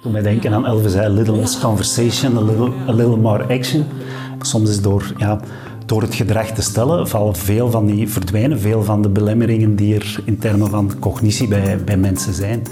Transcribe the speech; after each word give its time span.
Toen 0.00 0.12
wij 0.12 0.22
denken 0.22 0.52
aan 0.52 0.66
Elvis, 0.66 0.96
a 0.96 1.08
little 1.08 1.36
less 1.36 1.60
conversation, 1.60 2.36
a 2.36 2.40
little, 2.40 2.72
a 2.88 2.92
little 2.92 3.16
more 3.16 3.42
action. 3.42 3.86
Soms 4.40 4.70
is 4.70 4.82
door, 4.82 5.12
ja, 5.16 5.40
door 5.86 6.02
het 6.02 6.14
gedrag 6.14 6.46
te 6.46 6.62
stellen, 6.62 7.08
vallen 7.08 7.36
veel 7.36 7.70
van 7.70 7.86
die 7.86 8.08
verdwijnen, 8.08 8.60
veel 8.60 8.82
van 8.82 9.02
de 9.02 9.08
belemmeringen 9.08 9.76
die 9.76 9.94
er 9.94 10.22
in 10.24 10.38
termen 10.38 10.70
van 10.70 10.98
cognitie 10.98 11.48
bij, 11.48 11.84
bij 11.84 11.96
mensen 11.96 12.34
zijn. 12.34 12.62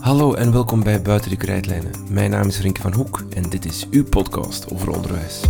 Hallo 0.00 0.34
en 0.34 0.52
welkom 0.52 0.82
bij 0.82 1.02
Buiten 1.02 1.30
de 1.30 1.36
Krijtlijnen. 1.36 1.90
Mijn 2.08 2.30
naam 2.30 2.46
is 2.46 2.60
Rinke 2.60 2.80
van 2.80 2.92
Hoek 2.92 3.24
en 3.34 3.42
dit 3.50 3.64
is 3.64 3.86
uw 3.90 4.04
podcast 4.04 4.72
over 4.72 4.90
onderwijs. 4.90 5.40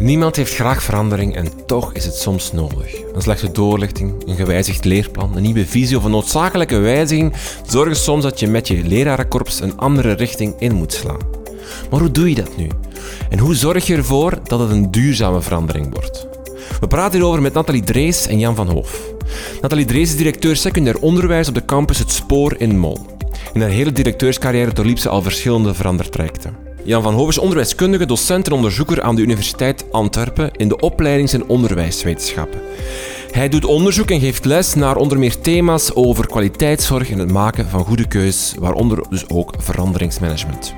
Niemand 0.00 0.36
heeft 0.36 0.54
graag 0.54 0.82
verandering 0.82 1.36
en 1.36 1.66
toch 1.66 1.92
is 1.92 2.04
het 2.04 2.14
soms 2.14 2.52
nodig. 2.52 2.94
Een 3.14 3.22
slechte 3.22 3.52
doorlichting, 3.52 4.14
een 4.26 4.36
gewijzigd 4.36 4.84
leerplan, 4.84 5.36
een 5.36 5.42
nieuwe 5.42 5.66
visie 5.66 5.96
of 5.96 6.04
een 6.04 6.10
noodzakelijke 6.10 6.78
wijziging 6.78 7.34
zorgen 7.66 7.96
soms 7.96 8.22
dat 8.22 8.40
je 8.40 8.46
met 8.46 8.68
je 8.68 8.84
lerarenkorps 8.84 9.60
een 9.60 9.78
andere 9.78 10.12
richting 10.12 10.54
in 10.58 10.74
moet 10.74 10.92
slaan. 10.92 11.18
Maar 11.90 12.00
hoe 12.00 12.10
doe 12.10 12.28
je 12.28 12.34
dat 12.34 12.56
nu? 12.56 12.68
En 13.28 13.38
hoe 13.38 13.54
zorg 13.54 13.86
je 13.86 13.96
ervoor 13.96 14.38
dat 14.44 14.60
het 14.60 14.70
een 14.70 14.90
duurzame 14.90 15.40
verandering 15.40 15.92
wordt? 15.92 16.28
We 16.80 16.86
praten 16.86 17.18
hierover 17.18 17.42
met 17.42 17.52
Nathalie 17.52 17.84
Drees 17.84 18.26
en 18.26 18.38
Jan 18.38 18.54
van 18.54 18.68
Hoof. 18.68 19.00
Nathalie 19.60 19.84
Drees 19.84 20.10
is 20.10 20.16
directeur 20.16 20.56
secundair 20.56 20.98
onderwijs 20.98 21.48
op 21.48 21.54
de 21.54 21.64
campus 21.64 21.98
Het 21.98 22.10
Spoor 22.10 22.54
in 22.58 22.78
Mol. 22.78 22.98
In 23.52 23.60
haar 23.60 23.70
hele 23.70 23.92
directeurscarrière 23.92 24.72
doorliep 24.72 24.98
ze 24.98 25.08
al 25.08 25.22
verschillende 25.22 25.74
verandertrajecten. 25.74 26.69
Jan 26.90 27.02
van 27.02 27.14
Hoof 27.14 27.28
is 27.28 27.38
onderwijskundige, 27.38 28.06
docent 28.06 28.46
en 28.46 28.52
onderzoeker 28.52 29.02
aan 29.02 29.14
de 29.14 29.22
Universiteit 29.22 29.92
Antwerpen 29.92 30.50
in 30.56 30.68
de 30.68 30.76
opleidings- 30.76 31.32
en 31.32 31.48
onderwijswetenschappen. 31.48 32.60
Hij 33.30 33.48
doet 33.48 33.64
onderzoek 33.64 34.10
en 34.10 34.20
geeft 34.20 34.44
les 34.44 34.74
naar 34.74 34.96
onder 34.96 35.18
meer 35.18 35.40
thema's 35.40 35.90
over 35.94 36.26
kwaliteitszorg 36.26 37.10
en 37.10 37.18
het 37.18 37.32
maken 37.32 37.68
van 37.68 37.84
goede 37.84 38.08
keuzes, 38.08 38.54
waaronder 38.58 39.04
dus 39.10 39.28
ook 39.28 39.54
veranderingsmanagement. 39.58 40.74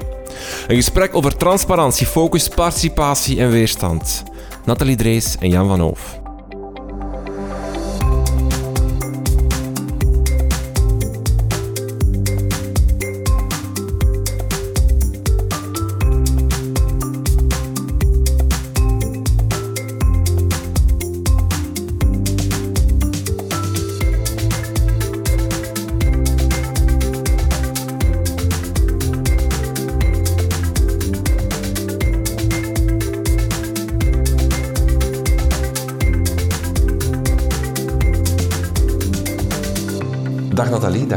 Een 0.66 0.76
gesprek 0.76 1.14
over 1.14 1.36
transparantie, 1.36 2.06
focus, 2.06 2.48
participatie 2.48 3.40
en 3.40 3.50
weerstand. 3.50 4.22
Nathalie 4.64 4.96
Drees 4.96 5.36
en 5.40 5.48
Jan 5.48 5.68
van 5.68 5.80
Hoof. 5.80 6.21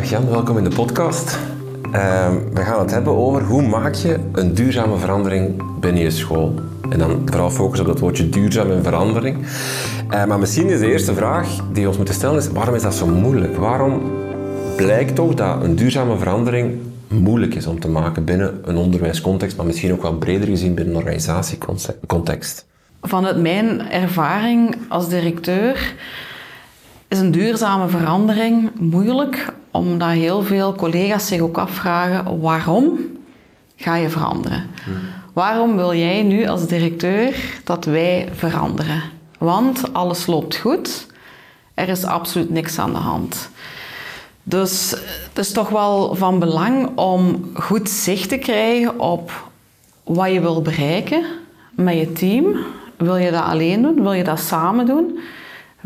Jan, 0.09 0.29
welkom 0.29 0.57
in 0.57 0.63
de 0.63 0.75
podcast. 0.75 1.39
Uh, 1.85 2.29
we 2.53 2.61
gaan 2.61 2.79
het 2.79 2.91
hebben 2.91 3.15
over 3.15 3.43
hoe 3.43 3.61
maak 3.61 3.93
je 3.93 4.19
een 4.31 4.53
duurzame 4.53 4.97
verandering 4.97 5.63
binnen 5.79 6.03
je 6.03 6.11
school. 6.11 6.53
En 6.89 6.99
dan 6.99 7.21
vooral 7.25 7.49
focus 7.49 7.79
op 7.79 7.85
dat 7.85 7.99
woordje 7.99 8.29
duurzaam 8.29 8.71
en 8.71 8.83
verandering. 8.83 9.37
Uh, 9.37 10.25
maar 10.25 10.39
misschien 10.39 10.67
is 10.67 10.79
de 10.79 10.91
eerste 10.91 11.13
vraag 11.13 11.47
die 11.71 11.81
we 11.81 11.87
ons 11.87 11.97
moeten 11.97 12.15
stellen 12.15 12.37
is, 12.37 12.47
waarom 12.47 12.75
is 12.75 12.81
dat 12.81 12.95
zo 12.95 13.07
moeilijk? 13.07 13.55
Waarom 13.55 14.01
blijkt 14.75 15.15
toch 15.15 15.33
dat 15.33 15.63
een 15.63 15.75
duurzame 15.75 16.17
verandering 16.17 16.79
moeilijk 17.07 17.55
is 17.55 17.67
om 17.67 17.79
te 17.79 17.89
maken 17.89 18.23
binnen 18.23 18.61
een 18.63 18.77
onderwijscontext, 18.77 19.57
maar 19.57 19.65
misschien 19.65 19.93
ook 19.93 20.01
wel 20.01 20.17
breder 20.17 20.47
gezien 20.47 20.73
binnen 20.73 20.93
een 20.93 20.99
organisatiecontext? 20.99 22.65
Vanuit 23.01 23.41
mijn 23.41 23.91
ervaring 23.91 24.77
als 24.89 25.09
directeur 25.09 25.93
is 27.07 27.19
een 27.19 27.31
duurzame 27.31 27.87
verandering 27.87 28.71
moeilijk 28.79 29.53
omdat 29.75 30.09
heel 30.09 30.41
veel 30.43 30.75
collega's 30.75 31.27
zich 31.27 31.39
ook 31.39 31.57
afvragen 31.57 32.39
waarom 32.39 32.99
ga 33.75 33.95
je 33.95 34.09
veranderen? 34.09 34.69
Waarom 35.33 35.75
wil 35.75 35.93
jij 35.93 36.23
nu 36.23 36.47
als 36.47 36.67
directeur 36.67 37.59
dat 37.63 37.85
wij 37.85 38.29
veranderen? 38.33 39.01
Want 39.37 39.93
alles 39.93 40.25
loopt 40.25 40.55
goed, 40.55 41.07
er 41.73 41.89
is 41.89 42.03
absoluut 42.03 42.49
niks 42.49 42.79
aan 42.79 42.91
de 42.93 42.99
hand. 42.99 43.49
Dus 44.43 44.89
het 45.29 45.37
is 45.37 45.51
toch 45.51 45.69
wel 45.69 46.15
van 46.15 46.39
belang 46.39 46.97
om 46.97 47.49
goed 47.53 47.89
zicht 47.89 48.29
te 48.29 48.37
krijgen 48.37 48.99
op 48.99 49.49
wat 50.03 50.31
je 50.31 50.41
wil 50.41 50.61
bereiken 50.61 51.23
met 51.71 51.97
je 51.97 52.11
team. 52.11 52.55
Wil 52.97 53.15
je 53.15 53.31
dat 53.31 53.43
alleen 53.43 53.81
doen? 53.81 54.01
Wil 54.01 54.13
je 54.13 54.23
dat 54.23 54.39
samen 54.39 54.85
doen? 54.85 55.19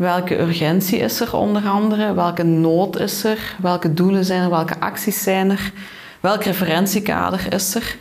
Welke 0.00 0.40
urgentie 0.40 0.98
is 0.98 1.20
er 1.20 1.36
onder 1.36 1.68
andere? 1.68 2.14
Welke 2.14 2.42
nood 2.42 2.98
is 2.98 3.24
er? 3.24 3.56
Welke 3.62 3.94
doelen 3.94 4.24
zijn 4.24 4.42
er? 4.42 4.50
Welke 4.50 4.80
acties 4.80 5.22
zijn 5.22 5.50
er? 5.50 5.72
Welk 6.20 6.44
referentiekader 6.44 7.52
is 7.52 7.74
er? 7.74 7.96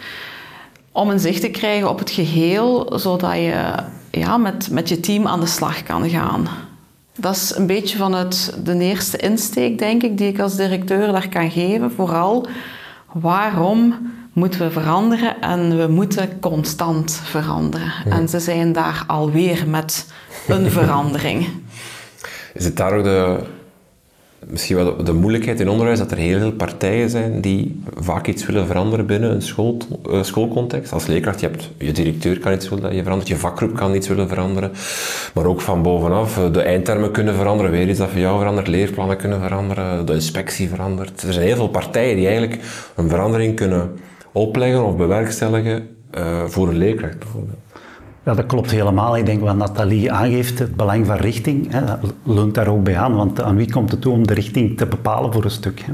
Om 0.91 1.09
een 1.09 1.19
zicht 1.19 1.41
te 1.41 1.49
krijgen 1.49 1.89
op 1.89 1.99
het 1.99 2.11
geheel, 2.11 2.91
zodat 2.95 3.33
je 3.33 3.73
ja, 4.11 4.37
met, 4.37 4.69
met 4.71 4.89
je 4.89 4.99
team 4.99 5.27
aan 5.27 5.39
de 5.39 5.45
slag 5.45 5.83
kan 5.83 6.09
gaan. 6.09 6.47
Dat 7.17 7.35
is 7.35 7.55
een 7.55 7.67
beetje 7.67 7.97
vanuit 7.97 8.57
de 8.63 8.77
eerste 8.79 9.17
insteek, 9.17 9.77
denk 9.77 10.03
ik, 10.03 10.17
die 10.17 10.27
ik 10.27 10.39
als 10.39 10.55
directeur 10.55 11.11
daar 11.11 11.29
kan 11.29 11.51
geven. 11.51 11.91
Vooral, 11.91 12.47
waarom 13.11 13.95
moeten 14.33 14.59
we 14.59 14.71
veranderen? 14.71 15.41
En 15.41 15.77
we 15.77 15.87
moeten 15.87 16.39
constant 16.39 17.21
veranderen. 17.23 17.91
En 18.09 18.29
ze 18.29 18.39
zijn 18.39 18.73
daar 18.73 19.03
alweer 19.07 19.67
met 19.67 20.13
een 20.47 20.71
verandering. 20.71 21.47
Het 22.63 22.77
daar 22.77 22.93
ook 22.93 23.03
de, 23.03 23.37
misschien 24.47 24.75
wel 24.75 25.03
de, 25.03 25.13
moeilijkheid 25.13 25.59
in 25.59 25.69
onderwijs 25.69 25.99
dat 25.99 26.11
er 26.11 26.17
heel 26.17 26.39
veel 26.39 26.51
partijen 26.51 27.09
zijn 27.09 27.41
die 27.41 27.81
vaak 27.95 28.27
iets 28.27 28.45
willen 28.45 28.67
veranderen 28.67 29.05
binnen 29.05 29.31
een 29.31 29.41
school, 29.41 29.77
uh, 30.09 30.23
schoolcontext? 30.23 30.93
Als 30.93 31.05
leerkracht, 31.05 31.39
je, 31.39 31.47
hebt, 31.47 31.69
je 31.77 31.91
directeur 31.91 32.39
kan 32.39 32.53
iets 32.53 32.69
willen 32.69 32.83
dat 32.83 32.93
je 32.93 33.01
verandert, 33.01 33.27
je 33.27 33.37
vakgroep 33.37 33.75
kan 33.75 33.95
iets 33.95 34.07
willen 34.07 34.27
veranderen, 34.27 34.71
maar 35.33 35.45
ook 35.45 35.61
van 35.61 35.81
bovenaf, 35.81 36.37
eh, 36.37 36.53
de 36.53 36.61
eindtermen 36.61 37.11
kunnen 37.11 37.35
veranderen, 37.35 37.71
weer 37.71 37.89
iets 37.89 37.99
dat 37.99 38.09
voor 38.09 38.19
jou 38.19 38.37
verandert, 38.37 38.67
leerplannen 38.67 39.17
kunnen 39.17 39.41
veranderen, 39.41 40.05
de 40.05 40.13
inspectie 40.13 40.69
verandert. 40.69 41.21
Er 41.21 41.33
zijn 41.33 41.45
heel 41.45 41.55
veel 41.55 41.69
partijen 41.69 42.15
die 42.15 42.27
eigenlijk 42.27 42.61
een 42.95 43.09
verandering 43.09 43.55
kunnen 43.55 43.91
opleggen 44.31 44.85
of 44.85 44.95
bewerkstelligen 44.95 45.87
uh, 46.17 46.43
voor 46.45 46.67
een 46.67 46.77
leerkracht 46.77 47.19
bijvoorbeeld. 47.19 47.57
Dat 48.35 48.45
klopt 48.45 48.71
helemaal. 48.71 49.17
Ik 49.17 49.25
denk 49.25 49.41
wat 49.41 49.55
Nathalie 49.55 50.11
aangeeft, 50.11 50.59
het 50.59 50.75
belang 50.75 51.05
van 51.05 51.15
richting, 51.15 51.71
hè, 51.71 51.81
leunt 52.23 52.55
daar 52.55 52.67
ook 52.67 52.83
bij 52.83 52.97
aan. 52.97 53.15
Want 53.15 53.41
aan 53.41 53.55
wie 53.55 53.71
komt 53.71 53.91
het 53.91 54.01
toe 54.01 54.13
om 54.13 54.27
de 54.27 54.33
richting 54.33 54.77
te 54.77 54.85
bepalen 54.85 55.33
voor 55.33 55.43
een 55.43 55.51
stuk? 55.51 55.85
Hè? 55.85 55.91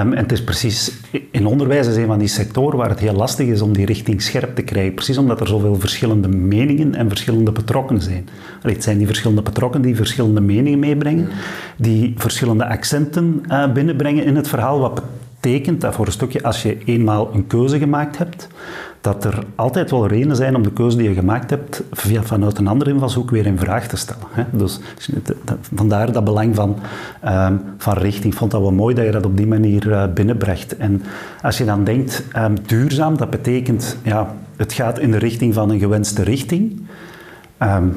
Um, 0.00 0.12
en 0.12 0.22
het 0.22 0.32
is 0.32 0.44
precies, 0.44 1.00
in 1.30 1.46
onderwijs 1.46 1.86
is 1.86 1.96
een 1.96 2.06
van 2.06 2.18
die 2.18 2.28
sectoren 2.28 2.78
waar 2.78 2.88
het 2.88 2.98
heel 2.98 3.12
lastig 3.14 3.46
is 3.46 3.60
om 3.60 3.72
die 3.72 3.86
richting 3.86 4.22
scherp 4.22 4.54
te 4.54 4.62
krijgen. 4.62 4.94
Precies 4.94 5.18
omdat 5.18 5.40
er 5.40 5.48
zoveel 5.48 5.80
verschillende 5.80 6.28
meningen 6.28 6.94
en 6.94 7.08
verschillende 7.08 7.52
betrokkenen 7.52 8.02
zijn. 8.02 8.28
Het 8.62 8.82
zijn 8.82 8.98
die 8.98 9.06
verschillende 9.06 9.42
betrokkenen 9.42 9.86
die 9.86 9.96
verschillende 9.96 10.40
meningen 10.40 10.78
meebrengen, 10.78 11.28
die 11.76 12.14
verschillende 12.16 12.66
accenten 12.66 13.42
uh, 13.48 13.72
binnenbrengen 13.72 14.24
in 14.24 14.36
het 14.36 14.48
verhaal, 14.48 14.78
wat 14.78 15.02
betekent 15.40 15.80
dat 15.80 15.94
voor 15.94 16.06
een 16.06 16.12
stukje, 16.12 16.42
als 16.42 16.62
je 16.62 16.78
eenmaal 16.84 17.30
een 17.34 17.46
keuze 17.46 17.78
gemaakt 17.78 18.18
hebt, 18.18 18.48
dat 19.06 19.24
er 19.24 19.38
altijd 19.54 19.90
wel 19.90 20.06
redenen 20.06 20.36
zijn 20.36 20.56
om 20.56 20.62
de 20.62 20.72
keuze 20.72 20.96
die 20.96 21.08
je 21.08 21.14
gemaakt 21.14 21.50
hebt 21.50 21.82
vanuit 22.22 22.58
een 22.58 22.66
andere 22.66 22.90
invalshoek 22.90 23.30
weer 23.30 23.46
in 23.46 23.58
vraag 23.58 23.86
te 23.86 23.96
stellen. 23.96 24.26
Hè? 24.30 24.42
Dus 24.52 24.80
vandaar 25.74 26.12
dat 26.12 26.24
belang 26.24 26.54
van, 26.54 26.76
um, 27.24 27.60
van 27.78 27.94
richting. 27.94 28.32
Ik 28.32 28.38
vond 28.38 28.50
dat 28.50 28.60
wel 28.60 28.72
mooi 28.72 28.94
dat 28.94 29.04
je 29.04 29.10
dat 29.10 29.24
op 29.24 29.36
die 29.36 29.46
manier 29.46 29.86
uh, 29.86 30.04
binnenbracht. 30.14 30.76
En 30.76 31.02
als 31.42 31.58
je 31.58 31.64
dan 31.64 31.84
denkt, 31.84 32.24
um, 32.36 32.54
duurzaam, 32.66 33.16
dat 33.16 33.30
betekent, 33.30 33.96
ja, 34.02 34.34
het 34.56 34.72
gaat 34.72 34.98
in 34.98 35.10
de 35.10 35.18
richting 35.18 35.54
van 35.54 35.70
een 35.70 35.78
gewenste 35.78 36.22
richting. 36.22 36.80
Um, 37.62 37.96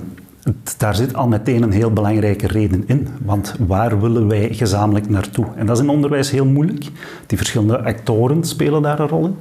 daar 0.78 0.96
zit 0.96 1.16
al 1.16 1.28
meteen 1.28 1.63
een 1.63 1.72
heel 1.72 1.94
belangrijke 1.94 2.48
reden 2.48 2.84
in. 2.88 3.07
Want 3.22 3.56
waar 3.68 4.01
willen 4.01 4.28
wij 4.28 4.48
gezamenlijk 4.51 5.10
naartoe? 5.10 5.46
En 5.56 5.66
dat 5.66 5.78
is 5.78 5.84
in 5.84 5.90
onderwijs 5.90 6.31
heel 6.31 6.46
moeilijk. 6.46 6.86
Die 7.28 7.38
verschillende 7.38 7.84
actoren 7.84 8.44
spelen 8.44 8.81
daar 8.81 9.00
een 9.00 9.07
rol 9.07 9.25
in. 9.25 9.36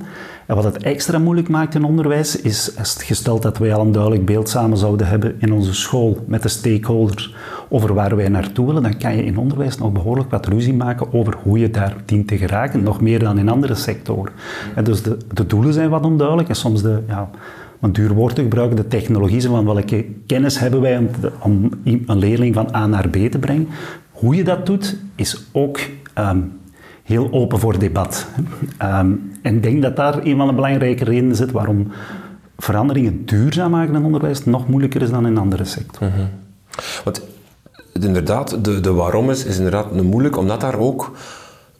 En 0.47 0.55
wat 0.55 0.65
het 0.65 0.79
extra 0.79 1.19
moeilijk 1.19 1.49
maakt 1.49 1.75
in 1.75 1.85
onderwijs 1.85 2.41
is, 2.41 2.73
gesteld 2.99 3.43
dat 3.43 3.59
wij 3.59 3.75
al 3.75 3.81
een 3.81 3.93
duidelijk 3.93 4.25
beeld 4.25 4.49
samen 4.49 4.77
zouden 4.77 5.07
hebben 5.07 5.37
in 5.39 5.53
onze 5.53 5.75
school 5.75 6.25
met 6.27 6.43
de 6.43 6.49
stakeholders 6.49 7.35
over 7.69 7.95
waar 7.95 8.17
wij 8.17 8.29
naartoe 8.29 8.67
willen, 8.67 8.83
dan 8.83 8.99
kan 8.99 9.17
je 9.17 9.25
in 9.25 9.39
onderwijs 9.39 9.79
nog 9.79 9.93
behoorlijk 9.93 10.31
wat 10.31 10.47
ruzie 10.47 10.75
maken 10.75 11.13
over 11.13 11.37
hoe 11.43 11.59
je 11.59 11.71
daar 11.71 11.97
dient 12.05 12.29
te 12.29 12.37
geraken, 12.37 12.83
nog 12.83 13.01
meer 13.01 13.19
dan 13.19 13.39
in 13.39 13.49
andere 13.49 13.75
sectoren. 13.75 14.33
En 14.75 14.85
dus 14.85 15.03
de, 15.03 15.17
de 15.33 15.47
doelen 15.47 15.73
zijn 15.73 15.91
wat 15.91 16.05
onduidelijk 16.05 16.49
en 16.49 16.57
soms 16.57 16.83
de, 16.83 17.03
ja, 17.09 17.31
een 17.81 17.93
duur 17.93 18.13
woord 18.13 18.35
te 18.35 18.43
gebruiken, 18.43 18.77
de 18.77 18.89
technologie 18.89 19.43
van 19.43 19.65
welke 19.65 20.07
kennis 20.27 20.59
hebben 20.59 20.81
wij 20.81 21.09
om, 21.43 21.71
een 21.85 22.19
leerling 22.19 22.55
van 22.55 22.75
A 22.75 22.87
naar 22.87 23.09
B 23.09 23.17
te 23.17 23.39
brengen. 23.39 23.69
Hoe 24.11 24.35
je 24.35 24.45
dat 24.45 24.67
doet, 24.67 24.97
is 25.15 25.45
ook 25.53 25.79
ehm, 26.15 26.41
heel 27.03 27.33
open 27.33 27.59
voor 27.59 27.79
debat. 27.79 28.27
Ehm, 28.79 29.13
en 29.43 29.55
ik 29.55 29.63
denk 29.63 29.83
dat 29.83 29.97
daar 29.97 30.25
een 30.25 30.37
van 30.37 30.47
de 30.47 30.55
belangrijke 30.55 31.05
redenen 31.05 31.37
zit 31.37 31.51
waarom 31.51 31.87
veranderingen 32.59 33.25
duurzaam 33.25 33.71
maken 33.71 33.95
in 33.95 34.05
onderwijs 34.05 34.45
nog 34.45 34.69
moeilijker 34.69 35.03
is 35.03 35.11
dan 35.11 35.27
in 35.27 35.39
andere 35.39 35.65
sectoren. 35.65 36.13
Mm 36.17 36.29
Want 37.05 37.23
inderdaad, 37.93 38.65
de, 38.65 38.81
de 38.81 38.93
waarom 38.93 39.31
is, 39.31 39.45
is 39.45 39.57
inderdaad 39.57 40.03
moeilijk, 40.03 40.37
omdat 40.37 40.61
daar 40.61 40.79
ook 40.79 41.13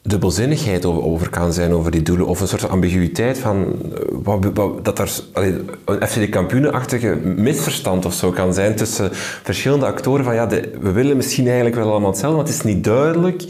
dubbelzinnigheid 0.01 0.85
over, 0.85 1.29
kan 1.29 1.53
zijn, 1.53 1.73
over 1.73 1.91
die 1.91 2.01
doelen. 2.01 2.27
Of 2.27 2.39
een 2.39 2.47
soort 2.47 2.69
ambiguïteit 2.69 3.37
van 3.37 3.75
wat, 4.11 4.85
dat 4.85 4.99
er 4.99 5.23
een 5.33 6.07
FCD 6.07 6.29
kampioenachtige 6.29 7.15
misverstand 7.15 8.05
of 8.05 8.13
zo 8.13 8.31
kan 8.31 8.53
zijn 8.53 8.75
tussen 8.75 9.09
verschillende 9.43 9.85
actoren. 9.85 10.25
Van 10.25 10.33
ja, 10.33 10.47
we 10.79 10.91
willen 10.91 11.15
misschien 11.15 11.45
eigenlijk 11.45 11.75
wel 11.75 11.89
allemaal 11.91 12.09
hetzelfde, 12.09 12.37
maar 12.37 12.45
het 12.45 12.55
is 12.55 12.73
niet 12.73 12.83
duidelijk. 12.83 13.43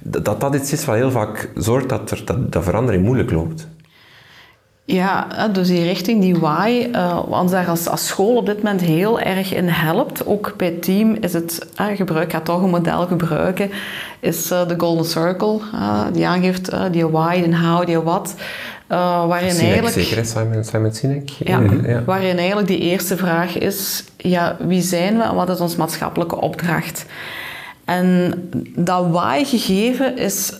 Dat 0.00 0.40
dat 0.40 0.54
iets 0.54 0.72
is 0.72 0.84
wat 0.84 0.96
heel 0.96 1.10
vaak 1.10 1.50
zorgt 1.54 1.88
dat, 1.88 2.10
er, 2.10 2.22
dat 2.50 2.64
verandering 2.64 3.04
moeilijk 3.04 3.30
loopt. 3.30 3.68
Ja, 4.92 5.26
dus 5.52 5.68
die 5.68 5.82
richting, 5.82 6.20
die 6.20 6.36
why, 6.36 6.88
uh, 6.92 7.18
ons 7.28 7.50
daar 7.50 7.68
als, 7.68 7.88
als 7.88 8.06
school 8.06 8.36
op 8.36 8.46
dit 8.46 8.62
moment 8.62 8.80
heel 8.80 9.20
erg 9.20 9.54
in 9.54 9.68
helpt. 9.68 10.26
Ook 10.26 10.54
bij 10.56 10.66
het 10.66 10.82
team 10.82 11.16
is 11.20 11.32
het, 11.32 11.66
uh, 11.80 11.86
gebruik, 11.96 12.32
ga 12.32 12.40
toch 12.40 12.62
een 12.62 12.70
model 12.70 13.06
gebruiken, 13.06 13.70
is 14.20 14.50
uh, 14.50 14.68
de 14.68 14.74
Golden 14.78 15.04
Circle, 15.04 15.58
die 16.12 16.26
aangeeft 16.26 16.70
die 16.92 17.06
why, 17.06 17.42
en 17.44 17.60
how, 17.60 17.86
die 17.86 18.00
what. 18.00 18.34
waarin 18.88 19.50
Sinek, 19.50 19.72
eigenlijk... 19.72 19.94
Zeker, 19.94 20.24
Simon, 20.24 20.64
Simon 20.64 20.92
Sinek. 20.92 21.28
Ja, 21.28 21.60
ja, 21.86 22.04
waarin 22.04 22.38
eigenlijk 22.38 22.68
die 22.68 22.78
eerste 22.78 23.16
vraag 23.16 23.58
is, 23.58 24.04
ja, 24.16 24.56
wie 24.58 24.82
zijn 24.82 25.16
we 25.16 25.22
en 25.22 25.34
wat 25.34 25.48
is 25.48 25.60
ons 25.60 25.76
maatschappelijke 25.76 26.40
opdracht? 26.40 27.06
En 27.84 28.34
dat 28.76 29.06
why 29.10 29.44
gegeven 29.44 30.18
is 30.18 30.52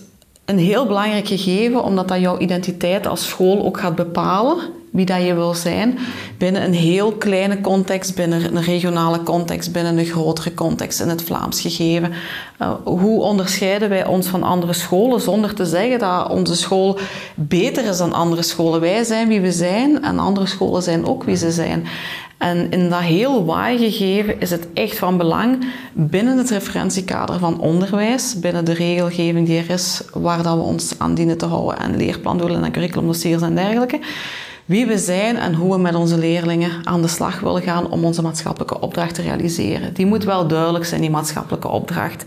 een 0.45 0.57
heel 0.57 0.85
belangrijk 0.85 1.27
gegeven, 1.27 1.83
omdat 1.83 2.07
dat 2.07 2.19
jouw 2.19 2.39
identiteit 2.39 3.07
als 3.07 3.27
school 3.27 3.65
ook 3.65 3.79
gaat 3.79 3.95
bepalen 3.95 4.57
wie 4.91 5.05
dat 5.05 5.23
je 5.23 5.33
wil 5.33 5.53
zijn 5.53 5.97
binnen 6.37 6.63
een 6.63 6.73
heel 6.73 7.11
kleine 7.11 7.61
context, 7.61 8.15
binnen 8.15 8.55
een 8.55 8.63
regionale 8.63 9.23
context, 9.23 9.71
binnen 9.71 9.97
een 9.97 10.05
grotere 10.05 10.53
context 10.53 10.99
in 10.99 11.09
het 11.09 11.21
Vlaams 11.21 11.61
gegeven. 11.61 12.13
Uh, 12.61 12.71
hoe 12.83 13.21
onderscheiden 13.21 13.89
wij 13.89 14.05
ons 14.05 14.27
van 14.27 14.43
andere 14.43 14.73
scholen 14.73 15.21
zonder 15.21 15.53
te 15.53 15.65
zeggen 15.65 15.99
dat 15.99 16.29
onze 16.29 16.55
school 16.55 16.99
beter 17.35 17.85
is 17.85 17.97
dan 17.97 18.13
andere 18.13 18.41
scholen? 18.41 18.81
Wij 18.81 19.03
zijn 19.03 19.27
wie 19.27 19.41
we 19.41 19.51
zijn 19.51 20.03
en 20.03 20.19
andere 20.19 20.45
scholen 20.45 20.83
zijn 20.83 21.05
ook 21.05 21.23
wie 21.23 21.35
ze 21.35 21.51
zijn. 21.51 21.87
En 22.37 22.71
in 22.71 22.89
dat 22.89 22.99
heel 22.99 23.45
waai 23.45 23.77
gegeven 23.77 24.39
is 24.39 24.49
het 24.49 24.67
echt 24.73 24.97
van 24.97 25.17
belang 25.17 25.65
binnen 25.93 26.37
het 26.37 26.49
referentiekader 26.49 27.39
van 27.39 27.59
onderwijs, 27.59 28.39
binnen 28.39 28.65
de 28.65 28.73
regelgeving 28.73 29.47
die 29.47 29.57
er 29.57 29.69
is, 29.69 30.01
waar 30.13 30.43
dat 30.43 30.55
we 30.55 30.61
ons 30.61 30.93
aan 30.97 31.13
dienen 31.13 31.37
te 31.37 31.45
houden 31.45 31.79
en 31.79 31.97
leerplandoelen 31.97 32.63
en 32.63 32.71
curriculumdossiers 32.71 33.41
en 33.41 33.55
dergelijke, 33.55 33.99
wie 34.65 34.85
we 34.85 34.97
zijn 34.97 35.37
en 35.37 35.53
hoe 35.53 35.73
we 35.73 35.79
met 35.79 35.95
onze 35.95 36.17
leerlingen 36.17 36.71
aan 36.83 37.01
de 37.01 37.07
slag 37.07 37.39
willen 37.39 37.61
gaan 37.61 37.89
om 37.89 38.05
onze 38.05 38.21
maatschappelijke 38.21 38.79
opdracht 38.79 39.15
te 39.15 39.21
realiseren. 39.21 39.93
Die 39.93 40.05
moet 40.05 40.23
wel 40.23 40.47
duidelijk 40.47 40.85
zijn, 40.85 41.01
die 41.01 41.09
maatschappelijke 41.09 41.67
opdracht. 41.67 42.25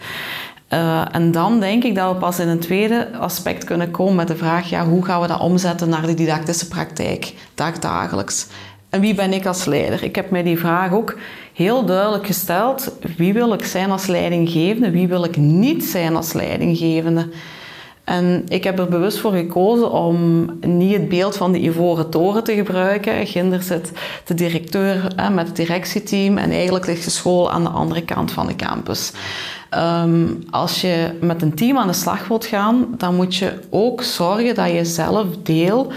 Uh, 0.70 1.04
en 1.12 1.30
dan 1.30 1.60
denk 1.60 1.84
ik 1.84 1.94
dat 1.94 2.12
we 2.12 2.18
pas 2.18 2.38
in 2.38 2.48
een 2.48 2.58
tweede 2.58 3.08
aspect 3.18 3.64
kunnen 3.64 3.90
komen 3.90 4.14
met 4.14 4.28
de 4.28 4.36
vraag: 4.36 4.70
ja, 4.70 4.86
hoe 4.86 5.04
gaan 5.04 5.20
we 5.20 5.26
dat 5.26 5.40
omzetten 5.40 5.88
naar 5.88 6.06
de 6.06 6.14
didactische 6.14 6.68
praktijk, 6.68 7.34
dagdagelijks? 7.54 8.46
En 8.88 9.00
wie 9.00 9.14
ben 9.14 9.32
ik 9.32 9.46
als 9.46 9.64
leider? 9.64 10.02
Ik 10.02 10.14
heb 10.14 10.30
mij 10.30 10.42
die 10.42 10.58
vraag 10.58 10.92
ook 10.92 11.16
heel 11.52 11.84
duidelijk 11.84 12.26
gesteld. 12.26 12.92
Wie 13.16 13.32
wil 13.32 13.52
ik 13.52 13.64
zijn 13.64 13.90
als 13.90 14.06
leidinggevende? 14.06 14.90
Wie 14.90 15.08
wil 15.08 15.24
ik 15.24 15.36
niet 15.36 15.84
zijn 15.84 16.16
als 16.16 16.32
leidinggevende? 16.32 17.28
En 18.04 18.44
ik 18.48 18.64
heb 18.64 18.78
er 18.78 18.88
bewust 18.88 19.18
voor 19.18 19.32
gekozen 19.32 19.90
om 19.90 20.46
niet 20.60 20.92
het 20.92 21.08
beeld 21.08 21.36
van 21.36 21.52
de 21.52 21.62
Ivoren 21.62 22.10
Toren 22.10 22.44
te 22.44 22.54
gebruiken. 22.54 23.26
Ginder 23.26 23.62
zit 23.62 23.92
de 24.24 24.34
directeur 24.34 25.12
met 25.32 25.46
het 25.46 25.56
directieteam 25.56 26.38
en 26.38 26.50
eigenlijk 26.50 26.86
ligt 26.86 27.04
de 27.04 27.10
school 27.10 27.50
aan 27.50 27.62
de 27.62 27.68
andere 27.68 28.02
kant 28.02 28.32
van 28.32 28.46
de 28.46 28.56
campus. 28.56 29.12
Ehm, 29.70 30.26
als 30.50 30.80
je 30.80 31.18
met 31.20 31.42
een 31.42 31.54
team 31.54 31.78
aan 31.78 31.86
de 31.86 31.92
slag 31.92 32.28
wilt 32.28 32.46
gaan, 32.46 32.86
dan 32.96 33.14
moet 33.14 33.36
je 33.36 33.58
ook 33.70 34.02
zorgen 34.02 34.54
dat 34.54 34.70
je 34.70 34.84
zelf 34.84 35.26
deel 35.42 35.92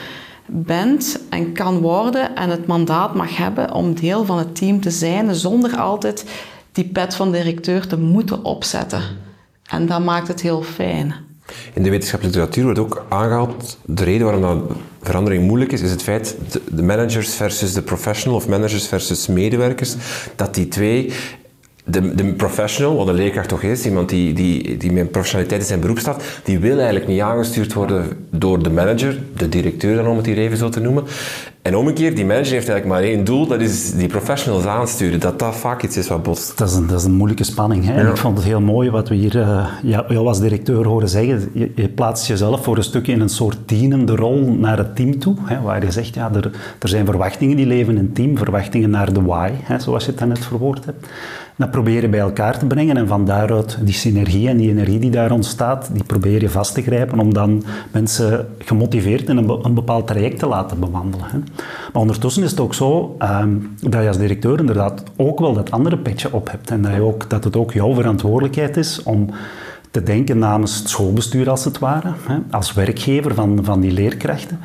bent 0.46 1.20
en 1.30 1.54
kan 1.54 1.80
worden 1.80 2.36
en 2.36 2.50
het 2.50 2.68
mandaat 2.68 3.16
mag 3.16 3.38
hebben 3.38 3.74
om 3.74 3.96
deel 3.96 4.26
van 4.26 4.38
het 4.38 4.56
team 4.56 4.82
te 4.82 4.92
zijn, 4.92 5.36
zonder 5.36 5.78
altijd 5.78 6.26
die 6.72 6.86
pet 6.86 7.16
van 7.16 7.32
directeur 7.32 7.88
te 7.88 7.98
moeten 7.98 8.44
opzetten. 8.44 9.02
En 9.70 9.86
dat 9.86 10.04
maakt 10.04 10.28
het 10.28 10.42
heel 10.42 10.62
fijn. 10.62 11.27
In 11.74 11.84
de 11.84 11.90
wetenschappelijke 11.90 12.40
literatuur 12.40 12.64
wordt 12.64 12.80
ook 12.80 13.06
aangehaald, 13.10 13.78
de 13.86 14.04
reden 14.04 14.26
waarom 14.26 14.42
dat 14.42 14.78
verandering 15.02 15.44
moeilijk 15.44 15.72
is, 15.72 15.82
is 15.82 15.92
het 15.92 16.04
feit 16.04 16.38
de 16.72 16.84
managers 16.84 17.34
versus 17.34 17.74
de 17.74 17.82
professional 17.82 18.38
of 18.38 18.48
managers 18.48 18.88
versus 18.88 19.28
medewerkers, 19.28 19.96
dat 20.36 20.56
die 20.56 20.68
twee 20.68 21.14
de, 21.88 22.16
de 22.16 22.24
professional, 22.24 22.96
wat 22.96 23.08
een 23.08 23.16
leerkracht 23.16 23.50
toch 23.50 23.62
is, 23.62 23.86
iemand 23.86 24.10
die, 24.10 24.34
die, 24.34 24.78
die 24.78 24.92
met 24.92 25.12
professionaliteit 25.12 25.62
in 25.62 25.68
zijn 25.68 25.80
beroep 25.80 26.00
staat, 26.00 26.24
die 26.44 26.60
wil 26.60 26.76
eigenlijk 26.78 27.08
niet 27.08 27.22
aangestuurd 27.22 27.74
worden 27.74 28.08
door 28.30 28.64
de 28.64 28.70
manager, 28.70 29.20
de 29.38 29.50
directeur 29.50 29.96
dan 29.96 30.08
om 30.08 30.18
het 30.18 30.26
hier 30.26 30.38
even 30.38 30.58
zo 30.58 30.70
te 30.70 30.80
noemen. 30.80 31.04
En 31.62 31.76
omgekeerd, 31.76 32.16
die 32.16 32.26
manager 32.26 32.54
heeft 32.54 32.70
eigenlijk 32.70 33.02
maar 33.02 33.12
één 33.12 33.24
doel, 33.24 33.48
dat 33.48 33.62
is 33.62 33.92
die 33.92 34.08
professionals 34.08 34.66
aansturen. 34.66 35.20
Dat 35.20 35.40
dat 35.40 35.56
vaak 35.56 35.84
iets 35.84 35.98
is 35.98 36.08
wat 36.08 36.24
botst. 36.24 36.58
Dat 36.58 36.70
is 36.70 36.76
een, 36.76 36.88
dat 36.88 37.00
is 37.00 37.06
een 37.06 37.14
moeilijke 37.14 37.44
spanning. 37.44 37.86
Hè? 37.86 37.94
En 37.94 38.08
ik 38.08 38.18
vond 38.18 38.38
het 38.38 38.46
heel 38.46 38.62
mooi 38.62 38.90
wat 38.90 39.10
we 39.10 39.16
hier 39.16 39.36
uh, 39.36 39.68
jou 39.84 40.28
als 40.28 40.40
directeur 40.40 40.86
horen 40.86 41.10
zeggen. 41.10 41.50
Je, 41.54 41.72
je, 41.76 41.90
plaatst 41.90 42.28
jezelf 42.28 42.64
voor 42.64 42.78
een 42.78 42.84
stukje 42.84 43.12
in 43.12 43.22
een 43.22 43.30
soort 43.30 43.58
dienende 43.66 44.16
rol 44.16 44.56
naar 44.60 44.78
het 44.78 44.96
team 44.96 45.20
toe. 45.20 45.36
Hè? 45.44 45.62
Waar 45.62 45.86
je 45.86 45.92
zegt, 45.92 46.14
ja, 46.14 46.32
er, 46.34 46.52
er 46.80 46.90
zijn 46.90 47.06
verwachtingen 47.06 47.58
die 47.58 47.66
leven 47.66 47.94
in 47.94 48.00
een 48.00 48.14
team, 48.14 48.38
verwachtingen 48.38 48.90
naar 48.90 49.14
de 49.14 49.22
why, 49.22 49.52
hè? 49.64 49.80
zoals 49.80 50.06
je 50.06 50.12
het 50.16 50.28
net 50.28 50.46
verwoord 50.46 50.86
hebt 50.86 51.08
dat 51.58 51.72
probeer 51.72 52.02
je 52.02 52.10
bij 52.10 52.20
elkaar 52.20 52.60
te 52.60 52.66
brengen 52.66 52.98
en 52.98 53.08
van 53.08 53.26
daaruit 53.26 53.78
die 53.82 53.94
synergie 53.94 54.48
en 54.50 54.58
die 54.58 54.70
energie 54.70 55.00
die 55.00 55.12
daar 55.12 55.32
ontstaat, 55.32 55.90
die 55.94 56.04
probeer 56.04 56.42
je 56.42 56.50
vast 56.50 56.74
te 56.74 56.82
grijpen 56.82 57.20
om 57.20 57.34
dan 57.34 57.64
mensen 57.92 58.48
gemotiveerd 58.60 59.30
in 59.30 59.38
een, 59.38 59.74
bepaald 59.74 60.08
traject 60.08 60.40
te 60.40 60.48
laten 60.48 60.80
bewandelen. 60.80 61.46
Maar 61.94 62.02
ondertussen 62.02 62.44
is 62.44 62.52
het 62.52 62.60
ook 62.60 62.74
zo 62.74 63.16
um, 63.22 63.76
dat 63.82 64.02
je 64.02 64.08
als 64.08 64.18
directeur 64.18 64.60
inderdaad 64.60 65.04
ook 65.16 65.40
wel 65.40 65.54
dat 65.54 65.72
andere 65.72 65.98
petje 65.98 66.34
op 66.34 66.52
hebt 66.52 66.70
en 66.70 66.82
dat, 66.82 66.94
je 66.94 67.02
ook, 67.02 67.30
dat 67.30 67.44
het 67.44 67.56
ook 67.56 67.74
jouw 67.74 67.94
verantwoordelijkheid 67.94 68.78
is 68.78 69.04
om 69.04 69.30
te 69.98 70.04
denken 70.04 70.38
namens 70.38 70.78
het 70.78 70.90
schoolbestuur 70.90 71.50
als 71.50 71.66
het 71.66 71.80
ware, 71.80 72.14
hè, 72.28 72.38
als 72.52 72.74
werkgever 72.74 73.34
van, 73.34 73.60
van 73.64 73.80
die 73.80 73.92
leerkrachten. 73.92 74.60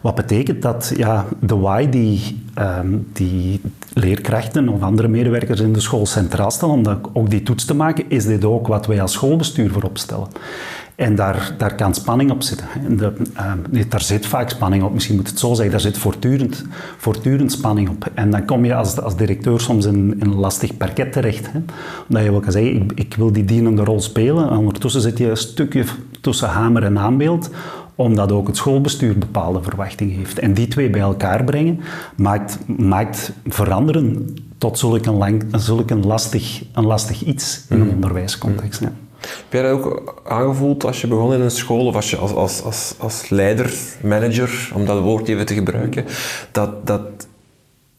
Wat 0.00 0.14
betekent 0.14 0.62
dat 0.62 0.92
ja, 0.96 1.24
de 1.40 1.56
why 1.56 1.88
die, 1.88 2.42
um, 2.58 3.08
die 3.12 3.60
leerkrachten 3.92 4.68
of 4.68 4.82
andere 4.82 5.08
medewerkers 5.08 5.60
in 5.60 5.72
de 5.72 5.80
school 5.80 6.06
centraal 6.06 6.50
stellen, 6.50 6.74
om 6.74 7.00
ook 7.12 7.30
die 7.30 7.42
toets 7.42 7.64
te 7.64 7.74
maken, 7.74 8.04
is 8.08 8.24
dit 8.24 8.44
ook 8.44 8.66
wat 8.66 8.86
wij 8.86 9.02
als 9.02 9.12
schoolbestuur 9.12 9.70
voorop 9.70 9.98
stellen. 9.98 10.28
En 10.96 11.14
daar, 11.14 11.54
daar 11.58 11.74
kan 11.74 11.94
spanning 11.94 12.30
op 12.30 12.42
zitten. 12.42 12.66
De, 12.96 13.12
uh, 13.34 13.52
nee, 13.70 13.88
daar 13.88 14.00
zit 14.00 14.26
vaak 14.26 14.50
spanning 14.50 14.82
op, 14.82 14.92
misschien 14.92 15.16
moet 15.16 15.28
het 15.28 15.38
zo 15.38 15.48
zeggen. 15.48 15.70
Daar 15.70 15.80
zit 15.80 15.98
voortdurend, 15.98 16.64
voortdurend 16.96 17.52
spanning 17.52 17.88
op. 17.88 18.10
En 18.14 18.30
dan 18.30 18.44
kom 18.44 18.64
je 18.64 18.74
als, 18.74 19.00
als 19.00 19.16
directeur 19.16 19.60
soms 19.60 19.84
in, 19.84 20.14
in 20.20 20.20
een 20.20 20.34
lastig 20.34 20.76
parket 20.76 21.12
terecht. 21.12 21.52
Hè. 21.52 21.58
Omdat 22.08 22.24
je 22.24 22.30
wel 22.30 22.40
kan 22.40 22.52
zeggen, 22.52 22.74
ik, 22.74 22.92
ik 22.94 23.14
wil 23.16 23.32
die 23.32 23.44
dienende 23.44 23.84
rol 23.84 24.00
spelen. 24.00 24.50
En 24.50 24.56
ondertussen 24.56 25.00
zit 25.00 25.18
je 25.18 25.30
een 25.30 25.36
stukje 25.36 25.84
tussen 26.20 26.48
hamer 26.48 26.82
en 26.82 26.98
aanbeeld 26.98 27.50
omdat 27.98 28.32
ook 28.32 28.46
het 28.46 28.56
schoolbestuur 28.56 29.18
bepaalde 29.18 29.62
verwachtingen 29.62 30.16
heeft. 30.16 30.38
En 30.38 30.54
die 30.54 30.68
twee 30.68 30.90
bij 30.90 31.00
elkaar 31.00 31.44
brengen 31.44 31.80
maakt, 32.16 32.58
maakt 32.66 33.32
veranderen 33.46 34.34
tot 34.58 34.78
zulk 34.78 35.06
een, 35.06 35.14
lang, 35.16 35.44
zulk 35.52 35.90
een, 35.90 36.06
lastig, 36.06 36.62
een 36.72 36.86
lastig 36.86 37.24
iets 37.24 37.64
in 37.68 37.80
een 37.80 37.86
mhm. 37.86 37.94
onderwijscontext. 37.94 38.80
Ja. 38.80 38.92
Heb 39.20 39.52
jij 39.52 39.62
dat 39.62 39.70
ook 39.72 40.22
aangevoeld 40.24 40.84
als 40.84 41.00
je 41.00 41.06
begon 41.06 41.34
in 41.34 41.40
een 41.40 41.50
school 41.50 41.86
of 41.86 41.94
als 41.94 42.10
je 42.10 42.16
als, 42.16 42.62
als, 42.62 42.94
als, 42.98 43.28
leider, 43.28 43.72
manager, 44.02 44.70
om 44.74 44.86
dat 44.86 45.00
woord 45.02 45.28
even 45.28 45.46
te 45.46 45.54
gebruiken, 45.54 46.04
dat, 46.52 46.86
dat 46.86 47.26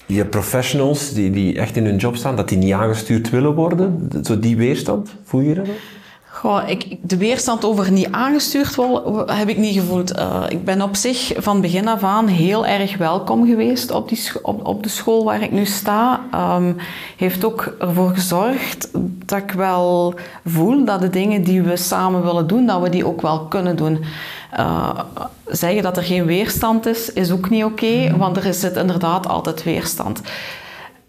je 0.05 0.25
professionals 0.25 1.13
die, 1.13 1.31
die 1.31 1.59
echt 1.59 1.75
in 1.75 1.85
hun 1.85 1.97
job 1.97 2.15
staan, 2.15 2.35
dat 2.35 2.49
die 2.49 2.57
niet 2.57 2.73
aangestuurd 2.73 3.29
willen 3.29 3.53
worden? 3.53 4.09
Zo 4.23 4.39
die 4.39 4.57
weerstand, 4.57 5.15
voel 5.23 5.41
je 5.41 5.53
dat? 5.53 5.67
Goh, 6.37 6.69
ik, 6.69 6.97
de 7.01 7.17
weerstand 7.17 7.65
over 7.65 7.91
niet 7.91 8.11
aangestuurd 8.11 8.75
worden, 8.75 9.35
heb 9.35 9.49
ik 9.49 9.57
niet 9.57 9.73
gevoeld. 9.73 10.17
Uh, 10.17 10.43
ik 10.49 10.65
ben 10.65 10.81
op 10.81 10.95
zich 10.95 11.33
van 11.37 11.61
begin 11.61 11.87
af 11.87 12.03
aan 12.03 12.27
heel 12.27 12.65
erg 12.65 12.97
welkom 12.97 13.45
geweest 13.45 13.91
op, 13.91 14.09
die 14.09 14.19
op, 14.41 14.67
op 14.67 14.83
de 14.83 14.89
school 14.89 15.23
waar 15.23 15.41
ik 15.41 15.51
nu 15.51 15.65
sta. 15.65 16.21
Um, 16.55 16.75
heeft 17.17 17.45
ook 17.45 17.75
ervoor 17.79 18.09
gezorgd 18.09 18.89
dat 19.25 19.37
ik 19.37 19.51
wel 19.51 20.13
voel 20.45 20.85
dat 20.85 21.01
de 21.01 21.09
dingen 21.09 21.43
die 21.43 21.61
we 21.61 21.77
samen 21.77 22.23
willen 22.23 22.47
doen, 22.47 22.65
dat 22.65 22.81
we 22.81 22.89
die 22.89 23.07
ook 23.07 23.21
wel 23.21 23.39
kunnen 23.39 23.75
doen. 23.75 24.03
Uh, 24.59 24.99
zeggen 25.45 25.83
dat 25.83 25.97
er 25.97 26.03
geen 26.03 26.25
weerstand 26.25 26.85
is, 26.85 27.13
is 27.13 27.31
ook 27.31 27.49
niet 27.49 27.63
oké, 27.63 27.85
okay, 27.85 28.17
want 28.17 28.37
er 28.37 28.53
zit 28.53 28.75
inderdaad 28.75 29.27
altijd 29.27 29.63
weerstand. 29.63 30.21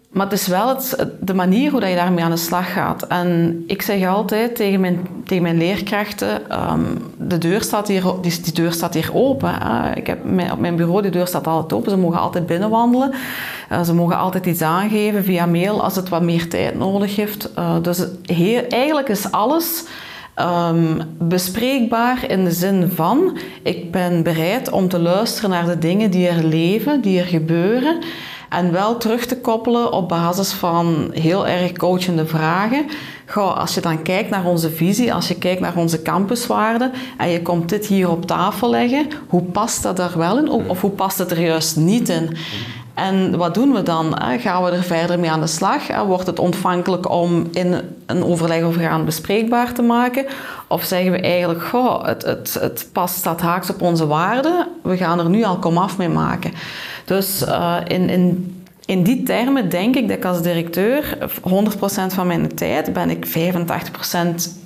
Maar 0.09 0.25
het 0.25 0.39
is 0.39 0.47
wel 0.47 0.67
het, 0.67 1.07
de 1.19 1.33
manier 1.33 1.71
hoe 1.71 1.85
je 1.85 1.95
daarmee 1.95 2.23
aan 2.23 2.31
de 2.31 2.37
slag 2.37 2.73
gaat. 2.73 3.07
En 3.07 3.63
ik 3.67 3.81
zeg 3.81 4.07
altijd 4.07 4.55
tegen 4.55 4.79
mijn, 4.79 5.07
tegen 5.25 5.43
mijn 5.43 5.57
leerkrachten, 5.57 6.61
um, 6.71 6.97
de 7.17 7.37
deur 7.37 7.61
staat 7.61 7.87
hier, 7.87 8.03
die, 8.21 8.41
die 8.41 8.53
deur 8.53 8.71
staat 8.71 8.93
hier 8.93 9.09
open. 9.13 9.53
Ik 9.95 10.07
heb, 10.07 10.19
op 10.51 10.59
mijn 10.59 10.75
bureau, 10.75 11.01
de 11.01 11.09
deur 11.09 11.27
staat 11.27 11.47
altijd 11.47 11.73
open. 11.73 11.91
Ze 11.91 11.97
mogen 11.97 12.19
altijd 12.19 12.45
binnenwandelen. 12.45 13.11
Uh, 13.71 13.83
ze 13.83 13.93
mogen 13.93 14.17
altijd 14.17 14.45
iets 14.45 14.61
aangeven 14.61 15.23
via 15.23 15.45
mail 15.45 15.83
als 15.83 15.95
het 15.95 16.09
wat 16.09 16.21
meer 16.21 16.49
tijd 16.49 16.77
nodig 16.77 17.15
heeft. 17.15 17.49
Uh, 17.57 17.75
dus 17.81 18.05
eigenlijk 18.67 19.09
is 19.09 19.31
alles 19.31 19.83
um, 20.69 21.01
bespreekbaar 21.17 22.29
in 22.29 22.43
de 22.43 22.51
zin 22.51 22.91
van, 22.95 23.37
ik 23.63 23.91
ben 23.91 24.23
bereid 24.23 24.71
om 24.71 24.87
te 24.87 24.99
luisteren 24.99 25.49
naar 25.49 25.65
de 25.65 25.77
dingen 25.79 26.11
die 26.11 26.27
er 26.27 26.43
leven, 26.43 27.01
die 27.01 27.19
er 27.19 27.25
gebeuren. 27.25 27.97
En 28.49 28.71
wel 28.71 28.97
terug 28.97 29.25
te 29.25 29.37
koppelen 29.37 29.91
op 29.91 30.09
basis 30.09 30.51
van 30.51 31.09
heel 31.13 31.47
erg 31.47 31.71
coachende 31.71 32.25
vragen. 32.25 32.85
Goh, 33.25 33.57
als 33.57 33.73
je 33.73 33.81
dan 33.81 34.01
kijkt 34.01 34.29
naar 34.29 34.45
onze 34.45 34.69
visie, 34.69 35.13
als 35.13 35.27
je 35.27 35.35
kijkt 35.35 35.61
naar 35.61 35.75
onze 35.75 36.01
campuswaarden 36.01 36.91
en 37.17 37.29
je 37.29 37.41
komt 37.41 37.69
dit 37.69 37.85
hier 37.85 38.09
op 38.09 38.25
tafel 38.25 38.69
leggen, 38.69 39.07
hoe 39.27 39.43
past 39.43 39.83
dat 39.83 39.99
er 39.99 40.17
wel 40.17 40.37
in 40.37 40.49
of 40.49 40.81
hoe 40.81 40.91
past 40.91 41.17
het 41.17 41.31
er 41.31 41.41
juist 41.41 41.75
niet 41.75 42.09
in? 42.09 42.37
En 42.93 43.37
wat 43.37 43.53
doen 43.53 43.73
we 43.73 43.83
dan? 43.83 44.21
Gaan 44.39 44.63
we 44.63 44.71
er 44.71 44.83
verder 44.83 45.19
mee 45.19 45.31
aan 45.31 45.39
de 45.39 45.47
slag? 45.47 46.03
Wordt 46.05 46.25
het 46.25 46.39
ontvankelijk 46.39 47.09
om 47.09 47.47
in 47.51 47.81
een 48.05 48.23
overleg 48.23 48.63
overgaan 48.63 49.05
bespreekbaar 49.05 49.73
te 49.73 49.81
maken? 49.81 50.25
Of 50.67 50.83
zeggen 50.83 51.11
we 51.11 51.19
eigenlijk, 51.19 51.63
goh, 51.63 52.05
het, 52.05 52.23
het, 52.23 52.57
het 52.59 52.89
past, 52.91 53.15
staat 53.15 53.41
haaks 53.41 53.69
op 53.69 53.81
onze 53.81 54.07
waarden, 54.07 54.67
we 54.83 54.97
gaan 54.97 55.19
er 55.19 55.29
nu 55.29 55.43
al 55.43 55.57
komaf 55.57 55.97
mee 55.97 56.09
maken. 56.09 56.51
Dus 57.09 57.43
uh, 57.43 57.77
in, 57.87 58.09
in, 58.09 58.55
in 58.85 59.03
die 59.03 59.23
termen 59.23 59.69
denk 59.69 59.95
ik 59.95 60.07
dat 60.07 60.17
ik 60.17 60.25
als 60.25 60.41
directeur 60.41 61.17
100% 61.21 61.31
van 62.07 62.27
mijn 62.27 62.55
tijd 62.55 62.93
ben 62.93 63.09
ik 63.09 63.27
85% 63.27 63.31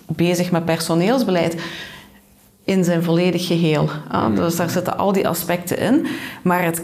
bezig 0.07 0.51
met 0.51 0.65
personeelsbeleid 0.65 1.61
in 2.63 2.83
zijn 2.83 3.03
volledig 3.03 3.47
geheel. 3.47 3.89
Uh, 4.11 4.35
dus 4.35 4.55
daar 4.55 4.69
zitten 4.69 4.97
al 4.97 5.11
die 5.11 5.27
aspecten 5.27 5.77
in. 5.77 6.07
Maar 6.41 6.63
het 6.63 6.81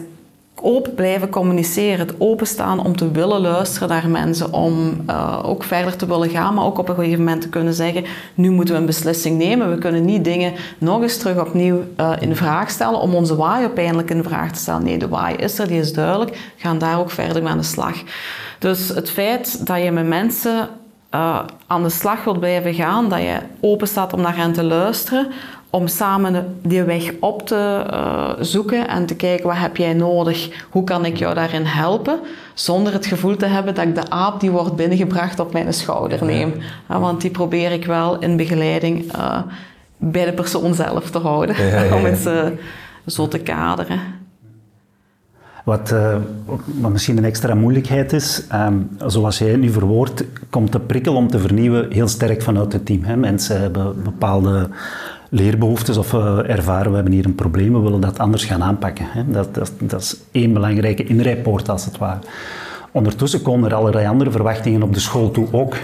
open 0.64 0.94
blijven 0.94 1.30
communiceren, 1.30 2.00
het 2.00 2.16
openstaan 2.18 2.86
om 2.86 2.96
te 2.96 3.12
willen 3.12 3.42
luisteren 3.42 3.90
naar 3.90 4.10
mensen, 4.10 4.54
om 4.54 5.02
uh, 5.10 5.40
ook 5.44 5.64
verder 5.64 5.96
te 5.96 6.06
willen 6.06 6.30
gaan, 6.30 6.54
maar 6.54 6.66
ook 6.66 6.78
op 6.78 6.90
een 6.90 6.96
gegeven 6.96 7.24
moment 7.24 7.42
te 7.42 7.50
kunnen 7.50 7.74
zeggen, 7.74 8.06
nu 8.34 8.50
moeten 8.50 8.74
we 8.74 8.80
een 8.80 8.86
beslissing 8.86 9.38
nemen. 9.38 9.70
We 9.70 9.78
kunnen 9.78 10.06
niet 10.06 10.24
dingen 10.24 10.54
nog 10.78 11.02
eens 11.02 11.18
terug 11.18 11.40
opnieuw 11.40 11.84
uh, 11.98 12.12
in 12.20 12.36
vraag 12.36 12.70
stellen 12.70 13.00
om 13.00 13.16
onze 13.16 13.36
waai 13.36 13.62
uiteindelijk 13.66 14.10
in 14.10 14.24
vraag 14.24 14.52
te 14.52 14.60
stellen. 14.60 14.84
Nee, 14.84 14.98
de 14.98 15.08
waai 15.08 15.36
is 15.36 15.60
er, 15.60 15.68
die 15.68 15.80
is 15.80 15.94
duidelijk. 15.94 16.32
We 16.32 16.38
gaan 16.58 16.78
daar 16.78 17.00
ook 17.00 17.12
verder 17.12 17.44
mee 17.44 17.52
aan 17.52 17.58
de 17.58 17.64
slag. 17.64 17.96
Dus 18.60 18.90
het 18.90 19.10
feit 19.10 19.68
dat 19.68 19.84
je 19.84 19.92
met 19.92 20.08
mensen 20.08 20.70
uh, 21.16 21.40
aan 21.68 21.84
de 21.84 21.90
slag 21.90 22.24
wilt 22.24 22.40
blijven 22.40 22.74
gaan, 22.74 23.10
dat 23.10 23.20
je 23.20 23.38
open 23.62 23.88
staat 23.88 24.14
om 24.14 24.22
naar 24.22 24.36
hen 24.36 24.54
te 24.54 24.64
luisteren, 24.64 25.28
om 25.70 25.88
samen 25.88 26.58
die 26.62 26.84
weg 26.84 27.12
op 27.20 27.48
te 27.48 27.86
uh, 27.92 28.30
zoeken 28.40 28.88
en 28.88 29.06
te 29.06 29.16
kijken 29.16 29.48
wat 29.48 29.58
heb 29.58 29.78
jij 29.78 29.94
nodig, 29.94 30.66
hoe 30.70 30.84
kan 30.84 31.06
ik 31.06 31.18
jou 31.18 31.36
daarin 31.36 31.66
helpen, 31.66 32.20
zonder 32.54 32.94
het 32.94 33.06
gevoel 33.06 33.36
te 33.36 33.46
hebben 33.46 33.76
dat 33.76 33.86
ik 33.86 33.96
de 33.96 34.10
aap 34.10 34.40
die 34.40 34.52
wordt 34.52 34.76
binnengebracht 34.76 35.40
op 35.40 35.54
mijn 35.54 35.74
schouder 35.74 36.26
neem. 36.26 36.54
Ja, 36.90 37.00
want 37.00 37.22
die 37.22 37.32
probeer 37.32 37.72
ik 37.72 37.86
wel 37.86 38.20
in 38.20 38.38
begeleiding 38.38 39.16
uh, 39.16 39.42
bij 39.98 40.26
de 40.26 40.34
persoon 40.34 40.74
zelf 40.74 41.10
te 41.10 41.20
houden, 41.20 41.66
ja, 41.66 41.96
om 41.98 42.06
het 42.06 42.26
uh, 42.26 42.46
zo 43.06 43.28
te 43.28 43.40
kaderen. 43.40 44.00
Wat, 45.64 45.94
wat, 46.80 46.92
misschien 46.92 47.18
een 47.18 47.26
extra 47.26 47.54
moeilijkheid 47.54 48.14
is, 48.14 48.44
um, 48.54 48.90
zoals 49.06 49.38
jij 49.38 49.50
het 49.50 49.60
nu 49.60 49.70
verwoordt, 49.70 50.24
komt 50.50 50.72
de 50.72 50.80
prikkel 50.80 51.16
om 51.16 51.28
te 51.28 51.40
vernieuwen 51.40 51.92
heel 51.92 52.08
sterk 52.08 52.42
vanuit 52.42 52.74
het 52.74 52.86
team. 52.86 53.04
Hè? 53.04 53.16
Mensen 53.16 53.62
hebben 53.62 54.04
bepaalde 54.04 54.70
leerbehoeftes 55.30 55.98
of 55.98 56.14
uh, 56.14 56.50
ervaren 56.50 56.90
we 56.90 56.96
hebben 56.96 57.14
hier 57.14 57.26
een 57.26 57.36
probleem, 57.36 57.74
we 57.74 57.80
willen 57.80 58.02
dat 58.02 58.20
anders 58.20 58.46
gaan 58.46 58.64
aanpakken. 58.64 59.06
Hè. 59.10 59.32
Dat, 59.32 59.56
dat, 59.56 59.72
dat, 59.80 60.02
is 60.02 60.18
één 60.32 60.54
belangrijke 60.54 61.04
inrijpoort 61.04 61.70
als 61.70 61.86
het 61.86 61.98
ware. 61.98 62.20
Ondertussen 62.92 63.42
komen 63.42 63.70
er 63.70 63.76
allerlei 63.76 64.08
andere 64.08 64.32
verwachtingen 64.32 64.84
op 64.84 64.94
de 64.94 65.00
school 65.00 65.32
toe 65.32 65.48
ook. 65.52 65.76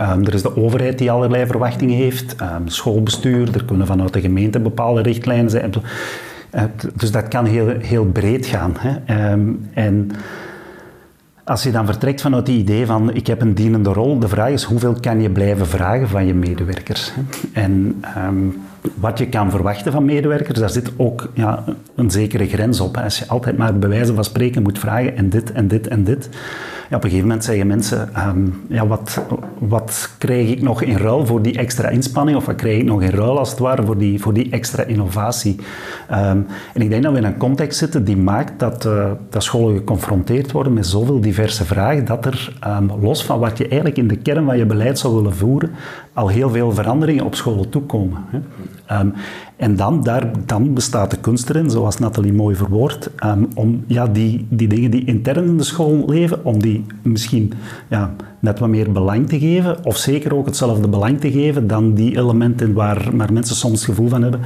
Um, 0.00 0.26
er 0.26 0.34
is 0.34 0.42
de 0.42 0.56
overheid 0.56 0.98
die 0.98 1.10
allerlei 1.10 1.46
verwachtingen 1.46 1.96
heeft, 1.96 2.36
um, 2.40 2.68
schoolbestuur, 2.68 3.54
er 3.54 3.64
kunnen 3.64 3.86
vanuit 3.86 4.12
de 4.12 4.20
gemeente 4.20 4.60
bepaalde 4.60 5.02
richtlijnen 5.02 5.50
zijn. 5.50 5.72
Uh, 6.54 6.62
dus 6.94 7.10
dat 7.10 7.28
kan 7.28 7.44
heel, 7.44 7.68
heel 7.78 8.04
breed 8.04 8.46
gaan. 8.46 8.74
Hè. 8.78 9.32
Um, 9.32 9.68
en 9.74 10.10
als 11.44 11.62
je 11.62 11.70
dan 11.70 11.86
vertrekt 11.86 12.20
vanuit 12.20 12.46
die 12.46 12.58
idee 12.58 12.86
van 12.86 13.14
ik 13.14 13.26
heb 13.26 13.40
een 13.40 13.54
dienende 13.54 13.92
rol, 13.92 14.18
de 14.18 14.28
vraag 14.28 14.50
is 14.50 14.62
hoeveel 14.62 14.96
kan 15.00 15.20
je 15.20 15.30
blijven 15.30 15.66
vragen 15.66 16.08
van 16.08 16.26
je 16.26 16.34
medewerkers? 16.34 17.12
En 17.52 18.02
um, 18.26 18.56
wat 18.94 19.18
je 19.18 19.28
kan 19.28 19.50
verwachten 19.50 19.92
van 19.92 20.04
medewerkers, 20.04 20.58
daar 20.58 20.70
zit 20.70 20.92
ook 20.96 21.30
ja, 21.34 21.64
een 21.94 22.10
zekere 22.10 22.46
grens 22.46 22.80
op. 22.80 22.96
Als 22.96 23.18
je 23.18 23.28
altijd 23.28 23.56
maar 23.56 23.78
bij 23.78 23.88
wijze 23.88 24.14
van 24.14 24.24
spreken 24.24 24.62
moet 24.62 24.78
vragen 24.78 25.16
en 25.16 25.28
dit 25.28 25.52
en 25.52 25.68
dit 25.68 25.88
en 25.88 26.04
dit, 26.04 26.28
op 26.96 27.04
een 27.04 27.10
gegeven 27.10 27.28
moment 27.28 27.44
zeggen 27.44 27.66
mensen, 27.66 28.08
um, 28.28 28.62
ja, 28.68 28.86
wat, 28.86 29.22
wat 29.58 30.10
krijg 30.18 30.48
ik 30.48 30.62
nog 30.62 30.82
in 30.82 30.96
ruil 30.96 31.26
voor 31.26 31.42
die 31.42 31.58
extra 31.58 31.88
inspanning 31.88 32.36
of 32.36 32.46
wat 32.46 32.54
krijg 32.54 32.78
ik 32.78 32.84
nog 32.84 33.02
in 33.02 33.10
ruil 33.10 33.38
als 33.38 33.50
het 33.50 33.58
ware 33.58 33.82
voor 33.82 33.98
die, 33.98 34.20
voor 34.20 34.32
die 34.32 34.50
extra 34.50 34.82
innovatie? 34.82 35.56
Um, 36.10 36.46
en 36.74 36.82
ik 36.82 36.90
denk 36.90 37.02
dat 37.02 37.12
we 37.12 37.18
in 37.18 37.24
een 37.24 37.36
context 37.36 37.78
zitten 37.78 38.04
die 38.04 38.16
maakt 38.16 38.58
dat, 38.58 38.84
uh, 38.84 39.10
dat 39.30 39.42
scholen 39.42 39.76
geconfronteerd 39.76 40.52
worden 40.52 40.72
met 40.72 40.86
zoveel 40.86 41.20
diverse 41.20 41.64
vragen, 41.64 42.04
dat 42.04 42.26
er 42.26 42.56
um, 42.66 42.90
los 43.00 43.24
van 43.24 43.38
wat 43.38 43.58
je 43.58 43.64
eigenlijk 43.64 43.96
in 43.96 44.08
de 44.08 44.16
kern 44.16 44.44
van 44.44 44.58
je 44.58 44.66
beleid 44.66 44.98
zou 44.98 45.14
willen 45.14 45.34
voeren, 45.34 45.70
al 46.12 46.28
heel 46.28 46.50
veel 46.50 46.72
veranderingen 46.72 47.24
op 47.24 47.34
scholen 47.34 47.68
toekomen. 47.68 48.24
Hè. 48.28 48.38
En 49.60 49.76
dan, 49.76 50.02
daar, 50.02 50.30
dan 50.46 50.74
bestaat 50.74 51.10
de 51.10 51.16
kunst 51.16 51.50
erin, 51.50 51.70
zoals 51.70 51.98
Nathalie 51.98 52.32
mooi 52.32 52.56
verwoordt, 52.56 53.10
um, 53.24 53.48
om 53.54 53.84
ja, 53.86 54.06
die, 54.06 54.46
die 54.48 54.68
dingen 54.68 54.90
die 54.90 55.04
intern 55.04 55.44
in 55.44 55.56
de 55.56 55.62
school 55.64 56.02
leven, 56.06 56.44
om 56.44 56.62
die 56.62 56.84
misschien 57.02 57.52
ja, 57.88 58.14
net 58.38 58.58
wat 58.58 58.68
meer 58.68 58.92
belang 58.92 59.28
te 59.28 59.38
geven, 59.38 59.84
of 59.84 59.96
zeker 59.96 60.34
ook 60.34 60.46
hetzelfde 60.46 60.88
belang 60.88 61.20
te 61.20 61.30
geven 61.30 61.66
dan 61.66 61.94
die 61.94 62.18
elementen 62.18 62.72
waar, 62.72 63.16
waar 63.16 63.32
mensen 63.32 63.56
soms 63.56 63.84
gevoel 63.84 64.08
van 64.08 64.22
hebben. 64.22 64.40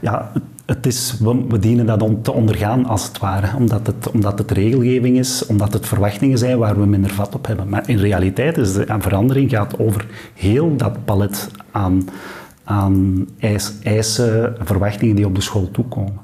Ja, 0.00 0.32
het 0.64 0.86
is, 0.86 1.16
we, 1.48 1.58
dienen 1.58 1.86
dat 1.86 2.02
om 2.02 2.22
te 2.22 2.32
ondergaan 2.32 2.86
als 2.86 3.06
het 3.06 3.18
ware, 3.18 3.56
omdat 3.56 3.86
het, 3.86 4.10
omdat 4.10 4.38
het 4.38 4.50
regelgeving 4.50 5.18
is, 5.18 5.46
omdat 5.46 5.72
het 5.72 5.86
verwachtingen 5.86 6.38
zijn 6.38 6.58
waar 6.58 6.80
we 6.80 6.86
minder 6.86 7.10
vat 7.10 7.34
op 7.34 7.46
hebben. 7.46 7.68
Maar 7.68 7.88
in 7.88 7.98
realiteit 7.98 8.58
is 8.58 8.72
de 8.72 8.86
verandering 8.98 9.50
gaat 9.50 9.78
over 9.78 10.06
heel 10.34 10.76
dat 10.76 11.04
palet 11.04 11.50
aan 11.70 12.04
aan 12.66 13.26
eisen, 13.82 14.56
verwachtingen 14.60 15.16
die 15.16 15.26
op 15.26 15.34
de 15.34 15.40
school 15.40 15.70
toekomen. 15.70 16.20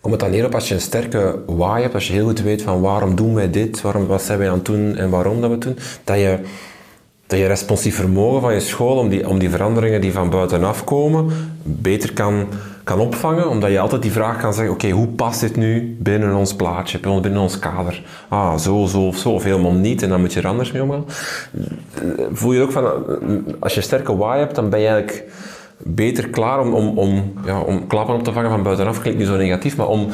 Kom 0.00 0.12
het 0.12 0.20
dan 0.20 0.30
neer 0.30 0.44
op 0.44 0.54
als 0.54 0.68
je 0.68 0.74
een 0.74 0.80
sterke 0.80 1.38
why 1.46 1.80
hebt, 1.80 1.94
als 1.94 2.06
je 2.06 2.12
heel 2.12 2.26
goed 2.26 2.42
weet 2.42 2.62
van 2.62 2.80
waarom 2.80 3.14
doen 3.14 3.34
wij 3.34 3.50
dit, 3.50 3.80
waarom, 3.80 4.06
wat 4.06 4.22
zijn 4.22 4.38
wij 4.38 4.48
aan 4.48 4.54
het 4.54 4.64
doen 4.64 4.96
en 4.96 5.10
waarom 5.10 5.40
dat 5.40 5.48
we 5.48 5.54
het 5.54 5.64
doen, 5.64 5.78
dat 6.04 6.16
je, 6.16 6.38
dat 7.26 7.38
je 7.38 7.46
responsief 7.46 7.96
vermogen 7.96 8.40
van 8.40 8.54
je 8.54 8.60
school 8.60 8.98
om 8.98 9.08
die, 9.08 9.28
om 9.28 9.38
die 9.38 9.50
veranderingen 9.50 10.00
die 10.00 10.12
van 10.12 10.30
buitenaf 10.30 10.84
komen 10.84 11.30
beter 11.62 12.12
kan, 12.12 12.46
kan 12.84 13.00
opvangen, 13.00 13.48
omdat 13.48 13.70
je 13.70 13.80
altijd 13.80 14.02
die 14.02 14.12
vraag 14.12 14.40
kan 14.40 14.54
zeggen, 14.54 14.74
oké, 14.74 14.90
hoe 14.90 15.08
past 15.08 15.40
dit 15.40 15.56
nu 15.56 15.96
binnen 16.00 16.34
ons 16.34 16.54
plaatje, 16.54 16.98
binnen 17.00 17.40
ons 17.40 17.58
kader? 17.58 18.02
Ah, 18.28 18.58
zo, 18.58 18.86
zo 18.86 19.06
of 19.06 19.16
zo, 19.16 19.30
of 19.30 19.42
helemaal 19.42 19.72
niet, 19.72 20.02
en 20.02 20.08
dan 20.08 20.20
moet 20.20 20.32
je 20.32 20.40
er 20.40 20.46
anders 20.46 20.72
mee 20.72 20.82
omgaan. 20.82 21.04
Voel 22.32 22.52
je 22.52 22.62
ook 22.62 22.72
van, 22.72 22.84
als 23.60 23.72
je 23.72 23.78
een 23.78 23.86
sterke 23.86 24.16
why 24.16 24.38
hebt, 24.38 24.54
dan 24.54 24.70
ben 24.70 24.80
je 24.80 24.86
eigenlijk 24.86 25.24
beter 25.78 26.28
klaar 26.28 26.60
om, 26.60 26.74
om, 26.74 26.98
om, 26.98 27.32
ja, 27.44 27.60
om 27.60 27.86
klappen 27.86 28.14
op 28.14 28.24
te 28.24 28.32
vangen 28.32 28.50
van 28.50 28.62
buitenaf. 28.62 29.00
Klinkt 29.00 29.18
niet 29.18 29.28
zo 29.28 29.36
negatief, 29.36 29.76
maar 29.76 29.88
om 29.88 30.08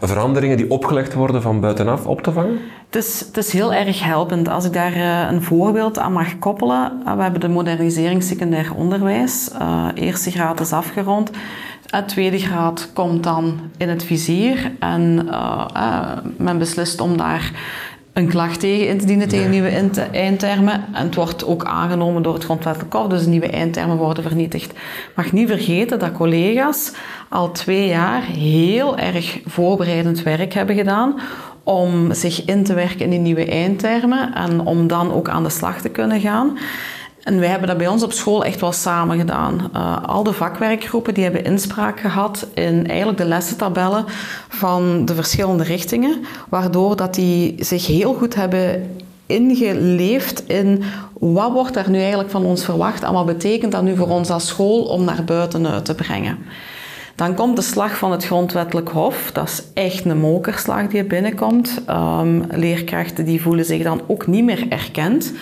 veranderingen 0.00 0.56
die 0.56 0.70
opgelegd 0.70 1.14
worden 1.14 1.42
van 1.42 1.60
buitenaf 1.60 2.06
op 2.06 2.22
te 2.22 2.32
vangen? 2.32 2.58
Het 2.86 2.96
is, 3.04 3.20
het 3.20 3.36
is 3.36 3.52
heel 3.52 3.74
erg 3.74 4.04
helpend. 4.04 4.48
Als 4.48 4.64
ik 4.64 4.72
daar 4.72 4.96
uh, 4.96 5.30
een 5.30 5.42
voorbeeld 5.42 5.98
aan 5.98 6.12
mag 6.12 6.38
koppelen. 6.38 7.02
Uh, 7.06 7.16
we 7.16 7.22
hebben 7.22 7.40
de 7.40 7.48
modernisering 7.48 8.22
secundair 8.22 8.74
onderwijs. 8.74 9.50
Uh, 9.60 9.88
eerste 9.94 10.30
graad 10.30 10.60
is 10.60 10.72
afgerond. 10.72 11.30
Het 11.86 12.08
tweede 12.08 12.38
graad 12.38 12.90
komt 12.92 13.22
dan 13.22 13.60
in 13.76 13.88
het 13.88 14.04
vizier. 14.04 14.72
En 14.78 15.28
men 16.36 16.58
beslist 16.58 17.00
om 17.00 17.16
daar 17.16 17.52
een 18.12 18.28
klacht 18.28 18.60
tegen 18.60 18.88
in 18.88 18.98
te 18.98 19.06
dienen 19.06 19.28
tegen 19.28 19.50
nieuwe 19.50 19.90
eindtermen. 20.12 20.84
En 20.92 21.04
het 21.04 21.14
wordt 21.14 21.46
ook 21.46 21.64
aangenomen 21.64 22.22
door 22.22 22.34
het 22.34 22.44
grondwettelijk 22.44 22.92
hof, 22.92 23.06
dus 23.06 23.26
nieuwe 23.26 23.50
eindtermen 23.50 23.96
worden 23.96 24.22
vernietigd. 24.22 24.72
Mag 25.16 25.32
niet 25.32 25.48
vergeten 25.48 25.98
dat 25.98 26.12
collega's 26.12 26.92
al 27.28 27.50
twee 27.50 27.86
jaar 27.86 28.22
heel 28.22 28.98
erg 28.98 29.40
voorbereidend 29.46 30.22
werk 30.22 30.54
hebben 30.54 30.76
gedaan 30.76 31.20
om 31.64 32.14
zich 32.14 32.44
in 32.44 32.64
te 32.64 32.74
werken 32.74 33.00
in 33.00 33.10
die 33.10 33.18
nieuwe 33.18 33.46
eindtermen 33.46 34.34
en 34.34 34.60
om 34.60 34.86
dan 34.86 35.12
ook 35.12 35.28
aan 35.28 35.42
de 35.42 35.50
slag 35.50 35.80
te 35.80 35.88
kunnen 35.88 36.20
gaan. 36.20 36.58
En 37.22 37.38
wij 37.38 37.48
hebben 37.48 37.68
dat 37.68 37.78
bij 37.78 37.88
ons 37.88 38.02
op 38.02 38.12
school 38.12 38.44
echt 38.44 38.60
wel 38.60 38.72
samen 38.72 39.18
gedaan. 39.18 39.70
Uh, 39.74 40.02
al 40.06 40.22
de 40.22 40.32
vakwerkgroepen 40.32 41.14
die 41.14 41.22
hebben 41.22 41.44
inspraak 41.44 42.00
gehad 42.00 42.46
in 42.54 42.86
eigenlijk 42.86 43.18
de 43.18 43.24
lessentabellen 43.24 44.04
van 44.48 45.04
de 45.04 45.14
verschillende 45.14 45.62
richtingen, 45.62 46.24
waardoor 46.48 46.96
dat 46.96 47.14
die 47.14 47.64
zich 47.64 47.86
heel 47.86 48.14
goed 48.14 48.34
hebben 48.34 48.90
ingeleefd 49.26 50.42
in 50.46 50.82
wat 51.18 51.52
wordt 51.52 51.76
er 51.76 51.90
nu 51.90 51.98
eigenlijk 51.98 52.30
van 52.30 52.44
ons 52.44 52.64
verwacht 52.64 53.02
en 53.02 53.12
wat 53.12 53.26
betekent 53.26 53.72
dat 53.72 53.82
nu 53.82 53.96
voor 53.96 54.08
ons 54.08 54.30
als 54.30 54.46
school 54.46 54.82
om 54.82 55.04
naar 55.04 55.24
buiten 55.24 55.66
uit 55.66 55.84
te 55.84 55.94
brengen. 55.94 56.38
Dan 57.22 57.34
komt 57.34 57.56
de 57.56 57.62
slag 57.62 57.96
van 57.96 58.12
het 58.12 58.24
grondwettelijk 58.24 58.88
hof. 58.88 59.30
Dat 59.32 59.48
is 59.48 59.62
echt 59.74 60.04
een 60.04 60.18
mokerslag 60.18 60.86
die 60.86 61.00
er 61.00 61.06
binnenkomt. 61.06 61.82
Um, 61.90 62.44
leerkrachten 62.50 63.24
die 63.24 63.42
voelen 63.42 63.64
zich 63.64 63.82
dan 63.82 64.00
ook 64.06 64.26
niet 64.26 64.44
meer 64.44 64.66
erkend. 64.68 65.32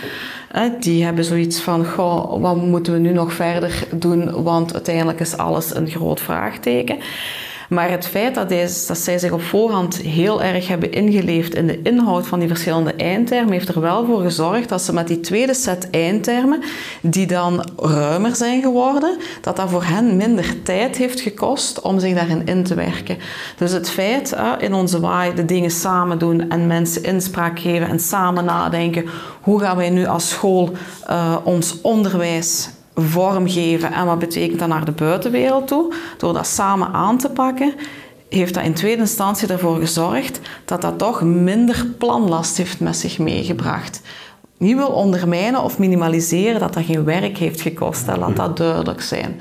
Die 0.81 1.05
hebben 1.05 1.25
zoiets 1.25 1.61
van, 1.61 1.87
goh, 1.87 2.41
wat 2.41 2.57
moeten 2.57 2.93
we 2.93 2.99
nu 2.99 3.13
nog 3.13 3.33
verder 3.33 3.87
doen, 3.91 4.43
want 4.43 4.75
uiteindelijk 4.75 5.21
is 5.21 5.37
alles 5.37 5.75
een 5.75 5.89
groot 5.89 6.21
vraagteken. 6.21 6.99
Maar 7.71 7.91
het 7.91 8.07
feit 8.07 8.35
dat, 8.35 8.49
deze, 8.49 8.87
dat 8.87 8.99
zij 8.99 9.19
zich 9.19 9.31
op 9.33 9.43
voorhand 9.43 9.97
heel 9.97 10.43
erg 10.43 10.69
hebben 10.69 10.93
ingeleefd 10.93 11.55
in 11.55 11.67
de 11.67 11.83
inhoud 11.83 12.27
van 12.27 12.39
die 12.39 12.49
verschillende 12.49 12.95
eindtermen, 12.95 13.53
heeft 13.53 13.69
er 13.69 13.81
wel 13.81 14.05
voor 14.05 14.21
gezorgd 14.21 14.69
dat 14.69 14.83
ze 14.83 14.93
met 14.93 15.07
die 15.07 15.21
tweede 15.21 15.55
set 15.55 15.91
eindtermen, 15.91 16.63
die 17.01 17.27
dan 17.27 17.65
ruimer 17.77 18.37
zijn 18.37 18.63
geworden, 18.63 19.17
dat 19.41 19.57
dat 19.57 19.71
voor 19.71 19.85
hen 19.85 20.17
minder 20.17 20.63
tijd 20.63 20.97
heeft 20.97 21.21
gekost 21.21 21.81
om 21.81 21.99
zich 21.99 22.15
daarin 22.15 22.47
in 22.47 22.65
te 22.65 22.75
werken. 22.75 23.19
Dus 23.57 23.73
het 23.73 23.91
feit 23.91 24.37
in 24.59 24.75
onze 24.75 25.01
waai 25.01 25.35
de 25.35 25.45
dingen 25.45 25.71
samen 25.71 26.19
doen 26.19 26.51
en 26.51 26.67
mensen 26.67 27.03
inspraak 27.03 27.59
geven 27.59 27.89
en 27.89 28.01
samen 28.01 28.45
nadenken, 28.45 29.05
hoe 29.41 29.61
gaan 29.61 29.77
wij 29.77 29.91
nu 29.91 30.07
als 30.07 30.29
school 30.29 30.71
uh, 31.11 31.37
ons 31.45 31.81
onderwijs 31.81 32.69
vormgeven 32.95 33.93
en 33.93 34.07
wat 34.07 34.19
betekent 34.19 34.59
dat 34.59 34.69
naar 34.69 34.85
de 34.85 34.93
buitenwereld 34.93 35.69
toe, 35.69 35.93
door 36.17 36.33
dat 36.33 36.47
samen 36.47 36.93
aan 36.93 37.19
te 37.19 37.31
pakken, 37.31 37.75
heeft 38.29 38.55
dat 38.55 38.65
in 38.65 38.75
tweede 38.75 39.01
instantie 39.01 39.49
ervoor 39.49 39.77
gezorgd 39.77 40.41
dat 40.65 40.83
dat 40.83 40.99
toch 40.99 41.23
minder 41.23 41.87
planlast 41.99 42.57
heeft 42.57 42.81
met 42.81 42.97
zich 42.97 43.19
meegebracht. 43.19 44.01
Niet 44.59 44.77
wil 44.77 44.89
ondermijnen 44.89 45.63
of 45.63 45.79
minimaliseren 45.79 46.61
dat 46.61 46.75
dat 46.75 46.85
geen 46.85 47.05
werk 47.05 47.39
heeft 47.39 47.61
gekost, 47.61 48.07
hè. 48.07 48.17
laat 48.17 48.37
dat 48.37 48.57
duidelijk 48.57 49.03
zijn. 49.03 49.41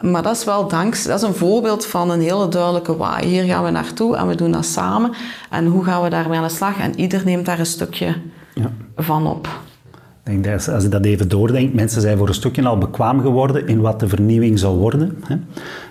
Maar 0.00 0.22
dat 0.22 0.36
is 0.36 0.44
wel 0.44 0.68
dankzij, 0.68 1.10
dat 1.10 1.22
is 1.22 1.28
een 1.28 1.34
voorbeeld 1.34 1.86
van 1.86 2.10
een 2.10 2.20
hele 2.20 2.48
duidelijke 2.48 2.96
waar. 2.96 3.22
Hier 3.22 3.44
gaan 3.44 3.64
we 3.64 3.70
naartoe 3.70 4.16
en 4.16 4.28
we 4.28 4.34
doen 4.34 4.52
dat 4.52 4.64
samen. 4.64 5.12
En 5.50 5.66
hoe 5.66 5.84
gaan 5.84 6.02
we 6.02 6.08
daarmee 6.08 6.38
aan 6.38 6.44
de 6.44 6.54
slag? 6.54 6.78
En 6.78 7.00
ieder 7.00 7.22
neemt 7.24 7.46
daar 7.46 7.58
een 7.58 7.66
stukje 7.66 8.14
ja. 8.54 8.72
van 8.96 9.26
op 9.26 9.48
denk 10.22 10.44
dat 10.44 10.68
als 10.68 10.82
je 10.82 10.88
dat 10.88 11.04
even 11.04 11.28
doordenkt, 11.28 11.74
mensen 11.74 12.00
zijn 12.00 12.18
voor 12.18 12.28
een 12.28 12.34
stukje 12.34 12.66
al 12.66 12.78
bekwaam 12.78 13.20
geworden 13.20 13.66
in 13.66 13.80
wat 13.80 14.00
de 14.00 14.08
vernieuwing 14.08 14.58
zou 14.58 14.78
worden. 14.78 15.18
Hè. 15.24 15.36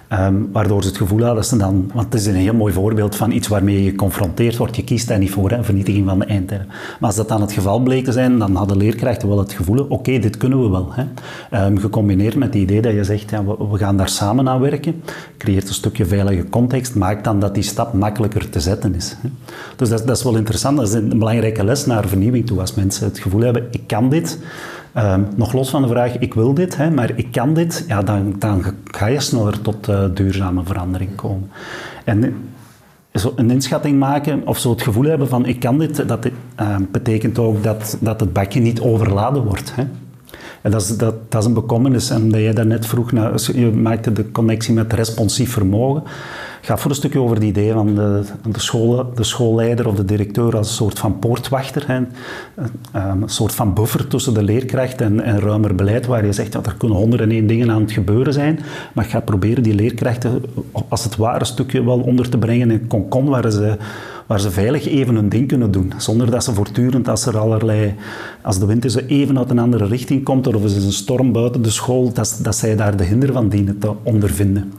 Ehm, 0.09 0.35
waardoor 0.51 0.81
ze 0.81 0.87
het 0.87 0.97
gevoel 0.97 1.17
hadden 1.17 1.35
dat 1.35 1.47
ze 1.47 1.57
dan, 1.57 1.91
want 1.93 2.13
het 2.13 2.21
is 2.21 2.25
een 2.25 2.35
heel 2.35 2.53
mooi 2.53 2.73
voorbeeld 2.73 3.15
van 3.15 3.31
iets 3.31 3.47
waarmee 3.47 3.83
je 3.83 3.89
geconfronteerd 3.89 4.57
wordt. 4.57 4.75
Je 4.75 4.83
kiest 4.83 5.07
daar 5.07 5.17
niet 5.17 5.31
voor, 5.31 5.49
hè, 5.49 5.63
vernietiging 5.63 6.07
van 6.07 6.19
de 6.19 6.25
eindterm. 6.25 6.65
Maar 6.67 6.97
als 6.99 7.15
dat 7.15 7.27
dan 7.27 7.41
het 7.41 7.51
geval 7.51 7.79
bleek 7.79 8.03
te 8.03 8.11
zijn, 8.11 8.39
dan 8.39 8.55
hadden 8.55 8.77
leerkrachten 8.77 9.27
wel 9.27 9.37
het 9.37 9.53
gevoel, 9.53 9.85
oké, 9.89 10.19
dit 10.19 10.37
kunnen 10.37 10.61
we 10.61 10.69
wel. 10.69 10.89
Hè. 10.91 11.65
Um, 11.65 11.77
gecombineerd 11.77 12.35
met 12.35 12.53
het 12.53 12.63
idee 12.63 12.81
dat 12.81 12.93
je 12.93 13.03
zegt, 13.03 13.29
ja, 13.29 13.43
we, 13.45 13.77
gaan 13.77 13.97
daar 13.97 14.09
samen 14.09 14.49
aan 14.49 14.59
werken, 14.59 15.01
creëert 15.37 15.67
een 15.67 15.73
stukje 15.73 16.05
veilige 16.05 16.49
context, 16.49 16.95
maakt 16.95 17.23
dan 17.23 17.39
dat 17.39 17.53
die 17.53 17.63
stap 17.63 17.93
makkelijker 17.93 18.49
te 18.49 18.59
zetten 18.59 18.95
is. 18.95 19.15
Hè. 19.21 19.29
Dus 19.75 19.89
dat, 19.89 20.07
dat, 20.07 20.17
is 20.17 20.23
wel 20.23 20.35
interessant, 20.35 20.77
dat 20.77 20.87
is 20.87 20.93
een 20.93 21.19
belangrijke 21.19 21.63
les 21.63 21.85
naar 21.85 22.07
vernieuwing 22.07 22.45
toe. 22.45 22.59
Als 22.59 22.73
mensen 22.73 23.05
het 23.05 23.19
gevoel 23.19 23.41
hebben, 23.41 23.67
ik 23.71 23.81
kan 23.87 24.09
dit, 24.09 24.39
Ehm, 24.93 25.21
nog 25.35 25.53
los 25.53 25.69
van 25.69 25.81
de 25.81 25.87
vraag, 25.87 26.17
ik 26.17 26.33
wil 26.33 26.53
dit, 26.53 26.77
hè, 26.77 26.89
maar 26.89 27.11
ik 27.15 27.31
kan 27.31 27.53
dit, 27.53 27.85
ja, 27.87 28.01
dan, 28.01 28.35
dan 28.39 28.63
ga 28.85 29.05
je 29.05 29.19
sneller 29.19 29.61
tot 29.61 29.89
uh, 29.89 30.03
duurzame 30.13 30.63
verandering 30.63 31.15
komen. 31.15 31.49
En 32.03 32.23
eh, 32.23 32.31
zo 33.13 33.33
een 33.35 33.51
inschatting 33.51 33.99
maken 33.99 34.47
of 34.47 34.57
zo 34.57 34.69
het 34.69 34.81
gevoel 34.81 35.03
hebben 35.05 35.27
van 35.27 35.45
ik 35.45 35.59
kan 35.59 35.77
dit, 35.79 36.07
dat 36.07 36.29
ehm, 36.55 36.81
betekent 36.91 37.39
ook 37.39 37.63
dat, 37.63 37.97
dat 37.99 38.19
het 38.19 38.33
bakje 38.33 38.59
niet 38.59 38.81
overladen 38.81 39.43
wordt. 39.43 39.75
Hè. 39.75 39.83
En 40.61 40.71
dat 40.71 40.81
is, 40.81 40.97
dat, 40.97 41.31
dat 41.31 41.41
is 41.41 41.47
een 41.47 41.53
bekommernis. 41.53 42.09
En 42.09 42.29
dat 42.29 42.39
jij 42.39 42.53
daarnet 42.53 42.85
vroeg, 42.85 43.11
je 43.53 43.71
maakte 43.75 44.13
de 44.13 44.31
connectie 44.31 44.73
met 44.73 44.93
responsief 44.93 45.51
vermogen 45.51 46.03
gaat 46.69 46.79
voor 46.79 46.91
een 46.91 46.97
stukje 46.97 47.19
over 47.19 47.35
het 47.35 47.45
idee 47.45 47.71
van 47.71 47.95
de, 47.95 48.23
de, 48.51 48.59
school, 48.59 49.11
de 49.15 49.23
schoolleider 49.23 49.87
of 49.87 49.95
de 49.95 50.05
directeur 50.05 50.57
als 50.57 50.67
een 50.67 50.75
soort 50.75 50.99
van 50.99 51.19
poortwachter. 51.19 51.83
Hè. 51.87 52.01
Een 52.91 53.29
soort 53.29 53.55
van 53.55 53.73
buffer 53.73 54.07
tussen 54.07 54.33
de 54.33 54.43
leerkracht 54.43 55.01
en, 55.01 55.21
en 55.21 55.39
ruimer 55.39 55.75
beleid, 55.75 56.05
waar 56.05 56.25
je 56.25 56.33
zegt 56.33 56.51
dat 56.51 56.65
er 56.65 56.75
kunnen 56.75 56.97
101 56.97 57.47
dingen 57.47 57.71
aan 57.71 57.81
het 57.81 57.91
gebeuren 57.91 58.33
zijn, 58.33 58.59
maar 58.93 59.03
je 59.03 59.09
gaat 59.09 59.25
proberen 59.25 59.63
die 59.63 59.73
leerkrachten 59.73 60.41
als 60.89 61.03
het 61.03 61.15
ware 61.15 61.39
een 61.39 61.45
stukje 61.45 61.83
wel 61.83 61.99
onder 61.99 62.29
te 62.29 62.37
brengen 62.37 62.71
in 62.71 62.79
een 62.79 62.87
konkon 62.87 63.29
waar 63.29 63.51
ze 63.51 63.77
waar 64.29 64.39
ze 64.39 64.51
veilig 64.51 64.87
even 64.87 65.15
hun 65.15 65.29
ding 65.29 65.47
kunnen 65.47 65.71
doen. 65.71 65.93
Zonder 65.97 66.31
dat 66.31 66.43
ze 66.43 66.53
voortdurend, 66.53 67.07
als 67.07 67.25
er 67.25 67.37
allerlei, 67.37 67.95
als 68.41 68.59
de 68.59 68.65
wind 68.65 68.91
zo 68.91 68.99
even 69.07 69.37
uit 69.37 69.49
een 69.49 69.59
andere 69.59 69.85
richting 69.85 70.23
komt, 70.23 70.47
of 70.47 70.53
er 70.53 70.63
is 70.63 70.85
een 70.85 70.91
storm 70.91 71.31
buiten 71.31 71.61
de 71.61 71.69
school, 71.69 72.13
dat, 72.13 72.39
dat 72.43 72.55
zij 72.55 72.75
daar 72.75 72.97
de 72.97 73.03
hinder 73.03 73.33
van 73.33 73.49
dienen 73.49 73.79
te 73.79 73.91
ondervinden. 74.03 74.73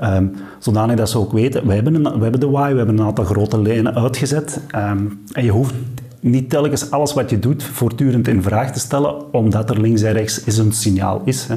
Um, 0.00 0.32
zodanig 0.58 0.96
dat 0.96 1.10
ze 1.10 1.18
ook 1.18 1.32
weten, 1.32 1.66
we 1.66 1.74
hebben, 1.74 2.04
hebben 2.04 2.40
de 2.40 2.48
waai, 2.48 2.72
we 2.72 2.78
hebben 2.78 2.98
een 2.98 3.06
aantal 3.06 3.24
grote 3.24 3.62
lijnen 3.62 3.94
uitgezet. 3.94 4.60
Um, 4.74 5.20
en 5.32 5.44
je 5.44 5.50
hoeft 5.50 5.74
niet 6.22 6.50
telkens 6.50 6.90
alles 6.90 7.12
wat 7.12 7.30
je 7.30 7.38
doet 7.38 7.62
voortdurend 7.62 8.28
in 8.28 8.42
vraag 8.42 8.72
te 8.72 8.78
stellen, 8.78 9.32
omdat 9.32 9.70
er 9.70 9.80
links 9.80 10.02
en 10.02 10.12
rechts 10.12 10.44
is 10.44 10.58
een 10.58 10.72
signaal 10.72 11.22
is. 11.24 11.46
Hè. 11.46 11.56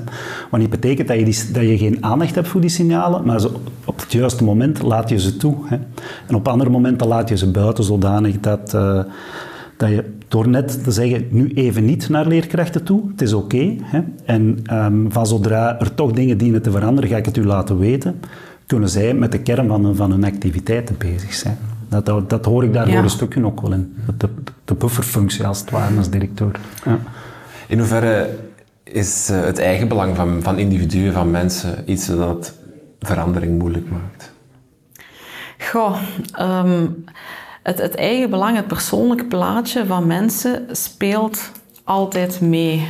Wat 0.51 0.59
niet 0.59 0.69
betekent 0.69 1.07
dat 1.07 1.17
je, 1.17 1.51
dat 1.51 1.63
je 1.63 1.77
geen 1.77 2.03
aandacht 2.03 2.35
hebt 2.35 2.47
voor 2.47 2.61
die 2.61 2.69
signalen, 2.69 3.25
maar 3.25 3.45
op 3.85 3.99
het 3.99 4.11
juiste 4.11 4.43
moment 4.43 4.81
laat 4.81 5.09
je 5.09 5.19
ze 5.19 5.37
toe. 5.37 5.55
Hè. 5.65 5.77
En 6.27 6.35
op 6.35 6.47
andere 6.47 6.69
momenten 6.69 7.07
laat 7.07 7.29
je 7.29 7.37
ze 7.37 7.51
buiten, 7.51 7.83
zodanig 7.83 8.39
dat, 8.39 8.73
uh, 8.75 8.99
dat 9.77 9.89
je 9.89 10.03
door 10.27 10.47
net 10.47 10.83
te 10.83 10.91
zeggen, 10.91 11.27
nu 11.29 11.51
even 11.53 11.85
niet 11.85 12.09
naar 12.09 12.27
leerkrachten 12.27 12.83
toe, 12.83 13.01
het 13.11 13.21
is 13.21 13.33
oké. 13.33 13.75
en 14.25 14.59
um, 14.71 15.11
van 15.11 15.27
zodra 15.27 15.79
er 15.79 15.95
toch 15.95 16.11
dingen 16.11 16.37
dienen 16.37 16.61
te 16.61 16.71
veranderen, 16.71 17.09
ga 17.09 17.17
ik 17.17 17.25
het 17.25 17.37
u 17.37 17.45
laten 17.45 17.77
weten, 17.77 18.19
kunnen 18.65 18.89
zij 18.89 19.13
met 19.13 19.31
de 19.31 19.39
kern 19.39 19.67
van, 19.67 19.95
van 19.95 20.11
hun 20.11 20.23
activiteiten 20.23 20.95
bezig 20.97 21.33
zijn. 21.33 21.57
Dat, 22.03 22.29
dat, 22.29 22.45
hoor 22.45 22.63
ik 22.63 22.73
daar 22.73 22.89
ja. 22.89 23.03
een 23.03 23.09
stukje 23.09 23.45
ook 23.45 23.61
wel 23.61 23.71
in. 23.71 23.95
De, 24.17 24.29
de 24.65 24.73
bufferfunctie 24.73 25.47
als 25.47 25.59
het 25.59 25.69
ware 25.69 25.97
als 25.97 26.09
directeur. 26.09 26.59
Ja. 26.85 26.99
In 27.67 27.77
hoeverre 27.77 28.29
is 28.83 29.29
uh, 29.31 29.41
het 29.41 29.59
eigenbelang 29.59 30.15
van, 30.15 30.39
van 30.41 30.57
individuen, 30.57 31.13
van 31.13 31.31
mensen, 31.31 31.91
iets 31.91 32.07
dat 32.07 32.53
verandering 32.99 33.59
moeilijk 33.59 33.89
maakt? 33.89 34.33
Goh, 35.57 35.97
um, 36.39 37.05
het, 37.63 37.77
het 37.77 37.95
eigen 37.95 38.29
belang, 38.29 38.55
het 38.55 38.67
persoonlijke 38.67 39.25
plaatje 39.25 39.85
van 39.85 40.07
mensen 40.07 40.65
speelt 40.71 41.51
altijd 41.83 42.41
mee. 42.41 42.89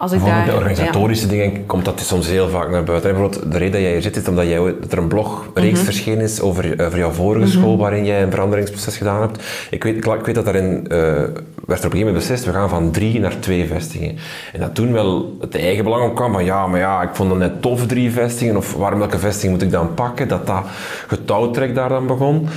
Als 0.00 0.12
ik 0.12 0.24
daar, 0.24 0.44
de 0.44 0.54
organisatorische 0.54 1.26
dingen 1.26 1.66
komt 1.66 1.84
dat 1.84 2.00
soms 2.00 2.26
heel 2.26 2.48
vaak 2.48 2.70
naar 2.70 2.84
buiten. 2.84 3.10
Bijvoorbeeld, 3.12 3.52
de 3.52 3.58
reden 3.58 3.72
dat 3.72 3.80
jij 3.80 3.92
hier 3.92 4.02
zit 4.02 4.16
is 4.16 4.28
omdat 4.28 4.46
jij, 4.46 4.74
dat 4.80 4.92
er 4.92 4.98
een 4.98 5.08
blogreeks 5.08 5.78
mm 5.78 5.84
verschenen 5.84 6.24
is 6.24 6.40
over, 6.40 6.84
over 6.86 6.98
jouw 6.98 7.10
vorige 7.10 7.46
mhm. 7.46 7.58
school 7.58 7.78
waarin 7.78 8.04
jij 8.04 8.22
een 8.22 8.30
veranderingsproces 8.30 8.96
gedaan 8.96 9.20
hebt. 9.20 9.42
Ik 9.70 9.84
weet, 9.84 9.96
ik, 10.04 10.24
weet 10.24 10.34
dat 10.34 10.44
daarin 10.44 10.80
uh, 10.82 10.88
werd 10.88 11.24
er 11.24 11.36
op 11.66 11.68
een 11.68 11.80
gegeven 11.80 11.98
moment 11.98 12.14
beslist, 12.14 12.44
we 12.44 12.52
gaan 12.52 12.68
van 12.68 12.90
drie 12.90 13.20
naar 13.20 13.38
twee 13.38 13.66
vestigingen. 13.66 14.16
En 14.52 14.60
dat 14.60 14.74
toen 14.74 14.92
wel 14.92 15.36
het 15.40 15.56
eigen 15.56 15.84
belang 15.84 16.08
op 16.08 16.14
kwam 16.14 16.32
van 16.32 16.44
ja, 16.44 16.66
maar 16.66 16.80
ja, 16.80 17.02
ik 17.02 17.14
vond 17.14 17.30
het 17.30 17.38
net 17.38 17.62
tof 17.62 17.86
drie 17.86 18.10
vestigingen 18.10 18.56
of 18.56 18.74
waarom 18.74 18.98
welke 18.98 19.18
vestiging 19.18 19.52
moet 19.52 19.62
ik 19.62 19.70
dan 19.70 19.94
pakken, 19.94 20.28
dat 20.28 20.46
dat 20.46 20.64
getouwtrek 21.06 21.74
daar 21.74 21.88
dan 21.88 22.06
begon. 22.06 22.48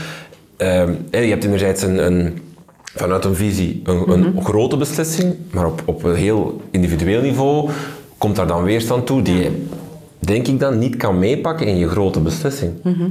Uh, 0.57 0.83
je 1.09 1.17
hebt 1.17 1.43
enerzijds 1.43 1.81
een, 1.81 2.05
een 2.05 2.37
vanuit 2.95 3.25
een 3.25 3.35
visie 3.35 3.81
een, 3.83 4.09
een 4.09 4.19
mhm. 4.19 4.43
grote 4.43 4.77
beslissing, 4.77 5.35
maar 5.51 5.65
op, 5.65 5.81
op 5.85 6.03
een 6.03 6.15
heel 6.15 6.61
individueel 6.71 7.21
niveau 7.21 7.69
komt 8.17 8.35
daar 8.35 8.47
dan 8.47 8.63
weerstand 8.63 9.05
toe 9.05 9.21
die 9.21 9.37
je, 9.37 9.65
denk 10.19 10.47
ik 10.47 10.59
dan, 10.59 10.79
niet 10.79 10.95
kan 10.95 11.19
meepakken 11.19 11.67
in 11.67 11.77
je 11.77 11.89
grote 11.89 12.19
beslissing. 12.19 12.73
Mhm. 12.83 13.09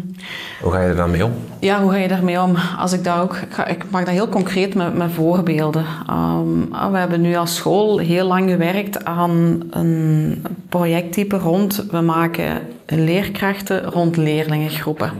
Hoe 0.62 0.72
ga 0.72 0.80
je 0.80 0.88
er 0.88 0.96
dan 0.96 1.10
mee 1.10 1.24
om? 1.24 1.32
Ja, 1.60 1.82
hoe 1.82 1.90
ga 1.90 1.96
je 1.96 2.08
daarmee 2.08 2.40
om? 2.40 2.54
Als 2.78 2.92
ik 2.92 3.04
daar 3.04 3.22
ook, 3.22 3.36
ik 3.66 3.84
maak 3.90 4.04
dat 4.04 4.14
heel 4.14 4.28
concreet 4.28 4.74
met, 4.74 4.96
met 4.96 5.12
voorbeelden. 5.12 5.84
Um, 6.10 6.68
we 6.92 6.98
hebben 6.98 7.20
nu 7.20 7.34
als 7.36 7.56
school 7.56 7.98
heel 7.98 8.26
lang 8.26 8.50
gewerkt 8.50 9.04
aan 9.04 9.62
een 9.70 10.44
projecttype 10.68 11.38
rond, 11.38 11.84
we 11.90 12.00
maken 12.00 12.60
leerkrachten 12.86 13.84
rond 13.84 14.16
leerlingengroepen 14.16 15.12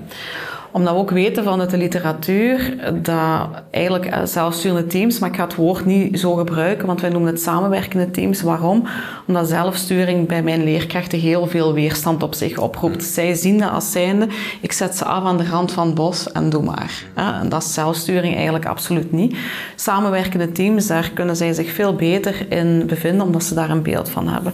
Omdat 0.72 0.92
we 0.94 0.98
ook 1.00 1.10
weten 1.10 1.44
vanuit 1.44 1.70
de 1.70 1.76
literatuur 1.76 2.76
dat 3.02 3.48
eigenlijk 3.70 4.06
eh, 4.06 4.20
zelfsturende 4.24 4.86
teams, 4.86 5.18
maar 5.18 5.28
ik 5.28 5.36
ga 5.36 5.44
het 5.44 5.54
woord 5.54 5.84
niet 5.84 6.20
zo 6.20 6.34
gebruiken, 6.34 6.86
want 6.86 7.00
wij 7.00 7.10
noemen 7.10 7.32
het 7.32 7.40
samenwerkende 7.40 8.10
teams. 8.10 8.42
Waarom? 8.42 8.86
Omdat 9.26 9.48
zelfsturing 9.48 10.28
bij 10.28 10.42
mijn 10.42 10.64
leerkrachten 10.64 11.18
heel 11.18 11.46
veel 11.46 11.72
weerstand 11.72 12.22
op 12.22 12.34
zich 12.34 12.58
oproept. 12.58 13.04
Zij 13.04 13.34
zien 13.34 13.58
dat 13.58 13.70
als 13.70 13.92
zijnde, 13.92 14.28
ik 14.60 14.72
zet 14.72 14.96
ze 14.96 15.04
af 15.04 15.24
aan 15.24 15.36
de 15.36 15.48
rand 15.48 15.72
van 15.72 15.86
het 15.86 15.94
bos 15.94 16.32
en 16.32 16.50
doe 16.50 16.62
maar. 16.62 17.04
En 17.14 17.48
dat 17.48 17.62
is 17.62 17.74
zelfsturing 17.74 18.34
eigenlijk 18.34 18.66
absoluut 18.66 19.12
niet. 19.12 19.36
Samenwerkende 19.76 20.52
teams, 20.52 20.86
daar 20.86 21.10
kunnen 21.14 21.36
zij 21.36 21.52
zich 21.52 21.70
veel 21.72 21.94
beter 21.94 22.46
in 22.48 22.86
bevinden, 22.86 23.26
omdat 23.26 23.44
ze 23.44 23.54
daar 23.54 23.70
een 23.70 23.82
beeld 23.82 24.08
van 24.08 24.28
hebben. 24.28 24.52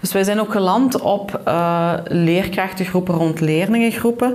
Dus 0.00 0.12
wij 0.12 0.24
zijn 0.24 0.40
ook 0.40 0.52
geland 0.52 1.00
op 1.00 1.40
uh, 1.48 1.92
leerkrachtengroepen 2.04 3.14
rond 3.14 3.40
leerlingengroepen. 3.40 4.34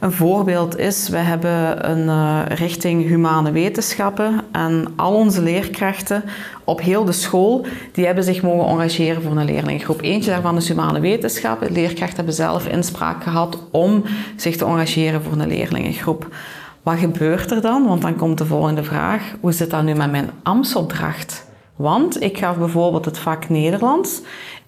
Een 0.00 0.12
voorbeeld 0.12 0.78
is, 0.78 1.08
we 1.08 1.16
hebben 1.16 1.90
een 1.90 2.06
uh, 2.06 2.40
richting 2.48 3.06
humane 3.06 3.50
wetenschappen 3.50 4.40
en 4.52 4.92
al 4.96 5.14
onze 5.14 5.42
leerkrachten 5.42 6.24
op 6.64 6.80
heel 6.80 7.04
de 7.04 7.12
school, 7.12 7.66
die 7.92 8.06
hebben 8.06 8.24
zich 8.24 8.42
mogen 8.42 8.68
engageren 8.68 9.22
voor 9.22 9.36
een 9.36 9.44
leerlingengroep. 9.44 10.02
Eentje 10.02 10.30
daarvan 10.30 10.56
is 10.56 10.68
humane 10.68 11.00
wetenschappen. 11.00 11.66
De 11.66 11.72
leerkrachten 11.72 12.16
hebben 12.16 12.34
zelf 12.34 12.66
inspraak 12.66 13.22
gehad 13.22 13.58
om 13.70 14.02
zich 14.36 14.56
te 14.56 14.64
engageren 14.64 15.22
voor 15.22 15.32
een 15.32 15.48
leerlingengroep. 15.48 16.28
Wat 16.82 16.98
gebeurt 16.98 17.50
er 17.50 17.60
dan? 17.60 17.86
Want 17.86 18.02
dan 18.02 18.16
komt 18.16 18.38
de 18.38 18.46
volgende 18.46 18.84
vraag. 18.84 19.22
Hoe 19.40 19.52
zit 19.52 19.70
dat 19.70 19.82
nu 19.82 19.94
met 19.94 20.10
mijn 20.10 20.30
ambtsopdracht? 20.42 21.46
Want 21.76 22.22
ik 22.22 22.38
gaf 22.38 22.56
bijvoorbeeld 22.56 23.04
het 23.04 23.18
vak 23.18 23.48
Nederlands 23.48 24.20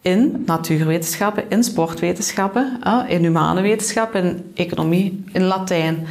in 0.02 0.42
natuurwetenschappen, 0.46 1.44
in 1.48 1.64
sportwetenschappen, 1.64 2.80
in 3.08 3.22
humane 3.22 3.60
wetenschappen, 3.60 4.22
in 4.22 4.50
economie, 4.54 5.24
in 5.32 5.42
Latijn. 5.42 6.06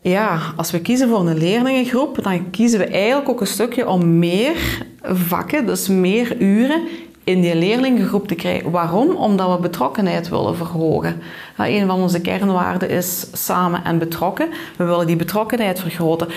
Ja, 0.00 0.38
als 0.56 0.70
we 0.70 0.80
kiezen 0.80 1.08
voor 1.08 1.28
een 1.28 1.38
leerlingengroep, 1.38 2.22
dan 2.22 2.50
kiezen 2.50 2.78
we 2.78 2.84
eigenlijk 2.84 3.28
ook 3.28 3.40
een 3.40 3.46
stukje 3.46 3.88
om 3.88 4.18
meer 4.18 4.84
vakken, 5.02 5.66
dus 5.66 5.88
meer 5.88 6.40
uren 6.40 6.82
in 7.24 7.40
die 7.40 7.54
leerlingengroep 7.54 8.28
te 8.28 8.34
krijgen. 8.34 8.70
Waarom? 8.70 9.10
Omdat 9.10 9.56
we 9.56 9.62
betrokkenheid 9.62 10.28
willen 10.28 10.56
verhogen. 10.56 11.20
Een 11.56 11.86
van 11.86 12.00
onze 12.00 12.20
kernwaarden 12.20 12.88
is 12.88 13.26
samen 13.32 13.84
en 13.84 13.98
betrokken. 13.98 14.48
We 14.76 14.84
willen 14.84 15.06
die 15.06 15.16
betrokkenheid 15.16 15.80
vergroten. 15.80 16.28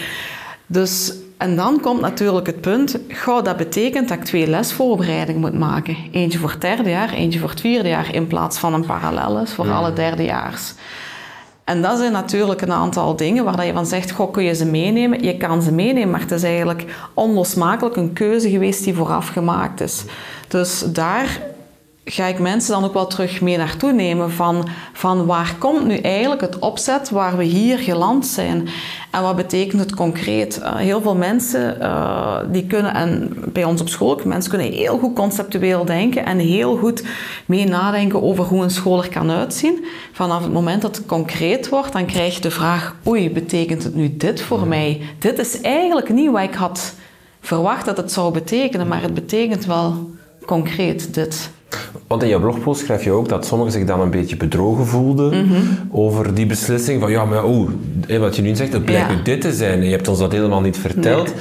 Dus 0.67 1.13
en 1.39 1.55
dan 1.55 1.79
komt 1.81 2.01
natuurlijk 2.01 2.47
het 2.47 2.61
punt, 2.61 2.99
goh, 3.13 3.43
dat 3.43 3.57
betekent 3.57 4.09
dat 4.09 4.17
ik 4.17 4.23
twee 4.23 4.47
lesvoorbereidingen 4.47 5.41
moet 5.41 5.59
maken. 5.59 5.97
Eentje 6.11 6.39
voor 6.39 6.51
het 6.51 6.61
derde 6.61 6.89
jaar, 6.89 7.13
eentje 7.13 7.39
voor 7.39 7.49
het 7.49 7.61
vierde 7.61 7.89
jaar, 7.89 8.13
in 8.13 8.27
plaats 8.27 8.57
van 8.57 8.73
een 8.73 8.85
parallelles 8.85 9.53
voor 9.53 9.71
alle 9.71 9.93
derdejaars. 9.93 10.73
En 11.63 11.81
dat 11.81 11.97
zijn 11.97 12.11
natuurlijk 12.11 12.61
een 12.61 12.71
aantal 12.71 13.15
dingen 13.15 13.43
waar 13.43 13.65
je 13.65 13.73
van 13.73 13.85
zegt, 13.85 14.11
goh, 14.11 14.31
kun 14.31 14.43
je 14.43 14.55
ze 14.55 14.65
meenemen? 14.65 15.23
Je 15.23 15.37
kan 15.37 15.61
ze 15.61 15.71
meenemen, 15.71 16.09
maar 16.09 16.19
het 16.19 16.31
is 16.31 16.43
eigenlijk 16.43 16.85
onlosmakelijk 17.13 17.95
een 17.95 18.13
keuze 18.13 18.49
geweest 18.49 18.83
die 18.83 18.93
vooraf 18.93 19.27
gemaakt 19.27 19.81
is. 19.81 20.03
Dus 20.47 20.79
daar 20.79 21.41
ga 22.11 22.25
ik 22.25 22.39
mensen 22.39 22.73
dan 22.73 22.83
ook 22.83 22.93
wel 22.93 23.07
terug 23.07 23.41
mee 23.41 23.57
naartoe 23.57 23.91
nemen 23.91 24.31
van, 24.31 24.67
van 24.93 25.25
waar 25.25 25.55
komt 25.57 25.85
nu 25.85 25.95
eigenlijk 25.95 26.41
het 26.41 26.59
opzet 26.59 27.09
waar 27.09 27.37
we 27.37 27.43
hier 27.43 27.77
geland 27.77 28.25
zijn 28.25 28.67
en 29.11 29.21
wat 29.21 29.35
betekent 29.35 29.81
het 29.81 29.95
concreet. 29.95 30.59
Uh, 30.59 30.75
heel 30.75 31.01
veel 31.01 31.15
mensen 31.15 31.77
uh, 31.81 32.37
die 32.51 32.67
kunnen, 32.67 32.93
en 32.93 33.33
bij 33.53 33.63
ons 33.63 33.81
op 33.81 33.89
school, 33.89 34.19
mensen 34.23 34.51
kunnen 34.51 34.71
heel 34.71 34.97
goed 34.97 35.15
conceptueel 35.15 35.85
denken 35.85 36.25
en 36.25 36.37
heel 36.37 36.77
goed 36.77 37.03
mee 37.45 37.65
nadenken 37.65 38.23
over 38.23 38.43
hoe 38.43 38.63
een 38.63 38.69
school 38.69 39.03
er 39.03 39.09
kan 39.09 39.31
uitzien. 39.31 39.85
Vanaf 40.11 40.43
het 40.43 40.53
moment 40.53 40.81
dat 40.81 40.95
het 40.95 41.05
concreet 41.05 41.69
wordt, 41.69 41.93
dan 41.93 42.05
krijg 42.05 42.35
je 42.35 42.41
de 42.41 42.51
vraag, 42.51 42.95
oei, 43.07 43.31
betekent 43.31 43.83
het 43.83 43.95
nu 43.95 44.17
dit 44.17 44.41
voor 44.41 44.67
mij? 44.67 45.01
Dit 45.19 45.39
is 45.39 45.61
eigenlijk 45.61 46.09
niet 46.09 46.31
wat 46.31 46.41
ik 46.41 46.53
had 46.53 46.93
verwacht 47.41 47.85
dat 47.85 47.97
het 47.97 48.11
zou 48.11 48.33
betekenen, 48.33 48.87
maar 48.87 49.01
het 49.01 49.13
betekent 49.13 49.65
wel 49.65 50.09
concreet 50.45 51.13
dit. 51.13 51.49
Want 52.07 52.23
in 52.23 52.29
je 52.29 52.39
blogpost 52.39 52.81
schrijf 52.81 53.03
je 53.03 53.11
ook 53.11 53.29
dat 53.29 53.45
sommigen 53.45 53.73
zich 53.73 53.85
dan 53.85 54.01
een 54.01 54.09
beetje 54.09 54.37
bedrogen 54.37 54.85
voelden 54.85 55.45
mhm. 55.45 55.61
over 55.91 56.33
die 56.33 56.45
beslissing 56.45 57.01
van 57.01 57.11
ja, 57.11 57.25
maar 57.25 57.43
oh, 57.43 57.69
wat 58.19 58.35
je 58.35 58.41
nu 58.41 58.55
zegt, 58.55 58.73
het 58.73 58.85
blijkt 58.85 59.25
dit 59.25 59.41
te 59.41 59.53
zijn. 59.53 59.83
Je 59.83 59.91
hebt 59.91 60.07
ons 60.07 60.19
dat 60.19 60.31
helemaal 60.31 60.61
niet 60.61 60.77
verteld. 60.77 61.33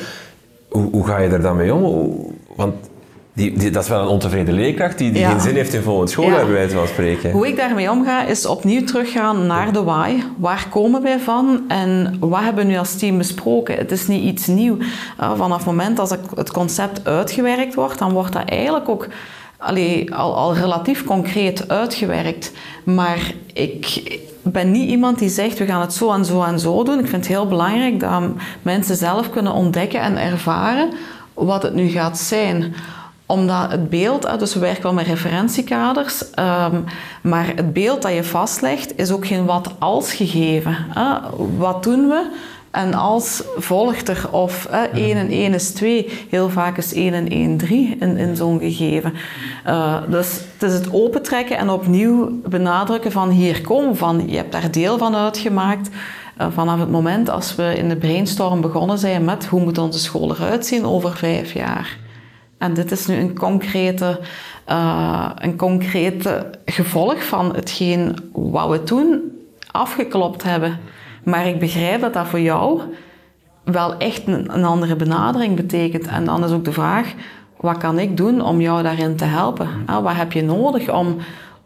Hoe, 0.69 0.91
hoe, 0.91 1.07
ga 1.07 1.19
je 1.19 1.29
er 1.29 1.43
dan 1.43 1.57
mee 1.57 1.75
om? 1.75 2.17
Want 2.57 2.75
die, 3.39 3.59
die, 3.59 3.71
dat 3.71 3.83
is 3.83 3.89
wel 3.89 4.01
een 4.01 4.09
ontevreden 4.09 4.55
leerkracht 4.55 4.99
die, 4.99 5.13
die 5.13 5.25
geen 5.25 5.41
zin 5.41 5.55
heeft 5.55 5.75
in 5.75 5.83
volgende 5.83 6.11
school, 6.11 6.25
ja. 6.25 6.35
bij 6.35 6.53
wijze 6.53 6.77
van 6.77 6.87
spreken. 6.87 7.31
Hoe 7.31 7.47
ik 7.47 7.57
daarmee 7.57 7.91
omga, 7.91 8.27
is 8.27 8.47
opnieuw 8.47 8.85
teruggaan 8.85 9.47
naar 9.47 9.73
de 9.73 9.83
why. 9.83 10.23
Waar 10.37 10.67
komen 10.71 11.03
wij 11.03 11.19
van 11.19 11.65
en 11.69 12.17
wat 12.21 12.41
hebben 12.41 12.65
we 12.67 12.71
nu 12.71 12.79
als 12.79 12.97
team 12.97 13.19
besproken? 13.19 13.77
Het 13.77 13.93
is 13.93 14.07
niet 14.07 14.23
iets 14.23 14.47
nieuws. 14.47 14.79
Uh, 14.79 15.33
vanaf 15.37 15.57
het 15.57 15.67
moment 15.67 15.97
dat 15.97 16.19
het 16.35 16.51
concept 16.51 17.01
uitgewerkt 17.05 17.75
wordt, 17.75 17.99
dan 17.99 18.13
wordt 18.13 18.33
dat 18.33 18.49
eigenlijk 18.49 18.89
ook 18.89 19.09
allee, 19.59 20.15
al, 20.15 20.37
al 20.37 20.55
relatief 20.55 21.05
concreet 21.05 21.69
uitgewerkt. 21.69 22.53
Maar 22.85 23.33
ik 23.53 24.03
ben 24.43 24.71
niet 24.71 24.91
iemand 24.91 25.19
die 25.19 25.29
zegt, 25.29 25.59
we 25.59 25.67
gaan 25.67 25.81
het 25.81 25.93
zo 25.93 26.13
en 26.13 26.25
zo 26.25 26.43
en 26.43 26.61
zo 26.61 26.83
doen. 26.85 26.99
Ik 26.99 27.09
vind 27.09 27.27
het 27.27 27.35
heel 27.35 27.47
belangrijk 27.47 28.01
dat 28.01 28.23
mensen 28.63 28.97
zelf 28.97 29.31
kunnen 29.31 29.53
ontdekken 29.53 30.01
en 30.01 30.19
ervaren 30.19 30.91
wat 31.35 31.63
het 31.63 31.75
nu 31.75 31.89
gaat 31.89 32.19
zijn 32.19 32.75
omdat 33.29 33.71
het 33.71 33.91
beeld, 33.91 34.39
dus 34.39 34.55
we 34.55 34.61
werken 34.61 34.83
wel 34.83 34.93
met 34.93 35.07
referentiekaders, 35.07 36.31
ehm, 36.31 36.81
maar 37.23 37.47
het 37.47 37.73
beeld 37.73 38.03
dat 38.03 38.15
je 38.15 38.25
vastlegt 38.25 38.99
is 38.99 39.11
ook 39.11 39.27
geen 39.27 39.45
wat 39.45 39.75
als 39.79 40.13
gegeven. 40.13 40.77
Wat 41.57 41.83
doen 41.83 42.09
we? 42.09 42.31
En 42.71 42.95
als 42.95 43.43
volgt 43.57 44.09
er 44.09 44.29
of 44.31 44.65
eh, 44.65 44.81
1 44.95 45.17
en 45.17 45.29
1 45.29 45.55
is 45.55 45.71
2, 45.71 46.27
heel 46.31 46.49
vaak 46.49 46.77
is 46.77 46.93
1 46.93 47.15
en 47.15 47.29
1 47.29 47.57
3 47.57 47.97
in, 48.01 48.17
in 48.17 48.37
zo'n 48.37 48.59
gegeven. 48.59 49.13
Uh, 49.67 49.97
dus 50.09 50.41
het 50.53 50.71
is 50.71 50.73
het 50.73 50.93
opentrekken 50.93 51.59
en 51.59 51.71
opnieuw 51.71 52.41
benadrukken 52.49 53.13
van 53.13 53.31
hier 53.31 53.61
komen 53.61 53.97
van, 53.97 54.23
je 54.27 54.37
hebt 54.37 54.53
daar 54.53 54.71
deel 54.71 54.99
van 54.99 55.17
uitgemaakt. 55.17 55.89
Uh, 56.41 56.47
vanaf 56.51 56.79
het 56.79 56.91
moment 56.91 57.31
als 57.31 57.55
we 57.55 57.75
in 57.77 57.89
de 57.89 57.97
brainstorm 57.97 58.61
begonnen 58.61 58.99
zijn 58.99 59.25
met 59.25 59.47
hoe 59.47 59.61
moet 59.61 59.79
onze 59.79 59.99
school 59.99 60.31
eruit 60.31 60.67
zien 60.67 60.85
over 60.85 61.17
vijf 61.17 61.53
jaar. 61.53 61.99
En 62.59 62.75
dit 62.75 62.91
is 62.91 63.07
nu 63.07 63.17
een 63.17 63.39
concrete, 63.39 64.21
uh, 64.69 65.31
een 65.35 65.57
concrete 65.57 66.51
gevolg 66.65 67.25
van 67.25 67.55
hetgeen 67.55 68.17
wat 68.33 68.71
we 68.71 68.83
toen 68.83 69.21
afgeklopt 69.71 70.43
hebben. 70.43 70.79
Maar 71.25 71.47
ik 71.47 71.59
begrijp 71.59 72.01
dat 72.01 72.13
dat 72.13 72.27
voor 72.27 72.41
jou 72.41 72.81
wel 73.65 73.97
echt 73.97 74.27
een, 74.27 74.55
een, 74.55 74.65
andere 74.65 74.97
benadering 74.97 75.57
betekent. 75.57 76.07
En 76.07 76.25
dan 76.25 76.45
is 76.45 76.51
ook 76.51 76.65
de 76.65 76.73
vraag, 76.73 77.15
wat 77.57 77.77
kan 77.77 77.99
ik 77.99 78.17
doen 78.17 78.41
om 78.41 78.61
jou 78.61 78.83
daarin 78.83 79.17
te 79.17 79.25
helpen? 79.25 79.69
Ah, 79.87 80.03
wat 80.03 80.15
heb 80.15 80.33
je 80.33 80.43
nodig 80.43 80.91
om, 80.91 81.17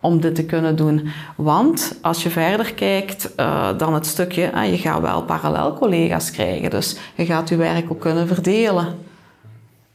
om 0.01 0.21
dit 0.21 0.35
te 0.35 0.45
kunnen 0.45 0.77
doen? 0.77 1.09
Want 1.37 1.99
als 2.03 2.23
je 2.23 2.31
verder 2.31 2.75
kijkt 2.75 3.33
uh, 3.37 3.69
dan 3.77 3.95
het 3.95 4.07
stukje, 4.07 4.51
uh, 4.55 4.71
je 4.71 4.79
gaat 4.79 5.01
wel 5.01 5.23
parallel 5.23 5.75
collega's 5.75 6.31
krijgen. 6.31 6.71
Dus 6.71 6.97
je 7.15 7.25
gaat 7.25 7.49
je 7.49 7.57
werk 7.57 7.91
ook 7.91 8.01
kunnen 8.01 8.27
verdelen. 8.27 8.87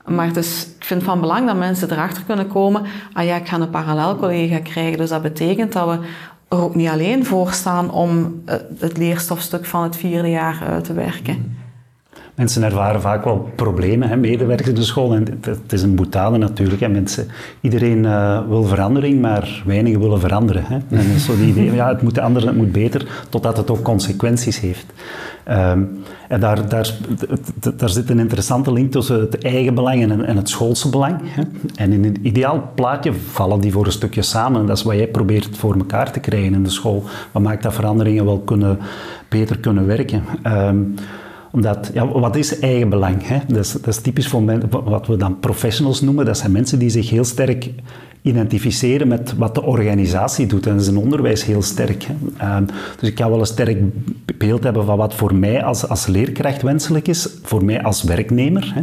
Maar 0.06 0.34
dus, 0.34 0.65
ik 0.65 0.84
vind 0.86 1.02
het 1.02 1.10
van 1.10 1.22
belang 1.22 1.48
dat 1.48 1.58
mensen 1.58 1.91
erachter 1.91 2.24
kunnen 2.24 2.48
komen, 2.48 2.86
ah 3.13 3.26
ja, 3.26 3.36
ik 3.36 3.48
ga 3.48 3.60
een 3.60 3.70
parallel 3.70 4.15
collega 4.15 4.60
krijgen. 4.60 4.98
Dus 4.98 5.10
dat 5.10 5.22
betekent 5.22 5.74
dat 5.74 5.88
we 5.89 6.06
er 6.48 6.62
ook 6.62 6.76
niet 6.76 6.90
alleen 6.90 7.26
voor 7.26 7.52
staan 7.52 7.92
om 7.92 8.42
eh, 8.46 8.56
het 8.80 8.98
leerstofstuk 8.98 9.66
van 9.66 9.84
het 9.84 9.96
vierde 9.96 10.30
jaar 10.30 10.64
uit 10.68 10.84
te 10.84 10.94
werken. 10.94 11.57
Mensen 12.38 12.63
ervaren 12.63 13.02
vaak 13.02 13.23
wel 13.23 13.50
problemen, 13.56 14.10
hè, 14.10 14.15
medewerkers 14.15 14.69
in 14.69 14.76
de 14.76 14.84
school. 14.84 15.13
En 15.13 15.26
het, 15.41 15.73
is 15.73 15.82
een 15.82 15.95
boetade 15.95 16.38
natuurlijk. 16.38 16.82
Hè. 16.82 16.88
Mensen, 16.88 17.28
iedereen 17.62 18.04
uh, 18.04 18.39
wil 18.47 18.63
verandering, 18.63 19.21
maar 19.21 19.63
weinigen 19.65 20.00
willen 20.00 20.19
veranderen. 20.19 20.63
Hè. 20.65 20.78
En 20.89 21.19
zo 21.19 21.36
die 21.36 21.47
idee, 21.47 21.73
ja, 21.73 21.88
het 21.88 22.02
moet 22.02 22.19
anders, 22.19 22.45
het 22.45 22.56
moet 22.56 22.71
beter, 22.71 23.26
totdat 23.30 23.58
het 23.58 23.71
ook 23.71 23.82
consequenties 23.82 24.60
heeft. 24.60 24.86
Um, 25.50 26.04
en 26.28 26.39
daar, 26.39 26.69
daar, 26.69 26.97
daar 27.76 27.89
zit 27.89 28.10
een 28.10 28.19
interessante 28.19 28.73
link 28.73 28.91
tussen 28.91 29.19
het 29.19 29.43
eigen 29.43 29.73
belang 29.73 30.12
en, 30.26 30.38
het 30.38 30.50
schoolse 30.50 30.89
belang. 30.89 31.19
Hè. 31.23 31.41
En 31.76 31.91
in 31.91 32.06
een 32.06 32.17
ideaal 32.21 32.71
plaatje 32.76 33.13
vallen 33.13 33.60
die 33.60 33.71
voor 33.71 33.86
een 33.86 33.91
stukje 33.91 34.21
samen. 34.21 34.62
En 34.62 34.67
dat 34.67 34.78
is 34.78 34.84
wat 34.84 34.95
jij 34.95 35.08
probeert 35.08 35.58
voor 35.58 35.76
elkaar 35.76 36.12
te 36.12 36.19
krijgen 36.19 36.54
in 36.54 36.63
de 36.63 36.69
school. 36.69 37.04
Wat 37.32 37.43
maakt 37.43 37.63
dat 37.63 37.73
veranderingen 37.73 38.26
wel 38.26 38.39
kunnen, 38.39 38.80
beter 39.30 39.60
kunnen 39.60 39.86
werken. 39.86 40.23
Um, 40.47 40.95
ja, 41.93 42.08
wat 42.08 42.36
is 42.36 42.60
eigen 42.60 42.89
belang? 42.89 43.28
Hè? 43.28 43.38
Dat, 43.48 43.58
is, 43.65 43.72
dat 43.72 43.88
is 43.88 44.02
typisch 44.02 44.28
voor 44.28 44.70
wat 44.70 45.08
we 45.08 45.17
dan 45.17 45.39
professionals 45.39 46.02
noemen. 46.02 46.26
Dat 46.26 46.38
zijn 46.38 46.52
mensen 46.52 46.80
die 46.80 46.89
zich 46.89 47.10
heel 47.10 47.24
sterk 47.24 47.70
identificeren 48.28 49.08
met 49.08 49.34
wat 49.38 49.56
de 49.56 49.63
organisatie 49.63 50.46
doet. 50.46 50.66
En 50.66 50.78
dat 50.78 50.88
is 50.88 50.96
onderwijs 50.96 51.46
heel 51.46 51.62
sterk. 51.62 52.04
Hè. 52.04 52.13
Ehm, 52.38 52.66
dus 53.00 53.10
ik 53.10 53.16
kan 53.16 53.30
wel 53.30 53.40
een 53.40 53.46
sterk 53.46 53.82
beeld 54.38 54.63
hebben 54.63 54.86
van 54.86 54.98
wat 54.98 55.13
voor 55.13 55.36
mij 55.36 55.63
als, 55.63 55.88
als 55.88 56.08
leerkracht 56.08 56.62
wenselijk 56.62 57.08
is, 57.08 57.30
voor 57.44 57.66
mij 57.66 57.84
als 57.84 58.04
werknemer, 58.04 58.72
hè, 58.76 58.82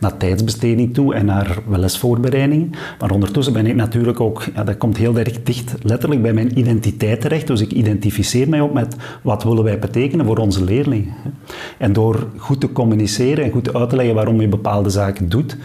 naar 0.00 0.16
tijdsbesteding 0.16 0.94
toe 0.94 1.14
en 1.14 1.26
naar 1.26 1.58
lesvoorbereidingen. 1.68 2.70
Maar 3.00 3.10
ondertussen 3.10 3.52
ben 3.52 3.66
ik 3.66 3.74
natuurlijk 3.74 4.20
ook, 4.20 4.44
ja, 4.54 4.64
dat 4.64 4.76
komt 4.76 4.96
heel 4.96 5.18
erg 5.18 5.42
dicht, 5.42 5.74
letterlijk 5.82 6.22
bij 6.22 6.32
mijn 6.32 6.58
identiteit 6.58 7.20
terecht. 7.20 7.46
Dus 7.46 7.60
ik 7.60 7.72
identificeer 7.72 8.48
mij 8.48 8.60
ook 8.60 8.72
met 8.72 8.96
wat 9.22 9.44
willen 9.44 9.64
wij 9.64 9.78
betekenen 9.78 10.26
voor 10.26 10.38
onze 10.38 10.64
leerlingen. 10.64 11.14
Hè. 11.22 11.30
En 11.78 11.92
door 11.92 12.26
goed 12.36 12.60
te 12.60 12.72
communiceren 12.72 13.44
en 13.44 13.50
goed 13.50 13.74
uit 13.74 13.90
te 13.90 13.96
leggen 13.96 14.14
waarom 14.14 14.40
je 14.40 14.48
bepaalde 14.48 14.90
zaken 14.90 15.28
doet, 15.28 15.56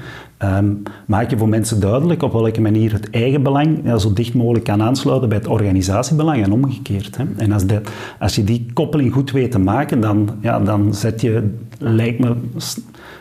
Ehm, 0.42 0.74
maak 1.06 1.30
je 1.30 1.38
voor 1.38 1.50
mensen 1.50 1.80
duidelijk 1.80 2.24
op 2.24 2.32
welke 2.32 2.62
manier 2.62 2.92
het 2.94 3.10
eigen 3.10 3.44
belang 3.44 4.00
zo 4.00 4.14
dicht 4.14 4.34
mogelijk 4.34 4.66
kan 4.66 4.82
aansluiten 4.82 5.30
bij 5.30 5.38
het 5.38 5.48
organisatiebelang 5.48 6.44
en 6.44 6.52
omgekeerd. 6.52 7.18
Hè. 7.18 7.24
En 7.38 7.52
als, 7.52 7.66
dat, 7.66 7.90
als 8.20 8.36
je 8.36 8.44
die 8.44 8.66
koppeling 8.74 9.14
goed 9.14 9.32
weet 9.32 9.52
te 9.52 9.60
maken, 9.60 10.02
dan, 10.02 10.30
ja, 10.40 10.60
dan 10.60 10.94
zet 10.94 11.22
je, 11.22 11.54
lijkt 11.78 12.20
me, 12.20 12.36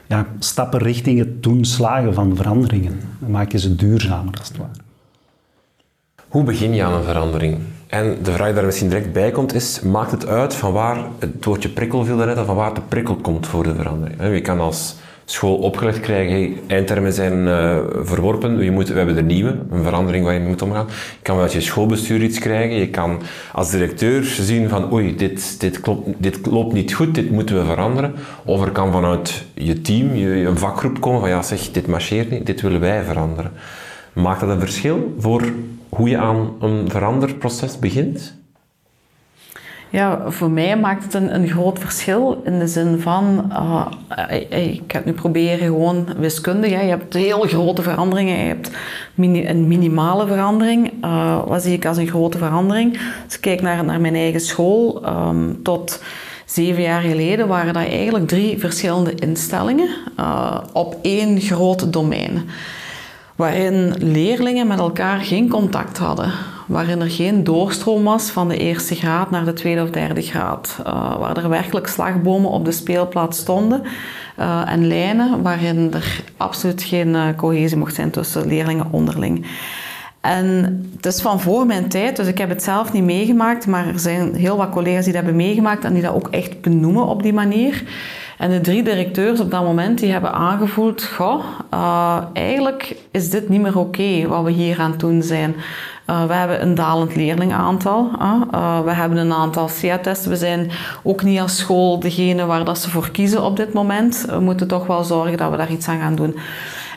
ja, 0.07 0.27
stappen 0.39 0.81
richting 0.81 1.19
het 1.19 1.43
doen 1.43 1.65
slagen 1.65 2.15
van 2.15 2.37
veranderingen. 2.37 3.01
Dan 3.19 3.31
maak 3.31 3.53
je 3.53 3.59
ze 3.59 3.77
duurzamer 3.77 4.35
als 4.39 4.49
het 4.49 4.57
ware. 4.57 4.71
Hoe 6.29 6.43
begin 6.43 6.75
je 6.75 6.85
aan 6.85 6.93
een 6.93 7.05
verandering? 7.05 7.59
En 7.87 8.17
de 8.23 8.33
vraag 8.33 8.47
die 8.47 8.55
daar 8.55 8.65
misschien 8.65 8.89
direct 8.89 9.13
bij 9.13 9.31
komt 9.31 9.55
is, 9.55 9.81
maakt 9.81 10.11
het 10.11 10.27
uit 10.27 10.55
van 10.55 10.73
waar, 10.73 11.05
het 11.19 11.45
woordje 11.45 11.69
prikkel 11.69 12.05
viel 12.05 12.23
eruit, 12.23 12.39
van 12.47 12.57
waar 12.57 12.75
de 12.75 12.81
prikkel 12.89 13.17
komt 13.17 13.47
voor 13.47 13.63
de 13.63 13.75
verandering? 13.75 14.23
Je 14.35 14.41
kan 14.41 14.61
als 14.61 14.97
school 15.31 15.57
opgelegd 15.57 16.01
krijgen, 16.01 16.57
eindtermen 16.67 17.13
zijn 17.13 17.47
uh, 17.47 17.79
verworpen, 18.03 18.65
je 18.65 18.71
moet, 18.71 18.89
we 18.89 18.95
hebben 18.95 19.17
er 19.17 19.23
nieuwe, 19.23 19.59
een 19.71 19.83
verandering 19.83 20.25
waar 20.25 20.35
je 20.35 20.41
mee 20.41 20.49
moet 20.49 20.63
omgaan. 20.63 20.87
Je 20.89 21.23
kan 21.23 21.35
vanuit 21.35 21.53
je 21.53 21.61
schoolbestuur 21.61 22.23
iets 22.23 22.39
krijgen, 22.39 22.77
je 22.77 22.89
kan 22.89 23.21
als 23.53 23.71
directeur 23.71 24.25
zien 24.25 24.69
van 24.69 24.93
oei, 24.93 25.17
dit, 25.17 25.61
dit, 25.61 25.81
klopt, 25.81 26.09
dit 26.19 26.47
loopt 26.47 26.73
niet 26.73 26.93
goed, 26.93 27.15
dit 27.15 27.31
moeten 27.31 27.57
we 27.57 27.65
veranderen. 27.65 28.15
Of 28.45 28.65
er 28.65 28.71
kan 28.71 28.93
vanuit 28.93 29.45
je 29.55 29.81
team, 29.81 30.15
je, 30.15 30.27
een 30.27 30.59
vakgroep 30.59 31.01
komen 31.01 31.21
van 31.21 31.29
ja 31.29 31.43
zeg, 31.43 31.71
dit 31.71 31.87
marcheert 31.87 32.31
niet, 32.31 32.47
dit 32.47 32.61
willen 32.61 32.81
wij 32.81 33.03
veranderen. 33.03 33.53
Maakt 34.13 34.41
dat 34.41 34.49
een 34.49 34.61
verschil 34.61 35.15
voor 35.19 35.53
hoe 35.89 36.09
je 36.09 36.19
aan 36.19 36.53
een 36.61 36.91
veranderproces 36.91 37.79
begint? 37.79 38.40
Ja, 39.91 40.31
voor 40.31 40.51
mij 40.51 40.77
maakt 40.77 41.05
het 41.05 41.15
een, 41.15 41.49
groot 41.49 41.79
verschil 41.79 42.43
in 42.45 42.59
de 42.59 42.67
zin 42.67 43.01
van, 43.01 43.53
uh, 43.53 43.87
ik 44.49 44.83
ga 44.87 44.97
het 44.97 45.05
nu 45.05 45.13
proberen 45.13 45.67
gewoon 45.67 46.09
wiskundig. 46.17 46.71
Hè. 46.71 46.81
Je 46.81 46.89
hebt 46.89 47.15
heel 47.15 47.41
grote 47.41 47.83
veranderingen, 47.83 48.39
je 48.39 48.47
hebt 48.47 48.71
een 49.17 49.69
minimale 49.69 50.27
verandering. 50.27 50.93
Uh, 51.05 51.47
wat 51.47 51.63
zie 51.63 51.73
ik 51.73 51.87
als 51.87 51.97
een 51.97 52.09
grote 52.09 52.39
verandering? 52.39 53.01
Als 53.25 53.35
ik 53.35 53.41
kijk 53.41 53.63
naar, 53.63 53.85
naar 53.85 54.01
mijn 54.01 54.15
eigen 54.15 54.41
school, 54.41 55.03
um, 55.07 55.63
tot 55.63 56.03
zeven 56.45 56.83
jaar 56.83 57.01
geleden 57.01 57.49
waren 57.49 57.75
dat 57.75 57.83
eigenlijk 57.83 58.29
drie 58.29 58.59
verschillende 58.59 59.15
instellingen 59.15 59.89
uh, 60.19 60.59
op 60.73 60.97
één 61.03 61.41
groot 61.41 61.93
domein 61.93 62.49
waarin 63.37 63.95
leerlingen 63.99 64.67
met 64.67 64.79
elkaar 64.79 65.21
geen 65.21 65.49
contact 65.49 65.99
hadden, 65.99 66.33
waarin 66.71 67.01
er 67.01 67.11
geen 67.11 67.45
doorstroom 67.45 68.05
was 68.05 68.31
van 68.31 68.49
de 68.49 68.57
eerste 68.57 68.95
graad 68.95 69.31
naar 69.31 69.45
de 69.45 69.53
tweede 69.53 69.83
of 69.83 69.91
derde 69.91 70.23
graad, 70.23 70.77
uh, 70.81 71.19
waar 71.19 71.37
er 71.37 71.49
werkelijk 71.49 71.87
slagbomen 71.87 72.51
op 72.51 72.65
de 72.65 72.73
speelplaats 72.73 73.39
stonden 73.39 73.83
uh, 74.39 74.63
en 74.67 74.87
lijnen 74.87 75.43
waarin 75.43 75.93
er 75.93 76.23
absoluut 76.37 76.83
geen 76.83 77.09
uh, 77.09 77.25
cohesie 77.37 77.77
mocht 77.77 77.95
zijn 77.95 78.11
tussen 78.11 78.47
leerlingen 78.47 78.87
onderling. 78.91 79.47
En 80.21 80.47
het 80.97 81.07
is 81.07 81.21
van 81.21 81.41
voor 81.41 81.67
mijn 81.67 81.89
tijd, 81.89 82.17
dus 82.17 82.27
ik 82.27 82.39
heb 82.39 82.49
het 82.49 82.63
zelf 82.63 82.93
niet 82.93 83.05
meegemaakt, 83.05 83.67
maar 83.67 83.87
er 83.87 83.99
zijn 83.99 84.35
heel 84.35 84.57
wat 84.57 84.71
collega's 84.71 85.05
die 85.05 85.13
dat 85.13 85.23
hebben 85.23 85.43
meegemaakt 85.43 85.85
en 85.85 85.93
die 85.93 86.03
dat 86.03 86.15
ook 86.15 86.29
echt 86.29 86.61
benoemen 86.61 87.07
op 87.07 87.23
die 87.23 87.33
manier. 87.33 87.83
En 88.39 88.51
de 88.51 88.61
drie 88.61 88.83
directeurs 88.83 89.41
op 89.41 89.51
dat 89.51 89.63
moment 89.63 89.99
die 89.99 90.13
hebben 90.13 90.33
aangevoeld, 90.33 91.05
goh, 91.05 91.45
eigenlijk 92.33 92.97
is 93.11 93.31
dit 93.31 93.49
niet 93.49 93.61
meer 93.61 93.79
oké 93.79 94.27
wat 94.27 94.45
we 94.45 94.51
hier 94.51 94.81
aan 94.81 94.91
het 94.91 95.01
doen 95.01 95.23
zijn. 95.23 95.55
Uh, 96.11 96.25
we 96.25 96.33
hebben 96.35 96.63
een 96.63 96.75
dalend 96.75 97.17
leerlingaantal. 97.17 98.11
Uh, 98.21 98.81
we 98.85 98.93
hebben 98.93 99.19
een 99.19 99.33
aantal 99.33 99.71
CA-testen. 99.81 100.31
We 100.31 100.37
zijn 100.37 100.71
ook 101.03 101.23
niet 101.23 101.41
als 101.41 101.57
school 101.57 102.01
degene 102.01 102.47
waar 102.47 102.65
dat 102.65 102.79
ze 102.79 102.91
voor 102.91 103.11
kiezen 103.11 103.43
op 103.43 103.57
dit 103.57 103.73
moment. 103.73 104.25
We 104.29 104.41
moeten 104.41 104.69
toch 104.69 104.87
wel 104.87 105.05
zorgen 105.05 105.37
dat 105.37 105.51
we 105.51 105.57
daar 105.57 105.71
iets 105.71 105.89
aan 105.89 106.01
gaan 106.01 106.15
doen. 106.15 106.37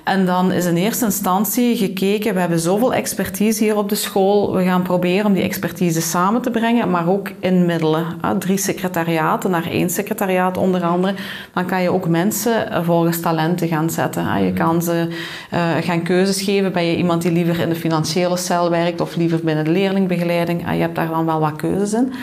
En 0.03 0.25
dan 0.25 0.51
is 0.51 0.65
in 0.65 0.75
eerste 0.75 1.05
instantie 1.05 1.77
gekeken, 1.77 2.33
we 2.33 2.39
hebben 2.39 2.59
zoveel 2.59 2.93
expertise 2.93 3.63
hier 3.63 3.77
op 3.77 3.89
de 3.89 3.95
school, 3.95 4.55
we 4.55 4.63
gaan 4.63 4.81
proberen 4.81 5.25
om 5.25 5.33
die 5.33 5.43
expertise 5.43 6.01
samen 6.01 6.41
te 6.41 6.51
brengen, 6.51 6.89
maar 6.89 7.09
ook 7.09 7.29
in 7.39 7.65
middelen. 7.65 8.05
Drie 8.39 8.57
secretariaten 8.57 9.51
naar 9.51 9.69
één 9.69 9.89
secretariaat 9.89 10.57
onder 10.57 10.83
andere. 10.83 11.15
Dan 11.53 11.65
kan 11.65 11.81
je 11.81 11.91
ook 11.91 12.07
mensen 12.07 12.71
eh, 12.71 12.83
volgens 12.83 13.19
talenten 13.19 13.67
gaan 13.67 13.89
zetten. 13.89 14.43
Je 14.45 14.53
kan 14.53 14.81
ze 14.81 15.07
uh, 15.53 15.59
gaan 15.81 16.03
keuzes 16.03 16.41
geven. 16.41 16.71
Ben 16.71 16.85
je 16.85 16.97
iemand 16.97 17.21
die 17.21 17.31
liever 17.31 17.59
in 17.59 17.69
de 17.69 17.75
financiële 17.75 18.37
cel 18.37 18.69
werkt 18.69 19.01
of 19.01 19.15
liever 19.15 19.39
binnen 19.43 19.65
de 19.65 19.71
leerlingbegeleiding? 19.71 20.71
Je 20.71 20.81
hebt 20.81 20.95
daar 20.95 21.09
dan 21.09 21.25
wel 21.25 21.39
wat 21.39 21.55
keuzes 21.55 21.93
in. 21.93 22.13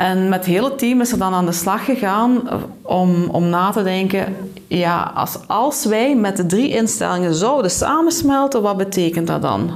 En 0.00 0.28
met 0.28 0.38
het 0.38 0.54
hele 0.54 0.74
team 0.74 1.00
is 1.00 1.12
er 1.12 1.18
dan 1.18 1.34
aan 1.34 1.46
de 1.46 1.52
slag 1.52 1.84
gegaan 1.84 2.42
om, 2.82 3.24
om 3.24 3.48
na 3.48 3.70
te 3.70 3.82
denken, 3.82 4.36
ja, 4.66 5.12
als, 5.14 5.38
als 5.46 5.84
wij 5.84 6.16
met 6.16 6.36
de 6.36 6.46
drie 6.46 6.68
instellingen 6.68 7.34
zouden 7.34 7.70
samensmelten, 7.70 8.62
wat 8.62 8.76
betekent 8.76 9.26
dat 9.26 9.42
dan? 9.42 9.70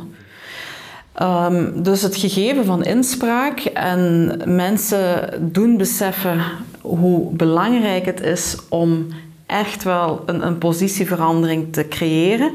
Um, 1.23 1.83
dus 1.83 2.03
het 2.03 2.17
gegeven 2.17 2.65
van 2.65 2.85
inspraak 2.85 3.61
en 3.61 4.33
mensen 4.47 5.31
doen 5.53 5.77
beseffen 5.77 6.41
hoe 6.81 7.33
belangrijk 7.33 8.05
het 8.05 8.21
is 8.21 8.57
om 8.69 9.07
echt 9.47 9.83
wel 9.83 10.23
een, 10.27 10.47
een 10.47 10.59
positieverandering 10.59 11.73
te 11.73 11.89
creëren 11.89 12.53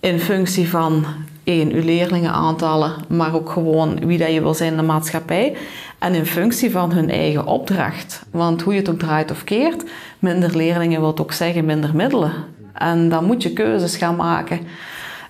in 0.00 0.20
functie 0.20 0.68
van 0.68 1.04
één, 1.44 1.72
uw 1.72 1.84
leerlingenaantallen, 1.84 2.92
maar 3.08 3.34
ook 3.34 3.50
gewoon 3.50 4.06
wie 4.06 4.18
dat 4.18 4.32
je 4.32 4.40
wil 4.40 4.54
zijn 4.54 4.70
in 4.70 4.76
de 4.76 4.82
maatschappij. 4.82 5.56
En 6.00 6.14
in 6.14 6.26
functie 6.26 6.70
van 6.70 6.92
hun 6.92 7.10
eigen 7.10 7.46
opdracht. 7.46 8.22
Want 8.30 8.62
hoe 8.62 8.72
je 8.72 8.78
het 8.78 8.88
ook 8.88 8.98
draait 8.98 9.30
of 9.30 9.44
keert, 9.44 9.84
minder 10.18 10.56
leerlingen 10.56 11.00
wil 11.00 11.18
ook 11.18 11.32
zeggen 11.32 11.64
minder 11.64 11.94
middelen. 11.94 12.32
En 12.72 13.08
dan 13.08 13.24
moet 13.24 13.42
je 13.42 13.52
keuzes 13.52 13.96
gaan 13.96 14.16
maken. 14.16 14.60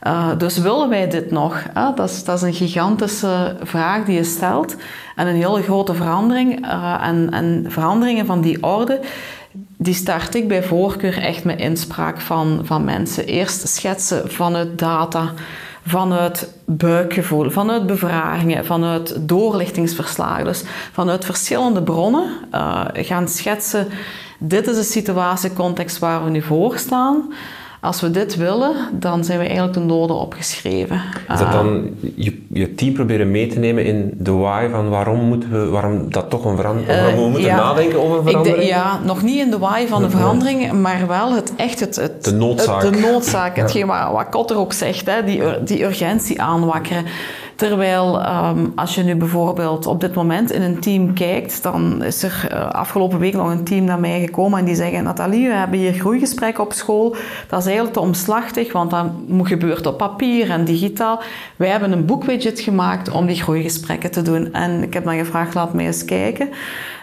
Uh, 0.06 0.28
dus 0.38 0.58
willen 0.58 0.88
wij 0.88 1.08
dit 1.08 1.30
nog? 1.30 1.62
Dat, 1.94 2.10
is, 2.10 2.24
dat, 2.24 2.36
is, 2.36 2.42
een 2.42 2.54
gigantische 2.54 3.56
vraag 3.62 4.04
die 4.04 4.14
je 4.14 4.24
stelt. 4.24 4.76
En 5.16 5.26
een 5.26 5.34
hele 5.34 5.62
grote 5.62 5.94
verandering. 5.94 6.66
Uh, 6.66 6.98
en, 7.02 7.30
en, 7.30 7.64
veranderingen 7.68 8.26
van 8.26 8.40
die 8.40 8.62
orde, 8.62 9.00
die 9.76 9.94
start 9.94 10.34
ik 10.34 10.48
bij 10.48 10.62
voorkeur 10.62 11.18
echt 11.18 11.44
met 11.44 11.58
inspraak 11.58 12.20
van, 12.20 12.60
van 12.62 12.84
mensen. 12.84 13.26
Eerst 13.26 13.68
schetsen 13.68 14.30
vanuit 14.30 14.78
data 14.78 15.32
vanuit 15.90 16.52
buikgevoel, 16.64 17.50
vanuit 17.50 17.86
bevragingen, 17.86 18.64
vanuit 18.64 19.28
doorlichtingsverslagen. 19.28 20.44
Dus 20.44 20.62
vanuit 20.92 21.24
verschillende 21.24 21.82
bronnen 21.82 22.30
uh, 22.54 22.84
gaan 22.92 23.28
schetsen. 23.28 23.86
Dit 24.38 24.66
is 24.66 24.76
de 24.76 24.82
situatie, 24.82 25.52
context 25.52 25.98
waar 25.98 26.24
we 26.24 26.30
nu 26.30 26.42
voor 26.42 26.78
staan. 26.78 27.32
Als 27.80 28.00
we 28.00 28.10
dit 28.10 28.36
willen, 28.36 28.74
dan 28.92 29.24
zijn 29.24 29.38
we 29.38 29.44
eigenlijk 29.44 29.74
de 29.74 29.80
noden 29.80 30.16
opgeschreven. 30.16 31.02
Is 31.32 31.38
dat 31.38 31.52
dan 31.52 31.90
je, 32.14 32.42
je 32.52 32.74
team 32.74 32.92
proberen 32.92 33.30
mee 33.30 33.46
te 33.46 33.58
nemen 33.58 33.84
in 33.84 34.10
de 34.18 34.32
why 34.32 34.68
van 34.70 34.88
waarom 34.88 35.20
moeten 35.20 35.50
we, 35.50 35.68
waarom 35.70 36.10
dat 36.10 36.30
toch 36.30 36.44
een 36.44 36.56
verandering, 36.56 36.90
uh, 36.90 37.02
waarom 37.02 37.24
we 37.24 37.30
moeten 37.30 37.50
nadenken 37.50 38.02
over 38.02 38.18
een 38.18 38.24
verandering? 38.24 38.68
ja, 38.68 38.98
nog 39.04 39.22
niet 39.22 39.38
in 39.38 39.50
de 39.50 39.58
why 39.58 39.86
van 39.86 40.02
de 40.02 40.10
verandering, 40.10 40.72
maar 40.72 41.06
wel 41.06 41.34
het 41.34 41.52
echt 41.56 41.80
het, 41.80 41.96
het 41.96 42.24
de 42.24 42.32
noodzaak. 42.32 42.82
Het, 42.82 42.92
de 42.94 43.00
noodzaak, 43.00 43.56
hetgeen 43.62 43.86
wat, 43.86 44.12
wat 44.12 44.28
Kotter 44.28 44.56
ook 44.56 44.72
zegt, 44.72 45.06
hè, 45.06 45.24
die, 45.24 45.42
die 45.64 45.84
urgentie 45.84 46.42
aanwakkeren. 46.42 47.04
Terwijl 47.60 48.26
um, 48.26 48.72
als 48.74 48.94
je 48.94 49.02
nu 49.02 49.16
bijvoorbeeld 49.16 49.86
op 49.86 50.00
dit 50.00 50.14
moment 50.14 50.52
in 50.52 50.62
een 50.62 50.80
team 50.80 51.14
kijkt, 51.14 51.62
dan 51.62 52.02
is 52.02 52.22
er 52.22 52.48
uh, 52.52 52.70
afgelopen 52.70 53.18
week 53.18 53.34
nog 53.34 53.50
een 53.50 53.64
team 53.64 53.84
naar 53.84 54.00
mij 54.00 54.20
gekomen 54.20 54.58
en 54.58 54.64
die 54.64 54.74
zeggen: 54.74 55.04
Nathalie, 55.04 55.48
we 55.48 55.54
hebben 55.54 55.78
hier 55.78 55.92
groeigesprekken 55.92 56.64
op 56.64 56.72
school. 56.72 57.16
Dat 57.48 57.58
is 57.60 57.64
eigenlijk 57.64 57.94
te 57.94 58.00
omslachtig, 58.00 58.72
want 58.72 58.90
dat 58.90 59.06
gebeurt 59.42 59.86
op 59.86 59.98
papier 59.98 60.50
en 60.50 60.64
digitaal. 60.64 61.20
Wij 61.56 61.68
hebben 61.68 61.92
een 61.92 62.04
boekwidget 62.04 62.60
gemaakt 62.60 63.10
om 63.10 63.26
die 63.26 63.42
groeigesprekken 63.42 64.10
te 64.10 64.22
doen. 64.22 64.52
En 64.52 64.82
ik 64.82 64.94
heb 64.94 65.04
dan 65.04 65.16
gevraagd: 65.16 65.54
laat 65.54 65.74
mij 65.74 65.86
eens 65.86 66.04
kijken. 66.04 66.48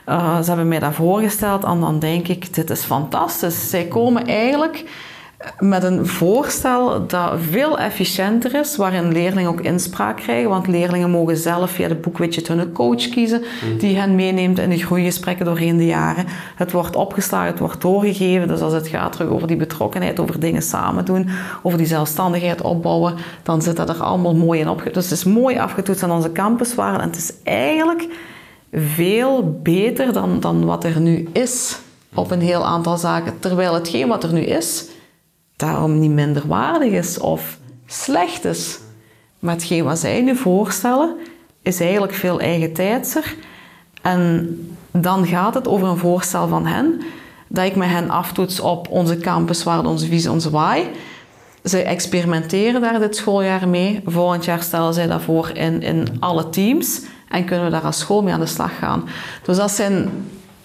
Uh, 0.10 0.42
ze 0.42 0.48
hebben 0.48 0.68
mij 0.68 0.80
dat 0.80 0.94
voorgesteld 0.94 1.64
en 1.64 1.80
dan 1.80 2.00
denk 2.00 2.28
ik: 2.28 2.54
dit 2.54 2.70
is 2.70 2.84
fantastisch. 2.84 3.70
Zij 3.70 3.86
komen 3.86 4.28
eigenlijk 4.28 4.84
met 5.60 5.84
een 5.84 6.08
voorstel 6.08 7.08
dat 7.08 7.34
veel 7.50 7.80
efficiënter 7.80 8.56
is, 8.56 8.76
waarin 8.76 9.12
leerlingen 9.12 9.50
ook 9.50 9.62
inspraak 9.62 10.18
krijgen. 10.18 10.50
Want 10.50 10.68
leerlingen 10.68 11.10
mogen 11.10 11.38
zelf 11.38 11.72
via 11.72 11.88
de 11.88 11.96
boekwidget 11.96 12.48
hun 12.48 12.72
coach 12.72 13.10
kiezen, 13.10 13.44
die 13.78 13.98
hen 13.98 14.16
meeneemt 14.16 14.60
in 14.60 14.70
de 14.70 14.78
groeigesprekken 14.78 15.46
doorheen 15.46 15.78
de 15.78 15.86
jaren. 15.86 16.26
Het 16.56 16.72
wordt 16.72 16.96
opgeslagen, 16.96 17.50
het 17.50 17.60
wordt 17.60 17.82
doorgegeven. 17.82 18.48
Dus 18.48 18.62
als 18.62 18.74
het 18.74 18.88
gaat 18.88 19.12
terug 19.12 19.30
over 19.30 19.48
die 19.48 19.58
betrokkenheid, 19.58 20.20
over 20.20 20.40
dingen 20.40 20.62
samen 20.62 21.06
doen, 21.06 21.30
over 21.64 21.78
die 21.78 21.88
zelfstandigheid 21.88 22.62
opbouwen, 22.62 23.14
dan 23.44 23.62
zit 23.62 23.76
dat 23.76 23.90
er 23.90 24.04
allemaal 24.04 24.36
mooi 24.36 24.60
in 24.60 24.70
opgetoetst. 24.70 25.10
Dus 25.10 25.20
het 25.20 25.28
is 25.28 25.34
mooi 25.34 25.58
afgetoetst 25.58 26.04
aan 26.04 26.12
onze 26.12 26.32
campuswaarden. 26.32 27.02
En 27.02 27.08
het 27.08 27.18
is 27.18 27.34
eigenlijk 27.44 28.08
veel 28.74 29.60
beter 29.64 30.14
dan, 30.14 30.40
dan 30.40 30.66
wat 30.66 30.84
er 30.84 31.00
nu 31.00 31.30
is 31.34 31.80
op 32.14 32.32
een 32.32 32.42
heel 32.42 32.66
aantal 32.66 32.98
zaken. 32.98 33.40
Terwijl 33.40 33.74
hetgeen 33.74 34.08
wat 34.08 34.24
er 34.24 34.34
nu 34.34 34.42
is, 34.42 34.86
daarom 35.58 36.00
niet 36.00 36.12
minder 36.12 36.48
waardig 36.48 36.92
is 36.92 37.20
of 37.20 37.58
slecht 37.86 38.46
is. 38.46 38.80
Maar 39.40 39.54
hetgeen 39.54 39.84
wat 39.84 40.00
zij 40.00 40.22
nu 40.22 40.36
voorstellen, 40.36 41.16
is 41.62 41.80
eigenlijk 41.80 42.14
veel 42.14 42.40
eigentijdser. 42.40 43.36
En 44.02 44.58
dan 44.92 45.26
gaat 45.26 45.54
het 45.54 45.68
over 45.68 45.88
een 45.88 45.98
voorstel 45.98 46.48
van 46.48 46.66
hen, 46.66 47.02
dat 47.48 47.66
ik 47.66 47.76
met 47.76 47.90
hen 47.90 48.10
aftoets 48.10 48.60
op 48.60 48.90
onze 48.90 49.18
campus, 49.18 49.64
waar 49.64 49.86
onze 49.86 50.06
visie, 50.06 50.32
onze 50.32 50.50
why. 50.50 50.84
Zij 51.64 51.86
experimenteren 51.86 52.82
daar 52.82 53.00
dit 53.00 53.16
schooljaar 53.16 53.68
mee. 53.68 54.02
Volgend 54.06 54.46
jaar 54.46 54.62
stellen 54.62 54.94
zij 54.94 55.08
dat 55.08 55.22
voor 55.22 55.50
in, 55.54 55.82
in 55.82 56.08
alle 56.20 56.50
teams. 56.50 57.02
En 57.30 57.46
kunnen 57.46 57.66
we 57.66 57.72
daar 57.72 57.82
als 57.82 58.00
school 58.00 58.24
mee 58.24 58.34
aan 58.34 58.40
de 58.40 58.46
slag 58.46 58.78
gaan. 58.78 59.04
Dus 59.44 59.58
dat 59.58 59.72
zijn, 59.72 60.10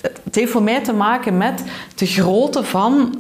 het 0.01 0.35
heeft 0.35 0.51
voor 0.51 0.63
mij 0.63 0.83
te 0.83 0.93
maken 0.93 1.37
met 1.37 1.63
de 1.95 2.07
grootte 2.07 2.65
van 2.65 3.19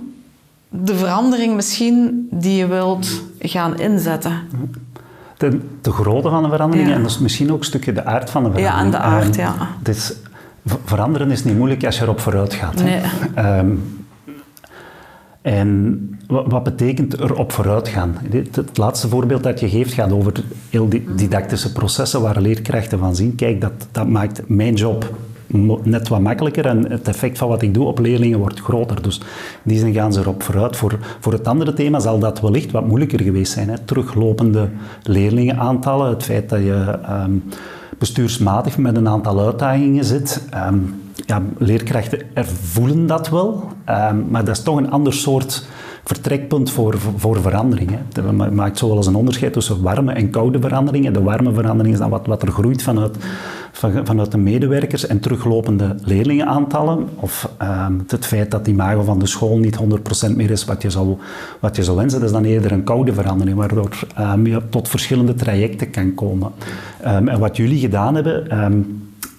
de 0.72 0.94
verandering 0.96 1.54
misschien 1.54 2.28
die 2.30 2.56
je 2.56 2.66
wilt 2.66 3.22
gaan 3.38 3.78
inzetten. 3.78 4.32
De, 5.36 5.58
de 5.80 5.90
grootte 5.90 6.28
van 6.30 6.42
de 6.42 6.48
verandering 6.48 6.88
Ja. 6.88 6.94
en 6.94 7.02
dus 7.02 7.18
misschien 7.18 7.52
ook 7.52 7.58
een 7.58 7.64
stukje 7.64 7.92
de 7.92 8.04
aard 8.04 8.30
van 8.30 8.44
de 8.44 8.50
verandering. 8.50 8.80
Ja, 8.80 8.84
en 8.84 8.90
de 8.90 8.98
aard, 8.98 9.36
Ehm, 9.36 9.40
ja. 9.40 9.68
V- 10.66 10.74
veranderen 10.84 11.30
is 11.30 11.44
niet 11.44 11.56
moeilijk 11.56 11.84
als 11.84 11.96
je 11.98 12.02
erop 12.02 12.20
vooruit 12.20 12.54
gaat. 12.54 12.74
hè. 12.80 12.84
Nee. 12.84 13.00
Ehm, 13.34 13.70
en 15.42 16.18
wat, 16.26 16.62
betekent 16.64 17.18
erop 17.20 17.52
vooruit 17.52 17.88
gaan? 17.88 18.16
Dit- 18.30 18.56
Het 18.56 18.76
laatste 18.76 19.08
voorbeeld 19.08 19.42
dat 19.42 19.60
je 19.60 19.68
geeft 19.68 19.92
gaat 19.92 20.12
over 20.12 20.32
heel 20.70 20.88
didactische 21.16 21.72
processen 21.72 22.20
waar 22.20 22.40
leerkrachten 22.40 22.98
van 22.98 23.16
zien. 23.16 23.34
Kijk, 23.34 23.60
dat, 23.60 23.72
dat 23.90 24.08
maakt 24.08 24.42
mijn 24.48 24.74
job 24.74 25.10
net 25.82 26.08
wat 26.08 26.20
makkelijker 26.20 26.66
en 26.66 26.90
het 26.90 27.08
effect 27.08 27.38
van 27.38 27.48
wat 27.48 27.62
ik 27.62 27.74
doe 27.74 27.86
op 27.86 27.98
leerlingen 27.98 28.38
wordt 28.38 28.60
groter. 28.60 29.02
Dus 29.02 29.20
die 29.62 29.78
zin 29.78 29.92
gaan 29.92 30.12
ze 30.12 30.20
erop 30.20 30.42
vooruit. 30.42 30.76
Voor, 30.76 30.98
voor 31.20 31.32
het 31.32 31.46
andere 31.46 31.72
thema 31.72 31.98
zal 31.98 32.18
dat 32.18 32.40
wellicht 32.40 32.70
wat 32.70 32.86
moeilijker 32.86 33.22
geweest 33.22 33.52
zijn. 33.52 33.68
Hè? 33.68 33.78
Teruglopende 33.78 34.68
leerlingenaantallen, 35.02 36.08
het 36.08 36.22
feit 36.22 36.48
dat 36.48 36.60
je 36.60 36.98
ehm, 37.02 37.32
bestuursmatig 37.98 38.78
met 38.78 38.96
een 38.96 39.08
aantal 39.08 39.40
uitdagingen 39.40 40.04
zit. 40.04 40.46
Ehm, 40.50 40.78
ja, 41.26 41.42
leerkrachten 41.58 42.20
ervoelen 42.34 43.06
dat 43.06 43.28
wel, 43.28 43.64
ehm, 43.84 44.16
maar 44.30 44.44
dat 44.44 44.56
is 44.56 44.62
toch 44.62 44.76
een 44.76 44.90
ander 44.90 45.12
soort 45.12 45.66
vertrekpunt 46.04 46.70
voor, 46.70 46.98
voor 47.16 47.40
verandering. 47.40 47.90
Hè. 47.90 48.22
Je 48.22 48.32
maakt 48.32 48.78
zo 48.78 48.88
wel 48.88 49.06
een 49.06 49.14
onderscheid 49.14 49.52
tussen 49.52 49.82
warme 49.82 50.12
en 50.12 50.30
koude 50.30 50.60
veranderingen. 50.60 51.12
De 51.12 51.22
warme 51.22 51.52
verandering 51.52 51.94
is 51.94 52.00
dan 52.00 52.10
wat, 52.10 52.26
wat 52.26 52.42
er 52.42 52.50
groeit 52.50 52.82
vanuit, 52.82 53.16
van, 53.72 54.06
vanuit 54.06 54.30
de 54.30 54.38
medewerkers 54.38 55.06
en 55.06 55.20
teruglopende 55.20 55.94
leerlingenaantallen. 56.04 57.08
Of 57.14 57.52
ehm, 57.58 57.92
het 58.06 58.26
feit 58.26 58.50
dat 58.50 58.64
die 58.64 58.74
imago 58.74 59.02
van 59.02 59.18
de 59.18 59.26
school 59.26 59.58
niet 59.58 59.78
100% 60.30 60.36
meer 60.36 60.50
is 60.50 60.64
wat 60.64 60.82
je, 60.82 60.90
zou, 60.90 61.16
wat 61.60 61.76
je 61.76 61.84
zou 61.84 61.96
wensen. 61.96 62.20
Dat 62.20 62.28
is 62.28 62.34
dan 62.34 62.44
eerder 62.44 62.72
een 62.72 62.84
koude 62.84 63.14
verandering, 63.14 63.56
waardoor 63.56 64.06
ehm, 64.14 64.46
je 64.46 64.62
tot 64.68 64.88
verschillende 64.88 65.34
trajecten 65.34 65.90
kan 65.90 66.14
komen. 66.14 66.52
Ehm, 67.00 67.28
en 67.28 67.38
wat 67.38 67.56
jullie 67.56 67.78
gedaan 67.78 68.14
hebben... 68.14 68.50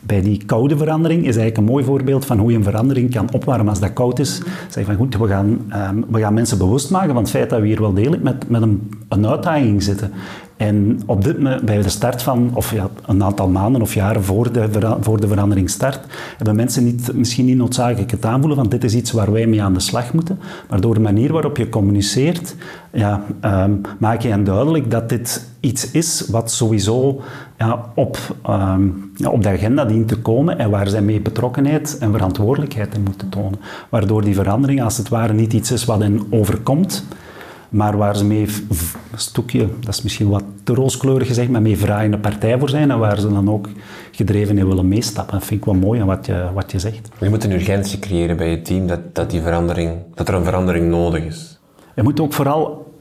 bij 0.05 0.21
die 0.21 0.45
koude 0.45 0.77
verandering 0.77 1.19
is 1.19 1.35
eigenlijk 1.35 1.57
een 1.57 1.73
mooi 1.73 1.83
voorbeeld 1.83 2.25
van 2.25 2.39
hoe 2.39 2.51
je 2.51 2.57
een 2.57 2.63
verandering 2.63 3.11
kan 3.11 3.31
opwarmen 3.31 3.69
als 3.69 3.79
dat 3.79 3.93
koud 3.93 4.19
is. 4.19 4.41
Zeg 4.69 4.85
van 4.85 4.95
goed, 4.95 5.17
we 5.17 5.27
gaan, 5.27 5.59
ehm, 5.69 6.01
we 6.09 6.19
gaan 6.19 6.33
mensen 6.33 6.57
bewust 6.57 6.89
maken 6.89 7.13
van 7.13 7.21
het 7.21 7.31
feit 7.31 7.49
dat 7.49 7.59
we 7.59 7.67
hier 7.67 7.81
wel 7.81 7.93
degelijk 7.93 8.23
met, 8.23 8.49
met 8.49 8.61
een, 8.61 8.91
een 9.09 9.27
uitdaging 9.27 9.83
zitten. 9.83 10.11
En 10.57 11.01
op 11.05 11.23
dit, 11.23 11.65
bij 11.65 11.81
de 11.81 11.89
start 11.89 12.21
van, 12.21 12.51
of 12.53 12.73
ja, 12.73 12.89
een 13.05 13.23
aantal 13.23 13.49
maanden 13.49 13.81
of 13.81 13.93
jaren 13.93 14.23
voor 14.23 14.51
de, 14.51 14.97
voor 15.01 15.19
de 15.19 15.27
verandering 15.27 15.69
start, 15.69 15.99
hebben 16.37 16.55
mensen 16.55 16.83
niet, 16.83 17.13
misschien 17.13 17.45
niet 17.45 17.57
noodzakelijk 17.57 18.11
het 18.11 18.25
aanvoelen 18.25 18.57
van 18.57 18.69
dit 18.69 18.83
is 18.83 18.95
iets 18.95 19.11
waar 19.11 19.31
wij 19.31 19.47
mee 19.47 19.63
aan 19.63 19.73
de 19.73 19.79
slag 19.79 20.13
moeten. 20.13 20.39
Maar 20.69 20.81
door 20.81 20.93
de 20.93 20.99
manier 20.99 21.31
waarop 21.31 21.57
je 21.57 21.69
communiceert, 21.69 22.55
ja, 22.91 23.23
ehm, 23.39 23.71
maak 23.99 24.21
je 24.21 24.29
hen 24.29 24.43
duidelijk 24.43 24.91
dat 24.91 25.09
dit 25.09 25.49
iets 25.59 25.91
is 25.91 26.27
wat 26.29 26.51
sowieso 26.51 27.21
ja, 27.65 27.91
op, 27.95 28.17
ehm, 28.43 28.87
op 29.25 29.43
de 29.43 29.49
agenda 29.49 29.85
dient 29.85 30.07
te 30.07 30.21
komen 30.21 30.57
en 30.57 30.69
waar 30.69 30.87
zij 30.87 31.01
mee 31.01 31.21
betrokkenheid 31.21 31.97
en 31.99 32.11
verantwoordelijkheid 32.11 32.95
in 32.95 33.03
moeten 33.03 33.29
tonen. 33.29 33.59
Waardoor 33.89 34.23
die 34.23 34.35
verandering 34.35 34.83
als 34.83 34.97
het 34.97 35.09
ware 35.09 35.33
niet 35.33 35.53
iets 35.53 35.71
is 35.71 35.85
wat 35.85 35.99
hen 35.99 36.21
overkomt, 36.29 37.05
maar 37.69 37.97
waar 37.97 38.17
ze 38.17 38.25
mee 38.25 38.47
een 39.11 39.19
stukje, 39.19 39.67
dat 39.79 39.93
is 39.93 40.01
misschien 40.01 40.29
wat 40.29 40.43
te 40.63 40.73
rooskleurig 40.73 41.27
gezegd, 41.27 41.49
maar 41.49 41.61
mee 41.61 41.77
vragende 41.77 42.17
partij 42.17 42.59
voor 42.59 42.69
zijn 42.69 42.91
en 42.91 42.99
waar 42.99 43.19
ze 43.19 43.29
dan 43.29 43.49
ook 43.49 43.69
gedreven 44.11 44.57
in 44.57 44.67
willen 44.67 44.87
meestappen. 44.87 45.33
Dat 45.33 45.47
vind 45.47 45.59
ik 45.59 45.65
wel 45.65 45.75
mooi 45.75 46.01
aan 46.01 46.07
wat 46.07 46.25
je, 46.25 46.47
wat 46.53 46.71
je 46.71 46.79
zegt. 46.79 47.09
Je 47.19 47.29
moet 47.29 47.43
een 47.43 47.51
urgentie 47.51 47.99
creëren 47.99 48.37
bij 48.37 48.49
je 48.49 48.61
team 48.61 48.87
dat, 48.87 48.99
dat, 49.15 49.29
die 49.29 49.41
verandering, 49.41 49.91
dat 50.13 50.27
er 50.27 50.33
een 50.33 50.43
verandering 50.43 50.89
nodig 50.89 51.23
is. 51.23 51.59
Je 51.95 52.03
moet 52.03 52.19
ook 52.19 52.33
vooral 52.33 52.92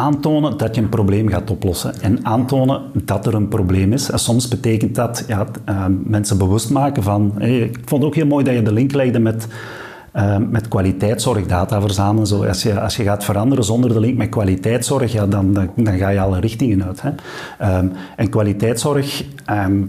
aantonen 0.00 0.56
dat 0.56 0.74
je 0.74 0.80
een 0.80 0.88
probleem 0.88 1.28
gaat 1.28 1.50
oplossen. 1.50 2.00
En 2.00 2.24
aantonen 2.26 2.82
dat 3.04 3.26
er 3.26 3.34
een 3.34 3.48
probleem 3.48 3.92
is. 3.92 4.10
En 4.10 4.18
soms 4.18 4.48
betekent 4.48 4.94
dat 4.94 5.24
ja, 5.28 5.46
eh, 5.64 5.84
mensen 6.04 6.38
bewust 6.38 6.70
maken 6.70 7.02
van... 7.02 7.40
ik 7.40 7.78
vond 7.84 8.02
het 8.02 8.10
ook 8.10 8.14
heel 8.14 8.26
mooi 8.26 8.44
dat 8.44 8.54
je 8.54 8.62
de 8.62 8.72
link 8.72 8.92
legde 8.92 9.18
met, 9.18 9.48
eh, 10.12 10.36
met 10.50 10.68
kwaliteitszorg, 10.68 11.46
data 11.46 11.80
verzamelen. 11.80 12.26
Zo, 12.26 12.44
als, 12.44 12.62
je, 12.62 12.80
als 12.80 12.96
je 12.96 13.02
gaat 13.02 13.24
veranderen 13.24 13.64
zonder 13.64 13.92
de 13.92 14.00
link 14.00 14.16
met 14.16 14.28
kwaliteitszorg, 14.28 15.12
ja, 15.12 15.26
dan, 15.26 15.52
dan, 15.76 15.98
ga 15.98 16.08
je 16.08 16.20
alle 16.20 16.40
richtingen 16.40 16.84
uit. 16.84 17.02
Hè. 17.02 17.10
Ehm, 17.58 17.86
en 18.16 18.30
kwaliteitszorg... 18.30 19.24
ehm, 19.44 19.82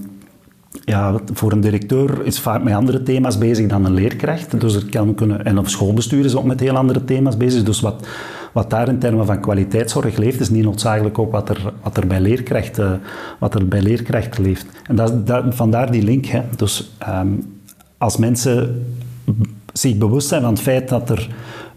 ja, 0.86 1.19
voor 1.34 1.52
een 1.52 1.62
directeur 1.62 2.26
is 2.26 2.39
vaak 2.39 2.63
met 2.63 2.74
andere 2.74 3.04
thema's 3.04 3.38
bezig 3.38 3.67
dan 3.67 3.86
een 3.86 3.93
leerkracht. 3.93 4.62
Dus 4.62 4.76
er 4.76 4.86
kan 4.89 5.15
kunnen, 5.15 5.45
en 5.45 5.58
of 5.58 5.69
schoolbestuur 5.69 6.26
is 6.26 6.36
ook 6.36 6.43
met 6.43 6.60
heel 6.60 6.76
andere 6.76 7.06
thema's 7.06 7.38
bezig. 7.38 7.63
Dus 7.63 7.82
wat, 7.82 8.08
wat 8.51 8.69
daar 8.69 8.87
in 8.87 8.99
termen 8.99 9.25
van 9.25 9.39
kwaliteitszorg 9.39 10.17
leeft, 10.17 10.39
is 10.39 10.49
niet 10.49 10.63
noodzakelijk 10.63 11.19
ook 11.19 11.31
wat 11.31 11.49
er, 11.49 11.73
wat 11.83 11.97
er, 11.97 12.07
bij, 12.07 12.19
leerkrachten, 12.19 13.01
wat 13.39 13.55
er 13.55 13.67
bij 13.67 13.81
leerkrachten 13.81 14.43
leeft. 14.43 14.65
En 14.87 14.95
dat, 14.95 15.27
dat, 15.27 15.43
vandaar 15.49 15.91
die 15.91 16.03
link. 16.03 16.25
Hè. 16.25 16.41
Dus 16.55 16.91
ehm, 16.97 17.29
als 17.97 18.17
mensen 18.17 18.85
zich 19.73 19.97
bewust 19.97 20.27
zijn 20.27 20.41
van 20.41 20.53
het 20.53 20.61
feit 20.61 20.89
dat 20.89 21.09
er 21.09 21.29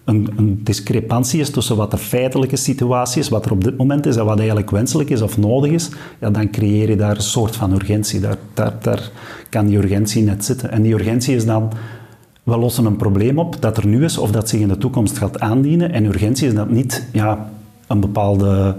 een, 0.04 0.28
een 0.36 0.60
discrepantie 0.64 1.40
is 1.40 1.50
tussen 1.50 1.76
wat 1.76 1.90
de 1.90 1.98
feitelijke 1.98 2.56
situatie 2.56 3.20
is, 3.20 3.28
wat 3.28 3.44
er 3.44 3.52
op 3.52 3.64
dit 3.64 3.76
moment 3.76 4.06
is 4.06 4.16
en 4.16 4.24
wat 4.24 4.38
eigenlijk 4.38 4.70
wenselijk 4.70 5.10
is 5.10 5.22
of 5.22 5.38
nodig 5.38 5.70
is, 5.70 5.88
ja, 6.20 6.30
dan 6.30 6.50
creëer 6.50 6.88
je 6.88 6.96
daar 6.96 7.16
een 7.16 7.22
soort 7.22 7.56
van 7.56 7.72
urgentie. 7.72 8.20
Daar, 8.20 8.36
daar, 8.54 8.74
daar 8.80 9.10
kan 9.48 9.66
die 9.66 9.78
urgentie 9.78 10.22
net 10.22 10.44
zitten. 10.44 10.70
En 10.70 10.82
die 10.82 10.94
urgentie 10.94 11.34
is 11.34 11.46
dan, 11.46 11.72
we 12.44 12.56
lossen 12.58 12.84
een 12.84 12.96
probleem 12.96 13.38
op 13.38 13.56
dat 13.62 13.76
er 13.76 13.86
nu 13.86 14.04
is 14.04 14.18
of 14.18 14.30
dat 14.30 14.48
zich 14.48 14.60
in 14.60 14.68
de 14.68 14.78
toekomst 14.78 15.18
gaat 15.18 15.40
aandienen. 15.40 15.92
En 15.92 16.04
urgentie 16.04 16.46
is 16.48 16.54
dat 16.54 16.70
niet 16.70 17.06
ja, 17.12 17.50
een 17.86 18.00
bepaalde 18.00 18.76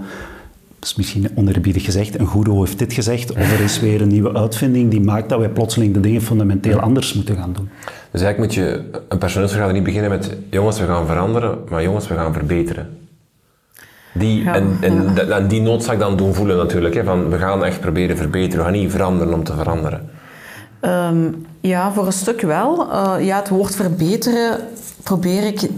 dat 0.78 0.88
is 0.94 0.94
misschien 0.94 1.28
onerbiedig 1.34 1.84
gezegd, 1.84 2.18
een 2.18 2.26
goeroe 2.26 2.58
heeft 2.58 2.78
dit 2.78 2.92
gezegd, 2.92 3.30
of 3.32 3.52
er 3.52 3.60
is 3.60 3.80
weer 3.80 4.00
een 4.02 4.08
nieuwe 4.08 4.34
uitvinding 4.34 4.90
die 4.90 5.00
maakt 5.00 5.28
dat 5.28 5.38
wij 5.38 5.48
plotseling 5.48 5.94
de 5.94 6.00
dingen 6.00 6.22
fundamenteel 6.22 6.80
anders 6.80 7.14
moeten 7.14 7.36
gaan 7.36 7.52
doen. 7.52 7.68
Dus 8.10 8.22
eigenlijk 8.22 8.38
moet 8.38 8.54
je 8.64 8.82
een 9.08 9.18
personeelsvergadering 9.18 9.84
niet 9.84 9.94
beginnen 9.94 10.18
met 10.18 10.36
jongens, 10.50 10.80
we 10.80 10.86
gaan 10.86 11.06
veranderen, 11.06 11.58
maar 11.70 11.82
jongens, 11.82 12.08
we 12.08 12.14
gaan 12.14 12.32
verbeteren. 12.32 12.88
Die, 14.14 14.42
Ja, 14.42 14.54
en, 14.54 14.76
en, 14.80 14.94
ja. 14.94 15.12
dat- 15.14 15.28
en 15.28 15.48
die 15.48 15.60
noodzaak 15.60 15.98
dan 15.98 16.16
doen 16.16 16.34
voelen 16.34 16.56
natuurlijk. 16.56 16.94
Hè, 16.94 17.04
van 17.04 17.28
we 17.30 17.38
gaan 17.38 17.64
echt 17.64 17.80
proberen 17.80 18.16
verbeteren, 18.16 18.64
we 18.64 18.70
gaan 18.70 18.80
niet 18.80 18.90
veranderen 18.90 19.34
om 19.34 19.44
te 19.44 19.52
veranderen. 19.54 20.08
Ehm, 20.80 21.16
ja, 21.60 21.92
voor 21.92 22.06
een 22.06 22.12
stuk 22.12 22.40
wel. 22.40 22.92
Eh, 22.92 23.26
ja, 23.26 23.36
het 23.36 23.48
woord 23.48 23.74
verbeteren 23.74 24.60
probeer 25.02 25.46
ik... 25.46 25.68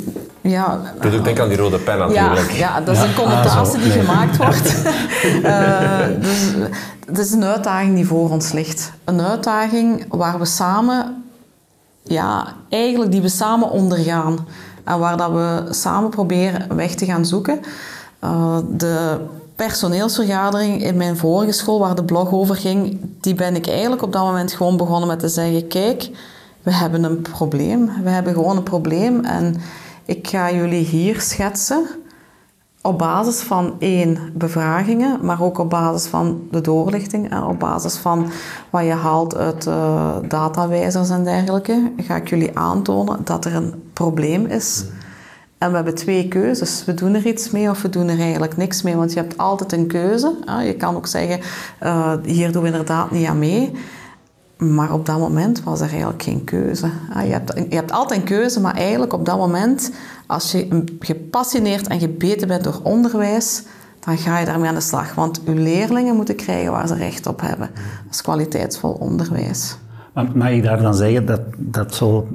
Ja, 0.41 0.81
ik 1.01 1.25
denk 1.25 1.41
aan 1.41 1.49
die 1.49 1.57
rode 1.57 1.79
pen 1.79 1.99
ja, 1.99 2.07
natuurlijk. 2.07 2.51
ja, 2.51 2.81
dat 2.81 2.97
is 2.97 3.03
een 3.03 3.09
Ja, 3.09 3.14
connotatie 3.14 3.59
ah, 3.59 3.64
zo, 3.64 3.79
die 3.79 3.88
nee. 3.88 4.01
gemaakt 4.01 4.37
wordt. 4.45 4.83
Eh, 5.43 6.07
dus 6.21 6.55
het 7.07 7.19
is 7.19 7.33
een 7.33 7.45
uitdaging 7.45 7.95
die 7.95 8.07
voor 8.07 8.31
ons 8.31 8.53
ligt. 8.53 8.93
Een 9.05 9.21
uitdaging 9.21 10.05
waar 10.09 10.38
we 10.38 10.45
samen... 10.45 11.23
Ja, 12.03 12.47
eigenlijk 12.69 13.11
die 13.11 13.21
we 13.21 13.29
samen 13.29 13.71
ondergaan. 13.71 14.47
En 14.85 14.99
waar 14.99 15.17
dat 15.17 15.31
we 15.31 15.67
samen 15.71 16.11
proberen 16.11 16.77
weg 16.77 16.95
te 16.95 17.05
gaan 17.05 17.27
zoeken. 17.27 17.61
Eh, 18.19 18.59
de 18.71 19.21
personeelsvergadering 19.59 20.83
in 20.83 20.97
mijn 20.97 21.16
vorige 21.16 21.53
school, 21.53 21.79
waar 21.79 21.94
de 21.94 22.05
blog 22.05 22.33
over 22.33 22.57
ging, 22.57 23.01
die 23.21 23.35
ben 23.35 23.57
ik 23.57 23.66
eigenlijk 23.66 24.03
op 24.03 24.12
dat 24.12 24.25
moment 24.25 24.53
gewoon 24.53 24.77
begonnen 24.77 25.09
met 25.09 25.18
te 25.18 25.29
zeggen: 25.29 25.66
Kijk, 25.66 26.11
we 26.62 26.73
hebben 26.73 27.05
een 27.05 27.23
probleem. 27.23 27.90
We 28.03 28.11
hebben 28.11 28.33
gewoon 28.33 28.57
een 28.57 28.62
probleem. 28.62 29.25
En 29.25 29.57
ik 30.05 30.29
ga 30.29 30.53
jullie 30.53 30.85
hier 30.85 31.21
schetsen 31.21 31.87
op 32.83 32.99
basis 32.99 33.40
van 33.40 33.75
één, 33.79 34.18
bevragingen, 34.35 35.18
maar 35.23 35.42
ook 35.42 35.59
op 35.59 35.71
basis 35.71 36.09
van 36.09 36.49
de 36.51 36.61
doorlichting 36.61 37.31
en 37.31 37.42
op 37.42 37.59
basis 37.59 37.97
van 37.97 38.31
wat 38.71 38.85
je 38.85 38.92
haalt 38.92 39.37
uit 39.37 39.66
uh, 39.66 40.16
datawijzers 40.29 41.11
en 41.11 41.25
dergelijke, 41.25 41.92
ga 41.97 42.16
ik 42.16 42.29
jullie 42.29 42.59
aantonen 42.59 43.18
dat 43.25 43.44
er 43.44 43.55
een 43.55 43.90
probleem 43.92 44.47
is. 44.47 44.85
En 45.59 45.68
we 45.71 45.75
hebben 45.75 45.94
twee 45.94 46.29
keuzes. 46.29 46.85
We 46.85 46.94
doen 46.94 47.14
er 47.14 47.27
iets 47.27 47.51
mee 47.51 47.71
of 47.71 47.83
we 47.83 47.88
doen 47.88 48.09
er 48.09 48.21
eigenlijk 48.21 48.57
niks 48.57 48.83
mee. 48.83 48.97
Want 48.97 49.12
je 49.12 49.21
hebt 49.21 49.38
altijd 49.38 49.73
een 49.73 49.87
keuze. 49.87 50.35
Je 50.64 50.75
kan 50.75 50.97
ook 50.97 51.07
zeggen, 51.07 51.40
uh, 51.83 52.14
hier 52.25 52.53
doen 52.53 52.62
we 52.62 52.68
inderdaad 52.68 53.11
niet 53.11 53.27
aan 53.27 53.38
mee. 53.38 53.73
Maar 54.59 54.92
op 54.92 55.07
dat 55.07 55.18
moment 55.18 55.62
was 55.62 55.81
er 55.81 55.88
eigenlijk 55.88 56.23
geen 56.23 56.44
keuze. 56.44 56.90
Je 57.14 57.31
hebt, 57.33 57.53
je 57.68 57.75
hebt 57.75 57.92
altijd 57.92 58.21
een 58.21 58.27
keuze, 58.27 58.61
maar 58.61 58.75
eigenlijk 58.75 59.13
op 59.13 59.25
dat 59.25 59.38
moment, 59.38 59.92
als 60.27 60.52
je 60.52 60.85
gepassioneerd 61.00 61.87
en 61.87 62.00
gebeten 62.00 62.48
bent 62.48 62.65
door 62.65 62.81
onderwijs, 62.83 63.63
dan 64.00 64.19
ga 64.19 64.38
je 64.38 64.46
daarmee 64.46 64.69
aan 64.69 64.75
de 64.75 64.81
slag. 64.81 65.15
Want 65.15 65.40
je 65.44 65.54
leerlingen 65.54 66.17
moeten 66.17 66.37
krijgen 66.37 66.73
waar 66.73 66.88
ze 66.88 66.94
recht 66.94 67.27
op 67.27 67.40
hebben. 67.40 67.71
Dat 68.04 68.15
is 68.15 68.23
kwaliteitsvol 68.23 68.92
onderwijs. 68.92 69.77
Mag 70.35 70.50
ik 70.50 70.63
daar 70.63 70.83
dan 70.83 70.94
zeggen 70.94 71.27
dat, 71.27 71.40
dat 71.56 71.94
zo 71.94 72.29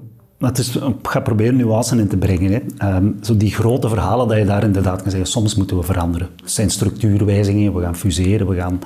het 0.50 0.58
is, 0.58 0.76
ik 0.76 0.96
ga 1.04 1.20
proberen 1.20 1.56
nuance 1.56 1.98
in 1.98 2.08
te 2.08 2.18
brengen. 2.18 2.52
Hè. 2.52 2.96
Um, 2.96 3.18
zo 3.22 3.38
die 3.38 3.52
grote 3.52 3.90
verhalen 3.90 4.28
dat 4.28 4.38
je 4.38 4.46
daar 4.46 4.64
inderdaad 4.64 5.02
kan 5.02 5.12
zeggen, 5.12 5.30
soms 5.30 5.56
moeten 5.56 5.78
we 5.78 5.84
veranderen. 5.84 6.28
Het 6.42 6.52
zijn 6.52 6.70
structuurwijzigingen, 6.70 7.74
we 7.74 7.82
gaan 7.82 7.96
fuseren, 7.96 8.48
we 8.48 8.56
gaan 8.56 8.80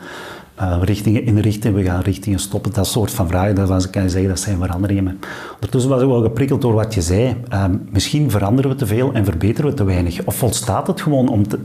uh, 0.62 0.78
richtingen 0.82 1.26
inrichten, 1.26 1.74
we 1.74 1.84
gaan 1.84 2.02
richtingen 2.02 2.40
stoppen. 2.40 2.74
Dat 2.74 2.88
soort 2.88 3.12
van 3.12 3.28
vragen, 3.28 3.56
daarvan 3.56 3.90
kan 3.90 4.04
je 4.04 4.10
zeggen 4.10 4.30
dat 4.30 4.40
zijn 4.40 4.58
veranderingen. 4.58 5.04
Maar 5.04 5.16
ondertussen 5.54 5.92
was 5.92 6.02
ik 6.02 6.08
wel 6.08 6.22
geprikkeld 6.22 6.62
door 6.62 6.74
wat 6.74 6.94
je 6.94 7.02
zei. 7.02 7.36
Um, 7.54 7.88
misschien 7.92 8.32
veranderen 8.32 8.72
we 8.72 8.78
te 8.78 8.86
veel 8.86 9.14
en 9.14 9.26
verbeteren 9.26 9.70
we 9.70 9.76
te 9.76 9.84
weinig. 9.84 10.26
Of 10.26 10.36
volstaat 10.36 10.88
het 10.88 11.02
gewoon 11.02 11.28
om 11.28 11.48
te, 11.48 11.60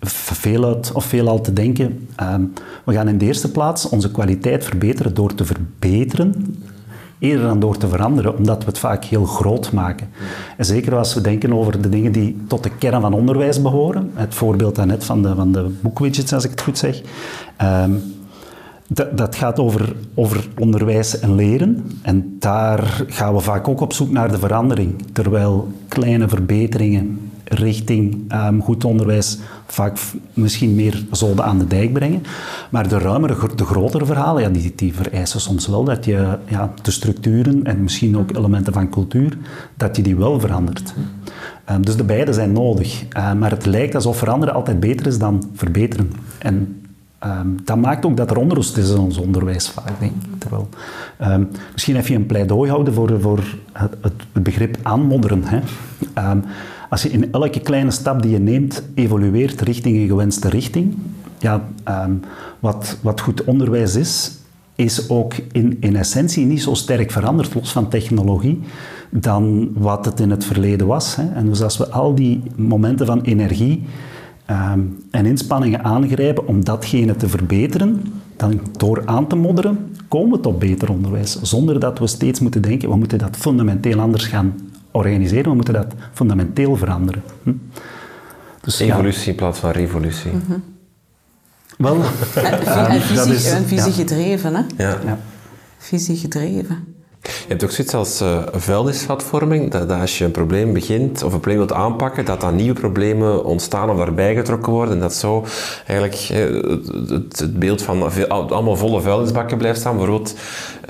veel 0.00 0.64
uit 0.64 0.92
of 0.92 1.04
veel 1.04 1.28
al 1.28 1.40
te 1.40 1.52
denken. 1.52 2.08
Um, 2.22 2.52
we 2.84 2.92
gaan 2.92 3.08
in 3.08 3.18
de 3.18 3.24
eerste 3.24 3.50
plaats 3.50 3.88
onze 3.88 4.10
kwaliteit 4.10 4.64
verbeteren 4.64 5.14
door 5.14 5.34
te 5.34 5.44
verbeteren 5.44 6.56
eerder 7.18 7.46
dan 7.46 7.60
door 7.60 7.76
te 7.76 7.88
veranderen, 7.88 8.36
omdat 8.36 8.58
we 8.58 8.64
het 8.64 8.78
vaak 8.78 9.04
heel 9.04 9.24
groot 9.24 9.72
maken. 9.72 10.08
En 10.56 10.64
zeker 10.64 10.96
als 10.96 11.14
we 11.14 11.20
denken 11.20 11.52
over 11.52 11.82
de 11.82 11.88
dingen 11.88 12.12
die 12.12 12.36
tot 12.48 12.62
de 12.62 12.70
kern 12.78 13.00
van 13.00 13.12
onderwijs 13.12 13.62
behoren, 13.62 14.10
het 14.14 14.34
voorbeeld 14.34 14.74
daarnet 14.74 15.04
van 15.04 15.22
de, 15.22 15.34
van 15.34 15.52
de 15.52 15.70
boekwidgets, 15.80 16.32
als 16.32 16.44
ik 16.44 16.50
het 16.50 16.60
goed 16.60 16.78
zeg, 16.78 17.02
dat, 18.88 19.18
dat 19.18 19.36
gaat 19.36 19.58
over, 19.58 19.96
over 20.14 20.48
onderwijs 20.58 21.18
en 21.18 21.34
leren. 21.34 21.90
En 22.02 22.36
daar 22.38 23.04
gaan 23.06 23.34
we 23.34 23.40
vaak 23.40 23.68
ook 23.68 23.80
op 23.80 23.92
zoek 23.92 24.10
naar 24.10 24.30
de 24.30 24.38
verandering. 24.38 24.94
Terwijl 25.12 25.72
kleine 25.88 26.28
verbeteringen 26.28 27.25
richting 27.48 28.32
um, 28.32 28.62
goed 28.62 28.84
onderwijs 28.84 29.38
vaak 29.66 29.98
misschien 30.34 30.74
meer 30.74 31.04
zoden 31.10 31.44
aan 31.44 31.58
de 31.58 31.66
dijk 31.66 31.92
brengen. 31.92 32.22
Maar 32.70 32.88
de 32.88 32.98
ruimere, 32.98 33.36
de 33.56 33.64
grotere 33.64 34.06
verhalen, 34.06 34.42
ja, 34.42 34.48
die, 34.48 34.72
die 34.76 34.94
vereisen 34.94 35.40
soms 35.40 35.66
wel 35.66 35.84
dat 35.84 36.04
je 36.04 36.38
ja, 36.48 36.72
de 36.82 36.90
structuren 36.90 37.64
en 37.64 37.82
misschien 37.82 38.16
ook 38.16 38.36
elementen 38.36 38.72
van 38.72 38.90
cultuur, 38.90 39.38
dat 39.76 39.96
je 39.96 40.02
die 40.02 40.16
wel 40.16 40.40
verandert. 40.40 40.94
Um, 41.70 41.84
dus 41.84 41.96
de 41.96 42.04
beide 42.04 42.32
zijn 42.32 42.52
nodig. 42.52 43.04
Uh, 43.16 43.32
maar 43.32 43.50
het 43.50 43.66
lijkt 43.66 43.94
alsof 43.94 44.18
veranderen 44.18 44.54
altijd 44.54 44.80
beter 44.80 45.06
is 45.06 45.18
dan 45.18 45.50
verbeteren. 45.54 46.12
En 46.38 46.80
dat 47.64 47.76
maakt 47.76 48.06
ook 48.06 48.16
dat 48.16 48.30
er 48.30 48.36
onrust 48.36 48.76
is 48.76 48.90
in 48.90 48.98
ons 48.98 49.18
onderwijs 49.18 49.68
vaak, 49.68 50.00
denk 50.00 50.12
ik. 50.12 50.38
Terwijl, 50.38 50.68
um, 51.22 51.48
misschien 51.72 51.96
even 51.96 52.14
een 52.14 52.26
pleidooi 52.26 52.70
houden 52.70 52.94
voor, 52.94 53.20
voor 53.20 53.44
het, 53.72 54.12
begrip 54.32 54.76
aanmodderen. 54.82 55.42
Hè. 55.44 55.60
Als 56.96 57.04
je 57.04 57.10
in 57.10 57.32
elke 57.32 57.60
kleine 57.60 57.90
stap 57.90 58.22
die 58.22 58.30
je 58.30 58.38
neemt 58.38 58.82
evolueert 58.94 59.60
richting 59.60 59.96
een 59.96 60.06
gewenste 60.06 60.48
richting, 60.48 60.94
ja, 61.38 61.68
wat, 62.60 62.96
wat 63.02 63.20
goed 63.20 63.44
onderwijs 63.44 63.94
is, 63.94 64.32
is 64.74 65.08
ook 65.08 65.34
in, 65.52 65.76
in 65.80 65.96
essentie 65.96 66.46
niet 66.46 66.62
zo 66.62 66.74
sterk 66.74 67.10
veranderd, 67.10 67.54
los 67.54 67.72
van 67.72 67.88
technologie, 67.88 68.60
dan 69.10 69.70
wat 69.74 70.04
het 70.04 70.20
in 70.20 70.30
het 70.30 70.44
verleden 70.44 70.86
was. 70.86 71.16
Hè. 71.16 71.32
En 71.34 71.46
dus 71.46 71.62
als 71.62 71.76
we 71.76 71.90
al 71.90 72.14
die 72.14 72.42
momenten 72.54 73.06
van 73.06 73.20
energie 73.20 73.82
um, 74.50 74.98
en 75.10 75.26
inspanningen 75.26 75.84
aangrijpen 75.84 76.46
om 76.46 76.64
datgene 76.64 77.16
te 77.16 77.28
verbeteren, 77.28 78.02
dan 78.36 78.60
door 78.76 79.02
aan 79.04 79.26
te 79.26 79.36
modderen, 79.36 79.94
komen 80.08 80.36
we 80.36 80.40
tot 80.40 80.58
beter 80.58 80.90
onderwijs. 80.90 81.42
Zonder 81.42 81.80
dat 81.80 81.98
we 81.98 82.06
steeds 82.06 82.40
moeten 82.40 82.62
denken, 82.62 82.88
we 82.88 82.96
moeten 82.96 83.18
dat 83.18 83.36
fundamenteel 83.36 84.00
anders 84.00 84.26
gaan 84.26 84.54
organiseren, 84.96 85.44
we 85.44 85.54
moeten 85.54 85.74
dat 85.74 85.86
fundamenteel 86.12 86.76
veranderen. 86.76 87.22
Hm? 87.42 87.52
Dus, 88.60 88.80
Evolutie 88.80 89.30
in 89.30 89.34
plaats 89.34 89.58
van 89.58 89.70
revolutie. 89.70 90.30
Mm 90.30 90.42
-hmm. 90.46 90.62
Wel, 91.78 91.96
en, 92.34 93.00
visie, 93.00 93.34
is, 93.34 93.50
en 93.50 93.66
visie 93.66 93.92
gedreven, 93.92 94.54
hè? 94.54 94.62
Ja. 94.76 94.98
ja. 95.04 95.18
Visie 95.78 96.16
gedreven. 96.16 96.94
Je 97.22 97.48
hebt 97.48 97.64
ook 97.64 97.70
zoiets 97.70 97.94
als 97.94 98.22
uh, 98.22 98.42
vuilnisvatvorming, 98.52 99.70
dat, 99.70 99.88
dat, 99.88 100.00
als 100.00 100.18
je 100.18 100.24
een 100.24 100.30
probleem 100.30 100.72
begint 100.72 101.22
of 101.22 101.32
een 101.32 101.40
probleem 101.40 101.56
wilt 101.56 101.72
aanpakken, 101.72 102.24
dat 102.24 102.40
dan 102.40 102.56
nieuwe 102.56 102.80
problemen 102.80 103.44
ontstaan 103.44 103.90
of 103.90 103.96
daarbij 103.96 104.34
getrokken 104.34 104.72
worden. 104.72 104.94
En 104.94 105.00
dat 105.00 105.14
zo 105.14 105.44
eigenlijk 105.86 106.28
uh, 106.32 107.10
het, 107.10 107.38
het, 107.38 107.58
beeld 107.58 107.82
van 107.82 108.12
veel, 108.12 108.26
allemaal 108.26 108.76
volle 108.76 109.00
vuilnisbakken 109.00 109.58
blijft 109.58 109.80
staan. 109.80 109.96
Bijvoorbeeld, 109.96 110.34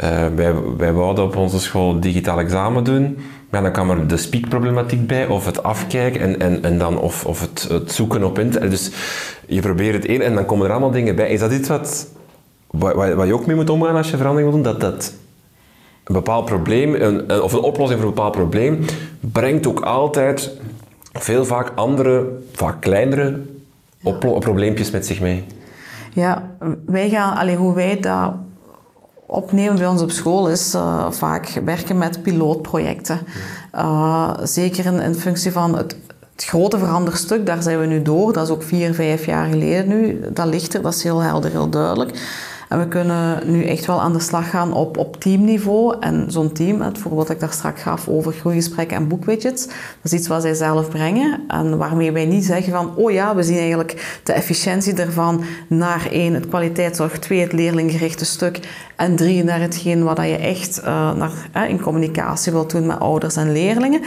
uh, 0.04 0.26
wij, 0.34 0.54
wij 0.76 0.92
wouden 0.92 1.24
op 1.24 1.36
onze 1.36 1.61
school 1.61 2.00
digitaal 2.00 2.38
examen 2.38 2.84
doen. 2.84 3.18
Maar 3.57 3.72
dan 3.72 3.84
kwam 3.84 3.98
er 3.98 4.07
de 4.07 4.16
speakproblematiek 4.16 5.07
bij, 5.07 5.26
of 5.26 5.46
het 5.46 5.62
afkijken 5.62 6.20
en, 6.20 6.40
en, 6.40 6.64
en 6.64 6.78
dan, 6.78 6.98
of, 6.98 7.26
of 7.26 7.40
het, 7.40 7.66
het 7.70 7.92
zoeken 7.92 8.24
op 8.24 8.38
internet. 8.38 8.70
Dus 8.70 8.90
je 9.46 9.61
probeert 9.61 9.94
het 9.94 10.09
een 10.09 10.22
en 10.22 10.34
dan 10.34 10.44
komen 10.44 10.66
er 10.66 10.72
allemaal 10.72 10.90
dingen 10.90 11.16
bij. 11.16 11.30
Is 11.30 11.40
dat 11.40 11.52
iets 11.52 11.68
wat, 11.68 12.09
wat, 12.66 13.12
wat 13.12 13.26
je 13.26 13.34
ook 13.34 13.46
mee 13.46 13.57
moet 13.57 13.70
omgaan 13.70 13.96
als 13.96 14.11
je 14.11 14.16
verandering 14.16 14.52
wil 14.52 14.62
doen? 14.62 14.72
Dat, 14.72 14.80
dat 14.80 15.14
een 16.04 16.14
bepaald 16.14 16.44
probleem, 16.44 16.94
een, 16.94 17.42
of 17.42 17.52
een 17.52 17.59
oplossing 17.59 18.00
voor 18.00 18.09
een 18.09 18.14
bepaald 18.14 18.34
probleem, 18.36 18.84
brengt 19.20 19.66
ook 19.66 19.80
altijd 19.80 20.50
veel 21.12 21.44
vaak 21.44 21.72
andere, 21.74 22.28
vaak 22.52 22.80
kleinere 22.80 23.40
probleempjes 24.38 24.90
met 24.90 25.07
zich 25.07 25.20
mee. 25.20 25.44
Ja, 26.12 26.50
wij 26.86 27.09
gaan, 27.09 27.36
alleen 27.36 27.57
hoe 27.57 27.74
wij 27.74 28.00
dat 28.00 28.32
opnemen 29.27 29.77
bij 29.77 29.87
ons 29.87 30.03
op 30.03 30.11
school 30.11 30.49
is 30.49 30.74
uh, 30.74 31.11
vaak 31.11 31.49
werken 31.64 31.99
met 31.99 32.22
pilootprojecten. 32.22 33.20
Uh, 33.74 34.31
zeker 34.43 34.87
in, 34.87 35.01
in, 35.01 35.14
functie 35.14 35.53
van 35.53 35.77
het, 35.77 35.97
het 36.35 36.45
grote 36.45 36.79
veranderstuk, 36.79 37.47
daar 37.47 37.62
zijn 37.62 37.81
we 37.81 37.87
nu 37.87 38.03
door. 38.03 38.33
Dat 38.33 38.45
is 38.45 38.53
ook 38.53 38.62
vier, 38.62 38.95
vijf 38.95 39.27
jaar 39.27 39.47
geleden 39.47 39.89
nu. 39.89 40.20
Dat 40.33 40.47
ligt 40.47 40.74
er, 40.74 40.83
dat 40.83 40.95
is 40.95 41.03
heel 41.03 41.20
helder, 41.20 41.51
heel 41.51 41.68
duidelijk. 41.68 42.11
En 42.69 42.79
we 42.79 42.89
kunnen 42.89 43.51
nu 43.51 43.64
echt 43.64 43.87
wel 43.87 44.01
aan 44.01 44.12
de 44.12 44.21
slag 44.21 44.51
gaan 44.51 44.73
op, 44.73 44.97
op 44.97 45.21
teamniveau. 45.21 45.97
En 46.01 46.25
zo'n 46.29 46.53
team, 46.53 46.81
het 46.81 46.99
voorbeeld 46.99 47.27
dat 47.27 47.37
ik 47.37 47.43
daar 47.43 47.53
straks 47.53 47.83
gaf 47.83 48.09
over 48.09 48.33
groeigesprekken 48.33 48.97
en 48.97 49.09
boekwidgets, 49.09 49.67
dat 49.67 49.77
is 50.03 50.12
iets 50.12 50.29
wat 50.29 50.43
zij 50.43 50.55
zelf 50.55 50.89
brengen. 50.89 51.41
En 51.49 51.79
waarmee 51.79 52.12
wij 52.12 52.27
niet 52.27 52.45
zeggen 52.45 52.73
van, 52.73 52.97
oh 52.97 53.11
ja, 53.11 53.35
we 53.35 53.43
zien 53.43 53.59
eigenlijk 53.59 54.21
de 54.23 54.33
efficiëntie 54.33 54.95
ervan 54.95 55.45
naar 55.69 56.09
één, 56.11 56.35
het 56.35 56.49
kwaliteitszorg, 56.49 57.19
twee, 57.19 57.41
het 57.41 57.53
leerlinggerichte 57.53 58.25
stuk 58.25 58.61
en 58.97 59.17
drie, 59.17 59.45
naar 59.45 59.61
hetgeen 59.61 60.05
wat 60.05 60.17
je 60.17 60.37
echt 60.37 60.81
uh, 60.85 61.12
naar, 61.14 61.69
in 61.69 61.81
communicatie 61.81 62.53
wilt 62.53 62.71
doen 62.71 62.87
met 62.87 62.99
ouders 62.99 63.37
en 63.37 63.53
leerlingen. 63.53 64.01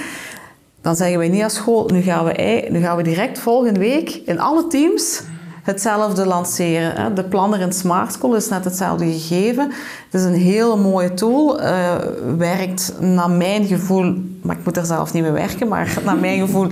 Dan 0.81 0.95
zeggen 0.95 1.17
wij 1.17 1.29
niet 1.29 1.43
als 1.43 1.55
school, 1.55 1.89
nu 1.93 2.01
gaan 2.01 2.25
we, 2.25 2.67
nu 2.69 2.79
gaan 2.79 2.97
we 2.97 3.03
direct 3.03 3.39
volgende 3.39 3.79
week 3.79 4.21
in 4.25 4.39
alle 4.39 4.67
teams 4.67 5.21
hetzelfde 5.69 6.25
lanceren. 6.25 7.15
De 7.15 7.23
planner 7.23 7.59
in 7.59 7.73
Smart 7.73 8.13
School 8.13 8.35
is 8.35 8.49
net 8.49 8.63
hetzelfde 8.63 9.05
gegeven. 9.05 9.71
Het 10.09 10.21
is 10.21 10.23
een 10.23 10.33
hele 10.33 10.75
mooie 10.75 11.13
tool. 11.13 11.61
Uh, 11.61 11.95
werkt 12.37 12.93
naar 12.99 13.29
mijn 13.29 13.65
gevoel, 13.65 14.15
maar 14.41 14.57
ik 14.57 14.65
moet 14.65 14.77
er 14.77 14.85
zelf 14.85 15.13
niet 15.13 15.23
mee 15.23 15.31
werken, 15.31 15.67
maar 15.67 15.97
naar 16.05 16.17
mijn 16.17 16.39
gevoel 16.45 16.67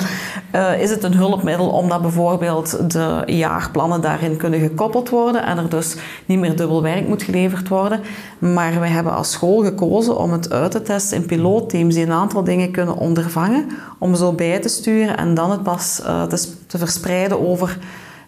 uh, 0.55 0.81
is 0.81 0.89
het 0.89 1.03
een 1.03 1.13
hulpmiddel 1.13 1.69
omdat 1.69 2.01
bijvoorbeeld 2.01 2.91
de 2.91 3.23
jaarplannen 3.25 4.01
daarin 4.01 4.37
kunnen 4.37 4.59
gekoppeld 4.59 5.09
worden 5.09 5.45
en 5.45 5.57
er 5.57 5.69
dus 5.69 5.95
niet 6.25 6.39
meer 6.39 6.55
dubbel 6.55 6.81
werk 6.81 7.07
moet 7.07 7.23
geleverd 7.23 7.67
worden. 7.67 8.01
Maar 8.39 8.79
wij 8.79 8.89
hebben 8.89 9.13
als 9.13 9.31
school 9.31 9.63
gekozen 9.63 10.17
om 10.17 10.31
het 10.31 10.51
uit 10.51 10.71
te 10.71 10.81
testen 10.81 11.17
in 11.17 11.25
pilootteams 11.25 11.93
die 11.93 12.05
een 12.05 12.11
aantal 12.11 12.43
dingen 12.43 12.71
kunnen 12.71 12.97
ondervangen, 12.97 13.67
om 13.99 14.15
zo 14.15 14.33
bij 14.33 14.59
te 14.59 14.69
sturen 14.69 15.17
en 15.17 15.33
dan 15.33 15.51
het 15.51 15.63
pas 15.63 16.01
uh, 16.03 16.23
te, 16.23 16.47
te 16.67 16.77
verspreiden 16.77 17.47
over 17.47 17.77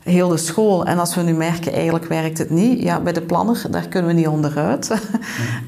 heel 0.10 0.28
de 0.28 0.38
school. 0.38 0.86
En 0.86 1.00
als 1.00 1.16
we 1.16 1.22
nu 1.22 1.34
merken, 1.34 1.74
eigenlijk 1.74 2.06
werkt 2.06 2.38
het 2.38 2.50
niet, 2.50 2.82
ja, 2.82 3.00
bij 3.00 3.14
de 3.14 3.22
planner, 3.22 3.62
daar 3.70 3.88
kunnen 3.88 4.10
we 4.10 4.16
niet 4.16 4.28
onderuit. 4.28 4.90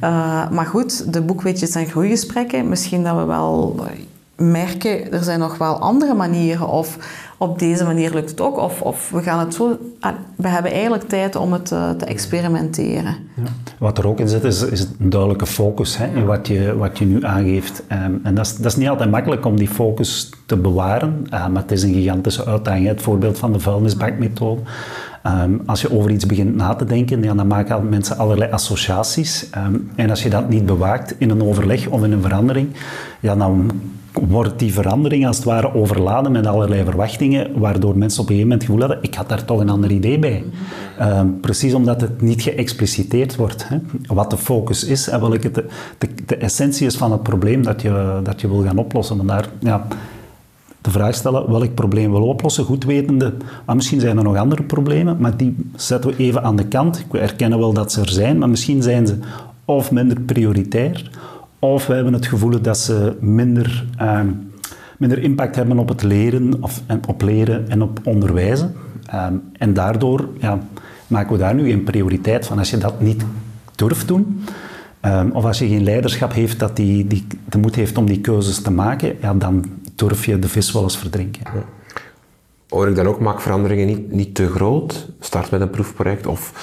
uh, 0.04 0.50
maar 0.50 0.66
goed, 0.66 1.14
de 1.14 1.22
boekwidgets 1.22 1.76
en 1.76 1.86
groeigesprekken, 1.86 2.70
misschien 2.70 3.04
dat 3.04 3.16
we 3.16 3.26
wel 3.26 3.76
merken, 4.42 5.12
er 5.12 5.24
zijn 5.24 5.40
nog 5.40 5.58
wel 5.58 5.80
andere 5.80 6.14
manieren 6.14 6.68
of 6.68 6.98
op 7.38 7.60
deze 7.60 7.84
manier 7.84 8.14
lukt 8.14 8.30
het 8.30 8.42
ook. 8.42 8.58
Of, 8.58 8.82
of 8.82 9.10
we 9.10 9.22
gaan 9.22 9.40
het 9.40 9.54
zo... 9.54 9.78
Ah, 10.00 10.14
we 10.36 10.48
hebben 10.48 10.72
eigenlijk 10.72 11.04
tijd 11.04 11.36
om 11.36 11.54
het 11.54 11.72
uh, 11.72 11.90
te 11.90 12.06
experimenteren. 12.06 13.16
Ja. 13.36 13.44
Wat 13.80 13.98
er 13.98 14.08
ook 14.08 14.20
in 14.20 14.30
zit, 14.30 14.44
is, 14.44 14.62
is 14.62 14.88
een 15.00 15.10
duidelijke 15.10 15.46
focus 15.46 15.98
hè, 15.98 16.16
in 16.16 16.26
wat 16.26 16.48
je, 16.48 16.76
wat 16.78 16.98
je 16.98 17.06
nu 17.06 17.26
aangeeft. 17.26 17.84
Um, 17.92 18.20
en 18.24 18.36
dat 18.36 18.46
is, 18.46 18.56
dat 18.56 18.66
is 18.66 18.76
niet 18.76 18.90
altijd 18.90 19.12
makkelijk 19.12 19.46
om 19.46 19.58
die 19.58 19.68
focus 19.68 20.30
te 20.46 20.58
bewaren, 20.58 21.26
uh, 21.34 21.48
maar 21.48 21.62
het 21.62 21.72
is 21.72 21.84
een 21.84 21.94
gigantische 21.94 22.46
uitdaging. 22.46 22.88
Het 22.88 23.02
voorbeeld 23.02 23.40
van 23.40 23.52
de 23.54 23.60
vuilnisbakmethode. 23.60 24.62
Um, 25.28 25.62
als 25.66 25.82
je 25.82 25.92
over 25.92 26.12
iets 26.12 26.26
begint 26.26 26.56
na 26.56 26.76
te 26.76 26.86
denken, 26.86 27.24
ja, 27.24 27.34
dan 27.34 27.48
maken 27.48 27.90
mensen 27.90 28.18
allerlei 28.18 28.52
associaties. 28.52 29.50
Um, 29.58 29.92
en 29.96 30.10
als 30.10 30.24
je 30.24 30.30
dat 30.30 30.50
niet 30.50 30.66
bewaakt 30.66 31.16
in 31.18 31.30
een 31.30 31.44
overleg 31.44 31.88
of 31.88 32.04
in 32.04 32.12
een 32.12 32.22
verandering, 32.22 32.70
ja, 33.20 33.36
dan 33.36 33.72
wordt 34.12 34.60
die 34.60 34.74
verandering 34.74 35.28
als 35.28 35.36
het 35.36 35.46
ware 35.46 35.74
overladen 35.74 36.32
met 36.32 36.48
allerlei 36.48 36.84
verwachtingen, 36.84 37.60
waardoor 37.60 37.98
mensen 37.98 38.22
op 38.22 38.30
een 38.30 38.36
gegeven 38.36 38.50
moment 38.50 38.62
het 38.62 38.72
gevoel 38.72 38.88
hadden, 38.88 39.10
ik 39.10 39.16
had 39.16 39.30
daar 39.30 39.46
toch 39.46 39.60
een 39.60 39.70
ander 39.70 39.92
idee 39.92 40.20
bij. 40.20 40.44
Um, 41.02 41.40
precies 41.40 41.74
omdat 41.74 42.02
het 42.02 42.22
niet 42.22 42.42
geëxpliciteerd 42.42 43.36
wordt. 43.36 43.68
Hè. 43.68 43.78
Wat 44.06 44.30
de 44.30 44.38
focus 44.38 44.84
is 44.84 45.08
en 45.08 45.20
welke 45.20 45.52
de, 45.52 45.66
de, 46.26 46.36
essentie 46.36 46.86
is 46.86 46.98
van 46.98 47.12
het 47.12 47.24
probleem 47.24 47.64
dat 47.64 47.82
je, 47.82 48.20
dat 48.24 48.42
je 48.42 48.48
wil 48.48 48.64
gaan 48.64 48.78
oplossen. 48.78 49.28
Daar, 49.28 49.46
ja, 49.60 49.88
de 50.82 50.92
vraag 50.92 51.16
stellen 51.16 51.50
welk 51.50 51.74
probleem 51.74 52.12
wil 52.12 52.28
oplossen, 52.28 52.64
goed 52.64 52.84
wetende, 52.84 53.34
maar 53.66 53.76
misschien 53.76 54.00
zijn 54.00 54.18
er 54.18 54.24
nog 54.24 54.36
andere 54.36 54.64
problemen, 54.64 55.18
maar 55.20 55.38
die 55.38 55.56
zetten 55.76 56.10
we 56.10 56.16
even 56.18 56.44
aan 56.44 56.56
de 56.56 56.66
kant. 56.66 57.06
We 57.12 57.20
erkennen 57.20 57.60
wel 57.60 57.74
dat 57.74 57.92
ze 57.92 58.02
er 58.02 58.10
zijn, 58.10 58.38
maar 58.38 58.50
misschien 58.50 58.82
zijn 58.82 59.08
ze 59.08 59.18
of 59.66 59.92
minder 59.92 60.22
prioritair, 60.22 61.12
of 61.60 61.88
we 61.88 61.94
hebben 61.94 62.14
het 62.14 62.26
gevoel 62.26 62.62
dat 62.62 62.78
ze 62.78 63.18
minder, 63.20 63.86
uh, 64.02 64.20
minder 64.98 65.24
impact 65.24 65.56
hebben 65.56 65.80
op 65.80 65.90
het 65.90 66.04
leren, 66.04 66.64
of, 66.64 66.82
en 66.86 67.02
op 67.08 67.22
leren 67.22 67.70
en 67.70 67.82
op 67.82 68.00
onderwijzen. 68.04 68.74
Um, 69.14 69.42
en 69.58 69.74
daardoor 69.74 70.28
ja, 70.40 70.60
maken 71.08 71.32
we 71.32 71.38
daar 71.38 71.56
nu 71.56 71.72
een 71.72 71.84
prioriteit 71.84 72.46
van. 72.46 72.58
Als 72.58 72.70
je 72.70 72.78
dat 72.78 73.02
niet 73.02 73.24
durft 73.76 74.08
doen, 74.08 74.44
um, 75.02 75.32
of 75.32 75.46
als 75.46 75.60
je 75.60 75.68
geen 75.68 75.84
leiderschap 75.84 76.34
heeft 76.34 76.60
dat 76.60 76.76
die, 76.76 77.08
die 77.08 77.28
de 77.50 77.58
moed 77.58 77.76
heeft 77.76 77.98
om 77.98 78.06
die 78.06 78.22
keuzes 78.22 78.62
te 78.62 78.72
maken, 78.72 79.16
ja, 79.22 79.34
dan 79.34 79.66
durf 80.08 80.26
je 80.26 80.40
de 80.40 80.50
vis 80.50 80.72
wel 80.72 80.84
eens 80.84 80.98
verdrinken. 80.98 81.42
Ja. 81.44 81.64
Hoor 82.70 82.88
ik 82.88 82.96
dan 82.96 83.08
ook, 83.08 83.20
maak 83.20 83.42
veranderingen 83.42 83.88
niet, 83.88 84.12
niet 84.12 84.36
te 84.36 84.48
groot? 84.48 85.08
Start 85.20 85.52
met 85.52 85.62
een 85.62 85.70
proefproject 85.70 86.28
of 86.28 86.54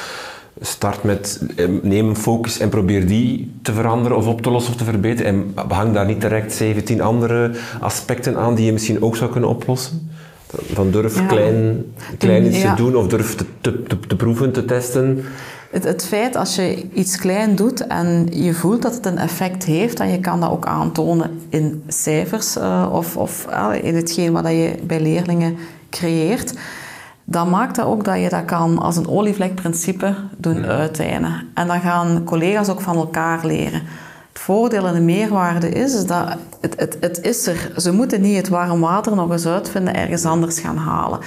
start 0.60 1.02
met 1.02 1.42
eh, 1.56 1.66
neem 1.82 2.08
een 2.08 2.16
focus 2.16 2.58
en 2.58 2.68
probeer 2.68 3.06
die 3.06 3.52
te 3.62 3.72
veranderen 3.72 4.16
of 4.16 4.26
op 4.26 4.40
te 4.40 4.50
lossen 4.50 4.72
of 4.72 4.78
te 4.78 4.84
verbeteren. 4.84 5.32
En 5.32 5.68
behang 5.68 5.94
daar 5.94 6.06
niet 6.06 6.20
direct 6.20 6.52
17 6.52 7.00
andere 7.00 7.50
aspecten 7.80 8.36
aan 8.36 8.54
die 8.54 8.64
je 8.64 8.72
misschien 8.72 9.02
ook 9.02 9.16
zou 9.16 9.30
kunnen 9.30 9.50
oplossen. 9.50 10.10
Van 10.72 10.90
durf 10.90 11.26
klein, 11.26 11.84
klein 12.18 12.46
iets 12.46 12.60
te 12.60 12.72
doen 12.76 12.96
of 12.96 13.06
durf 13.06 13.34
te, 13.34 13.44
te, 13.60 13.82
te, 13.82 13.98
te 14.00 14.16
proeven, 14.16 14.52
te 14.52 14.64
testen. 14.64 15.24
Het, 15.70 15.84
het, 15.84 16.06
feit 16.06 16.36
als 16.36 16.54
je 16.54 16.88
iets 16.92 17.16
klein 17.16 17.56
doet 17.56 17.86
en 17.86 18.28
je 18.30 18.54
voelt 18.54 18.82
dat 18.82 18.94
het 18.94 19.06
een 19.06 19.18
effect 19.18 19.64
heeft, 19.64 20.00
en 20.00 20.10
je 20.10 20.20
kan 20.20 20.40
dat 20.40 20.50
ook 20.50 20.66
aantonen 20.66 21.40
in 21.48 21.82
cijfers 21.88 22.56
uh, 22.56 22.88
of, 22.92 23.16
of 23.16 23.46
uh, 23.50 23.70
in 23.82 23.94
hetgeen 23.94 24.32
wat 24.32 24.46
je 24.46 24.74
bij 24.82 25.00
leerlingen 25.00 25.56
creëert, 25.90 26.54
dan 27.24 27.50
maakt 27.50 27.76
dat 27.76 27.86
ook 27.86 28.04
dat 28.04 28.20
je 28.20 28.28
dat 28.28 28.44
kan 28.44 28.78
als 28.78 28.96
een 28.96 29.08
olievlekprincipe 29.08 30.14
doen 30.36 30.64
uiteinden. 30.64 31.48
En 31.54 31.66
dan 31.66 31.80
gaan 31.80 32.24
collega's 32.24 32.68
ook 32.68 32.80
van 32.80 32.96
elkaar 32.96 33.46
leren. 33.46 33.82
Voordeel 34.38 34.86
en 34.86 34.94
de 34.94 35.00
meerwaarde 35.00 35.68
is, 35.68 36.04
dat 36.04 36.36
het, 36.60 36.74
het, 36.76 36.96
het 37.00 37.22
is 37.22 37.46
er. 37.46 37.72
Ze 37.76 37.92
moeten 37.92 38.20
niet 38.20 38.36
het 38.36 38.48
warm 38.48 38.80
water 38.80 39.14
nog 39.14 39.30
eens 39.30 39.46
uitvinden, 39.46 39.94
ergens 39.94 40.24
anders 40.24 40.60
gaan 40.60 40.76
halen. 40.76 41.18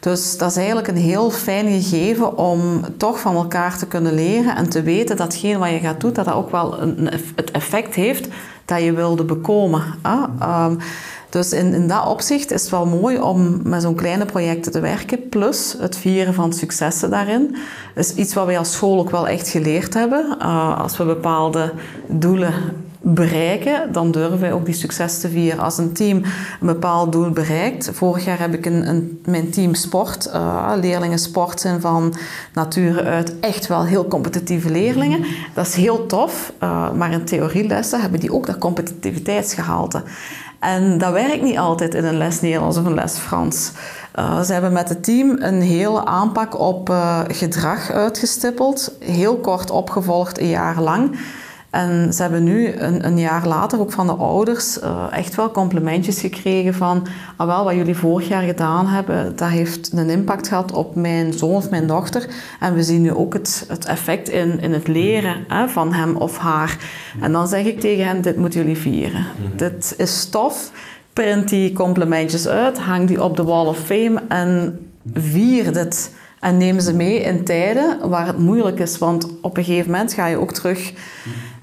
Dus 0.00 0.38
dat 0.38 0.50
is 0.50 0.56
eigenlijk 0.56 0.88
een 0.88 0.96
heel 0.96 1.30
fijn 1.30 1.82
gegeven 1.82 2.36
om 2.38 2.80
toch 2.96 3.20
van 3.20 3.34
elkaar 3.34 3.78
te 3.78 3.86
kunnen 3.86 4.14
leren 4.14 4.56
en 4.56 4.68
te 4.68 4.82
weten 4.82 5.16
dat 5.16 5.32
hetgeen 5.32 5.58
wat 5.58 5.70
je 5.70 5.78
gaat 5.78 6.00
doen, 6.00 6.12
dat 6.12 6.24
dat 6.24 6.34
ook 6.34 6.50
wel 6.50 6.80
een, 6.80 7.10
het 7.34 7.50
effect 7.50 7.94
heeft 7.94 8.28
dat 8.64 8.82
je 8.82 8.92
wilde 8.92 9.24
bekomen. 9.24 9.82
Ah, 10.02 10.70
dus 11.36 11.52
in, 11.52 11.74
in 11.74 11.88
dat 11.88 12.06
opzicht 12.06 12.50
is 12.52 12.62
het 12.62 12.70
wel 12.70 12.86
mooi 12.86 13.18
om 13.20 13.60
met 13.62 13.82
zo'n 13.82 13.94
kleine 13.94 14.24
projecten 14.24 14.72
te 14.72 14.80
werken, 14.80 15.28
plus 15.28 15.76
het 15.78 15.96
vieren 15.96 16.34
van 16.34 16.52
successen 16.52 17.10
daarin. 17.10 17.56
Is 17.94 18.14
iets 18.14 18.34
wat 18.34 18.46
wij 18.46 18.58
als 18.58 18.72
school 18.72 18.98
ook 18.98 19.10
wel 19.10 19.28
echt 19.28 19.48
geleerd 19.48 19.94
hebben. 19.94 20.36
Uh, 20.38 20.80
als 20.80 20.96
we 20.96 21.04
bepaalde 21.04 21.72
doelen 22.06 22.54
bereiken, 23.00 23.92
dan 23.92 24.10
durven 24.10 24.40
wij 24.40 24.52
ook 24.52 24.64
die 24.64 24.74
succes 24.74 25.20
te 25.20 25.28
vieren. 25.28 25.58
Als 25.58 25.78
een 25.78 25.92
team 25.92 26.22
een 26.60 26.66
bepaald 26.66 27.12
doel 27.12 27.30
bereikt, 27.30 27.90
vorig 27.92 28.24
jaar 28.24 28.38
heb 28.38 28.54
ik 28.54 28.66
een, 28.66 28.88
een 28.88 29.20
mijn 29.24 29.50
team 29.50 29.74
sport, 29.74 30.30
uh, 30.34 30.72
leerlingen 30.80 31.18
sport 31.18 31.60
zijn 31.60 31.80
van 31.80 32.14
nature 32.52 33.02
uit 33.02 33.40
echt 33.40 33.66
wel 33.66 33.84
heel 33.84 34.08
competitieve 34.08 34.70
leerlingen. 34.70 35.24
Dat 35.54 35.66
is 35.66 35.74
heel 35.74 36.06
tof, 36.06 36.52
uh, 36.62 36.92
maar 36.92 37.12
in 37.12 37.24
theorielessen 37.24 38.00
hebben 38.00 38.20
die 38.20 38.32
ook 38.32 38.46
dat 38.46 38.58
competitiviteitsgehalte. 38.58 40.02
En 40.66 40.98
dat 40.98 41.12
werkt 41.12 41.42
niet 41.42 41.58
altijd 41.58 41.94
in 41.94 42.04
een 42.04 42.16
les 42.16 42.40
Nederlands 42.40 42.76
of 42.76 42.84
een 42.84 42.94
les 42.94 43.18
Frans. 43.18 43.72
Uh, 44.18 44.40
ze 44.40 44.52
hebben 44.52 44.72
met 44.72 44.88
het 44.88 45.04
team 45.04 45.36
een 45.38 45.60
hele 45.60 46.04
aanpak 46.04 46.58
op 46.60 46.90
uh, 46.90 47.20
gedrag 47.28 47.90
uitgestippeld, 47.90 48.92
heel 49.00 49.36
kort 49.36 49.70
opgevolgd, 49.70 50.38
een 50.38 50.48
jaar 50.48 50.80
lang. 50.80 51.18
En 51.76 52.12
ze 52.12 52.22
hebben 52.22 52.44
nu 52.44 52.72
een, 52.72 53.06
een, 53.06 53.18
jaar 53.18 53.46
later 53.46 53.80
ook 53.80 53.92
van 53.92 54.06
de 54.06 54.12
ouders 54.12 54.78
uh, 54.82 55.06
echt 55.10 55.34
wel 55.34 55.50
complimentjes 55.50 56.20
gekregen 56.20 56.74
van 56.74 57.06
ah 57.36 57.46
wel, 57.46 57.64
wat 57.64 57.74
jullie 57.74 57.96
vorig 57.96 58.28
jaar 58.28 58.42
gedaan 58.42 58.86
hebben, 58.86 59.36
dat 59.36 59.48
heeft 59.48 59.92
een 59.92 60.10
impact 60.10 60.48
gehad 60.48 60.72
op 60.72 60.94
mijn 60.94 61.32
zoon 61.32 61.54
of 61.54 61.70
mijn 61.70 61.86
dochter. 61.86 62.26
En 62.60 62.74
we 62.74 62.82
zien 62.82 63.02
nu 63.02 63.12
ook 63.12 63.32
het, 63.32 63.64
het 63.68 63.84
effect 63.84 64.28
in, 64.28 64.60
in 64.60 64.72
het 64.72 64.88
leren 64.88 65.44
hè, 65.48 65.68
van 65.68 65.92
hem 65.92 66.16
of 66.16 66.38
haar. 66.38 66.78
En 67.20 67.32
dan 67.32 67.48
zeg 67.48 67.64
ik 67.64 67.80
tegen 67.80 68.06
hen, 68.06 68.22
dit 68.22 68.36
moeten 68.36 68.60
jullie 68.60 68.78
vieren. 68.78 69.26
Mhm. 69.36 69.56
Dit 69.56 69.94
is 69.96 70.20
stof. 70.20 70.70
Print 71.12 71.48
die 71.48 71.72
complimentjes 71.72 72.48
uit, 72.48 72.78
hang 72.78 73.08
die 73.08 73.22
op 73.22 73.36
de 73.36 73.44
Wall 73.44 73.66
of 73.66 73.78
Fame 73.78 74.22
en 74.28 74.78
vier 75.14 75.72
dit. 75.72 76.10
En 76.40 76.56
neem 76.56 76.80
ze 76.80 76.94
mee 76.94 77.20
in 77.20 77.44
tijden 77.44 78.08
waar 78.08 78.26
het 78.26 78.38
moeilijk 78.38 78.78
is. 78.78 78.98
Want 78.98 79.28
op 79.40 79.56
een 79.56 79.64
gegeven 79.64 79.90
moment 79.90 80.12
ga 80.12 80.26
je 80.26 80.36
ook 80.36 80.52
terug 80.52 80.92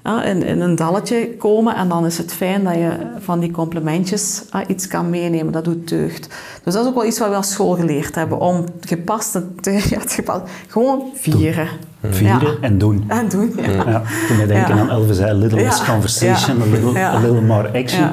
in, 0.04 0.42
in 0.42 0.60
een 0.60 0.76
dalletje 0.76 1.36
komen. 1.36 1.76
En 1.76 1.88
dan 1.88 2.06
is 2.06 2.18
het 2.18 2.32
fijn 2.32 2.64
dat 2.64 2.74
je 2.74 2.90
van 3.18 3.40
die 3.40 3.50
complimentjes 3.50 4.42
iets 4.66 4.86
kan 4.86 5.10
meenemen. 5.10 5.52
Dat 5.52 5.64
doet 5.64 5.88
deugd. 5.88 6.28
Dus 6.64 6.74
dat 6.74 6.82
is 6.82 6.88
ook 6.88 6.94
wel 6.94 7.04
iets 7.04 7.18
wat 7.18 7.28
we 7.28 7.34
als 7.34 7.52
school 7.52 7.74
geleerd 7.74 8.14
hebben. 8.14 8.40
Om 8.40 8.64
gepast 8.80 9.32
te, 9.60 9.72
ja, 9.90 10.00
gepast, 10.06 10.42
gewoon 10.68 11.02
vieren. 11.14 11.68
Vieren 12.10 12.62
en 12.62 12.78
doen. 12.78 13.04
En 13.08 13.28
doen, 13.28 13.52
ja. 13.56 13.70
ja. 13.70 14.02
toen 14.28 14.36
wij 14.36 14.46
denken 14.46 14.74
aan 14.74 14.90
Elvis 14.90 15.20
a 15.20 15.32
little 15.32 15.62
less 15.62 15.84
conversation, 15.84 16.62
a 16.62 16.64
little, 16.64 17.00
a, 17.00 17.20
little, 17.20 17.40
more 17.40 17.70
action. 17.72 18.10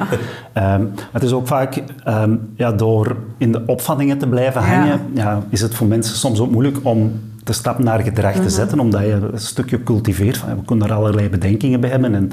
Um, 0.54 0.92
het 1.12 1.22
is 1.22 1.32
ook 1.32 1.46
vaak 1.46 1.82
um, 2.08 2.52
ja, 2.56 2.72
door 2.72 3.16
in 3.38 3.52
de 3.52 3.62
opvattingen 3.66 4.18
te 4.18 4.26
blijven 4.26 4.62
hangen, 4.62 5.00
ja. 5.14 5.42
is 5.48 5.60
het 5.60 5.74
voor 5.74 5.86
mensen 5.86 6.16
soms 6.16 6.40
ook 6.40 6.50
moeilijk 6.50 6.78
om 6.82 7.20
de 7.44 7.52
stap 7.52 7.78
naar 7.78 8.00
gedrag 8.00 8.32
te 8.32 8.40
mhm. 8.40 8.48
zetten, 8.48 8.80
omdat 8.80 9.00
je 9.00 9.28
een 9.32 9.38
stukje 9.38 9.82
cultiveert. 9.82 10.36
Van, 10.36 10.56
we 10.56 10.64
kunnen 10.64 10.88
er 10.88 10.94
allerlei 10.94 11.28
bedenkingen 11.28 11.80
bij 11.80 11.90
hebben 11.90 12.14
en 12.14 12.30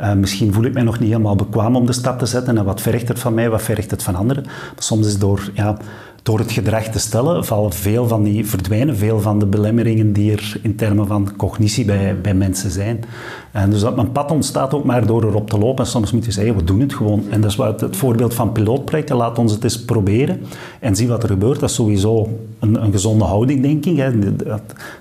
uh, 0.00 0.12
misschien 0.12 0.52
voel 0.52 0.64
ik 0.64 0.72
mij 0.72 0.82
nog 0.82 0.98
niet 0.98 1.08
helemaal 1.08 1.36
bekwaam 1.36 1.76
om 1.76 1.86
de 1.86 1.92
stap 1.92 2.18
te 2.18 2.26
zetten 2.26 2.58
en 2.58 2.64
wat 2.64 2.80
vergt 2.80 3.08
het 3.08 3.18
van 3.18 3.34
mij, 3.34 3.50
wat 3.50 3.62
vergt 3.62 3.90
het 3.90 4.02
van 4.02 4.14
anderen. 4.14 4.42
Maar 4.44 4.74
soms 4.76 5.06
is 5.06 5.18
door 5.18 5.50
ja, 5.54 5.76
door 6.22 6.38
het 6.38 6.52
gedrag 6.52 6.84
te 6.84 6.98
stellen 6.98 7.44
vallen 7.44 7.72
veel 7.72 8.08
van 8.08 8.22
die, 8.22 8.46
verdwijnen 8.46 8.96
veel 8.96 9.20
van 9.20 9.38
de 9.38 9.46
belemmeringen 9.46 10.12
die 10.12 10.32
er 10.32 10.56
in 10.62 10.76
termen 10.76 11.06
van 11.06 11.28
cognitie 11.36 11.84
bij, 11.84 12.20
bij 12.20 12.34
mensen 12.34 12.70
zijn. 12.70 13.04
En 13.50 13.70
dus 13.70 13.80
dat 13.80 13.98
een 13.98 14.12
pad 14.12 14.30
ontstaat 14.30 14.74
ook 14.74 14.84
maar 14.84 15.06
door 15.06 15.24
erop 15.24 15.50
te 15.50 15.58
lopen. 15.58 15.84
En 15.84 15.90
soms 15.90 16.12
moet 16.12 16.24
je 16.24 16.30
zeggen, 16.30 16.56
we 16.56 16.64
doen 16.64 16.80
het 16.80 16.94
gewoon. 16.94 17.24
En 17.30 17.40
dat 17.40 17.50
is 17.50 17.56
wat 17.56 17.80
het 17.80 17.96
voorbeeld 17.96 18.34
van 18.34 18.52
pilootprojecten. 18.52 19.16
Laat 19.16 19.38
ons 19.38 19.52
het 19.52 19.64
eens 19.64 19.84
proberen 19.84 20.40
en 20.80 20.96
zien 20.96 21.08
wat 21.08 21.22
er 21.22 21.28
gebeurt. 21.28 21.60
Dat 21.60 21.68
is 21.68 21.74
sowieso 21.74 22.38
een, 22.58 22.82
een 22.82 22.92
gezonde 22.92 23.24
houding, 23.24 23.62
denk 23.62 23.86
ik. 23.86 23.96
Hè. 23.96 24.10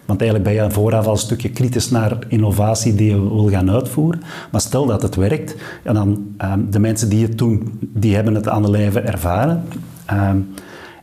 Want 0.05 0.21
eigenlijk 0.21 0.43
ben 0.43 0.53
je 0.53 0.71
vooraf 0.71 1.05
al 1.05 1.11
een 1.11 1.17
stukje 1.17 1.49
kritisch 1.49 1.89
naar 1.89 2.17
innovatie 2.27 2.95
die 2.95 3.09
je 3.09 3.29
wil 3.29 3.49
gaan 3.49 3.71
uitvoeren. 3.71 4.21
Maar 4.51 4.61
stel 4.61 4.85
dat 4.85 5.01
het 5.01 5.15
werkt, 5.15 5.55
en 5.83 5.93
dan 5.93 6.27
um, 6.41 6.71
de 6.71 6.79
mensen 6.79 7.09
die 7.09 7.25
het 7.25 7.37
doen, 7.37 7.79
die 7.79 8.15
hebben 8.15 8.35
het 8.35 8.47
aan 8.47 8.61
de 8.61 8.71
lijve 8.71 8.99
ervaren. 8.99 9.63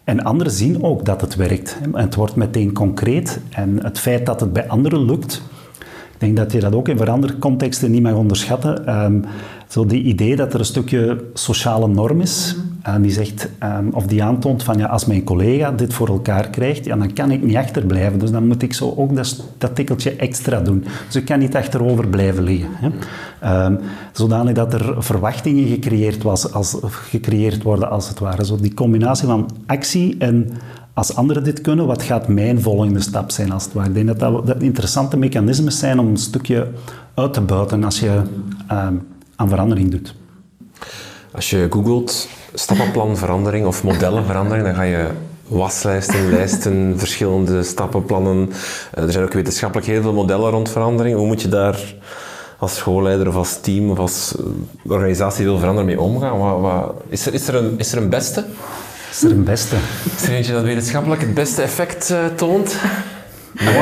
En 0.07 0.25
anderen 0.25 0.53
zien 0.53 0.83
ook 0.83 1.05
dat 1.05 1.21
het 1.21 1.37
werkt. 1.37 1.79
Het 1.93 2.15
wordt 2.15 2.37
meteen 2.37 2.73
concreet. 2.73 3.41
En 3.51 3.83
het 3.83 3.99
feit 3.99 4.27
dat 4.27 4.41
het 4.41 4.53
bij 4.53 4.69
anderen 4.69 5.05
lukt, 5.05 5.43
ik 6.13 6.19
denk 6.19 6.37
dat 6.37 6.53
je 6.53 6.61
dat 6.61 6.75
ook 6.75 6.89
in 6.89 6.97
veranderde 6.97 7.39
contexten 7.39 7.91
niet 7.91 8.03
mag 8.03 8.15
onderschatten. 8.15 9.05
Um, 9.05 9.25
zo 9.69 9.87
die 9.87 10.03
idee 10.03 10.37
dat 10.37 10.55
er 10.55 10.59
een 10.59 10.65
stukje 10.65 11.25
sociale 11.35 11.89
norm 11.89 12.21
is, 12.21 12.57
en 12.95 13.03
die 13.03 13.13
zegt, 13.13 13.49
ehm, 13.59 13.89
of 13.91 14.07
die 14.07 14.23
aantoont 14.23 14.63
van 14.63 14.79
ja, 14.79 14.87
als 14.87 15.07
mijn 15.07 15.25
collega 15.25 15.73
dit 15.73 15.95
voor 15.95 16.09
elkaar 16.09 16.49
krijgt, 16.51 16.85
ja, 16.85 16.97
dan 16.97 17.13
kan 17.13 17.31
ik 17.31 17.43
niet 17.43 17.57
achterblijven. 17.57 18.19
Dus 18.19 18.31
dan 18.31 18.47
moet 18.47 18.63
ik 18.63 18.73
zo 18.73 18.95
ook 18.97 19.17
dat, 19.17 19.45
dat 19.59 19.75
tikkeltje 19.75 20.17
extra 20.17 20.61
doen. 20.61 20.85
Dus 21.07 21.17
ik 21.17 21.25
kan 21.25 21.39
niet 21.39 21.57
achterover 21.57 22.09
blijven 22.09 22.43
liggen. 22.43 22.69
Hè. 22.73 22.91
Um, 23.65 23.79
zodanig 24.13 24.55
dat 24.55 24.75
er 24.75 25.03
verwachtingen 25.03 25.69
gecreëerd, 25.69 26.23
was 26.23 26.53
als, 26.53 26.77
gecreëerd 26.91 27.63
worden, 27.63 27.91
als 27.91 28.09
het 28.09 28.19
ware. 28.19 28.45
Zo 28.45 28.57
die 28.57 28.75
combinatie 28.75 29.27
van 29.27 29.51
actie 29.67 30.17
en 30.19 30.51
als 30.95 31.15
anderen 31.15 31.45
dit 31.45 31.61
kunnen, 31.61 31.87
wat 31.87 32.03
gaat 32.03 32.29
mijn 32.29 32.61
volgende 32.61 33.01
stap 33.01 33.31
zijn 33.31 33.53
als 33.53 33.65
het 33.65 33.73
ware? 33.73 33.89
Ik 33.89 33.95
denk 33.95 34.19
dat 34.19 34.47
dat, 34.47 34.63
interessante 34.63 35.17
mechanismes 35.17 35.79
zijn 35.79 35.99
om 35.99 36.09
een 36.09 36.17
stukje 36.17 36.69
uit 37.15 37.33
te 37.33 37.41
buiten 37.41 37.85
als 37.85 38.01
je 38.01 38.23
aan 39.37 39.49
verandering 39.49 39.91
doet. 39.91 40.15
Als 41.37 41.51
je 41.51 41.67
googelt 41.71 42.29
stappenplanverandering 42.55 43.67
of 43.67 43.83
modellenverandering, 43.83 44.67
dan 44.67 44.75
ga 44.75 44.83
je 44.83 45.07
waslijsten, 45.49 46.31
lijsten, 46.35 46.95
verschillende 46.97 47.63
stappenplannen. 47.63 48.51
Eh, 48.95 49.05
er 49.05 49.13
zijn 49.13 49.25
ook 49.25 49.33
wetenschappelijk 49.33 49.87
heel 49.87 50.03
veel 50.03 50.13
modellen 50.13 50.51
rond 50.51 50.71
verandering. 50.71 51.17
Hoe 51.17 51.27
moet 51.27 51.43
je 51.43 51.49
daar 51.49 51.95
als 52.59 52.77
schoolleider 52.77 53.29
of 53.29 53.35
als 53.35 53.61
team 53.61 53.91
of 53.91 53.99
als 53.99 54.35
eh, 54.39 54.93
organisatie 54.93 55.45
wil 55.45 55.59
veranderen 55.59 55.87
mee 55.87 56.01
omgaan? 56.01 56.39
Wat, 56.39 56.61
wat, 56.61 56.95
is, 57.09 57.27
er, 57.27 57.35
is, 57.35 57.49
er 57.49 57.55
een, 57.55 57.75
is 57.79 57.93
er 57.93 57.99
een 57.99 58.09
beste? 58.09 58.45
Is 59.11 59.23
er 59.23 59.31
een 59.31 59.45
beste? 59.45 59.77
Is 60.17 60.23
er 60.23 60.35
eentje 60.35 60.53
dat 60.53 60.63
wetenschappelijk 60.63 61.21
het 61.21 61.35
beste 61.35 61.63
effect 61.63 62.11
uh, 62.11 62.19
toont? 62.35 62.77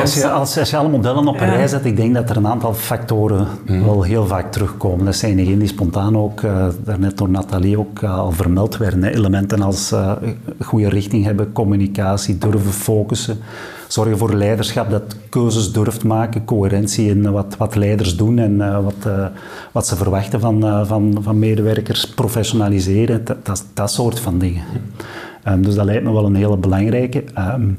Als, 0.01 0.13
je, 0.13 0.29
als, 0.29 0.73
alle 0.73 0.89
modellen 0.89 1.27
op 1.27 1.39
een 1.39 1.49
rij 1.49 1.67
zet, 1.67 1.85
ik 1.85 1.95
denk 1.95 2.13
dat 2.13 2.29
er 2.29 2.37
een 2.37 2.47
aantal 2.47 2.73
factoren 2.73 3.47
mm. 3.65 3.85
wel 3.85 4.03
heel 4.03 4.25
vaak 4.25 4.51
terugkomen. 4.51 5.05
Dat 5.05 5.15
zijn 5.15 5.35
degenen 5.35 5.59
die 5.59 5.67
spontaan 5.67 6.17
ook, 6.17 6.41
uh, 6.41 6.67
daarnet 6.83 7.17
door 7.17 7.29
Nathalie 7.29 7.79
ook 7.79 8.01
uh, 8.01 8.17
al 8.17 8.31
vermeld 8.31 8.77
werden. 8.77 9.03
Hè. 9.03 9.09
Elementen 9.09 9.61
als 9.61 9.91
uh, 9.91 10.11
goede 10.59 10.89
richting 10.89 11.25
hebben, 11.25 11.51
communicatie, 11.51 12.37
durven 12.37 12.71
focussen, 12.71 13.37
zorgen 13.87 14.17
voor 14.17 14.33
leiderschap, 14.33 14.89
dat 14.89 15.15
keuzes 15.29 15.71
durft 15.71 16.03
maken, 16.03 16.45
coherentie 16.45 17.09
in 17.09 17.31
wat, 17.31 17.55
wat 17.57 17.75
leiders 17.75 18.17
doen 18.17 18.39
en 18.39 18.83
wat, 18.83 19.09
wat 19.71 19.87
ze 19.87 19.95
verwachten 19.95 20.39
van, 20.39 20.85
van, 20.85 21.17
van 21.21 21.39
medewerkers, 21.39 22.09
professionaliseren, 22.09 23.25
dat, 23.25 23.45
dat, 23.45 23.65
dat 23.73 23.91
soort 23.91 24.19
van 24.19 24.37
dingen. 24.37 24.63
Um, 25.47 25.63
dus 25.63 25.75
dat 25.75 25.85
lijkt 25.85 26.03
me 26.03 26.11
wel 26.11 26.25
een 26.25 26.35
hele 26.35 26.57
belangrijke. 26.57 27.23
Um, 27.37 27.77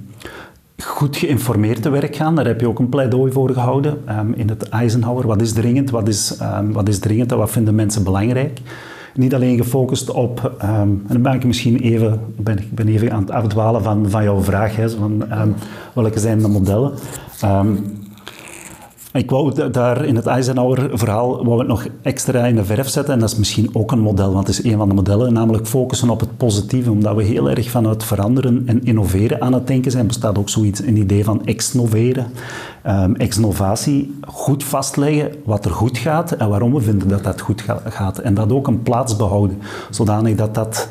goed 0.85 1.17
geïnformeerd 1.17 1.83
te 1.83 1.91
werk 1.91 2.17
gaan. 2.17 2.35
Daar 2.35 2.47
heb 2.47 2.61
je 2.61 2.69
ook 2.69 2.79
een 2.79 2.89
pleidooi 2.89 3.33
voor 3.33 3.51
gehouden 3.51 3.99
um, 4.19 4.33
in 4.35 4.49
het 4.49 4.69
Eisenhower. 4.69 5.27
Wat 5.27 5.41
is 5.41 5.53
dringend, 5.53 5.91
wat 5.91 6.09
is, 6.09 6.39
um, 6.43 6.73
wat 6.73 6.89
is 6.89 6.99
dringend 6.99 7.33
en 7.33 7.39
wat 7.39 7.51
vinden 7.51 7.75
mensen 7.75 8.05
belangrijk? 8.05 8.61
Niet 9.15 9.35
alleen 9.35 9.57
gefocust 9.57 10.11
op, 10.11 10.53
um, 10.63 10.69
en 10.69 11.03
dan 11.09 11.23
ben 11.23 11.33
ik 11.33 11.45
misschien 11.45 11.77
even, 11.77 12.21
ben, 12.37 12.59
ik 12.59 12.75
ben 12.75 12.89
even 12.89 13.13
aan 13.13 13.21
het 13.21 13.31
afdwalen 13.31 13.83
van, 13.83 14.11
van 14.11 14.23
jouw 14.23 14.43
vraag, 14.43 14.77
hè, 14.77 14.91
van 14.91 15.25
welke 15.95 16.19
zijn 16.19 16.39
de 16.39 16.49
modellen. 16.49 16.93
Ik 19.17 19.31
wou 19.31 19.71
daar 19.71 20.05
in 20.05 20.17
het 20.17 20.27
Eisenhower-verhaal 20.27 21.45
wou 21.45 21.59
het 21.59 21.69
nog 21.69 21.87
extra 22.03 22.47
in 22.47 22.57
de 22.57 22.65
verf 22.65 22.89
zetten. 22.89 23.15
En 23.15 23.21
dat 23.21 23.31
is 23.31 23.37
misschien 23.37 23.71
ook 23.73 23.93
een 23.93 24.01
model, 24.01 24.33
want 24.33 24.47
het 24.47 24.59
is 24.59 24.65
een 24.65 24.77
van 24.77 24.89
de 24.89 24.95
modellen. 24.95 25.33
Namelijk 25.33 25.67
focussen 25.67 26.11
op 26.11 26.21
het 26.21 26.37
positieve. 26.37 26.91
Omdat 26.91 27.17
we 27.17 27.23
heel 27.23 27.51
erg 27.51 27.71
vanuit 27.71 28.05
veranderen 28.05 28.63
en 28.67 28.85
innoveren 28.85 29.41
aan 29.41 29.53
het 29.53 29.67
denken 29.67 29.91
zijn. 29.91 30.07
Bestaat 30.07 30.39
ook 30.39 30.49
zoiets, 30.49 30.81
een 30.81 30.97
idee 30.97 31.25
van 31.25 31.45
exnoveren. 31.45 32.27
Um, 32.87 33.17
exnovatie, 33.17 34.19
goed 34.27 34.65
vastleggen 34.65 35.33
wat 35.45 35.65
er 35.65 35.71
goed 35.71 35.99
gaat 35.99 36.33
en 36.33 36.49
waarom 36.49 36.75
we 36.75 36.81
vinden 36.81 37.09
dat 37.09 37.25
dat 37.25 37.41
goed 37.41 37.65
gaat. 37.85 38.19
En 38.19 38.35
dat 38.35 38.53
ook 38.53 38.67
een 38.67 38.83
plaats 38.83 39.17
behouden. 39.17 39.59
Zodanig 39.91 40.37
dat 40.37 40.55
dat 40.55 40.89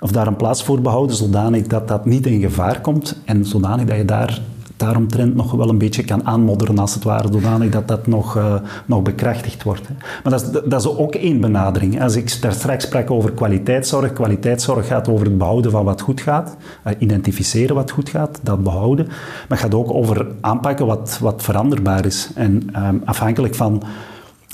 of 0.00 0.12
daar 0.12 0.26
een 0.26 0.36
plaats 0.36 0.64
voor 0.64 0.80
behouden, 0.80 1.16
zodanig 1.16 1.66
dat 1.66 1.88
dat 1.88 2.06
niet 2.06 2.26
in 2.26 2.40
gevaar 2.40 2.80
komt 2.80 3.20
en 3.24 3.44
zodanig 3.44 3.86
dat 3.86 3.96
je 3.96 4.04
daar 4.04 4.40
daaromtrent 4.78 5.34
nog 5.34 5.52
wel 5.52 5.68
een 5.68 5.78
beetje 5.78 6.04
kan 6.04 6.26
aanmodderen, 6.26 6.78
als 6.78 6.94
het 6.94 7.04
ware, 7.04 7.28
zodanig 7.32 7.70
dat 7.70 7.88
dat 7.88 8.06
nog, 8.06 8.36
uh, 8.36 8.54
nog 8.86 9.02
bekrachtigd 9.02 9.62
wordt. 9.62 9.88
Hè. 9.88 9.94
Maar 10.22 10.32
dat 10.32 10.42
is, 10.42 10.50
dat 10.50 10.80
is 10.80 10.96
ook 10.96 11.14
één 11.14 11.40
benadering. 11.40 12.02
Als 12.02 12.16
ik 12.16 12.40
daar 12.40 12.52
straks 12.52 12.84
sprak 12.84 13.10
over 13.10 13.32
kwaliteitszorg, 13.32 14.12
kwaliteitszorg 14.12 14.86
gaat 14.86 15.08
over 15.08 15.26
het 15.26 15.38
behouden 15.38 15.70
van 15.70 15.84
wat 15.84 16.00
goed 16.00 16.20
gaat, 16.20 16.56
uh, 16.86 16.92
identificeren 16.98 17.74
wat 17.74 17.90
goed 17.90 18.08
gaat, 18.08 18.40
dat 18.42 18.62
behouden. 18.62 19.06
Maar 19.06 19.46
het 19.48 19.60
gaat 19.60 19.74
ook 19.74 19.92
over 19.92 20.26
aanpakken 20.40 20.86
wat, 20.86 21.18
wat 21.20 21.42
veranderbaar 21.42 22.06
is. 22.06 22.30
En 22.34 22.62
um, 22.76 23.02
afhankelijk 23.04 23.54
van 23.54 23.82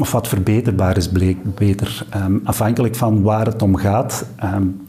of 0.01 0.13
wat 0.13 0.29
verbeterbaar 0.29 0.97
is, 0.97 1.09
bleek 1.09 1.55
beter. 1.55 2.07
Um, 2.17 2.41
afhankelijk 2.45 2.95
van 2.95 3.23
waar 3.23 3.47
het 3.47 3.63
om 3.63 3.77
gaat, 3.77 4.27
um, 4.45 4.87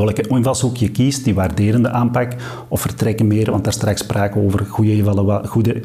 welke 0.00 0.26
invalshoek 0.28 0.76
je 0.76 0.90
kiest, 0.90 1.24
die 1.24 1.34
waarderende 1.34 1.90
aanpak 1.90 2.32
of 2.68 2.80
vertrekken 2.80 3.26
meer, 3.26 3.50
want 3.50 3.64
daar 3.64 3.72
straks 3.72 4.00
sprake 4.00 4.38
over 4.38 4.66
goede, 4.66 5.42
goede, 5.46 5.80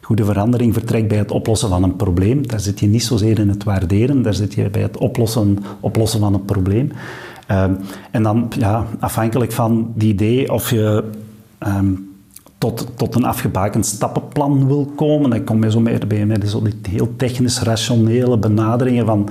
goede 0.00 0.24
verandering 0.24 0.72
vertrekt 0.72 1.08
bij 1.08 1.18
het 1.18 1.30
oplossen 1.30 1.68
van 1.68 1.82
een 1.82 1.96
probleem. 1.96 2.46
Daar 2.46 2.60
zit 2.60 2.80
je 2.80 2.86
niet 2.86 3.04
zozeer 3.04 3.38
in 3.38 3.48
het 3.48 3.64
waarderen, 3.64 4.22
daar 4.22 4.34
zit 4.34 4.54
je 4.54 4.70
bij 4.70 4.82
het 4.82 4.96
oplossen, 4.96 5.58
oplossen 5.80 6.20
van 6.20 6.34
een 6.34 6.44
probleem. 6.44 6.92
Um, 7.50 7.76
en 8.10 8.22
dan, 8.22 8.50
ja, 8.58 8.86
afhankelijk 9.00 9.52
van 9.52 9.92
die 9.94 10.12
idee 10.12 10.52
of 10.52 10.70
je 10.70 11.04
um, 11.66 12.08
tot, 12.58 12.86
tot 12.96 13.14
een 13.14 13.24
afgebakend 13.24 13.86
stappenplan 13.86 14.66
wil 14.66 14.92
komen, 14.96 15.30
dan 15.30 15.44
kom 15.44 15.64
je 15.64 15.70
zo 15.70 15.80
meer 15.80 16.06
bij 16.06 16.26
met 16.26 16.50
zo 16.50 16.62
die 16.62 16.74
heel 16.90 17.16
technisch 17.16 17.62
rationele 17.62 18.38
benaderingen 18.38 19.06
van 19.06 19.28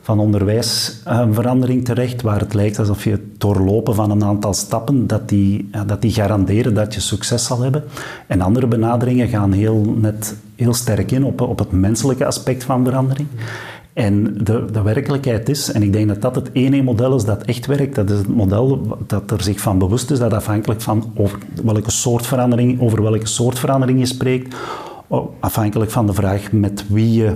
van 0.00 0.18
onderwijsverandering 0.18 1.84
terecht, 1.84 2.22
waar 2.22 2.40
het 2.40 2.54
lijkt 2.54 2.78
alsof 2.78 3.04
je 3.04 3.10
het 3.10 3.40
doorlopen 3.40 3.94
van 3.94 4.10
een 4.10 4.24
aantal 4.24 4.54
stappen, 4.54 5.06
dat 5.06 5.28
die, 5.28 5.70
dat 5.86 6.02
die 6.02 6.12
garanderen 6.12 6.74
dat 6.74 6.94
je 6.94 7.00
succes 7.00 7.44
zal 7.44 7.60
hebben. 7.60 7.84
En 8.26 8.40
andere 8.40 8.66
benaderingen 8.66 9.28
gaan 9.28 9.52
heel, 9.52 9.94
net, 10.00 10.36
heel 10.56 10.74
sterk 10.74 11.10
in 11.10 11.24
op, 11.24 11.40
op 11.40 11.58
het 11.58 11.72
menselijke 11.72 12.26
aspect 12.26 12.64
van 12.64 12.84
verandering. 12.84 13.28
En 13.92 14.34
de, 14.44 14.64
de 14.72 14.82
werkelijkheid 14.82 15.48
is, 15.48 15.72
en 15.72 15.82
ik 15.82 15.92
denk 15.92 16.08
dat 16.08 16.22
dat 16.22 16.34
het 16.34 16.50
ene 16.52 16.82
model 16.82 17.16
is 17.16 17.24
dat 17.24 17.42
echt 17.42 17.66
werkt, 17.66 17.94
dat 17.94 18.10
is 18.10 18.18
het 18.18 18.28
model 18.28 18.96
dat 19.06 19.30
er 19.30 19.42
zich 19.42 19.60
van 19.60 19.78
bewust 19.78 20.10
is 20.10 20.18
dat 20.18 20.32
afhankelijk 20.32 20.80
van 20.80 21.12
over 21.16 21.38
welke 21.64 21.90
soort 21.90 22.26
verandering, 22.26 22.80
over 22.80 23.02
welke 23.02 23.26
soort 23.26 23.58
verandering 23.58 23.98
je 23.98 24.06
spreekt, 24.06 24.56
afhankelijk 25.40 25.90
van 25.90 26.06
de 26.06 26.12
vraag 26.12 26.52
met 26.52 26.84
wie 26.88 27.12
je 27.12 27.32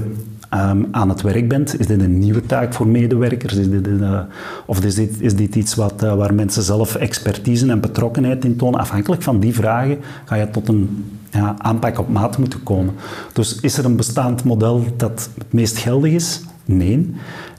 um, 0.55 0.89
aan 0.91 1.09
het 1.09 1.23
werk 1.23 1.49
bent. 1.49 1.81
Is 1.81 1.87
dit 1.87 2.01
een 2.01 2.19
nieuwe 2.19 2.47
taak 2.47 2.75
voor 2.75 2.87
medewerkers? 2.87 3.55
Is 3.55 3.71
dit, 3.71 3.87
uh, 3.87 4.21
of 4.67 4.85
is 4.85 4.95
dit, 4.95 5.21
is 5.21 5.35
dit 5.37 5.55
iets 5.55 5.75
wat, 5.75 6.03
uh, 6.03 6.15
waar 6.15 6.35
mensen 6.35 6.63
zelf 6.63 6.95
expertise 6.95 7.71
en 7.71 7.81
betrokkenheid 7.81 8.45
in 8.45 8.57
tonen? 8.57 8.81
Afhankelijk 8.81 9.23
van 9.23 9.41
die 9.41 9.55
vragen 9.55 9.99
ga 10.25 10.35
je 10.35 10.51
tot 10.51 10.69
een 10.69 11.05
ja, 11.31 11.55
aanpak 11.59 11.99
op 11.99 12.09
maat 12.09 12.39
moeten 12.39 12.63
komen. 12.63 12.95
Dus 13.33 13.61
is 13.61 13.79
er 13.79 13.85
een 13.85 13.97
bestaand 13.97 14.45
model 14.45 14.85
dat 14.97 15.31
het 15.39 15.53
meest 15.53 15.79
geldig 15.79 16.13
is? 16.13 16.41
Nee. 16.65 17.15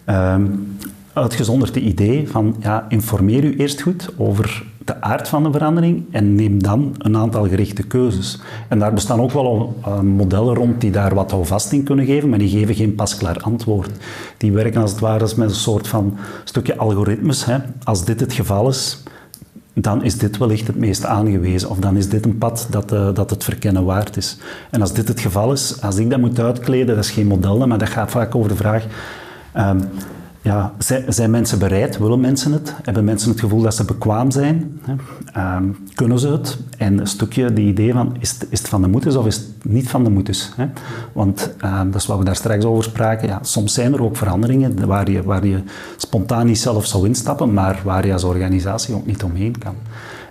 Um, 0.10 0.78
uitgezonderd 1.14 1.76
het 1.76 1.84
idee 1.84 2.30
van 2.30 2.56
ja, 2.60 2.86
informeer 2.90 3.44
u 3.44 3.56
eerst 3.56 3.82
goed 3.82 4.10
over 4.18 4.64
de 4.86 5.02
aard 5.02 5.28
van 5.28 5.44
de 5.44 5.52
verandering 5.52 6.06
en 6.12 6.36
neem 6.36 6.64
dan 6.64 6.96
een 6.98 7.18
aantal 7.18 7.48
gerichte 7.48 7.84
keuzes. 7.84 8.40
En 8.68 8.80
daar 8.80 8.94
bestaan 8.94 9.22
ook 9.22 9.32
wel 9.32 9.76
uh, 9.88 10.00
modellen 10.00 10.56
rond 10.56 10.82
die 10.82 10.92
daar 10.92 11.16
wat 11.16 11.32
houvast 11.32 11.72
in 11.72 11.84
kunnen 11.84 12.06
geven, 12.06 12.30
maar 12.30 12.40
die 12.40 12.50
geven 12.50 12.76
geen 12.76 12.96
pasklaar 12.96 13.38
antwoord. 13.42 13.92
Die 14.38 14.52
werken 14.52 14.82
als 14.82 14.92
het 14.92 15.00
ware 15.00 15.28
met 15.38 15.50
een 15.50 15.56
soort 15.56 15.88
van 15.88 16.18
stukje 16.44 16.78
algoritmes. 16.78 17.46
Hè. 17.46 17.58
Als 17.84 18.06
dit 18.06 18.20
het 18.20 18.34
geval 18.34 18.68
is, 18.68 19.04
dan 19.74 20.04
is 20.04 20.18
dit 20.18 20.38
wellicht 20.38 20.68
het 20.68 20.78
meest 20.78 21.06
aangewezen. 21.06 21.70
Of 21.70 21.80
dan 21.80 21.98
is 21.98 22.10
dit 22.10 22.26
een 22.26 22.38
pad 22.38 22.68
dat, 22.70 22.94
uh, 22.94 23.14
dat 23.14 23.30
het 23.30 23.44
verkennen 23.44 23.86
waard 23.86 24.18
is. 24.18 24.38
En 24.72 24.82
als 24.82 24.94
dit 24.94 25.08
het 25.08 25.20
geval 25.20 25.52
is, 25.52 25.82
als 25.82 25.98
ik 25.98 26.10
dat 26.10 26.20
moet 26.20 26.40
uitkleden, 26.40 26.96
dat 26.96 27.04
is 27.04 27.12
geen 27.12 27.28
model, 27.28 27.68
maar 27.68 27.78
dat 27.78 27.90
gaat 27.90 28.12
vaak 28.12 28.36
over 28.36 28.50
de 28.50 28.56
vraag... 28.56 28.86
Um, 29.58 29.80
ja, 30.46 30.74
zijn 31.08 31.32
mensen 31.32 31.60
bereid? 31.60 31.98
Willen 31.98 32.20
mensen 32.20 32.52
het? 32.52 32.74
Hebben 32.84 33.04
mensen 33.04 33.30
het 33.30 33.40
gevoel 33.40 33.62
dat 33.62 33.76
ze 33.76 33.86
bekwaam 33.86 34.32
zijn? 34.32 34.82
Um, 35.38 35.78
kunnen 35.94 36.20
ze 36.20 36.28
het? 36.28 36.58
En 36.78 37.00
een 37.00 37.08
stukje 37.08 37.54
die 37.54 37.68
idee 37.68 37.94
van, 37.94 38.16
is 38.20 38.32
het, 38.32 38.48
is 38.50 38.60
het 38.60 38.68
van 38.68 38.82
de 38.82 38.88
moeders 38.88 39.16
of 39.16 39.26
is 39.26 39.36
het 39.36 39.46
niet 39.64 39.90
van 39.90 40.04
de 40.04 40.10
moeders? 40.10 40.52
Want 41.14 41.54
um, 41.64 41.92
dat 41.92 42.02
is 42.02 42.08
wat 42.08 42.18
we 42.18 42.24
daar 42.24 42.36
straks 42.36 42.66
over 42.66 42.84
spraken. 42.84 43.28
Ja, 43.28 43.40
soms 43.42 43.74
zijn 43.74 43.94
er 43.94 44.04
ook 44.04 44.18
veranderingen 44.18 44.88
waar 44.88 45.12
je, 45.12 45.24
waar 45.24 45.46
je 45.46 45.64
spontaan 45.98 46.46
niet 46.46 46.60
zelf 46.60 46.86
zou 46.86 47.08
instappen, 47.08 47.54
maar 47.54 47.82
waar 47.84 48.06
je 48.06 48.14
als 48.14 48.24
organisatie 48.24 48.96
ook 48.96 49.06
niet 49.06 49.24
omheen 49.24 49.58
kan. 49.58 49.76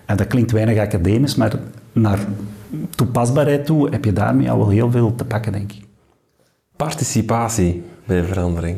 En 0.04 0.16
dat 0.16 0.26
klinkt 0.26 0.52
weinig 0.52 0.78
academisch, 0.78 1.34
maar 1.34 1.58
naar 1.92 2.18
toepasbaarheid 2.90 3.66
toe 3.66 3.90
heb 3.90 4.04
je 4.04 4.12
daarmee 4.12 4.50
al 4.50 4.58
wel 4.58 4.68
heel 4.68 4.90
veel 4.90 5.14
te 5.14 5.24
pakken, 5.24 5.52
denk 5.52 5.72
ik. 5.72 5.82
Participatie 6.76 7.82
bij 8.06 8.24
verandering. 8.24 8.76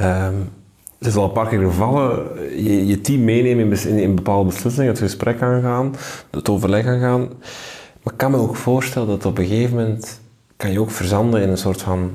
Um, 0.00 0.48
het 0.98 1.08
is 1.08 1.16
al 1.16 1.24
een 1.24 1.32
paar 1.32 1.48
keer 1.48 1.60
gevallen, 1.60 2.26
je, 2.64 2.86
je 2.86 3.00
team 3.00 3.24
meenemen 3.24 3.86
in, 3.86 3.98
in, 3.98 4.14
bepaalde 4.14 4.48
beslissingen, 4.48 4.90
het 4.90 4.98
gesprek 4.98 5.42
aangaan, 5.42 5.94
het 6.30 6.48
overleg 6.48 6.86
aangaan. 6.86 7.20
Maar 8.02 8.12
ik 8.12 8.18
kan 8.18 8.30
me 8.30 8.36
ook 8.36 8.56
voorstellen 8.56 9.08
dat 9.08 9.24
op 9.24 9.38
een 9.38 9.46
gegeven 9.46 9.76
moment 9.76 10.20
kan 10.56 10.72
je 10.72 10.80
ook 10.80 10.90
verzanden 10.90 11.42
in 11.42 11.48
een 11.48 11.58
soort 11.58 11.82
van 11.82 12.10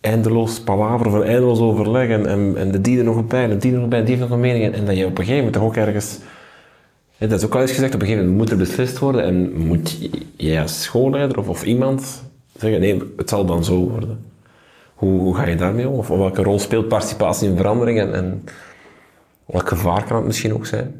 eindeloos 0.00 0.60
palaver 0.60 1.14
een 1.14 1.22
eindeloos 1.22 1.58
overleg 1.58 2.08
en, 2.08 2.56
en, 2.56 2.70
de 2.70 2.80
die 2.80 2.98
er 2.98 3.04
nog 3.04 3.26
bij 3.26 3.46
de 3.46 3.56
die 3.56 3.72
er 3.72 3.78
nog 3.78 3.88
bij 3.88 4.00
die 4.00 4.08
heeft 4.08 4.20
nog 4.20 4.30
een 4.30 4.40
mening. 4.40 4.64
En, 4.64 4.72
en 4.72 4.86
dat 4.86 4.96
je 4.96 5.04
op 5.04 5.10
een 5.10 5.24
gegeven 5.24 5.36
moment 5.36 5.52
toch 5.52 5.62
ook 5.62 5.76
ergens... 5.76 6.18
hè, 7.16 7.26
dat 7.26 7.38
is 7.38 7.44
ook 7.44 7.54
al 7.54 7.60
eens 7.60 7.72
gezegd, 7.72 7.94
op 7.94 8.00
een 8.00 8.06
gegeven 8.06 8.28
moment 8.28 8.42
moet 8.42 8.58
er 8.58 8.66
beslist 8.66 8.98
worden 8.98 9.24
en 9.24 9.52
moet 9.66 9.98
jij 10.36 10.62
als 10.62 10.82
schoolleider 10.82 11.38
of, 11.38 11.48
of 11.48 11.64
iemand 11.64 12.22
zeggen, 12.56 12.80
nee, 12.80 13.02
het 13.16 13.28
zal 13.28 13.44
dan 13.44 13.64
zo 13.64 13.88
worden. 13.88 14.31
Hoe, 15.02 15.36
ga 15.36 15.46
je 15.46 15.56
daarmee 15.56 15.88
om? 15.88 15.94
Of 15.94 16.08
welke 16.08 16.42
rol 16.42 16.58
speelt 16.58 16.88
participatie 16.88 17.48
in 17.48 17.56
verandering 17.56 17.98
en, 17.98 18.14
en 18.14 18.44
welk 19.46 19.68
gevaar 19.68 20.04
kan 20.04 20.16
het 20.16 20.26
misschien 20.26 20.54
ook 20.54 20.66
zijn? 20.66 20.94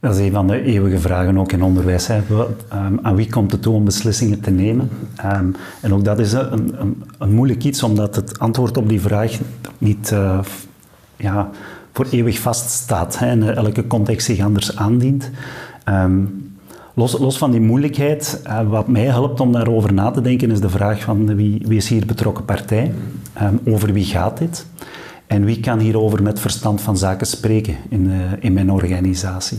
Dat 0.00 0.14
is 0.14 0.20
een 0.20 0.32
van 0.32 0.46
de 0.46 0.62
eeuwige 0.62 0.98
vragen 0.98 1.38
ook 1.38 1.52
in 1.52 1.62
onderwijs. 1.62 2.06
Hè. 2.06 2.20
Ehm, 2.68 2.96
aan 3.02 3.14
wie 3.14 3.30
komt 3.30 3.52
het 3.52 3.62
toe 3.62 3.74
om 3.74 3.84
beslissingen 3.84 4.40
te 4.40 4.50
nemen? 4.50 4.88
Ehm, 5.16 5.50
en 5.80 5.94
ook 5.94 6.04
dat 6.04 6.18
is 6.18 6.32
een, 6.32 6.80
een, 6.80 7.02
een, 7.18 7.32
moeilijk 7.32 7.64
iets, 7.64 7.82
omdat 7.82 8.16
het 8.16 8.38
antwoord 8.38 8.76
op 8.76 8.88
die 8.88 9.00
vraag 9.00 9.38
niet 9.78 10.10
uh, 10.10 10.40
ja, 11.16 11.50
voor 11.92 12.06
eeuwig 12.10 12.38
vaststaat 12.38 13.18
hè, 13.18 13.26
en 13.26 13.56
elke 13.56 13.86
context 13.86 14.26
zich 14.26 14.40
anders 14.44 14.76
aandient. 14.76 15.30
Um, 15.88 16.49
los, 17.00 17.18
los, 17.18 17.38
van 17.38 17.50
die 17.50 17.60
moeilijkheid, 17.60 18.42
uh, 18.46 18.68
wat 18.68 18.88
mij 18.88 19.04
helpt 19.04 19.40
om 19.40 19.52
daarover 19.52 19.92
na 19.92 20.10
te 20.10 20.20
denken, 20.20 20.50
is 20.50 20.60
de 20.60 20.68
vraag 20.68 21.00
van 21.02 21.36
wie, 21.36 21.62
wie 21.66 21.76
is 21.76 21.88
hier 21.88 22.06
betrokken 22.06 22.44
partij? 22.44 22.92
over 23.64 23.92
wie 23.92 24.04
gaat 24.04 24.38
dit? 24.38 24.66
En 25.26 25.44
wie 25.44 25.60
kan 25.60 25.78
hierover 25.78 26.22
met 26.22 26.40
verstand 26.40 26.80
van 26.80 26.98
zaken 26.98 27.26
spreken 27.26 27.76
in, 27.88 28.06
uh, 28.06 28.14
in 28.40 28.52
mijn 28.52 28.70
organisatie? 28.70 29.58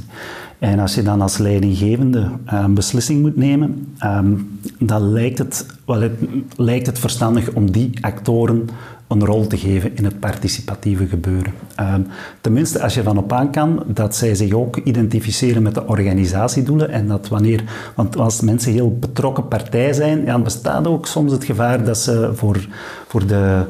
En 0.59 0.79
als 0.79 0.95
je 0.95 1.01
dan 1.01 1.21
als 1.21 1.37
leidinggevende 1.37 2.19
uh, 2.19 2.59
een 2.63 2.73
beslissing 2.73 3.21
moet 3.21 3.35
nemen, 3.35 3.95
um, 4.03 4.59
dan 4.79 5.11
lijkt 5.11 5.37
het, 5.37 5.65
wel, 5.85 6.01
het, 6.01 6.19
lijkt 6.55 6.85
het 6.85 6.99
verstandig 6.99 7.53
om 7.53 7.71
die 7.71 7.91
actoren 8.01 8.69
een 9.11 9.25
rol 9.25 9.47
te 9.47 9.57
geven 9.57 9.95
in 9.95 10.03
het 10.03 10.19
participatieve 10.19 11.07
gebeuren. 11.07 11.53
Um, 11.79 12.07
tenminste, 12.41 12.81
als 12.81 12.93
je 12.93 13.03
van 13.03 13.17
op 13.17 13.33
aan 13.33 13.51
kan 13.51 13.83
dat 13.87 14.15
zij 14.15 14.35
zich 14.35 14.53
ook 14.53 14.77
identificeren 14.77 15.63
met 15.63 15.73
de 15.73 15.87
organisatiedoelen 15.87 16.89
en 16.89 17.07
dat 17.07 17.27
wanneer, 17.27 17.63
want 17.95 18.17
als 18.17 18.41
mensen 18.41 18.71
heel 18.71 18.97
betrokken 18.99 19.47
partij 19.47 19.93
zijn, 19.93 20.19
ja, 20.19 20.31
dan 20.31 20.43
bestaat 20.43 20.87
ook 20.87 21.07
soms 21.07 21.31
het 21.31 21.43
gevaar 21.43 21.83
dat 21.83 21.97
ze 21.97 22.31
voor, 22.33 22.67
voor 23.07 23.27
de 23.27 23.63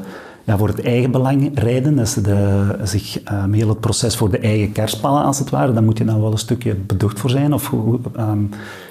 ja, 0.44 0.56
voor 0.56 0.68
het 0.68 0.80
eigen 0.80 1.10
belang 1.10 1.50
rijden, 1.54 1.96
dat 1.96 2.08
ze 2.08 2.20
de, 2.20 2.66
zich 2.82 3.18
um, 3.32 3.52
heel 3.52 3.68
het 3.68 3.80
proces 3.80 4.16
voor 4.16 4.30
de 4.30 4.38
eigen 4.38 4.72
kerstpallen 4.72 5.24
als 5.24 5.38
het 5.38 5.50
ware, 5.50 5.72
dan 5.72 5.84
moet 5.84 5.98
je 5.98 6.04
dan 6.04 6.20
wel 6.20 6.32
een 6.32 6.38
stukje 6.38 6.74
beducht 6.74 7.20
voor 7.20 7.30
zijn 7.30 7.52
of 7.52 7.64
goed, 7.64 8.06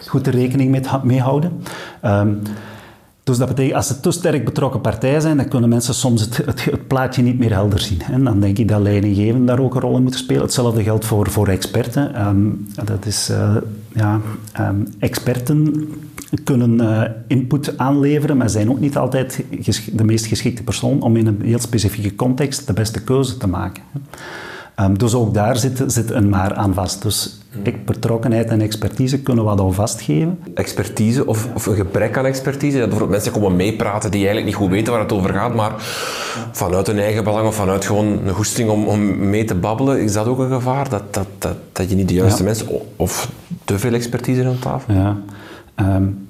goed 0.07 0.27
er 0.27 0.33
rekening 0.33 0.71
mee, 0.71 0.81
mee 1.03 1.21
houden. 1.21 1.51
Dus 3.23 3.37
dat 3.37 3.47
betekent, 3.47 3.75
als 3.75 3.87
ze 3.87 3.99
te 3.99 4.11
sterk 4.11 4.45
betrokken 4.45 4.81
partij 4.81 5.19
zijn, 5.19 5.37
dan 5.37 5.47
kunnen 5.47 5.69
mensen 5.69 5.93
soms 5.93 6.21
het, 6.21 6.37
het, 6.45 6.87
plaatje 6.87 7.21
niet 7.21 7.39
meer 7.39 7.51
helder 7.51 7.79
zien. 7.79 8.01
En 8.01 8.23
dan 8.23 8.39
denk 8.39 8.57
ik 8.57 8.67
dat 8.67 8.81
leidinggevenden 8.81 9.45
daar 9.45 9.59
ook 9.59 9.75
een 9.75 9.81
rol 9.81 9.95
in 9.95 10.01
moeten 10.01 10.19
spelen. 10.19 10.41
Hetzelfde 10.41 10.83
geldt 10.83 11.05
voor, 11.05 11.29
voor 11.29 11.47
experten. 11.47 12.27
Um, 12.27 12.67
dat 12.83 13.05
is, 13.05 13.29
uh, 13.29 13.55
ja, 13.93 14.19
um, 14.59 14.87
experten 14.99 15.87
kunnen 16.43 16.81
uh, 16.81 17.01
input 17.27 17.77
aanleveren, 17.77 18.37
maar 18.37 18.49
zijn 18.49 18.69
ook 18.69 18.79
niet 18.79 18.97
altijd 18.97 19.43
de 19.91 20.03
meest 20.03 20.25
geschikte 20.25 20.63
persoon 20.63 21.01
om 21.01 21.15
in 21.15 21.27
een 21.27 21.41
heel 21.41 21.59
specifieke 21.59 22.15
context 22.15 22.67
de 22.67 22.73
beste 22.73 23.03
keuze 23.03 23.37
te 23.37 23.47
maken. 23.47 23.83
Um, 24.79 24.97
dus 24.97 25.13
ook 25.13 25.33
daar 25.33 25.57
zit, 25.57 25.83
zit, 25.87 26.11
een 26.11 26.29
maar 26.29 26.53
aan 26.53 26.73
vast. 26.73 27.01
Dus 27.01 27.40
betrokkenheid 27.85 28.49
en 28.49 28.61
expertise 28.61 29.21
kunnen 29.21 29.43
wat 29.43 29.59
al 29.59 29.71
vastgeven. 29.71 30.39
Expertise 30.53 31.25
of, 31.25 31.47
of, 31.55 31.65
een 31.65 31.75
gebrek 31.75 32.17
aan 32.17 32.25
expertise. 32.25 32.77
Dat 32.77 32.89
bijvoorbeeld 32.89 33.23
mensen 33.23 33.41
komen 33.41 33.55
meepraten 33.55 34.11
die 34.11 34.19
eigenlijk 34.19 34.47
niet 34.47 34.55
goed 34.55 34.69
weten 34.69 34.93
waar 34.93 35.01
het 35.01 35.11
over 35.11 35.33
gaat, 35.33 35.55
maar 35.55 35.73
vanuit 36.51 36.87
hun 36.87 36.99
eigen 36.99 37.23
belang 37.23 37.47
of 37.47 37.55
vanuit 37.55 37.85
gewoon 37.85 38.27
een 38.27 38.33
goesting 38.33 38.69
om, 38.69 38.87
om 38.87 39.29
mee 39.29 39.43
te 39.43 39.55
babbelen, 39.55 40.01
is 40.01 40.13
dat 40.13 40.27
ook 40.27 40.39
een 40.39 40.51
gevaar? 40.51 40.89
Dat, 40.89 41.13
dat, 41.13 41.27
dat, 41.37 41.57
dat 41.71 41.89
je 41.89 41.95
niet 41.95 42.07
de 42.07 42.13
juiste 42.13 42.39
ja. 42.39 42.45
mensen 42.45 42.67
of 42.95 43.31
te 43.65 43.79
veel 43.79 43.93
expertise 43.93 44.45
aan 44.45 44.59
tafel 44.59 44.93
Ja. 44.93 45.17
Um, 45.75 46.27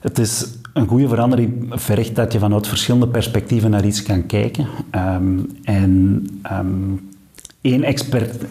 het 0.00 0.18
is 0.18 0.46
een 0.72 0.86
goede 0.86 1.08
verandering 1.08 1.66
vergt 1.70 2.14
dat 2.14 2.32
je 2.32 2.38
vanuit 2.38 2.66
verschillende 2.66 3.08
perspectieven 3.08 3.70
naar 3.70 3.84
iets 3.84 4.02
kan 4.02 4.26
kijken. 4.26 4.66
Um, 4.94 5.58
en 5.64 6.24
um, 6.52 7.08
één, 7.66 7.84
expert, 7.84 8.46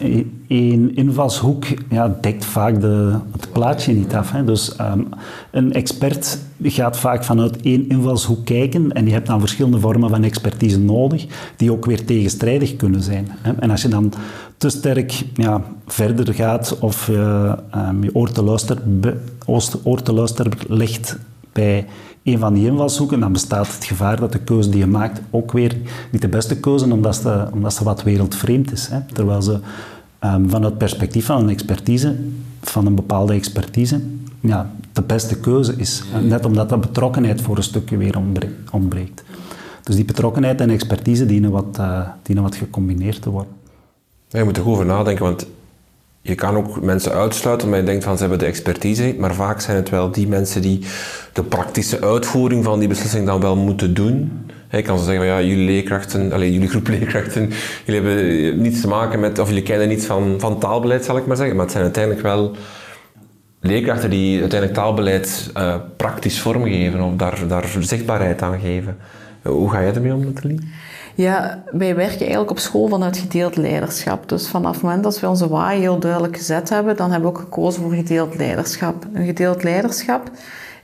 één 0.48 0.96
invalshoek 0.96 1.64
ja, 1.90 2.16
dekt 2.20 2.44
vaak 2.44 2.80
de, 2.80 3.18
het 3.32 3.52
plaatje 3.52 3.92
niet 3.92 4.14
af. 4.14 4.30
Dus 4.30 4.76
um, 4.80 5.08
een 5.50 5.72
expert 5.72 6.38
gaat 6.62 6.96
vaak 6.96 7.24
vanuit 7.24 7.60
één 7.60 7.88
invalshoek 7.88 8.44
kijken 8.44 8.92
en 8.92 9.06
je 9.06 9.12
hebt 9.12 9.26
dan 9.26 9.40
verschillende 9.40 9.80
vormen 9.80 10.10
van 10.10 10.24
expertise 10.24 10.80
nodig 10.80 11.26
die 11.56 11.72
ook 11.72 11.84
weer 11.84 12.04
tegenstrijdig 12.04 12.76
kunnen 12.76 13.02
zijn. 13.02 13.28
Hè. 13.30 13.52
En 13.52 13.70
als 13.70 13.82
je 13.82 13.88
dan 13.88 14.12
te 14.56 14.68
sterk 14.68 15.24
ja, 15.34 15.62
verder 15.86 16.34
gaat 16.34 16.78
of 16.80 17.08
uh, 17.08 17.52
um, 17.74 18.02
je 18.02 18.14
oor 18.14 18.30
te, 18.30 18.42
luister, 18.42 18.78
oor 19.82 20.02
te 20.02 20.12
luisteren 20.12 20.52
legt 20.68 21.18
bij 21.52 21.86
een 22.26 22.38
van 22.38 22.54
die 22.54 22.66
invalshoeken, 22.66 23.20
dan 23.20 23.32
bestaat 23.32 23.74
het 23.74 23.84
gevaar 23.84 24.20
dat 24.20 24.32
de 24.32 24.38
keuze 24.38 24.70
die 24.70 24.78
je 24.78 24.86
maakt 24.86 25.20
ook 25.30 25.52
weer 25.52 25.76
niet 26.10 26.20
de 26.20 26.28
beste 26.28 26.56
keuze, 26.56 26.92
omdat 26.92 27.16
ze, 27.16 27.46
omdat 27.52 27.74
ze 27.74 27.84
wat 27.84 28.02
wereldvreemd 28.02 28.72
is. 28.72 28.88
Hè. 28.88 28.98
Terwijl 29.12 29.42
ze 29.42 29.60
um, 30.20 30.50
van 30.50 30.62
het 30.62 30.78
perspectief 30.78 31.26
van 31.26 31.42
een 31.42 31.48
expertise, 31.48 32.16
van 32.60 32.86
een 32.86 32.94
bepaalde 32.94 33.32
expertise, 33.32 34.00
ja, 34.40 34.70
de 34.92 35.02
beste 35.02 35.40
keuze 35.40 35.74
is. 35.76 36.02
Net 36.22 36.44
omdat 36.44 36.68
de 36.68 36.78
betrokkenheid 36.78 37.40
voor 37.40 37.56
een 37.56 37.62
stukje 37.62 37.96
weer 37.96 38.18
ontbreekt. 38.70 39.24
Dus 39.82 39.94
die 39.94 40.04
betrokkenheid 40.04 40.60
en 40.60 40.70
expertise 40.70 41.26
dienen 41.26 41.50
wat, 41.50 41.76
uh, 41.80 42.00
dienen 42.22 42.44
wat 42.44 42.54
gecombineerd 42.54 43.22
te 43.22 43.30
worden. 43.30 43.52
Je 44.28 44.44
moet 44.44 44.56
er 44.56 44.62
goed 44.62 44.72
over 44.72 44.86
nadenken, 44.86 45.24
want 45.24 45.46
je 46.26 46.34
kan 46.34 46.56
ook 46.56 46.80
mensen 46.80 47.12
uitsluiten 47.12 47.66
omdat 47.66 47.80
je 47.80 47.86
denkt 47.86 48.04
van 48.04 48.14
ze 48.14 48.20
hebben 48.20 48.38
de 48.38 48.46
expertise 48.46 49.14
maar 49.18 49.34
vaak 49.34 49.60
zijn 49.60 49.76
het 49.76 49.90
wel 49.90 50.10
die 50.10 50.28
mensen 50.28 50.62
die 50.62 50.84
de 51.32 51.42
praktische 51.42 52.00
uitvoering 52.00 52.64
van 52.64 52.78
die 52.78 52.88
beslissing 52.88 53.26
dan 53.26 53.40
wel 53.40 53.56
moeten 53.56 53.94
doen. 53.94 54.44
Je 54.70 54.82
kan 54.82 54.98
zo 54.98 55.04
zeggen 55.04 55.26
ja, 55.26 55.42
jullie 55.42 55.66
leerkrachten, 55.66 56.32
allez, 56.32 56.52
jullie 56.52 56.68
groep 56.68 56.88
leerkrachten, 56.98 57.50
jullie 57.84 58.00
hebben 58.00 58.60
niets 58.60 58.80
te 58.80 58.88
maken 58.88 59.20
met, 59.20 59.38
of 59.38 59.48
jullie 59.48 59.62
kennen 59.62 59.88
niets 59.88 60.06
van, 60.06 60.34
van 60.38 60.58
taalbeleid, 60.58 61.04
zal 61.04 61.16
ik 61.16 61.26
maar 61.26 61.36
zeggen. 61.36 61.56
Maar 61.56 61.64
het 61.64 61.72
zijn 61.72 61.84
uiteindelijk 61.84 62.24
wel 62.24 62.56
leerkrachten 63.60 64.10
die 64.10 64.40
uiteindelijk 64.40 64.78
taalbeleid 64.78 65.50
uh, 65.56 65.74
praktisch 65.96 66.40
vormgeven 66.40 67.00
of 67.00 67.14
daar, 67.16 67.38
daar 67.48 67.76
zichtbaarheid 67.80 68.42
aan 68.42 68.60
geven. 68.60 68.96
Hoe 69.42 69.70
ga 69.70 69.82
jij 69.82 69.94
ermee 69.94 70.14
om, 70.14 70.24
Nathalie? 70.24 70.60
Ja, 71.16 71.62
wij 71.70 71.94
werken 71.94 72.20
eigenlijk 72.20 72.50
op 72.50 72.58
school 72.58 72.88
vanuit 72.88 73.16
gedeeld 73.18 73.56
leiderschap. 73.56 74.28
Dus 74.28 74.48
vanaf 74.48 74.72
het 74.72 74.82
moment 74.82 75.02
dat 75.02 75.20
we 75.20 75.28
onze 75.28 75.48
waai 75.48 75.80
heel 75.80 75.98
duidelijk 75.98 76.36
gezet 76.36 76.68
hebben, 76.68 76.96
dan 76.96 77.10
hebben 77.10 77.30
we 77.30 77.36
ook 77.36 77.42
gekozen 77.42 77.82
voor 77.82 77.92
gedeeld 77.92 78.36
leiderschap. 78.36 79.06
Een 79.12 79.26
gedeeld 79.26 79.62
leiderschap 79.62 80.30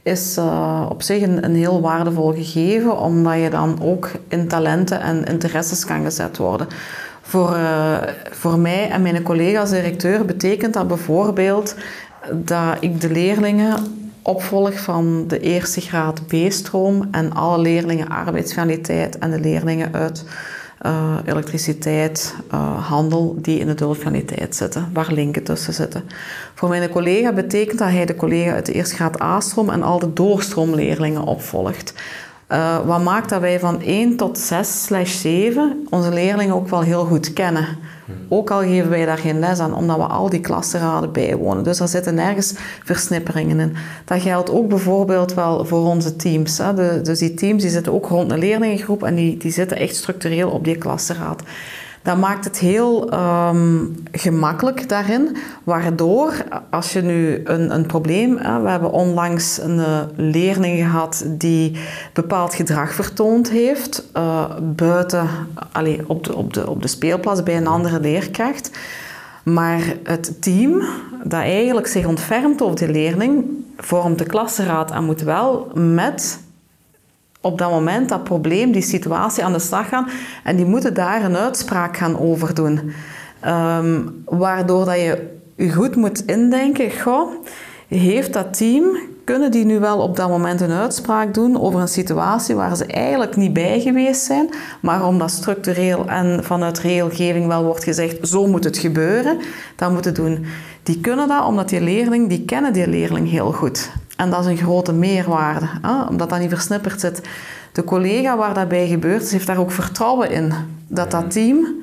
is 0.02 0.36
uh, 0.38 0.86
op 0.88 1.02
zich 1.02 1.22
een, 1.22 1.54
heel 1.54 1.80
waardevol 1.80 2.32
gegeven, 2.32 2.98
omdat 2.98 3.40
je 3.40 3.50
dan 3.50 3.78
ook 3.82 4.10
in 4.28 4.48
talenten 4.48 5.00
en 5.00 5.24
interesses 5.24 5.84
kan 5.84 6.04
gezet 6.04 6.36
worden. 6.36 6.66
Voor, 7.22 7.56
uh, 7.56 7.96
voor 8.30 8.58
mij 8.58 8.90
en 8.90 9.02
mijn 9.02 9.22
collega's 9.22 9.70
directeur 9.70 10.24
betekent 10.24 10.74
dat 10.74 10.88
bijvoorbeeld 10.88 11.74
dat 12.32 12.76
ik 12.80 13.00
de 13.00 13.10
leerlingen 13.10 14.01
opvolg 14.22 14.80
van 14.80 15.24
de 15.28 15.40
eerste 15.40 15.80
graad 15.80 16.26
B-stroom 16.26 17.08
en 17.10 17.32
alle 17.32 17.58
leerlingen 17.58 18.08
arbeidsvaniteit 18.08 19.18
en 19.18 19.30
de 19.30 19.40
leerlingen 19.40 19.94
uit 19.94 20.24
uh, 20.86 21.16
elektriciteit, 21.24 22.34
uh, 22.54 22.88
handel, 22.88 23.36
die 23.38 23.58
in 23.58 23.66
de 23.66 23.74
dulfinaliteit 23.74 24.56
zitten, 24.56 24.90
waar 24.92 25.12
linken 25.12 25.42
tussen 25.42 25.72
zitten. 25.72 26.04
Voor 26.54 26.68
mijn 26.68 26.90
collega 26.90 27.32
betekent 27.32 27.78
dat 27.78 27.88
hij 27.88 28.06
de 28.06 28.16
collega 28.16 28.52
uit 28.52 28.66
de 28.66 28.72
eerste 28.72 28.94
graad 28.94 29.20
A-stroom 29.20 29.70
en 29.70 29.82
al 29.82 29.98
de 29.98 30.12
doorstroomleerlingen 30.12 31.22
opvolgt. 31.22 31.94
Uh, 32.48 32.86
wat 32.86 33.02
maakt 33.02 33.28
dat 33.28 33.40
wij 33.40 33.60
van 33.60 33.82
1 33.82 34.16
tot 34.16 34.38
6 34.38 34.84
slash 34.84 35.20
7 35.20 35.86
onze 35.90 36.12
leerlingen 36.12 36.54
ook 36.54 36.68
wel 36.68 36.80
heel 36.80 37.04
goed 37.04 37.32
kennen. 37.32 37.66
Ook 38.28 38.50
al 38.50 38.60
geven 38.60 38.90
wij 38.90 39.04
daar 39.04 39.18
geen 39.18 39.38
les 39.38 39.58
aan, 39.58 39.74
omdat 39.74 39.96
we 39.96 40.02
al 40.02 40.30
die 40.30 40.40
klassenraden 40.40 41.12
bijwonen. 41.12 41.64
Dus 41.64 41.80
er 41.80 41.88
zitten 41.88 42.14
nergens 42.14 42.54
versnipperingen 42.84 43.60
in. 43.60 43.76
Dat 44.04 44.20
geldt 44.20 44.50
ook 44.50 44.68
bijvoorbeeld 44.68 45.34
wel 45.34 45.64
voor 45.64 45.86
onze 45.86 46.16
teams. 46.16 46.58
Hè. 46.58 46.74
De, 46.74 47.00
dus 47.02 47.18
die 47.18 47.34
teams 47.34 47.62
die 47.62 47.70
zitten 47.70 47.92
ook 47.92 48.06
rond 48.06 48.30
een 48.30 48.38
leerlingengroep 48.38 49.02
en 49.02 49.14
die, 49.14 49.36
die 49.36 49.52
zitten 49.52 49.76
echt 49.76 49.96
structureel 49.96 50.50
op 50.50 50.64
die 50.64 50.78
klassenraad. 50.78 51.42
Dat 52.02 52.16
maakt 52.18 52.44
het 52.44 52.58
heel 52.58 53.12
um, 53.14 54.02
gemakkelijk 54.12 54.88
daarin, 54.88 55.36
waardoor 55.64 56.32
als 56.70 56.92
je 56.92 57.02
nu 57.02 57.40
een, 57.44 57.74
een 57.74 57.86
probleem, 57.86 58.36
hè, 58.36 58.62
we 58.62 58.68
hebben 58.68 58.92
onlangs 58.92 59.60
een 59.60 59.76
uh, 59.78 59.98
leerling 60.16 60.78
gehad 60.78 61.24
die 61.28 61.78
bepaald 62.12 62.54
gedrag 62.54 62.94
vertoond 62.94 63.50
heeft, 63.50 64.04
uh, 64.16 64.44
buiten, 64.62 65.28
allez, 65.72 66.00
op, 66.06 66.24
de, 66.24 66.36
op, 66.36 66.54
de, 66.54 66.70
op 66.70 66.82
de 66.82 66.88
speelplaats 66.88 67.42
bij 67.42 67.56
een 67.56 67.66
andere 67.66 68.00
leerkracht. 68.00 68.70
Maar 69.42 69.80
het 70.04 70.42
team 70.42 70.82
dat 71.24 71.40
eigenlijk 71.40 71.86
zich 71.86 72.06
ontfermt 72.06 72.62
over 72.62 72.76
die 72.76 72.90
leerling, 72.90 73.44
vormt 73.76 74.18
de 74.18 74.26
klassenraad 74.26 74.90
en 74.90 75.04
moet 75.04 75.22
wel 75.22 75.70
met 75.74 76.40
op 77.42 77.58
dat 77.58 77.70
moment, 77.70 78.08
dat 78.08 78.24
probleem, 78.24 78.72
die 78.72 78.82
situatie 78.82 79.44
aan 79.44 79.52
de 79.52 79.58
slag 79.58 79.88
gaan 79.88 80.08
en 80.44 80.56
die 80.56 80.66
moeten 80.66 80.94
daar 80.94 81.24
een 81.24 81.36
uitspraak 81.36 81.96
gaan 81.96 82.18
over 82.18 82.54
doen. 82.54 82.92
Ehm, 83.40 84.00
waardoor 84.24 84.84
dat 84.84 84.96
je 84.96 85.40
je 85.56 85.72
goed 85.72 85.96
moet 85.96 86.24
indenken, 86.26 86.90
goh, 87.00 87.30
heeft 87.88 88.32
dat 88.32 88.56
team, 88.56 88.96
kunnen 89.24 89.50
die 89.50 89.64
nu 89.64 89.78
wel 89.78 89.98
op 89.98 90.16
dat 90.16 90.28
moment 90.28 90.60
een 90.60 90.70
uitspraak 90.70 91.34
doen 91.34 91.60
over 91.60 91.80
een 91.80 91.88
situatie 91.88 92.54
waar 92.54 92.76
ze 92.76 92.86
eigenlijk 92.86 93.36
niet 93.36 93.52
bij 93.52 93.80
geweest 93.80 94.22
zijn, 94.22 94.48
maar 94.80 95.06
omdat 95.06 95.30
structureel 95.30 96.08
en 96.08 96.44
vanuit 96.44 96.78
regelgeving 96.78 97.46
wel 97.46 97.64
wordt 97.64 97.84
gezegd, 97.84 98.28
zo 98.28 98.46
moet 98.46 98.64
het 98.64 98.78
gebeuren, 98.78 99.38
dan 99.76 99.92
moeten 99.92 100.14
doen. 100.14 100.44
Die 100.82 101.00
kunnen 101.00 101.28
dat 101.28 101.46
omdat 101.46 101.68
die 101.68 101.80
leerling, 101.80 102.28
die 102.28 102.44
kennen 102.44 102.72
die 102.72 102.88
leerling 102.88 103.30
heel 103.30 103.52
goed. 103.52 103.90
En 104.16 104.30
dat 104.30 104.40
is 104.40 104.46
een 104.46 104.56
grote 104.56 104.92
meerwaarde, 104.92 105.66
hè? 105.82 106.02
omdat 106.02 106.30
dat 106.30 106.38
niet 106.38 106.50
versnipperd 106.50 107.00
zit. 107.00 107.20
De 107.72 107.84
collega 107.84 108.36
waar 108.36 108.54
dat 108.54 108.68
bij 108.68 108.88
gebeurt, 108.88 109.30
heeft 109.30 109.46
daar 109.46 109.58
ook 109.58 109.70
vertrouwen 109.70 110.30
in. 110.30 110.52
Dat 110.86 111.10
dat 111.10 111.30
team 111.30 111.80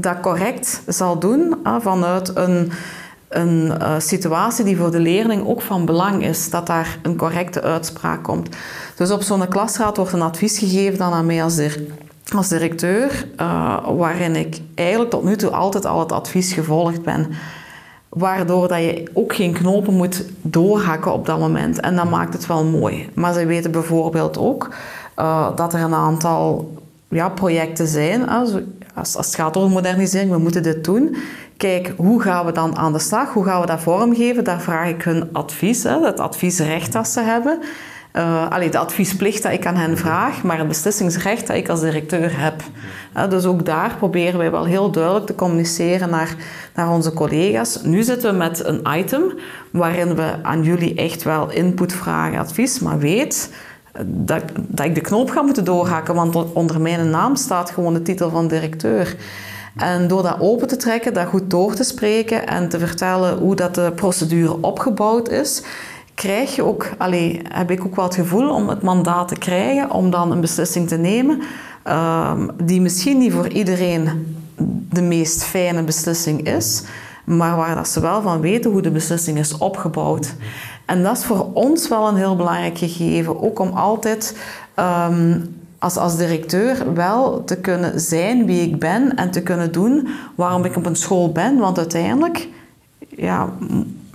dat 0.00 0.20
correct 0.20 0.82
zal 0.86 1.18
doen 1.18 1.56
hè? 1.62 1.80
vanuit 1.80 2.36
een, 2.36 2.72
een 3.28 3.72
uh, 3.80 3.94
situatie 3.98 4.64
die 4.64 4.76
voor 4.76 4.90
de 4.90 5.00
leerling 5.00 5.46
ook 5.46 5.62
van 5.62 5.84
belang 5.84 6.24
is. 6.24 6.50
Dat 6.50 6.66
daar 6.66 6.98
een 7.02 7.16
correcte 7.16 7.62
uitspraak 7.62 8.22
komt. 8.22 8.48
Dus 8.96 9.10
op 9.10 9.22
zo'n 9.22 9.48
klasraad 9.48 9.96
wordt 9.96 10.12
een 10.12 10.22
advies 10.22 10.58
gegeven 10.58 10.98
dan 10.98 11.12
aan 11.12 11.26
mij 11.26 11.42
als, 11.42 11.60
als 12.34 12.48
directeur, 12.48 13.26
uh, 13.40 13.88
waarin 13.96 14.36
ik 14.36 14.60
eigenlijk 14.74 15.10
tot 15.10 15.24
nu 15.24 15.36
toe 15.36 15.50
altijd 15.50 15.84
al 15.84 16.00
het 16.00 16.12
advies 16.12 16.52
gevolgd 16.52 17.02
ben. 17.02 17.28
Waardoor 18.16 18.68
dat 18.68 18.78
je 18.78 19.10
ook 19.12 19.34
geen 19.34 19.52
knopen 19.52 19.94
moet 19.94 20.24
doorhakken 20.42 21.12
op 21.12 21.26
dat 21.26 21.38
moment. 21.38 21.80
En 21.80 21.96
dat 21.96 22.10
maakt 22.10 22.32
het 22.32 22.46
wel 22.46 22.64
mooi. 22.64 23.08
Maar 23.14 23.32
ze 23.32 23.46
weten 23.46 23.70
bijvoorbeeld 23.70 24.38
ook 24.38 24.74
uh, 25.18 25.56
dat 25.56 25.74
er 25.74 25.80
een 25.80 25.94
aantal 25.94 26.72
ja, 27.08 27.28
projecten 27.28 27.86
zijn. 27.86 28.28
Als, 28.28 28.52
als, 28.94 29.16
als 29.16 29.26
het 29.26 29.34
gaat 29.34 29.56
over 29.56 29.70
modernisering, 29.70 30.30
we 30.30 30.38
moeten 30.38 30.62
dit 30.62 30.84
doen. 30.84 31.16
Kijk, 31.56 31.92
hoe 31.96 32.22
gaan 32.22 32.46
we 32.46 32.52
dan 32.52 32.76
aan 32.76 32.92
de 32.92 32.98
slag? 32.98 33.32
Hoe 33.32 33.44
gaan 33.44 33.60
we 33.60 33.66
dat 33.66 33.80
vormgeven? 33.80 34.44
Daar 34.44 34.60
vraag 34.60 34.88
ik 34.88 35.02
hun 35.02 35.28
advies, 35.32 35.82
hè, 35.82 36.00
het 36.00 36.20
adviesrecht 36.20 36.92
dat 36.92 37.08
ze 37.08 37.20
hebben. 37.20 37.58
Uh, 38.16 38.50
allee, 38.50 38.70
de 38.70 38.78
adviesplicht 38.78 39.42
dat 39.42 39.52
ik 39.52 39.66
aan 39.66 39.76
hen 39.76 39.96
vraag, 39.96 40.42
maar 40.42 40.58
het 40.58 40.68
beslissingsrecht 40.68 41.46
dat 41.46 41.56
ik 41.56 41.68
als 41.68 41.80
directeur 41.80 42.40
heb. 42.40 42.62
Uh, 43.16 43.30
dus 43.30 43.44
ook 43.44 43.64
daar 43.64 43.94
proberen 43.98 44.38
wij 44.38 44.50
wel 44.50 44.64
heel 44.64 44.90
duidelijk 44.90 45.26
te 45.26 45.34
communiceren 45.34 46.10
naar, 46.10 46.36
naar 46.74 46.90
onze 46.90 47.12
collega's. 47.12 47.82
Nu 47.82 48.02
zitten 48.02 48.30
we 48.30 48.36
met 48.36 48.64
een 48.64 48.82
item 48.96 49.32
waarin 49.70 50.14
we 50.14 50.34
aan 50.42 50.62
jullie 50.62 50.94
echt 50.94 51.22
wel 51.22 51.50
input 51.50 51.92
vragen, 51.92 52.38
advies, 52.38 52.78
maar 52.78 52.98
weet 52.98 53.50
dat, 54.04 54.42
dat 54.56 54.86
ik 54.86 54.94
de 54.94 55.00
knoop 55.00 55.30
ga 55.30 55.42
moeten 55.42 55.64
doorhakken, 55.64 56.14
want 56.14 56.52
onder 56.52 56.80
mijn 56.80 57.10
naam 57.10 57.36
staat 57.36 57.70
gewoon 57.70 57.94
de 57.94 58.02
titel 58.02 58.30
van 58.30 58.48
directeur. 58.48 59.16
En 59.76 60.08
door 60.08 60.22
dat 60.22 60.40
open 60.40 60.68
te 60.68 60.76
trekken, 60.76 61.14
dat 61.14 61.26
goed 61.26 61.50
door 61.50 61.74
te 61.74 61.84
spreken 61.84 62.46
en 62.46 62.68
te 62.68 62.78
vertellen 62.78 63.38
hoe 63.38 63.54
dat 63.54 63.74
de 63.74 63.92
procedure 63.94 64.58
opgebouwd 64.60 65.28
is, 65.28 65.62
krijg 66.16 66.54
je 66.54 66.62
ook, 66.62 66.90
allee, 66.98 67.40
heb 67.48 67.70
ik 67.70 67.84
ook 67.84 67.96
wel 67.96 68.04
het 68.04 68.14
gevoel 68.14 68.50
om 68.50 68.68
het 68.68 68.82
mandaat 68.82 69.28
te 69.28 69.34
krijgen 69.34 69.90
om 69.90 70.10
dan 70.10 70.32
een 70.32 70.40
beslissing 70.40 70.88
te 70.88 70.96
nemen 70.96 71.42
um, 71.88 72.50
die 72.62 72.80
misschien 72.80 73.18
niet 73.18 73.32
voor 73.32 73.48
iedereen 73.48 74.36
de 74.90 75.02
meest 75.02 75.44
fijne 75.44 75.82
beslissing 75.82 76.46
is, 76.46 76.82
maar 77.24 77.56
waar 77.56 77.74
dat 77.74 77.88
ze 77.88 78.00
wel 78.00 78.22
van 78.22 78.40
weten 78.40 78.70
hoe 78.70 78.82
de 78.82 78.90
beslissing 78.90 79.38
is 79.38 79.58
opgebouwd. 79.58 80.34
En 80.84 81.02
dat 81.02 81.16
is 81.16 81.24
voor 81.24 81.46
ons 81.52 81.88
wel 81.88 82.08
een 82.08 82.16
heel 82.16 82.36
belangrijk 82.36 82.78
gegeven, 82.78 83.42
ook 83.42 83.58
om 83.58 83.70
altijd 83.70 84.36
um, 84.76 85.54
als, 85.78 85.96
als 85.96 86.16
directeur 86.16 86.94
wel 86.94 87.44
te 87.44 87.56
kunnen 87.56 88.00
zijn 88.00 88.46
wie 88.46 88.60
ik 88.60 88.78
ben 88.78 89.16
en 89.16 89.30
te 89.30 89.42
kunnen 89.42 89.72
doen 89.72 90.08
waarom 90.34 90.64
ik 90.64 90.76
op 90.76 90.86
een 90.86 90.96
school 90.96 91.32
ben, 91.32 91.58
want 91.58 91.78
uiteindelijk 91.78 92.48
ja, 93.08 93.48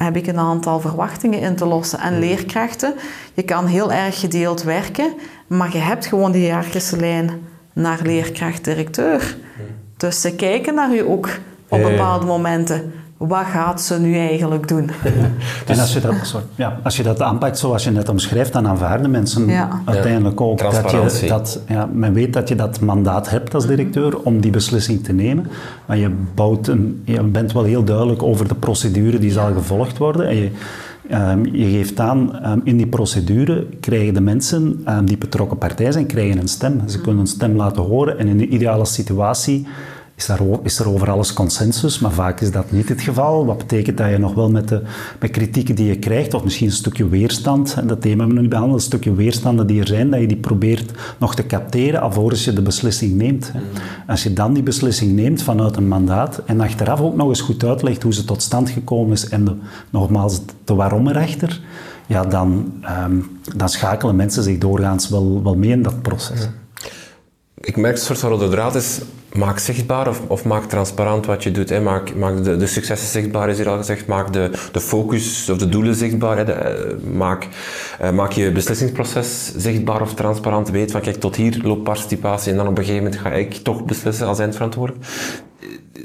heb 0.04 0.16
ik 0.16 0.28
een 0.28 0.38
aantal 0.38 0.80
verwachtingen 0.80 1.40
in 1.40 1.56
te 1.56 1.66
lossen. 1.66 2.00
En 2.00 2.20
leerkrachten, 2.20 2.94
je 3.34 3.44
kan 3.44 3.66
heel 3.66 3.92
erg 3.92 4.20
gedeeld 4.20 4.64
werken, 4.64 5.14
maar 5.48 5.74
je 5.74 5.80
hebt 5.80 6.06
gewoon 6.06 6.32
die 6.32 6.42
hiërarchische 6.42 6.98
lijn 6.98 7.30
naar 7.74 8.00
leerkracht-directeur. 8.04 9.38
Dus 9.98 10.22
ze 10.22 10.36
kijken 10.36 10.74
naar 10.74 10.94
u 10.94 11.00
ook 11.00 11.30
op 11.68 11.82
bepaalde 11.82 12.26
momenten 12.26 12.92
wat 13.28 13.46
gaat 13.46 13.82
ze 13.82 14.00
nu 14.00 14.16
eigenlijk 14.16 14.68
doen? 14.68 14.90
En 15.68 15.80
als 15.80 15.94
je, 15.94 16.00
dat, 16.00 16.14
sorry, 16.22 16.46
ja, 16.56 16.80
als 16.84 16.98
je 16.98 17.04
dat 17.04 17.22
aanpakt 17.22 17.58
zoals 17.58 17.84
je 17.84 17.92
net 17.92 18.10
omschrijft, 18.10 18.54
dan 18.54 18.68
aanvaarden 18.68 19.12
mensen 19.12 19.48
ja. 19.48 19.82
uiteindelijk 19.86 20.42
ook 20.42 20.58
dat, 20.58 20.92
je, 20.92 21.28
dat 21.28 21.60
ja, 21.68 21.90
men 21.94 22.14
weet 22.14 22.34
dat 22.34 22.50
je 22.50 22.56
dat 22.56 22.80
mandaat 22.80 23.30
hebt 23.30 23.54
als 23.54 23.68
directeur 23.68 24.20
om 24.20 24.42
die 24.42 24.52
beslissing 24.52 25.04
te 25.04 25.14
nemen. 25.14 25.48
Maar 25.86 25.98
je, 25.98 26.12
bouwt 26.36 26.68
een, 26.68 27.02
je 27.06 27.24
bent 27.24 27.52
wel 27.52 27.64
heel 27.64 27.84
duidelijk 27.84 28.24
over 28.24 28.48
de 28.48 28.56
procedure 28.56 29.20
die 29.20 29.32
zal 29.32 29.54
gevolgd 29.54 29.98
worden. 29.98 30.28
En 30.28 30.36
je, 30.36 30.50
um, 31.12 31.46
je 31.46 31.70
geeft 31.70 32.00
aan, 32.00 32.46
um, 32.46 32.62
in 32.64 32.78
die 32.78 32.88
procedure 32.88 33.68
krijgen 33.80 34.14
de 34.14 34.22
mensen 34.22 34.84
um, 34.88 35.06
die 35.06 35.18
betrokken 35.18 35.58
partij 35.58 35.92
zijn, 35.92 36.06
krijgen 36.06 36.38
een 36.38 36.48
stem. 36.48 36.82
Ze 36.86 37.02
kunnen 37.02 37.22
een 37.22 37.28
stem 37.28 37.56
laten 37.56 37.84
horen 37.84 38.20
en 38.20 38.28
in 38.28 38.38
de 38.38 38.48
ideale 38.48 38.86
situatie 38.86 39.68
is, 40.22 40.28
daar, 40.28 40.40
is 40.64 40.80
er 40.80 40.90
over 40.90 41.12
alles 41.12 41.34
consensus, 41.34 42.00
maar 42.00 42.12
vaak 42.12 42.42
is 42.42 42.52
dat 42.52 42.72
niet 42.72 42.90
het 42.90 43.02
geval. 43.02 43.46
Wat 43.46 43.58
betekent 43.58 43.98
dat 43.98 44.10
je 44.10 44.18
nog 44.18 44.34
wel 44.34 44.52
met 44.52 44.68
de 44.68 44.82
met 45.20 45.32
kritieken 45.32 45.76
die 45.76 45.88
je 45.88 45.96
krijgt, 45.96 46.34
of 46.34 46.44
misschien 46.44 46.68
een 46.68 46.74
stukje 46.74 47.10
weerstand, 47.10 47.76
en 47.78 47.88
dat 47.88 48.02
thema 48.02 48.18
hebben 48.18 48.36
we 48.36 48.42
nu 48.42 48.48
behandeld, 48.48 48.80
een 48.80 48.86
stukje 48.86 49.14
weerstanden 49.14 49.68
die 49.68 49.80
er 49.80 49.88
zijn, 49.88 50.10
dat 50.10 50.20
je 50.20 50.28
die 50.28 50.38
probeert 50.38 50.92
nog 51.18 51.36
te 51.36 51.46
capteren 51.46 52.02
alvorens 52.02 52.46
je 52.46 52.54
de 52.54 52.62
beslissing 52.62 53.14
neemt. 53.14 53.52
Als 54.08 54.24
je 54.24 54.34
dan 54.34 54.54
die 54.54 54.64
beslissing 54.64 55.12
neemt 55.12 55.42
vanuit 55.42 55.76
een 55.76 55.88
mandaat 55.88 56.42
en 56.46 56.62
achteraf 56.62 57.02
ook 57.02 57.16
nog 57.16 57.28
eens 57.28 57.42
goed 57.42 57.64
uitlegt 57.64 58.04
hoe 58.04 58.14
ze 58.14 58.26
tot 58.26 58.42
stand 58.42 58.70
gekomen 58.70 59.12
is 59.12 59.30
en 59.30 59.46
de, 59.46 59.56
nogmaals 59.90 60.42
de 60.64 60.74
waarom 60.74 61.08
erachter, 61.08 61.62
ja, 62.08 62.24
dan, 62.26 62.74
um, 63.06 63.40
dan 63.56 63.70
schakelen 63.70 64.16
mensen 64.16 64.44
zich 64.44 64.58
doorgaans 64.58 65.10
wel, 65.10 65.44
wel 65.44 65.56
mee 65.56 65.72
in 65.72 65.82
dat 65.82 66.02
proces. 66.02 66.48
Ik 67.62 67.78
merk 67.78 67.96
een 67.96 68.02
soort 68.02 68.20
van 68.20 68.30
rode 68.30 68.50
draad 68.50 68.76
is 68.76 69.02
maak 69.34 69.60
zichtbaar 69.60 70.08
of, 70.08 70.22
of, 70.28 70.46
maak 70.46 70.64
transparant 70.64 71.26
wat 71.26 71.44
je 71.44 71.52
doet. 71.52 71.70
Hè. 71.70 71.82
Maak, 71.82 72.44
de, 72.44 72.58
de, 72.58 72.68
successen 72.68 73.08
zichtbaar, 73.08 73.50
is 73.50 73.58
hier 73.58 73.70
al 73.70 73.78
gezegd. 73.78 74.08
Maak 74.08 74.34
de, 74.34 74.50
de 74.72 74.80
focus 74.80 75.50
of 75.50 75.58
de 75.58 75.70
doelen 75.70 75.96
zichtbaar. 75.96 76.38
Hè. 76.38 76.46
De, 76.46 76.52
eh, 76.52 77.14
maak, 77.14 77.48
uh, 78.02 78.12
maak 78.12 78.32
je 78.32 78.52
beslissingsproces 78.52 79.54
zichtbaar 79.56 80.02
of 80.02 80.14
transparant. 80.14 80.70
Weet 80.70 80.92
van, 80.92 81.02
kijk, 81.02 81.16
tot 81.16 81.36
hier 81.36 81.60
loopt 81.64 81.84
participatie 81.84 82.52
en 82.52 82.58
dan 82.58 82.68
op 82.68 82.78
een 82.78 82.84
gegeven 82.84 83.04
moment 83.04 83.22
ga 83.22 83.32
ik 83.32 83.54
toch 83.54 83.86
beslissen 83.86 84.28
als 84.28 84.40
eindverantwoordelijk. 84.40 85.06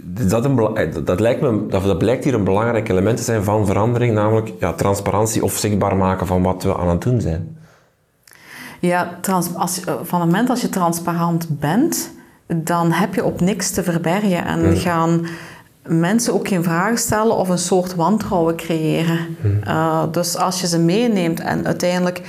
Dat, 0.04 0.44
eh, 0.44 0.86
dat, 1.04 1.20
lijkt 1.20 1.40
me, 1.40 1.66
dat, 1.68 1.84
dat 1.84 1.98
blijkt 1.98 2.24
hier 2.24 2.34
een 2.34 2.44
belangrijk 2.44 2.88
element 2.88 3.16
te 3.16 3.22
zijn 3.22 3.44
van 3.44 3.66
verandering, 3.66 4.14
namelijk 4.14 4.52
ja, 4.61 4.72
transparantie 4.72 5.44
of 5.44 5.57
zichtbaar 5.57 5.96
maken 5.96 6.26
van 6.26 6.42
wat 6.42 6.62
we 6.62 6.76
aan 6.76 6.88
het 6.88 7.02
doen 7.02 7.20
zijn. 7.20 7.55
Ja, 8.81 9.18
trans, 9.20 9.55
als, 9.55 9.81
van 10.03 10.20
het 10.20 10.31
moment 10.31 10.51
als 10.51 10.61
je 10.61 10.68
transparant 10.68 11.47
bent, 11.49 12.11
dan 12.47 12.93
heb 12.93 13.14
je 13.14 13.24
op 13.24 13.41
niks 13.41 13.70
te 13.70 13.83
verbergen 13.83 14.45
en 14.45 14.77
gaan 14.77 15.27
mensen 15.87 16.35
ook 16.35 16.49
geen 16.49 16.62
vragen 16.62 16.99
stellen 16.99 17.37
of 17.37 17.49
een 17.49 17.59
soort 17.59 17.95
wantrouwen 17.95 18.57
creëren. 18.57 19.37
Uh, 19.66 20.03
dus 20.11 20.37
als 20.37 20.61
je 20.61 20.66
ze 20.66 20.79
meeneemt 20.79 21.41
en 21.41 21.66
uiteindelijk, 21.66 22.22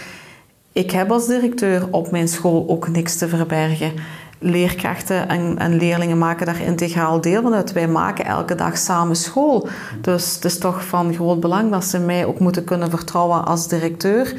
ik 0.71 0.91
heb 0.91 1.11
als 1.11 1.27
directeur 1.27 1.87
op 1.91 2.11
mijn 2.11 2.27
school 2.27 2.65
ook 2.67 2.87
niks 2.87 3.17
te 3.17 3.27
verbergen. 3.27 3.91
Leerkrachten 4.39 5.29
en, 5.29 5.57
en 5.57 5.77
leerlingen 5.77 6.17
maken 6.17 6.45
daar 6.45 6.61
integraal 6.61 7.21
deel 7.21 7.41
van 7.41 7.53
uit. 7.53 7.73
Wij 7.73 7.87
maken 7.87 8.25
elke 8.25 8.55
dag 8.55 8.77
samen 8.77 9.15
school. 9.15 9.67
Dus 10.01 10.35
het 10.35 10.45
is 10.45 10.57
toch 10.57 10.85
van 10.85 11.13
groot 11.13 11.39
belang 11.39 11.71
dat 11.71 11.85
ze 11.85 11.99
mij 11.99 12.25
ook 12.25 12.39
moeten 12.39 12.63
kunnen 12.63 12.89
vertrouwen 12.89 13.45
als 13.45 13.67
directeur. 13.67 14.33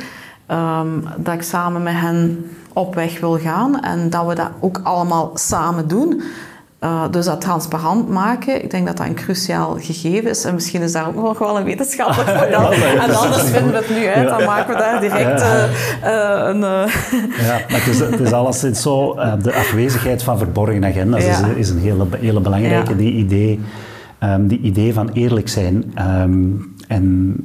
Um, 0.51 1.05
dat 1.17 1.35
ik 1.35 1.43
samen 1.43 1.83
met 1.83 1.95
hen 1.95 2.51
op 2.73 2.95
weg 2.95 3.21
wil 3.21 3.39
gaan 3.39 3.81
en 3.81 4.11
dat 4.11 4.27
we 4.27 4.35
dat 4.35 4.51
ook 4.61 4.81
allemaal 4.83 5.31
samen 5.35 5.89
doen. 5.89 6.23
Uh, 6.85 7.03
dus 7.11 7.25
dat 7.25 7.41
transparant 7.41 8.09
maken, 8.09 8.63
ik 8.65 8.71
denk 8.71 8.87
dat 8.87 8.97
dat 8.97 9.07
een 9.07 9.15
cruciaal 9.15 9.77
gegeven 9.81 10.31
is. 10.31 10.45
En 10.45 10.55
misschien 10.55 10.83
is 10.83 10.93
daar 10.93 11.09
ook 11.09 11.15
nog 11.15 11.39
wel 11.39 11.59
een 11.59 11.65
wetenschappelijk 11.65 12.35
model. 12.41 12.73
En 12.73 13.15
anders 13.15 13.43
vinden 13.43 13.73
we 13.73 13.77
het 13.77 13.91
nu 13.91 14.07
uit, 14.07 14.29
dan 14.29 14.45
maken 14.45 14.75
we 14.75 14.81
daar 14.81 15.01
direct 15.01 15.41
uh, 15.41 15.65
uh, 16.05 16.49
een... 16.49 16.61
Ja, 17.47 17.61
maar 17.69 17.85
het 17.85 17.87
is, 17.87 17.99
het 17.99 18.21
is 18.21 18.33
alleszins 18.33 18.83
zo, 18.83 19.15
de 19.43 19.55
afwezigheid 19.55 20.23
van 20.23 20.39
verborgen 20.39 20.85
agenda's 20.85 21.25
is, 21.25 21.41
is, 21.57 21.71
een 21.71 21.79
hele, 21.79 22.07
hele 22.21 22.41
belangrijke. 22.41 22.97
Die, 22.97 23.13
idee, 23.13 23.61
um, 24.23 24.47
die 24.47 24.61
idee 24.61 24.93
van 24.93 25.11
eerlijk 25.13 25.49
zijn. 25.49 25.95
Um, 26.21 26.75
en 26.89 27.37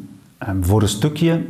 um, 0.49 0.65
voor 0.65 0.81
een 0.81 0.87
stukje 0.87 1.41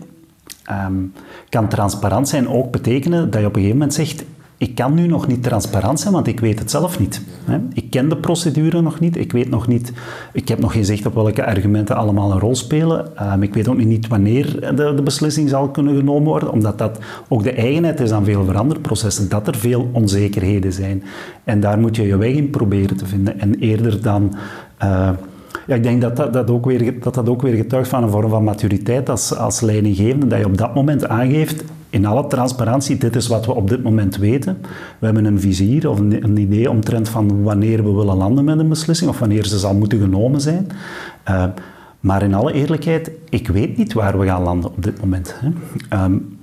kan 1.49 1.67
transparant 1.67 2.27
zijn 2.29 2.49
ook 2.49 2.71
betekenen 2.71 3.31
dat 3.31 3.41
je 3.41 3.47
op 3.47 3.55
een 3.55 3.61
gegeven 3.61 3.77
moment 3.77 3.93
zegt: 3.93 4.23
ik 4.63 4.75
kan 4.75 4.93
nu 4.93 5.07
nog 5.07 5.27
niet 5.27 5.43
transparant 5.43 5.99
zijn, 5.99 6.13
want 6.13 6.27
ik 6.27 6.39
weet 6.39 6.59
het 6.59 6.71
zelf 6.71 6.99
niet. 6.99 7.21
Ik 7.73 7.89
ken 7.89 8.09
de 8.09 8.17
procedure 8.17 8.81
nog 8.81 8.99
niet. 8.99 9.17
Ik 9.17 9.31
weet 9.31 9.49
nog 9.49 9.67
niet, 9.67 9.93
ik 10.33 10.47
heb 10.47 10.59
nog 10.59 10.71
geen 10.71 10.85
zicht 10.85 11.05
op 11.05 11.13
welke 11.13 11.45
argumenten 11.45 11.95
allemaal 11.95 12.31
een 12.31 12.39
rol 12.39 12.55
spelen. 12.55 13.17
Ehm, 13.17 13.41
ik 13.41 13.53
weet 13.53 13.67
ook 13.67 13.77
niet 13.77 14.07
wanneer 14.07 14.75
de, 14.75 14.93
de, 14.95 15.01
beslissing 15.03 15.49
zal 15.49 15.69
kunnen 15.69 15.95
genomen 15.95 16.27
worden, 16.27 16.51
omdat 16.51 16.77
dat 16.77 16.99
ook 17.27 17.43
de 17.43 17.51
eigenheid 17.51 17.99
is 17.99 18.11
aan 18.11 18.25
veel 18.25 18.45
veranderprocessen, 18.45 19.29
dat 19.29 19.47
er 19.47 19.55
veel 19.55 19.89
onzekerheden 19.91 20.73
zijn. 20.73 21.03
En 21.43 21.59
daar 21.59 21.79
moet 21.79 21.95
je 21.95 22.07
je 22.07 22.17
weg 22.17 22.33
in 22.33 22.49
proberen 22.49 22.97
te 22.97 23.05
vinden. 23.05 23.39
En 23.39 23.55
eerder 23.55 24.01
dan... 24.01 24.35
Uh, 24.83 25.09
ja, 25.67 25.75
ik 25.75 25.83
denk 25.83 26.01
dat 26.01 26.15
dat, 26.15 26.33
dat, 26.33 26.49
ook 26.49 26.65
weer, 26.65 26.99
dat 26.99 27.13
dat 27.13 27.29
ook 27.29 27.41
weer 27.41 27.55
getuigt 27.55 27.89
van 27.89 28.03
een 28.03 28.09
vorm 28.09 28.29
van 28.29 28.43
maturiteit 28.43 29.09
als, 29.09 29.35
als 29.35 29.61
leidinggevende, 29.61 30.27
dat 30.27 30.39
je 30.39 30.45
op 30.45 30.57
dat 30.57 30.75
moment 30.75 31.07
aangeeft, 31.07 31.63
in 31.89 32.05
alle 32.05 32.27
transparantie, 32.27 32.97
dit 32.97 33.15
is 33.15 33.27
wat 33.27 33.45
we 33.45 33.53
op 33.53 33.69
dit 33.69 33.83
moment 33.83 34.17
weten. 34.17 34.57
We 34.99 35.05
hebben 35.05 35.25
een 35.25 35.39
vizier 35.39 35.89
of 35.89 35.99
een, 35.99 36.37
idee 36.37 36.69
omtrent 36.69 37.09
van 37.09 37.43
wanneer 37.43 37.83
we 37.83 37.91
willen 37.91 38.17
landen 38.17 38.43
met 38.43 38.59
een 38.59 38.69
beslissing 38.69 39.09
of 39.09 39.19
wanneer 39.19 39.45
ze 39.45 39.59
zal 39.59 39.73
moeten 39.73 39.99
genomen 39.99 40.41
zijn. 40.41 40.67
Uh, 41.29 41.43
maar 41.99 42.23
in 42.23 42.33
alle 42.33 42.53
eerlijkheid, 42.53 43.11
ik 43.29 43.47
weet 43.47 43.77
niet 43.77 43.93
waar 43.93 44.19
we 44.19 44.25
gaan 44.25 44.43
landen 44.43 44.69
op 44.69 44.83
dit 44.83 45.01
moment. 45.01 45.35
Hè. 45.39 46.03
Um, 46.03 46.37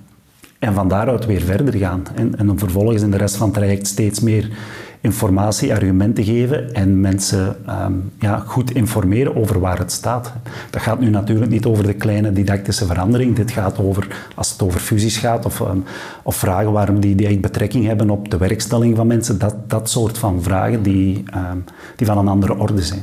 en 0.61 0.75
van 0.75 0.89
daaruit 0.89 1.27
weer 1.27 1.41
verder 1.41 1.75
gaan. 1.75 2.03
En, 2.15 2.39
en 2.39 2.47
dan 2.47 2.59
vervolgens 2.59 3.03
in 3.03 3.11
de 3.11 3.17
rest 3.17 3.37
van 3.37 3.49
het 3.49 3.57
traject 3.57 3.87
steeds 3.87 4.21
meer 4.21 4.51
informatie, 5.01 5.73
argumenten 5.73 6.25
geven 6.25 6.75
en 6.75 7.01
mensen 7.01 7.57
um, 7.69 8.13
ja, 8.19 8.39
goed 8.47 8.75
informeren 8.75 9.37
over 9.37 9.61
waar 9.61 9.79
het 9.79 9.93
staat. 9.93 10.33
Dat 10.71 10.83
gaat 10.83 11.01
nu 11.01 11.11
natuurlijk 11.11 11.51
niet 11.51 11.67
over 11.67 11.87
de 11.87 11.93
kleine 11.93 12.33
didactische 12.33 12.87
verandering. 12.87 13.37
Dit 13.37 13.51
gaat 13.51 13.79
over, 13.79 14.07
als 14.35 14.53
het 14.53 14.63
over 14.63 14.81
fusies 14.81 15.17
gaat 15.17 15.45
of, 15.45 15.61
um, 15.61 15.85
of 16.23 16.37
vragen 16.37 16.73
waarom 16.73 17.01
die, 17.01 17.39
betrekking 17.41 17.87
hebben 17.87 18.11
op 18.11 18.31
de 18.31 18.37
werkstelling 18.37 18.97
van 18.97 19.07
mensen, 19.07 19.39
dat, 19.39 19.55
dat 19.67 19.91
soort 19.91 20.19
van 20.19 20.43
vragen 20.43 20.83
die, 20.83 21.25
um, 21.35 21.65
die 21.97 22.07
van 22.07 22.19
een 22.19 22.29
andere 22.29 22.59
orde 22.59 22.83
zijn. 22.83 23.03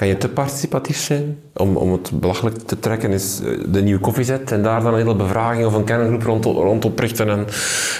Kan 0.00 0.08
je 0.08 0.16
te 0.16 0.28
participatief 0.28 0.96
zijn? 0.96 1.38
Om, 1.54 1.76
om 1.76 1.92
het 1.92 2.10
belachelijk 2.14 2.56
te 2.58 2.78
trekken 2.78 3.10
is 3.12 3.40
eh, 3.40 3.64
de 3.68 3.82
nieuwe 3.82 4.00
koffiezet 4.00 4.52
en 4.52 4.62
daar 4.62 4.82
dan 4.82 4.92
een 4.92 4.98
hele 4.98 5.14
bevraging 5.14 5.66
of 5.66 5.74
een 5.74 5.84
kerngroep 5.84 6.22
rond, 6.22 6.44
rond 6.44 6.84
oprichten 6.84 7.28
en, 7.28 7.46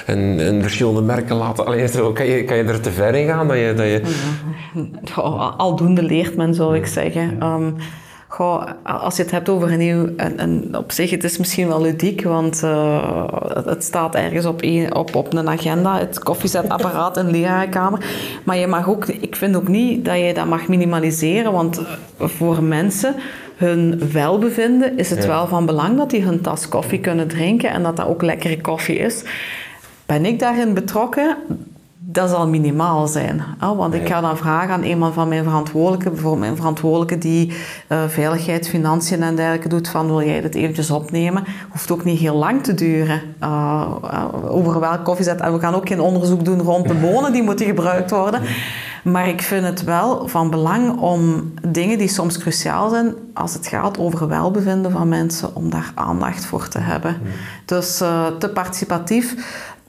en, 0.07 0.41
en 0.47 0.63
verschillende 0.63 1.03
merken 1.03 1.37
laten. 1.37 1.67
Allee, 1.67 1.89
zo, 1.89 2.13
kan, 2.13 2.27
je, 2.27 2.45
kan 2.45 2.57
je 2.57 2.63
er 2.63 2.81
te 2.81 2.91
ver 2.91 3.15
in 3.15 3.27
gaan? 3.27 3.49
Dat 3.49 3.57
je, 3.57 3.75
dat 3.77 3.87
je... 3.87 4.03
Aldoende 5.57 6.03
leert 6.03 6.37
men, 6.37 6.55
zou 6.55 6.77
ik 6.77 6.87
zeggen. 6.87 7.43
Um, 7.43 7.77
Goh, 8.31 8.63
als 8.83 9.17
je 9.17 9.23
het 9.23 9.31
hebt 9.31 9.49
over 9.49 9.73
een 9.73 9.79
nieuw... 9.79 10.09
En, 10.17 10.39
en 10.39 10.77
op 10.77 10.93
zich, 10.93 11.11
het 11.11 11.25
is 11.25 11.39
misschien 11.39 11.69
wel 11.69 11.81
ludiek, 11.81 12.23
want 12.23 12.63
uh, 12.65 13.25
het 13.65 13.85
staat 13.85 14.15
ergens 14.15 14.47
op, 14.47 14.63
een, 14.63 14.95
op, 14.95 15.15
op 15.15 15.35
een 15.35 15.49
agenda, 15.49 15.99
het 15.99 16.19
koffiezetapparaat 16.19 17.17
in 17.17 17.25
de 17.25 17.31
lerarenkamer. 17.31 18.05
Maar 18.45 18.57
je 18.57 18.67
mag 18.67 18.89
ook... 18.89 19.07
Ik 19.07 19.37
vind 19.37 19.57
ook 19.57 19.69
niet 19.69 20.05
dat 20.05 20.19
je 20.19 20.35
dat 20.35 20.47
mag 20.47 20.69
minimaliseren, 20.69 21.53
want 21.53 21.81
voor 22.19 22.63
mensen 22.63 23.15
hun 23.57 24.11
welbevinden 24.13 24.99
is 24.99 25.11
het 25.11 25.23
ja. 25.23 25.29
wel 25.29 25.47
van 25.47 25.67
belang 25.67 25.97
dat 25.97 26.11
die 26.11 26.23
hun 26.23 26.41
tas 26.41 26.69
koffie 26.69 27.01
kunnen 27.01 27.29
drinken 27.29 27.71
en 27.71 27.83
dat 27.83 27.97
dat 27.97 28.07
ook 28.07 28.23
lekkere 28.23 28.61
koffie 28.61 28.99
is. 28.99 29.23
Ben 30.07 30.25
ik 30.25 30.39
daarin 30.39 30.75
betrokken? 30.75 31.37
Dat 32.13 32.31
zal 32.31 32.49
minimaal 32.49 33.07
zijn. 33.07 33.43
Want 33.59 33.95
ik 33.95 34.09
ga 34.09 34.21
dan 34.21 34.37
vragen 34.37 34.75
aan 34.75 34.83
een 34.83 35.13
van 35.13 35.29
mijn 35.29 35.45
verantwoordelijken, 35.45 36.11
bijvoorbeeld 36.11 36.43
mijn 36.43 36.57
verantwoordelijke 36.57 37.19
die 37.19 37.53
uh, 37.89 37.99
veiligheid, 38.09 38.69
financiën 38.69 39.23
en 39.23 39.37
dergelijke 39.37 39.69
doet, 39.69 39.89
van 39.89 40.07
wil 40.07 40.23
jij 40.23 40.41
dit 40.41 40.55
eventjes 40.55 40.91
opnemen? 40.91 41.45
Hoeft 41.71 41.91
ook 41.91 42.05
niet 42.05 42.19
heel 42.19 42.37
lang 42.37 42.63
te 42.63 42.75
duren. 42.75 43.21
Uh, 43.43 43.95
over 44.49 44.81
welk 44.81 45.05
koffiezet. 45.05 45.41
En 45.41 45.53
we 45.53 45.61
gaan 45.61 45.75
ook 45.75 45.89
geen 45.89 46.01
onderzoek 46.01 46.45
doen 46.45 46.61
rond 46.61 46.89
de 46.89 46.95
bonen 46.95 47.33
die 47.33 47.43
moeten 47.43 47.67
gebruikt 47.67 48.11
worden. 48.11 48.43
Maar 49.05 49.29
ik 49.29 49.43
vind 49.43 49.65
het 49.65 49.85
wel 49.85 50.29
van 50.29 50.51
belang 50.51 51.01
om 51.01 51.53
dingen 51.69 51.99
die 51.99 52.09
soms 52.09 52.39
cruciaal 52.39 52.91
zijn, 52.91 53.15
als 53.35 53.55
het 53.55 53.67
gaat 53.67 53.99
over 53.99 54.29
welbevinden 54.29 54.91
van 54.91 55.09
mensen, 55.09 55.55
om 55.55 55.71
daar 55.71 55.93
aandacht 55.95 56.45
voor 56.45 56.69
te 56.69 56.79
hebben. 56.79 57.17
Dus 57.65 58.03
uh, 58.03 58.27
te 58.27 58.49
participatief 58.49 59.35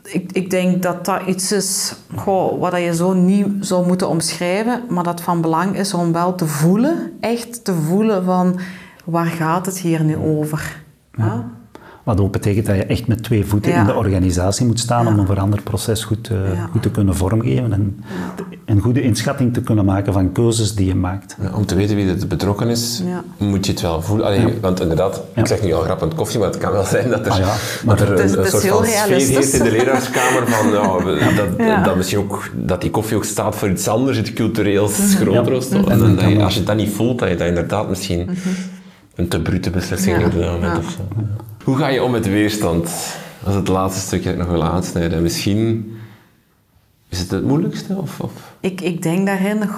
ik, 0.04 0.32
ik 0.32 0.50
denk 0.50 0.84
dat 0.84 1.06
dat 1.06 1.22
iets 1.26 1.52
is 1.52 1.96
goh, 2.16 2.60
wat 2.60 2.78
je 2.78 2.96
zo 2.96 3.14
niet 3.14 3.48
zou 3.60 3.88
moeten 3.88 4.10
omschrijven, 4.10 4.84
maar 4.90 5.04
dat 5.04 5.22
van 5.22 5.42
belang 5.42 5.78
is 5.78 5.94
om 5.94 6.12
wel 6.12 6.36
te 6.36 6.48
voelen, 6.48 7.12
echt 7.20 7.64
te 7.64 7.74
voelen 7.74 8.24
van 8.24 8.60
waar 9.06 9.26
gaat 9.26 9.66
het 9.66 9.78
hier 9.80 10.04
nu 10.04 10.18
over. 10.18 10.84
Ja. 11.14 11.50
Wat 12.04 12.20
ook 12.20 12.32
betekent 12.32 12.66
dat 12.66 12.76
je 12.76 12.86
echt 12.86 13.08
met 13.08 13.24
twee 13.24 13.46
voeten 13.46 13.72
ja. 13.72 13.80
in 13.80 13.86
de 13.86 13.96
organisatie 13.96 14.66
moet 14.66 14.80
staan 14.80 15.08
om 15.08 15.20
een 15.20 15.26
veranderproces 15.26 16.04
goed, 16.04 16.30
uh, 16.30 16.38
goed 16.72 16.82
te 16.82 16.92
kunnen 16.92 17.16
vormgeven 17.16 17.74
en 17.74 18.04
een 18.66 18.80
goede 18.80 19.02
inschatting 19.02 19.54
te 19.54 19.62
kunnen 19.62 19.86
maken 19.86 20.14
van 20.14 20.32
keuzes 20.32 20.76
die 20.76 20.88
je 20.88 20.96
maakt. 20.96 21.38
om 21.56 21.66
te 21.66 21.76
weten 21.76 21.96
wie 21.96 22.10
er 22.10 22.28
betrokken 22.28 22.70
is, 22.70 23.04
moet 23.38 23.66
je 23.66 23.72
het 23.72 23.82
wel 23.82 24.02
voelen. 24.02 24.26
Allee, 24.26 24.60
want 24.62 24.82
inderdaad, 24.82 25.22
ik 25.36 25.48
zeg 25.48 25.62
nu 25.62 25.74
al 25.74 25.82
grappend 25.82 26.16
koffie, 26.16 26.40
maar 26.40 26.48
het 26.48 26.58
kan 26.58 26.72
wel 26.72 26.84
zijn 26.84 27.10
dat 27.10 27.26
er, 27.26 27.32
ah, 27.32 27.56
dat 27.86 28.00
er 28.00 28.12
een, 28.12 28.40
een 28.40 28.46
soort 28.46 28.68
van 28.68 28.86
sfeer 28.86 29.16
heerst 29.16 29.54
in 29.54 29.64
de 29.64 29.72
leraarskamer 29.78 30.48
van 30.48 30.72
dat, 31.36 31.86
dat, 31.86 31.96
misschien 31.96 32.20
ook, 32.20 32.50
dat 32.54 32.82
die 32.82 32.90
koffie 32.90 33.18
ook 33.18 33.26
staat 33.26 33.56
voor 33.56 33.70
iets 33.70 33.88
anders, 33.88 34.18
iets 34.18 34.34
cultureels 34.34 35.16
groter. 35.16 35.90
En 35.90 36.00
dan, 36.00 36.16
dat 36.16 36.30
je, 36.30 36.44
als 36.44 36.56
je 36.56 36.64
dat 36.64 36.76
niet 36.76 36.92
voelt, 36.94 37.20
dat 37.20 37.30
je 37.30 37.36
dat 37.36 37.48
inderdaad 37.48 37.90
misschien 37.90 38.20
mhm. 38.20 38.50
een 39.16 39.28
te 39.28 39.42
brute 39.42 39.70
beslissing 39.70 40.18
neemt 40.18 40.34
op 40.34 40.42
dat 40.42 40.52
moment. 40.52 40.78
Of 40.78 40.92
zo. 40.92 41.24
Hoe 41.64 41.78
ga 41.78 41.88
je 41.88 42.04
om 42.04 42.12
met 42.12 42.26
weerstand? 42.26 42.84
Dat 43.44 43.50
is 43.50 43.56
het 43.56 43.68
laatste 43.68 44.02
stukje 44.02 44.24
dat 44.24 44.34
ik 44.34 44.40
nog 44.40 44.52
wil 44.52 44.64
aansnijden. 44.64 45.22
Misschien 45.22 45.94
is 47.10 47.20
het 47.20 47.32
het 47.32 47.44
moeilijkste? 47.44 47.96
Of, 47.96 48.20
of? 48.20 48.32
Ik, 48.60 48.82
ik 48.82 49.02
denk 49.02 49.26
daarin, 49.26 49.70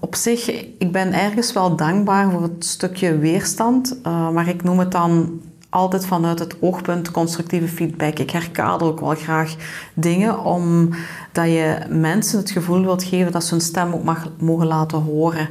op 0.00 0.14
zich, 0.14 0.48
ik 0.78 0.92
ben 0.92 1.12
ergens 1.12 1.52
wel 1.52 1.76
dankbaar 1.76 2.30
voor 2.30 2.42
het 2.42 2.64
stukje 2.64 3.18
weerstand. 3.18 3.96
Uh, 4.06 4.30
maar 4.30 4.48
ik 4.48 4.62
noem 4.62 4.78
het 4.78 4.92
dan 4.92 5.40
altijd 5.68 6.06
vanuit 6.06 6.38
het 6.38 6.56
oogpunt 6.60 7.10
constructieve 7.10 7.68
feedback. 7.68 8.18
Ik 8.18 8.30
herkader 8.30 8.86
ook 8.86 9.00
wel 9.00 9.14
graag 9.14 9.54
dingen, 9.94 10.44
omdat 10.44 11.48
je 11.48 11.78
mensen 11.88 12.38
het 12.38 12.50
gevoel 12.50 12.82
wilt 12.82 13.04
geven 13.04 13.32
dat 13.32 13.44
ze 13.44 13.54
hun 13.54 13.62
stem 13.62 13.92
ook 13.92 14.04
mag, 14.04 14.28
mogen 14.38 14.66
laten 14.66 14.98
horen. 14.98 15.48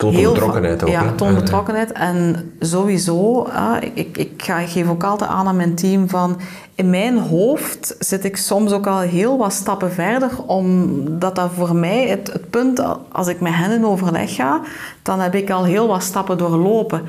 Toon 0.00 0.12
betrokkenheid 0.12 0.82
ook. 0.82 0.88
Ja, 0.88 1.12
toon 1.12 1.34
betrokkenheid. 1.34 1.92
En 1.92 2.52
sowieso, 2.60 3.48
ik, 3.94 4.16
ik, 4.16 4.30
ga, 4.36 4.58
ik 4.58 4.68
geef 4.68 4.88
ook 4.88 5.04
altijd 5.04 5.30
aan 5.30 5.46
aan 5.46 5.56
mijn 5.56 5.74
team 5.74 6.08
van... 6.08 6.36
In 6.74 6.90
mijn 6.90 7.18
hoofd 7.18 7.96
zit 7.98 8.24
ik 8.24 8.36
soms 8.36 8.72
ook 8.72 8.86
al 8.86 8.98
heel 8.98 9.38
wat 9.38 9.52
stappen 9.52 9.92
verder, 9.92 10.30
omdat 10.46 11.36
dat 11.36 11.50
voor 11.56 11.76
mij 11.76 12.08
het, 12.08 12.32
het 12.32 12.50
punt, 12.50 12.82
als 13.12 13.28
ik 13.28 13.40
met 13.40 13.54
hen 13.54 13.70
in 13.70 13.86
overleg 13.86 14.34
ga, 14.34 14.60
dan 15.02 15.20
heb 15.20 15.34
ik 15.34 15.50
al 15.50 15.64
heel 15.64 15.86
wat 15.86 16.02
stappen 16.02 16.38
doorlopen 16.38 17.02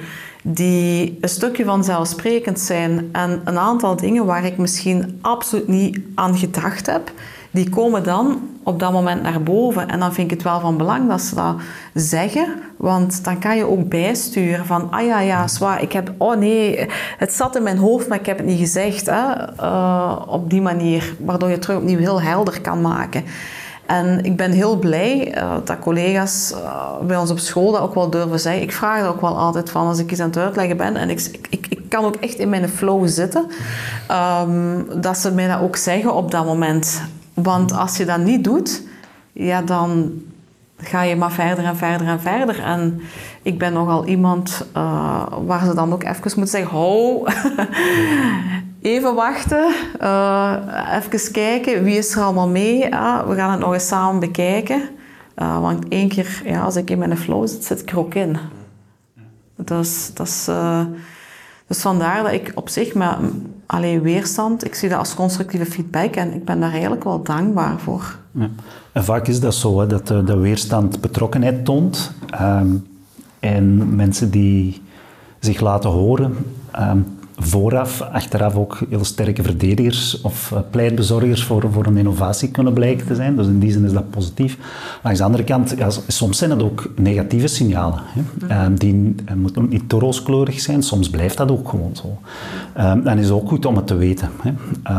die 0.44 1.18
een 1.22 1.30
stukje 1.30 1.66
vanzelfsprekend 1.66 2.60
zijn. 2.60 3.10
En 3.12 3.42
een 3.44 3.58
aantal 3.58 3.96
dingen 3.96 4.26
waar 4.26 4.46
ik 4.46 4.58
misschien 4.58 5.20
absoluut 5.22 5.68
niet 5.68 6.00
aan 6.16 6.38
gedacht 6.38 6.86
heb, 6.86 7.12
die 7.52 7.70
komen 7.70 8.04
dan 8.04 8.40
op 8.64 8.80
dat 8.80 8.92
moment 8.92 9.22
naar 9.22 9.44
boven. 9.44 9.88
En 9.88 10.00
dan 10.00 10.14
vind 10.14 10.32
ik 10.32 10.38
het 10.38 10.48
wel 10.48 10.60
van 10.60 10.78
belang 10.78 11.10
dat 11.10 11.22
ze 11.22 11.36
dat 11.36 11.56
zeggen, 11.94 12.46
want 12.78 13.24
dan 13.24 13.40
kan 13.40 13.58
je 13.58 13.70
ook 13.70 13.90
bijsturen 13.90 14.66
van, 14.66 14.92
ah 14.92 15.06
ja, 15.06 15.20
ja, 15.20 15.48
zwaar, 15.48 15.82
ik 15.82 15.92
heb, 15.92 16.12
oh 16.18 16.38
nee, 16.38 16.88
het 17.18 17.34
zat 17.34 17.56
in 17.56 17.64
mijn 17.64 17.78
hoofd, 17.78 18.08
maar 18.08 18.20
ik 18.20 18.26
heb 18.26 18.38
het 18.38 18.46
niet 18.46 18.60
gezegd. 18.60 19.06
Hè? 19.06 19.54
Uh, 19.62 20.22
op 20.28 20.50
die 20.50 20.62
manier, 20.62 21.16
waardoor 21.20 21.48
je 21.48 21.54
het 21.54 21.64
terug 21.64 21.80
opnieuw 21.80 22.00
heel 22.00 22.22
helder 22.22 22.62
kan 22.62 22.82
maken. 22.82 23.24
En 23.86 24.24
ik 24.24 24.36
ben 24.36 24.52
heel 24.52 24.78
blij 24.78 25.38
uh, 25.38 25.54
dat 25.64 25.80
collega's 25.80 26.54
uh, 26.56 27.08
bij 27.08 27.18
ons 27.18 27.32
op 27.32 27.40
school 27.40 27.72
dat 27.72 27.82
ook 27.82 27.96
wel 27.96 28.10
durven 28.10 28.40
zeggen. 28.40 28.62
Ik 28.62 28.72
vraag 28.72 29.02
er 29.02 29.08
ook 29.08 29.22
wel 29.22 29.38
altijd 29.38 29.70
van 29.70 29.88
als 29.88 30.00
ik 30.00 30.12
iets 30.12 30.20
aan 30.20 30.28
het 30.28 30.38
uitleggen 30.38 30.78
ben. 30.78 30.96
En 30.96 31.10
ik, 31.10 31.40
ik, 31.50 31.66
ik 31.70 31.82
kan 31.90 32.06
ook 32.06 32.16
echt 32.16 32.38
in 32.38 32.50
mijn 32.50 32.70
flow 32.70 33.08
zitten. 33.08 33.46
Um, 34.42 35.02
dat 35.02 35.18
ze 35.18 35.32
mij 35.32 35.48
dat 35.48 35.62
ook 35.62 35.76
zeggen 35.76 36.14
op 36.14 36.32
dat 36.32 36.46
moment. 36.46 37.02
Want 37.34 37.72
als 37.72 37.98
je 37.98 38.06
dat 38.06 38.20
niet 38.20 38.44
doet, 38.44 38.84
ja, 39.32 39.62
dan 39.62 40.12
ga 40.78 41.02
je 41.02 41.16
maar 41.16 41.32
verder 41.32 41.66
en 41.66 41.78
verder 41.78 42.08
en 42.08 42.22
verder. 42.22 42.60
En 42.60 43.02
ik 43.42 43.58
ben 43.58 43.74
nogal 43.74 44.06
iemand 44.06 44.66
uh, 44.78 45.26
waar 45.46 45.66
ze 45.66 45.74
dan 45.74 45.94
ook 45.94 46.04
even 46.04 46.22
moeten 46.24 46.48
zeggen: 46.48 46.78
ho, 46.78 47.26
even 48.82 49.16
wachten, 49.16 49.74
uh, 50.02 50.58
even 50.92 51.32
kijken 51.32 51.84
wie 51.84 51.98
is 51.98 52.16
er 52.16 52.24
allemaal 52.24 52.50
mee. 52.50 52.96
Ah, 52.96 53.28
we 53.28 53.36
gaan 53.36 53.52
het 53.52 53.60
nog 53.60 53.74
eens 53.74 53.88
samen 53.88 54.20
bekijken. 54.20 54.82
Uh, 55.38 55.60
want 55.62 55.88
één 55.88 56.10
keer, 56.10 56.42
ja, 56.46 56.62
als 56.62 56.76
ik 56.76 56.90
in 56.90 56.98
mijn 56.98 57.18
flow 57.18 57.48
zit, 57.48 57.64
zit 57.64 57.82
ik 57.82 57.92
er 57.92 58.00
ook 58.00 58.14
in. 58.14 58.38
Dus, 59.56 60.14
dat 60.14 60.28
is, 60.28 60.50
dus 61.68 61.82
vandaar 61.82 62.24
dat 62.24 62.32
ik 62.32 62.52
op 62.56 62.70
zich 62.70 62.94
met 62.94 63.16
alleen 63.72 64.02
weerstand, 64.02 64.66
ik 64.66 64.76
zie 64.76 64.90
dat 64.90 64.98
als 64.98 65.14
constructieve 65.14 65.66
feedback 65.66 66.16
en 66.16 66.34
ik 66.34 66.46
ben 66.46 66.60
daar 66.60 66.72
eigenlijk 66.72 67.04
wel 67.04 67.24
dankbaar 67.24 67.80
voor. 67.80 68.18
Ja. 68.32 68.50
En 68.92 69.04
vaak 69.04 69.28
is 69.28 69.40
dat 69.40 69.56
zo, 69.56 69.80
hè, 69.80 69.88
dat 69.88 70.08
de, 70.08 70.38
weerstand 70.38 71.02
betrokkenheid 71.02 71.66
toont. 71.66 72.12
Um, 72.42 72.88
en 73.40 73.96
mensen 73.96 74.32
die 74.32 74.82
zich 75.40 75.60
laten 75.60 75.90
horen, 75.90 76.38
um, 76.80 77.06
vooraf, 77.44 78.02
achteraf 78.02 78.56
ook 78.56 78.80
heel 78.90 79.04
sterke 79.04 79.44
verdedigers 79.44 80.22
of 80.22 80.52
uh, 80.54 80.60
pleitbezorgers 80.70 81.44
voor, 81.44 81.66
voor 81.72 81.86
een 81.86 81.98
innovatie 81.98 82.50
kunnen 82.50 82.74
blijken 82.74 83.08
te 83.08 83.16
zijn. 83.16 83.36
Dus 83.36 83.48
in 83.48 83.60
die 83.60 83.72
zin 83.72 83.86
is 83.86 83.94
dat 83.94 84.10
positief. 84.10 84.58
Langs 85.04 85.20
de 85.20 85.26
andere 85.26 85.44
kant, 85.44 85.74
ja, 85.78 85.90
soms 86.08 86.38
zijn 86.38 86.50
het 86.50 86.64
ook 86.64 86.90
negatieve 86.96 87.48
signalen. 87.48 88.00
Hè. 88.04 88.22
Mm 88.22 88.30
die 88.78 88.94
uh, 88.94 89.36
moeten 89.36 89.62
ook 89.62 89.70
niet 89.70 89.90
te 89.90 90.00
rooskleurig 90.00 90.60
zijn, 90.60 90.84
soms 90.84 91.10
blijft 91.10 91.38
dat 91.38 91.52
ook 91.52 91.70
gewoon 91.70 91.96
zo. 91.96 92.18
Um, 92.80 93.04
dan 93.04 93.18
is 93.18 93.26
het 93.26 93.34
ook 93.34 93.48
goed 93.48 93.66
om 93.66 93.76
het 93.76 93.88
te 93.88 93.96
weten. 93.96 94.30
Hè. 94.42 94.52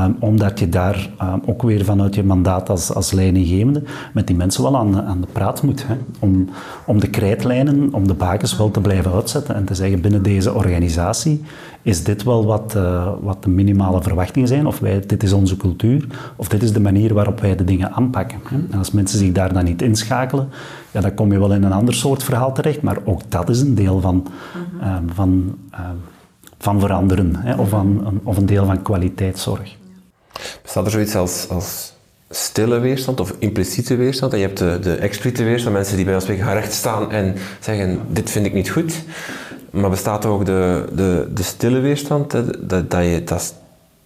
Um, 0.04 0.16
omdat 0.18 0.58
je 0.58 0.68
daar 0.68 1.10
ook 1.44 1.62
weer 1.62 1.84
vanuit 1.84 2.14
je 2.14 2.22
mandaat 2.22 2.68
als, 2.68 2.94
als 2.94 3.12
leidinggevende 3.12 3.82
met 4.12 4.26
die 4.26 4.36
mensen 4.36 4.62
wel 4.62 4.76
aan, 4.76 5.02
aan 5.02 5.20
de 5.20 5.26
praat 5.32 5.62
moet. 5.62 5.86
Hè. 5.86 5.94
Om, 6.18 6.48
om 6.86 7.00
de 7.00 7.08
krijtlijnen, 7.08 7.88
om 7.92 8.06
de 8.06 8.14
bakens 8.14 8.56
wel 8.56 8.70
te 8.70 8.80
blijven 8.80 9.12
uitzetten 9.12 9.54
en 9.54 9.64
te 9.64 9.74
zeggen 9.74 10.00
binnen 10.00 10.22
deze 10.22 10.54
organisatie 10.54 11.42
is 11.82 12.04
dit 12.04 12.22
wel 12.22 12.46
wat, 12.46 12.74
uh, 12.76 13.12
wat 13.20 13.42
de 13.42 13.48
minimale 13.48 14.02
verwachtingen 14.02 14.48
zijn, 14.48 14.66
of 14.66 14.78
wij, 14.78 15.00
dit 15.06 15.22
is 15.22 15.32
onze 15.32 15.56
cultuur, 15.56 16.06
of 16.36 16.48
dit 16.48 16.62
is 16.62 16.72
de 16.72 16.80
manier 16.80 17.14
waarop 17.14 17.40
wij 17.40 17.56
de 17.56 17.64
dingen 17.64 17.92
aanpakken. 17.92 18.40
En 18.70 18.78
als 18.78 18.90
mensen 18.90 19.18
zich 19.18 19.32
daar 19.32 19.52
dan 19.52 19.64
niet 19.64 19.82
inschakelen, 19.82 20.48
ja, 20.90 21.00
dan 21.00 21.14
kom 21.14 21.32
je 21.32 21.38
wel 21.38 21.52
in 21.52 21.62
een 21.62 21.72
ander 21.72 21.94
soort 21.94 22.22
verhaal 22.22 22.52
terecht, 22.52 22.82
maar 22.82 22.98
ook 23.04 23.20
dat 23.28 23.48
is 23.48 23.60
een 23.60 23.74
deel 23.74 24.00
van, 24.00 24.26
uh, 24.80 24.96
van, 25.14 25.58
uh, 25.72 25.80
van 26.58 26.80
veranderen, 26.80 27.36
hè, 27.36 27.54
of, 27.54 27.68
van, 27.68 28.20
of 28.22 28.36
een 28.36 28.46
deel 28.46 28.66
van 28.66 28.82
kwaliteitszorg. 28.82 29.76
Bestaat 30.62 30.84
er 30.84 30.90
zoiets 30.90 31.14
als, 31.14 31.48
als 31.48 31.92
stille 32.30 32.78
weerstand 32.78 33.20
of 33.20 33.34
impliciete 33.38 33.96
weerstand? 33.96 34.32
En 34.32 34.38
je 34.38 34.46
hebt 34.46 34.58
de, 34.58 34.78
de 34.82 34.94
expliciete 34.94 35.44
weerstand, 35.44 35.74
mensen 35.74 35.96
die 35.96 36.04
bij 36.04 36.14
ons 36.14 36.22
spreken 36.22 36.44
gaan 36.44 36.54
rechtstaan 36.54 37.10
en 37.10 37.34
zeggen, 37.60 38.00
dit 38.08 38.30
vind 38.30 38.46
ik 38.46 38.54
niet 38.54 38.70
goed. 38.70 39.04
Maar 39.72 39.90
bestaat 39.90 40.26
ook 40.26 40.44
de, 40.44 40.88
de, 40.94 41.28
de 41.34 41.42
stille 41.42 41.80
weerstand, 41.80 42.32
hè? 42.32 42.66
Dat, 42.66 42.90
dat, 42.90 43.04
je, 43.04 43.22
dat, 43.24 43.54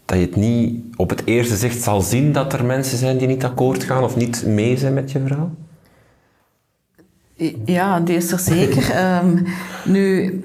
dat 0.04 0.18
je 0.18 0.24
het 0.24 0.36
niet 0.36 0.84
op 0.96 1.10
het 1.10 1.22
eerste 1.24 1.56
zicht 1.56 1.82
zal 1.82 2.00
zien 2.00 2.32
dat 2.32 2.52
er 2.52 2.64
mensen 2.64 2.98
zijn 2.98 3.18
die 3.18 3.26
niet 3.26 3.44
akkoord 3.44 3.84
gaan 3.84 4.02
of 4.02 4.16
niet 4.16 4.46
mee 4.46 4.76
zijn 4.76 4.94
met 4.94 5.12
je 5.12 5.20
verhaal? 5.20 5.50
Ja, 7.64 8.00
die 8.00 8.16
is 8.16 8.32
er 8.32 8.38
zeker. 8.38 9.16
um, 9.22 9.46
nu, 9.94 10.40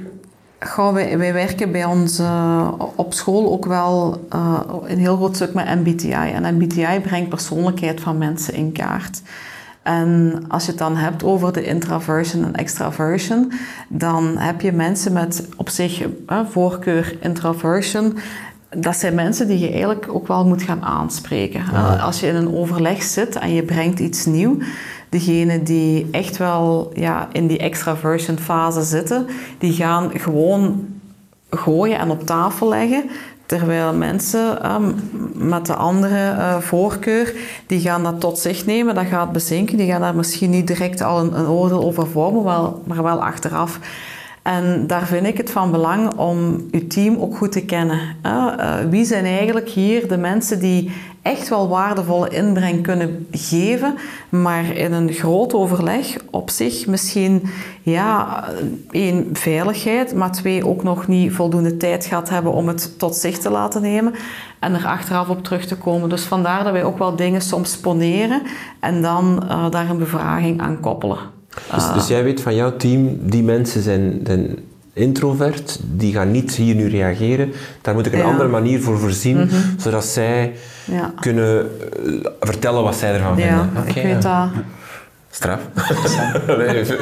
gaan 0.59 0.93
wij, 0.93 1.17
wij 1.17 1.33
werken 1.33 1.71
bij 1.71 1.85
ons 1.85 2.19
uh, 2.19 2.71
op 2.95 3.13
school 3.13 3.51
ook 3.51 3.65
wel 3.65 4.27
uh, 4.33 4.59
een 4.85 4.99
heel 4.99 5.15
groot 5.15 5.35
stuk 5.35 5.53
met 5.53 5.65
MBTI. 5.65 6.11
En 6.11 6.55
MBTI 6.55 6.99
brengt 6.99 7.29
persoonlijkheid 7.29 8.01
van 8.01 8.17
mensen 8.17 8.53
in 8.53 8.71
kaart. 8.71 9.21
En 9.83 10.43
als 10.47 10.65
je 10.65 10.69
het 10.69 10.79
dan 10.79 10.95
hebt 10.95 11.23
over 11.23 11.53
de 11.53 11.65
intraversion 11.65 12.43
en 12.43 12.55
extraversion, 12.55 13.51
dan 13.87 14.37
heb 14.37 14.61
je 14.61 14.71
mensen 14.71 15.13
met 15.13 15.47
op 15.57 15.69
zich 15.69 16.05
voorkeur 16.49 17.17
intraversion. 17.21 18.17
Dat 18.69 18.95
zijn 18.95 19.15
mensen 19.15 19.47
die 19.47 19.59
je 19.59 19.69
eigenlijk 19.69 20.05
ook 20.09 20.27
wel 20.27 20.45
moet 20.45 20.61
gaan 20.61 20.83
aanspreken. 20.83 21.63
Ja. 21.71 21.95
Als 21.95 22.19
je 22.19 22.27
in 22.27 22.35
een 22.35 22.53
overleg 22.53 23.03
zit 23.03 23.35
en 23.35 23.53
je 23.53 23.63
brengt 23.63 23.99
iets 23.99 24.25
nieuw, 24.25 24.57
degenen 25.09 25.63
die 25.63 26.07
echt 26.11 26.37
wel 26.37 26.91
ja, 26.93 27.27
in 27.31 27.47
die 27.47 27.57
extraversion 27.57 28.37
fase 28.37 28.81
zitten, 28.83 29.27
die 29.57 29.73
gaan 29.73 30.11
gewoon 30.13 30.87
gooien 31.49 31.99
en 31.99 32.09
op 32.09 32.25
tafel 32.25 32.69
leggen. 32.69 33.09
Terwijl 33.51 33.93
mensen 33.93 34.71
um, 34.71 34.95
met 35.33 35.65
de 35.65 35.75
andere 35.75 36.35
uh, 36.37 36.57
voorkeur, 36.57 37.33
die 37.67 37.79
gaan 37.79 38.03
dat 38.03 38.19
tot 38.19 38.39
zich 38.39 38.65
nemen, 38.65 38.95
dat 38.95 39.05
gaat 39.05 39.31
bezinken. 39.31 39.77
Die 39.77 39.91
gaan 39.91 40.01
daar 40.01 40.15
misschien 40.15 40.49
niet 40.49 40.67
direct 40.67 41.01
al 41.01 41.19
een, 41.19 41.39
een 41.39 41.47
oordeel 41.47 41.83
over 41.83 42.07
vormen, 42.07 42.73
maar 42.83 43.03
wel 43.03 43.23
achteraf. 43.23 43.79
En 44.41 44.87
daar 44.87 45.05
vind 45.05 45.27
ik 45.27 45.37
het 45.37 45.51
van 45.51 45.71
belang 45.71 46.13
om 46.13 46.67
uw 46.71 46.87
team 46.87 47.17
ook 47.19 47.37
goed 47.37 47.51
te 47.51 47.65
kennen. 47.65 47.99
Uh, 48.25 48.55
wie 48.89 49.05
zijn 49.05 49.25
eigenlijk 49.25 49.69
hier 49.69 50.07
de 50.07 50.17
mensen 50.17 50.59
die 50.59 50.91
echt 51.21 51.49
wel 51.49 51.67
waardevolle 51.67 52.29
inbreng 52.29 52.83
kunnen 52.83 53.27
geven, 53.31 53.95
maar 54.29 54.75
in 54.75 54.93
een 54.93 55.13
groot 55.13 55.53
overleg 55.53 56.17
op 56.29 56.49
zich 56.49 56.87
misschien, 56.87 57.43
ja, 57.81 58.43
één, 58.91 59.29
veiligheid, 59.33 60.13
maar 60.13 60.31
twee, 60.31 60.67
ook 60.67 60.83
nog 60.83 61.07
niet 61.07 61.31
voldoende 61.31 61.77
tijd 61.77 62.05
gehad 62.05 62.29
hebben 62.29 62.51
om 62.51 62.67
het 62.67 62.99
tot 62.99 63.15
zich 63.15 63.37
te 63.37 63.49
laten 63.49 63.81
nemen 63.81 64.13
en 64.59 64.73
er 64.73 64.85
achteraf 64.85 65.29
op 65.29 65.43
terug 65.43 65.65
te 65.65 65.77
komen. 65.77 66.09
Dus 66.09 66.23
vandaar 66.23 66.63
dat 66.63 66.73
wij 66.73 66.83
ook 66.83 66.97
wel 66.97 67.15
dingen 67.15 67.41
soms 67.41 67.77
poneren 67.77 68.41
en 68.79 69.01
dan 69.01 69.43
uh, 69.43 69.69
daar 69.69 69.89
een 69.89 69.97
bevraging 69.97 70.61
aan 70.61 70.79
koppelen. 70.79 71.17
Dus, 71.73 71.93
dus, 71.93 72.07
jij 72.07 72.23
weet 72.23 72.41
van 72.41 72.55
jouw 72.55 72.75
team, 72.75 73.17
die 73.21 73.43
mensen 73.43 73.81
zijn, 73.81 74.19
zijn 74.23 74.57
introvert, 74.93 75.79
die 75.83 76.13
gaan 76.13 76.31
niet 76.31 76.55
hier 76.55 76.75
nu 76.75 76.87
reageren. 76.87 77.51
Daar 77.81 77.93
moet 77.93 78.05
ik 78.05 78.13
een 78.13 78.19
ja. 78.19 78.25
andere 78.25 78.49
manier 78.49 78.81
voor 78.81 78.99
voorzien, 78.99 79.37
mm 79.37 79.47
-hmm. 79.47 79.79
zodat 79.79 80.05
zij 80.05 80.53
ja. 80.85 81.13
kunnen 81.19 81.69
uh, 82.05 82.25
vertellen 82.39 82.83
wat 82.83 82.95
zij 82.95 83.13
ervan 83.13 83.37
ja, 83.37 83.43
vinden. 83.43 83.81
Okay, 83.81 84.03
ik 84.03 84.13
weet 84.13 84.21
dat. 84.21 84.49
Straf. 85.29 85.59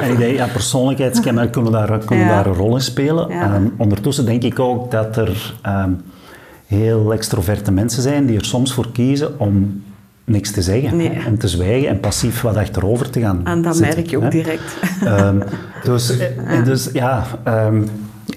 en 0.00 0.10
ik 0.10 0.18
denk, 0.18 0.36
ja, 0.36 0.46
persoonlijkheidskenmerken 0.58 1.52
kunnen 1.62 1.72
daar, 1.72 1.98
kunnen 1.98 2.28
daar 2.28 2.46
een 2.46 2.54
rol 2.54 2.74
in 2.74 2.80
spelen. 2.80 3.52
Um, 3.54 3.74
ondertussen 3.76 4.24
denk 4.24 4.42
ik 4.42 4.58
ook 4.58 4.90
dat 4.90 5.16
er 5.16 5.54
um, 5.66 6.02
heel 6.66 7.12
extroverte 7.12 7.72
mensen 7.72 8.02
zijn 8.02 8.26
die 8.26 8.38
er 8.38 8.44
soms 8.44 8.72
voor 8.72 8.92
kiezen 8.92 9.40
om 9.40 9.82
niks 10.30 10.50
te 10.50 10.62
zeggen 10.62 10.96
nee. 10.96 11.10
en 11.26 11.38
te 11.38 11.48
zwijgen 11.48 11.88
en 11.88 12.00
passief 12.00 12.40
wat 12.40 12.56
achterover 12.56 13.10
te 13.10 13.20
gaan 13.20 13.40
En 13.44 13.62
dat 13.62 13.76
zitten, 13.76 13.94
merk 13.94 14.10
je 14.10 14.16
ook 14.16 14.22
hè? 14.22 14.30
direct. 14.30 14.76
Um, 15.04 15.42
dus, 15.84 16.16
ja. 16.48 16.62
dus 16.62 16.88
ja, 16.92 17.26
um, 17.48 17.84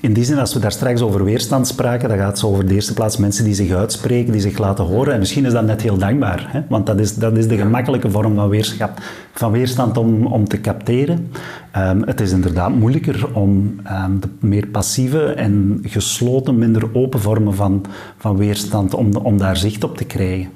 in 0.02 0.14
die 0.14 0.24
zin, 0.24 0.40
als 0.40 0.54
we 0.54 0.60
daar 0.60 0.72
straks 0.72 1.02
over 1.02 1.24
weerstand 1.24 1.68
spraken, 1.68 2.10
dan 2.10 2.18
gaat 2.18 2.36
het 2.36 2.44
over 2.44 2.68
de 2.68 2.74
eerste 2.74 2.94
plaats 2.94 3.18
mensen 3.18 3.44
die 3.44 3.54
zich 3.54 3.72
uitspreken, 3.72 4.32
die 4.32 4.42
zich 4.42 4.58
laten 4.58 4.86
horen. 4.86 5.14
En 5.14 5.20
misschien 5.20 5.46
is 5.46 5.52
dat 5.52 5.66
net 5.66 5.82
heel 5.82 5.98
dankbaar, 5.98 6.46
hè? 6.48 6.62
want 6.70 6.86
dat 6.86 7.00
is, 7.00 7.16
dat 7.16 7.38
is 7.38 7.48
de 7.48 7.58
gemakkelijke 7.58 8.12
vorm 8.12 8.36
van, 8.36 8.50
weerschap, 8.50 9.00
van 9.34 9.52
weerstand 9.52 9.98
om, 9.98 10.26
om 10.26 10.48
te 10.48 10.62
capteren. 10.62 11.32
Um, 11.78 12.04
het 12.04 12.22
is 12.22 12.32
inderdaad 12.32 12.76
moeilijker 12.76 13.28
om 13.34 13.76
um, 14.06 14.20
de 14.20 14.28
meer 14.40 14.68
passieve 14.68 15.24
en 15.24 15.80
gesloten, 15.84 16.58
minder 16.58 16.90
open 16.94 17.20
vormen 17.20 17.56
van, 17.56 17.86
van 18.18 18.38
weerstand, 18.38 18.94
om, 18.94 19.16
om 19.16 19.38
daar 19.38 19.58
zicht 19.58 19.84
op 19.84 19.98
te 19.98 20.06
krijgen. 20.06 20.50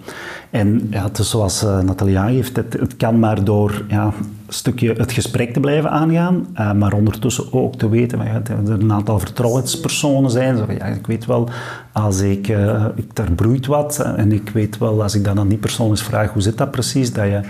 En 0.50 0.88
ja, 0.90 1.04
het 1.04 1.18
zoals 1.18 1.64
uh, 1.64 1.80
Nathalie 1.80 2.18
aangeeft, 2.18 2.56
het, 2.56 2.74
het 2.74 2.98
kan 2.98 3.20
maar 3.20 3.44
door 3.44 3.86
ja, 3.88 4.14
stukje 4.48 4.94
het 4.94 5.12
gesprek 5.12 5.54
te 5.54 5.60
blijven 5.60 5.92
aangaan, 5.92 6.48
uh, 6.56 6.74
maar 6.74 6.94
ondertussen 6.94 7.54
ook 7.54 7.76
te 7.76 7.90
weten, 7.90 8.24
ja, 8.24 8.42
er 8.44 8.70
een 8.70 8.92
aantal 8.92 9.20
vertrouwenspersonen 9.20 10.32
zijn. 10.32 10.58
Zo, 10.58 10.66
ja, 10.78 10.86
ik 10.86 11.08
weet 11.08 11.26
wel, 11.26 11.50
als 11.92 12.20
ik, 12.20 12.48
uh, 12.48 12.86
ik, 12.96 13.18
er 13.18 13.32
broeit 13.32 13.66
wat 13.66 14.00
en 14.00 14.32
ik 14.32 14.50
weet 14.50 14.78
wel, 14.78 15.04
als 15.04 15.16
ik 15.16 15.24
dan 15.24 15.40
aan 15.40 15.48
die 15.48 15.58
persoon 15.58 15.90
eens 15.90 16.04
vraag, 16.04 16.34
hoe 16.34 16.42
zit 16.42 16.58
dat 16.58 16.72
precies, 16.72 17.14
dat 17.14 17.26
je 17.26 17.42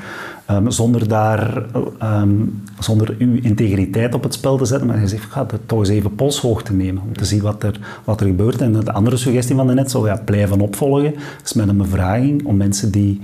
um, 0.51 0.71
zonder 0.71 1.07
daar, 1.07 1.63
um, 2.03 2.63
zonder 2.79 3.15
uw 3.19 3.39
integriteit 3.41 4.13
op 4.13 4.23
het 4.23 4.33
spel 4.33 4.57
te 4.57 4.65
zetten, 4.65 4.87
maar 4.87 4.99
je 4.99 5.07
zegt, 5.07 5.31
ga 5.31 5.45
toch 5.65 5.79
eens 5.79 5.89
even 5.89 6.15
polshoog 6.15 6.63
te 6.63 6.73
nemen, 6.73 7.03
om 7.03 7.17
te 7.17 7.25
zien 7.25 7.41
wat 7.41 7.63
er, 7.63 7.79
wat 8.03 8.21
er 8.21 8.27
gebeurt. 8.27 8.61
En 8.61 8.73
de 8.73 8.93
andere 8.93 9.17
suggestie 9.17 9.55
van 9.55 9.75
net, 9.75 9.91
zo 9.91 10.07
ja, 10.07 10.21
blijven 10.25 10.59
opvolgen, 10.59 11.13
is 11.43 11.53
met 11.53 11.67
een 11.67 11.77
bevraging 11.77 12.45
om 12.45 12.57
mensen 12.57 12.91
die... 12.91 13.21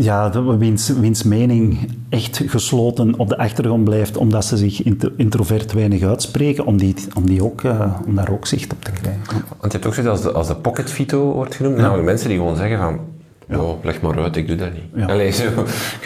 ja, 0.00 0.44
wiens, 0.58 0.88
wiens 0.88 1.22
mening 1.22 1.78
echt 2.08 2.42
gesloten 2.46 3.18
op 3.18 3.28
de 3.28 3.38
achtergrond 3.38 3.84
blijft, 3.84 4.16
omdat 4.16 4.44
ze 4.44 4.56
zich 4.56 4.82
introvert 5.16 5.72
weinig 5.72 6.02
uitspreken, 6.02 6.66
om, 6.66 6.76
die, 6.76 6.94
om, 7.14 7.26
die 7.26 7.44
ook, 7.44 7.62
uh, 7.62 7.94
om 8.06 8.14
daar 8.14 8.30
ook 8.30 8.46
zicht 8.46 8.72
op 8.72 8.84
te 8.84 8.90
krijgen. 8.90 9.44
Want 9.60 9.72
je 9.72 9.78
hebt 9.78 9.86
ook 9.86 9.94
zoiets 9.94 10.12
als 10.12 10.22
de, 10.22 10.32
als 10.32 10.46
de 10.46 10.54
pocket 10.54 10.90
Vito 10.90 11.32
wordt 11.32 11.54
genoemd, 11.54 11.76
ja. 11.76 11.82
nou, 11.82 12.02
mensen 12.02 12.28
die 12.28 12.38
gewoon 12.38 12.56
zeggen 12.56 12.78
van 12.78 13.00
ja, 13.48 13.74
leg 13.82 14.00
maar 14.00 14.18
uit, 14.18 14.36
ik 14.36 14.46
doe 14.46 14.56
dat 14.56 14.72
niet. 14.72 14.82
Ja. 14.94 15.06
Allee, 15.06 15.30
zo, 15.30 15.44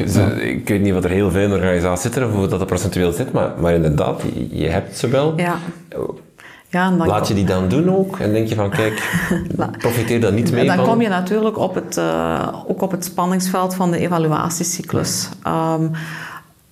zo, 0.06 0.20
ja. 0.20 0.30
Ik 0.30 0.68
weet 0.68 0.80
niet 0.80 0.92
wat 0.92 1.04
er 1.04 1.10
heel 1.10 1.30
veel 1.30 1.42
in 1.42 1.52
organisaties 1.52 2.02
zitten, 2.02 2.26
of 2.26 2.32
hoe 2.32 2.46
dat 2.46 2.60
er 2.60 2.66
procentueel 2.66 3.12
zit, 3.12 3.32
maar, 3.32 3.52
maar 3.60 3.74
inderdaad, 3.74 4.22
je, 4.34 4.58
je 4.58 4.68
hebt 4.68 4.98
ze 4.98 5.08
wel. 5.08 5.32
Ja. 5.36 5.58
Ja, 6.72 6.86
en 6.86 6.98
dan 6.98 7.06
Laat 7.06 7.28
je 7.28 7.34
die 7.34 7.44
dan 7.44 7.68
doen 7.68 7.96
ook? 7.96 8.18
En 8.18 8.32
denk 8.32 8.48
je 8.48 8.54
van, 8.54 8.70
kijk, 8.70 9.26
profiteer 9.78 10.20
daar 10.20 10.32
niet 10.32 10.52
mee 10.52 10.66
dan 10.66 10.76
van? 10.76 10.84
kom 10.84 11.00
je 11.00 11.08
natuurlijk 11.08 11.58
op 11.58 11.74
het, 11.74 11.96
uh, 11.96 12.48
ook 12.66 12.82
op 12.82 12.90
het 12.90 13.04
spanningsveld 13.04 13.74
van 13.74 13.90
de 13.90 13.98
evaluatiecyclus. 13.98 15.28
Um, 15.46 15.90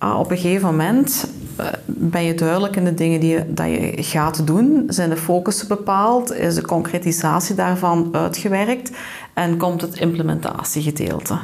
uh, 0.03 0.19
op 0.19 0.31
een 0.31 0.37
gegeven 0.37 0.67
moment 0.67 1.27
uh, 1.59 1.65
ben 1.85 2.23
je 2.23 2.33
duidelijk 2.33 2.75
in 2.75 2.83
de 2.83 2.93
dingen 2.93 3.19
die 3.19 3.29
je, 3.29 3.53
dat 3.53 3.67
je 3.67 3.93
gaat 3.95 4.47
doen. 4.47 4.83
Zijn 4.87 5.09
de 5.09 5.17
focussen 5.17 5.67
bepaald? 5.67 6.33
Is 6.33 6.55
de 6.55 6.65
concretisatie 6.65 7.55
daarvan 7.55 8.09
uitgewerkt? 8.11 8.91
En 9.33 9.57
komt 9.57 9.81
het 9.81 9.99
implementatiegedeelte? 9.99 11.37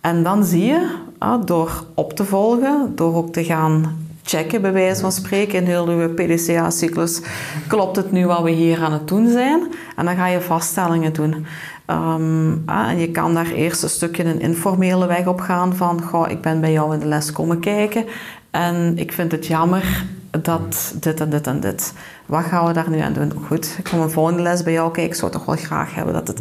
En 0.00 0.22
dan 0.22 0.44
zie 0.44 0.64
je, 0.64 0.96
door 1.44 1.84
op 1.94 2.12
te 2.12 2.24
volgen, 2.24 2.92
door 2.94 3.14
ook 3.14 3.32
te 3.32 3.44
gaan 3.44 3.96
checken, 4.22 4.62
bij 4.62 4.72
wijze 4.72 5.00
van 5.00 5.12
spreken, 5.12 5.58
in 5.58 5.66
heel 5.66 5.86
uw 5.86 6.14
PDCA-cyclus. 6.14 7.20
Klopt 7.68 7.96
het 7.96 8.12
nu 8.12 8.26
wat 8.26 8.42
we 8.42 8.50
hier 8.50 8.82
aan 8.82 8.92
het 8.92 9.08
doen 9.08 9.28
zijn? 9.28 9.72
En 9.96 10.04
dan 10.04 10.16
ga 10.16 10.26
je 10.26 10.40
vaststellingen 10.40 11.12
doen. 11.12 11.46
Um, 11.86 12.62
ah, 12.66 12.88
en 12.88 12.98
je 12.98 13.10
kan 13.10 13.34
daar 13.34 13.50
eerst 13.50 13.82
een 13.82 13.88
stukje 13.88 14.24
een 14.24 14.40
informele 14.40 15.06
weg 15.06 15.26
op 15.26 15.40
gaan 15.40 15.76
van, 15.76 16.02
goh, 16.02 16.30
ik 16.30 16.40
ben 16.40 16.60
bij 16.60 16.72
jou 16.72 16.94
in 16.94 17.00
de 17.00 17.06
les 17.06 17.32
komen 17.32 17.60
kijken 17.60 18.04
en 18.50 18.98
ik 18.98 19.12
vind 19.12 19.32
het 19.32 19.46
jammer 19.46 20.04
dat 20.40 20.94
dit 21.00 21.20
en 21.20 21.30
dit 21.30 21.46
en 21.46 21.60
dit. 21.60 21.92
Wat 22.26 22.44
gaan 22.44 22.66
we 22.66 22.72
daar 22.72 22.90
nu 22.90 22.98
aan 22.98 23.12
doen? 23.12 23.32
Goed, 23.46 23.74
ik 23.78 23.84
kom 23.84 24.00
een 24.00 24.10
volgende 24.10 24.42
les 24.42 24.62
bij 24.62 24.72
jou 24.72 24.90
kijken. 24.90 25.12
Ik 25.12 25.18
zou 25.18 25.32
toch 25.32 25.44
wel 25.44 25.56
graag 25.56 25.94
hebben 25.94 26.14
dat 26.14 26.28
het... 26.28 26.40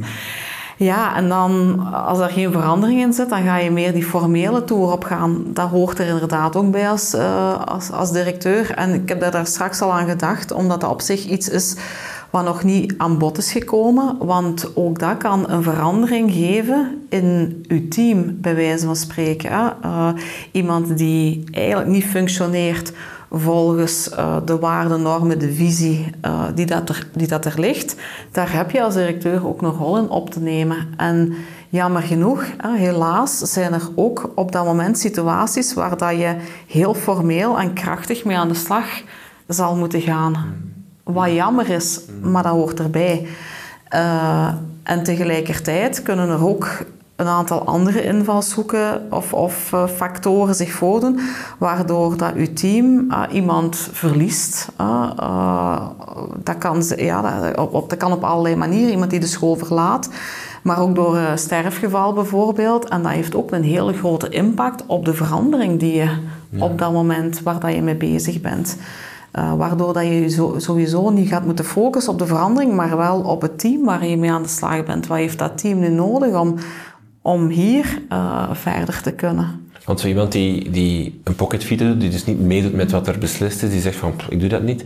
Ja, 0.84 1.15
en 1.15 1.29
dan 1.29 1.79
als 1.93 2.19
er 2.19 2.29
geen 2.29 2.51
verandering 2.51 3.01
in 3.01 3.13
zit, 3.13 3.29
dan 3.29 3.43
ga 3.43 3.57
je 3.57 3.71
meer 3.71 3.93
die 3.93 4.03
formele 4.03 4.63
toer 4.63 4.91
op 4.91 5.03
gaan. 5.03 5.43
Dat 5.47 5.69
hoort 5.69 5.99
er 5.99 6.07
inderdaad 6.07 6.55
ook 6.55 6.71
bij 6.71 6.89
als, 6.89 7.13
uh, 7.13 7.61
als, 7.65 7.91
als 7.91 8.11
directeur. 8.11 8.71
En 8.71 8.93
ik 8.93 9.09
heb 9.09 9.32
daar 9.32 9.45
straks 9.45 9.82
al 9.82 9.93
aan 9.93 10.09
gedacht, 10.09 10.51
omdat 10.51 10.82
dat 10.82 10.89
op 10.89 11.01
zich 11.01 11.25
iets 11.25 11.49
is 11.49 11.75
wat 12.29 12.43
nog 12.43 12.63
niet 12.63 12.93
aan 12.97 13.17
bod 13.17 13.38
is 13.38 13.51
gekomen. 13.51 14.17
Want 14.19 14.75
ook 14.75 14.99
dat 14.99 15.17
kan 15.17 15.49
een 15.49 15.63
verandering 15.63 16.32
geven 16.32 17.05
in 17.09 17.63
uw 17.67 17.88
team, 17.88 18.38
bij 18.41 18.55
wijze 18.55 18.86
van 18.86 18.95
spreken. 18.95 19.73
Uh, 19.86 20.09
iemand 20.51 20.97
die 20.97 21.43
eigenlijk 21.51 21.89
niet 21.89 22.05
functioneert 22.05 22.91
volgens 23.32 24.09
uh, 24.11 24.36
de 24.45 24.59
waarden, 24.59 25.01
normen, 25.01 25.39
de 25.39 25.53
visie 25.53 26.11
uh, 26.25 26.43
die, 26.55 26.65
dat 26.65 26.89
er, 26.89 27.07
die 27.13 27.27
dat 27.27 27.45
er 27.45 27.59
ligt, 27.59 27.95
daar 28.32 28.53
heb 28.53 28.71
je 28.71 28.84
als 28.84 28.93
directeur 28.93 29.47
ook 29.47 29.61
nog 29.61 29.77
rol 29.77 29.97
in 29.97 30.09
op 30.09 30.29
te 30.29 30.39
nemen. 30.39 30.88
En 30.97 31.34
jammer 31.69 32.01
genoeg, 32.01 32.43
helaas, 32.57 33.37
zijn 33.37 33.74
er 33.74 33.89
ook 33.95 34.32
op 34.36 34.51
dat 34.51 34.66
moment 34.66 34.97
situaties 34.97 35.74
waar 35.74 35.97
dat 35.97 36.17
je 36.17 36.36
heel 36.67 36.93
formeel 36.93 37.59
en 37.59 37.74
krachtig 37.74 38.25
mee 38.25 38.37
aan 38.37 38.47
de 38.47 38.53
slag 38.53 38.86
zal 39.47 39.75
moeten 39.75 40.01
gaan. 40.01 40.36
Wat 41.03 41.32
jammer 41.32 41.70
is, 41.70 42.01
maar 42.21 42.43
dat 42.43 42.51
hoort 42.51 42.79
erbij. 42.79 43.28
Uh, 43.95 44.53
en 44.83 45.03
tegelijkertijd 45.03 46.03
kunnen 46.03 46.29
er 46.29 46.47
ook 46.47 46.86
een 47.22 47.28
aantal 47.28 47.66
andere 47.66 48.04
invalshoeken 48.04 49.02
of, 49.10 49.34
of 49.34 49.72
uh, 49.74 49.88
factoren 49.88 50.56
zich 50.56 50.72
voordoen, 50.72 51.20
waardoor 51.58 52.18
dat 52.18 52.34
uw 52.34 52.54
team 52.54 53.08
uh, 53.10 53.24
iemand 53.32 53.89
verliest. 53.92 54.72
Uh, 54.82 55.82
dat, 56.43 56.58
kan, 56.58 56.84
ja, 56.96 57.22
dat, 57.22 57.70
op, 57.70 57.89
dat 57.89 58.00
kan 58.00 58.12
op 58.12 58.24
allerlei 58.24 58.56
manieren. 58.56 58.92
Iemand 58.92 59.12
die 59.12 59.20
de 59.20 59.26
school 59.26 59.56
verlaat, 59.56 60.10
maar 60.64 60.80
ook 60.80 60.96
door 60.96 61.18
een 61.18 61.38
sterfgeval 61.38 62.14
bijvoorbeeld. 62.14 62.89
En 62.89 63.04
dat 63.04 63.12
heeft 63.12 63.36
ook 63.36 63.52
een 63.52 63.64
hele 63.64 63.93
grote 63.93 64.30
impact 64.30 64.84
op 64.86 65.06
de 65.06 65.14
verandering 65.14 65.80
die 65.80 65.93
je 65.93 66.18
op 66.60 66.78
dat 66.78 66.92
moment 66.92 67.42
waar 67.42 67.60
dat 67.60 67.74
je 67.74 67.82
mee 67.82 67.96
bezig 67.96 68.42
bent. 68.42 68.78
Uh, 69.36 69.54
waardoor 69.54 69.93
dat 69.93 70.04
je 70.04 70.30
zo, 70.30 70.54
sowieso 70.58 71.10
niet 71.10 71.28
gaat 71.28 71.46
moeten 71.46 71.66
focussen 71.66 72.14
op 72.14 72.20
de 72.20 72.26
verandering, 72.26 72.74
maar 72.74 72.98
wel 72.98 73.20
op 73.20 73.42
het 73.42 73.60
team 73.60 73.86
waar 73.86 74.06
je 74.06 74.18
mee 74.18 74.32
aan 74.32 74.42
de 74.42 74.48
slag 74.48 74.84
bent. 74.84 75.08
Wat 75.08 75.18
heeft 75.18 75.39
dat 75.39 75.58
team 75.58 75.80
nu 75.80 75.89
nodig 75.89 76.39
om, 76.39 76.56
om 77.22 77.50
hier 77.50 78.02
uh, 78.12 78.50
verder 78.54 79.02
te 79.02 79.12
kunnen? 79.12 79.70
Want 79.86 80.00
zo 80.00 80.08
iemand 80.08 80.32
die, 80.32 80.70
die 80.70 81.22
een 81.24 81.36
pocketfiets 81.36 81.84
doet, 81.84 82.00
die 82.00 82.10
dus 82.10 82.26
niet 82.26 82.39
meedoet 82.39 82.74
met 82.74 82.92
wat 82.92 83.08
er 83.08 83.18
beslist 83.18 83.64
is, 83.64 83.70
die 83.70 83.82
zegt 83.82 83.96
van 83.96 84.14
ik 84.30 84.39
doe 84.39 84.50
dat 84.50 84.64
niet. 84.64 84.84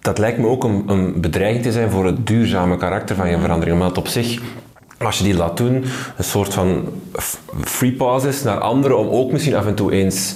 Dat 0.00 0.18
lijkt 0.18 0.38
me 0.38 0.46
ook 0.46 0.64
een, 0.64 0.84
een 0.86 1.20
bedreiging 1.20 1.64
te 1.64 1.72
zijn 1.72 1.90
voor 1.90 2.06
het 2.06 2.26
duurzame 2.26 2.76
karakter 2.76 3.16
van 3.16 3.30
je 3.30 3.38
verandering. 3.38 3.80
Omdat 3.80 3.98
op 3.98 4.08
zich 4.08 4.40
als 4.98 5.18
je 5.18 5.24
die 5.24 5.34
laat 5.34 5.56
doen, 5.56 5.84
een 6.16 6.24
soort 6.24 6.54
van 6.54 6.88
free 7.60 7.92
pass 7.92 8.24
is 8.24 8.42
naar 8.42 8.58
anderen 8.58 8.98
om 8.98 9.08
ook 9.08 9.32
misschien 9.32 9.54
af 9.54 9.66
en 9.66 9.74
toe 9.74 9.92
eens 9.92 10.34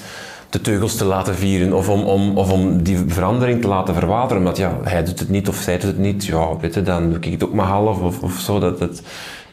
de 0.51 0.61
teugels 0.61 0.97
te 0.97 1.05
laten 1.05 1.35
vieren 1.35 1.73
of 1.73 1.89
om, 1.89 2.03
om, 2.03 2.39
of 2.39 2.53
om 2.53 2.83
die 2.83 2.99
verandering 3.07 3.61
te 3.61 3.69
laten 3.69 3.95
verwateren. 3.95 4.39
Omdat 4.39 4.57
ja, 4.57 4.79
hij 4.83 5.05
doet 5.05 5.19
het 5.19 5.29
niet 5.29 5.49
of 5.49 5.57
zij 5.57 5.79
doet 5.79 5.91
het 5.91 5.99
niet, 5.99 6.25
ja, 6.25 6.57
weet 6.57 6.75
je, 6.75 6.83
dan 6.83 7.09
doe 7.09 7.19
ik 7.21 7.25
het 7.25 7.45
ook 7.45 7.55
maar 7.55 7.67
half 7.67 8.01
of, 8.01 8.23
of 8.23 8.39
zo. 8.39 8.59
Dat, 8.59 9.03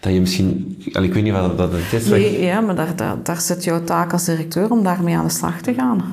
dat 0.06 0.14
je 0.14 0.19
misschien, 0.19 0.76
ik 0.80 1.14
weet 1.14 1.23
niet 1.23 1.34
wat 1.34 1.57
dat 1.57 1.72
het 1.72 2.02
is. 2.02 2.10
Nee, 2.10 2.41
ja, 2.41 2.61
maar 2.61 2.76
daar, 2.76 2.95
daar, 2.95 3.18
daar 3.23 3.41
zit 3.41 3.64
jouw 3.64 3.84
taak 3.84 4.11
als 4.11 4.26
directeur 4.26 4.72
om 4.72 4.84
daarmee 4.84 5.18
aan 5.18 5.26
de 5.26 5.32
slag 5.32 5.61
te 5.61 5.73
gaan. 5.73 6.03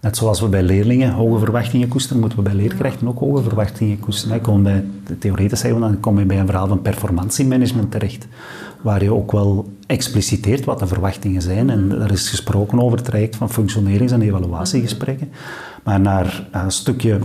Net 0.00 0.16
zoals 0.16 0.40
we 0.40 0.48
bij 0.48 0.62
leerlingen 0.62 1.12
hoge 1.12 1.38
verwachtingen 1.38 1.88
koesteren, 1.88 2.20
moeten 2.20 2.38
we 2.38 2.44
bij 2.44 2.54
leerkrachten 2.54 3.08
ook 3.08 3.18
hoge 3.18 3.42
verwachtingen 3.42 4.00
koesteren. 4.00 4.40
Komen 4.40 4.62
bij, 4.62 5.16
theoretisch 5.18 5.60
zeggen 5.60 5.80
we, 5.80 5.86
dan 5.86 6.00
kom 6.00 6.18
je 6.18 6.24
bij 6.24 6.38
een 6.38 6.46
verhaal 6.46 6.66
van 6.66 6.82
performantiemanagement 6.82 7.90
terecht, 7.90 8.26
waar 8.80 9.02
je 9.02 9.14
ook 9.14 9.32
wel 9.32 9.68
expliciteert 9.86 10.64
wat 10.64 10.78
de 10.78 10.86
verwachtingen 10.86 11.42
zijn. 11.42 11.70
En 11.70 12.00
er 12.00 12.12
is 12.12 12.28
gesproken 12.28 12.80
over 12.80 12.98
het 12.98 13.06
traject 13.06 13.36
van 13.36 13.50
functionerings- 13.50 14.12
en 14.12 14.22
evaluatiegesprekken. 14.22 15.30
Maar 15.84 16.00
naar 16.00 16.48
een 16.50 16.70
stukje 16.70 17.18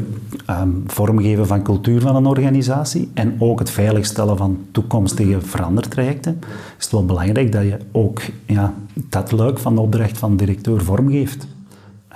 um, 0.50 0.84
vormgeven 0.88 1.48
van 1.48 1.64
cultuur 1.64 2.02
van 2.02 2.16
een 2.16 2.26
organisatie 2.26 3.12
en 3.14 3.36
ook 3.40 3.60
het 3.60 3.70
veiligstellen 3.70 4.38
van 4.38 4.60
toekomstige 4.72 5.42
verandertrajecten, 5.42 6.40
is 6.78 6.84
het 6.84 6.92
wel 6.92 7.06
belangrijk 7.06 7.52
dat 7.52 7.64
je 7.64 7.78
ook 7.92 8.22
ja, 8.46 8.74
dat 8.94 9.32
luik 9.32 9.60
van 9.60 9.76
de 9.76 9.82
opdracht 9.82 10.18
van 10.18 10.32
de 10.32 10.46
directeur 10.46 10.84
vormgeeft. 10.84 11.48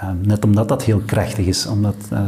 Um, 0.03 0.19
net 0.21 0.45
omdat 0.45 0.67
dat 0.67 0.83
heel 0.83 1.01
krachtig 1.05 1.45
is. 1.45 1.67
Omdat 1.67 1.95
uh, 2.13 2.19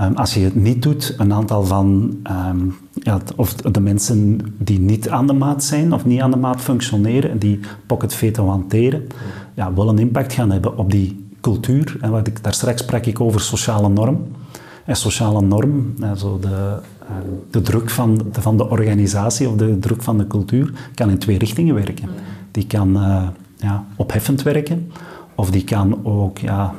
um, 0.00 0.16
als 0.16 0.34
je 0.34 0.40
het 0.40 0.54
niet 0.54 0.82
doet, 0.82 1.14
een 1.18 1.32
aantal 1.32 1.64
van 1.64 2.16
um, 2.50 2.76
ja, 2.94 3.20
of 3.36 3.54
de 3.54 3.80
mensen 3.80 4.40
die 4.58 4.80
niet 4.80 5.08
aan 5.08 5.26
de 5.26 5.32
maat 5.32 5.64
zijn 5.64 5.92
of 5.92 6.04
niet 6.04 6.20
aan 6.20 6.30
de 6.30 6.36
maat 6.36 6.60
functioneren, 6.60 7.38
die 7.38 7.60
pocket 7.86 8.14
veto 8.14 8.48
hanteren, 8.48 9.06
ja, 9.54 9.74
wel 9.74 9.88
een 9.88 9.98
impact 9.98 10.32
gaan 10.32 10.50
hebben 10.50 10.78
op 10.78 10.90
die 10.90 11.26
cultuur. 11.40 11.96
En 12.00 12.14
ik, 12.24 12.42
daar 12.42 12.54
straks 12.54 12.82
sprak 12.82 13.06
ik 13.06 13.20
over 13.20 13.40
sociale 13.40 13.88
norm. 13.88 14.26
En 14.84 14.96
sociale 14.96 15.42
norm, 15.42 15.94
also 16.00 16.38
de, 16.38 16.76
de 17.50 17.60
druk 17.60 17.90
van 17.90 18.14
de, 18.32 18.42
van 18.42 18.56
de 18.56 18.70
organisatie 18.70 19.48
of 19.48 19.56
de 19.56 19.78
druk 19.78 20.02
van 20.02 20.18
de 20.18 20.26
cultuur, 20.26 20.72
kan 20.94 21.10
in 21.10 21.18
twee 21.18 21.38
richtingen 21.38 21.74
werken. 21.74 22.08
Die 22.50 22.66
kan 22.66 22.96
uh, 22.96 23.28
ja, 23.56 23.84
opheffend 23.96 24.42
werken 24.42 24.90
of 25.34 25.50
die 25.50 25.64
kan 25.64 26.04
ook 26.04 26.38
ja, 26.38 26.74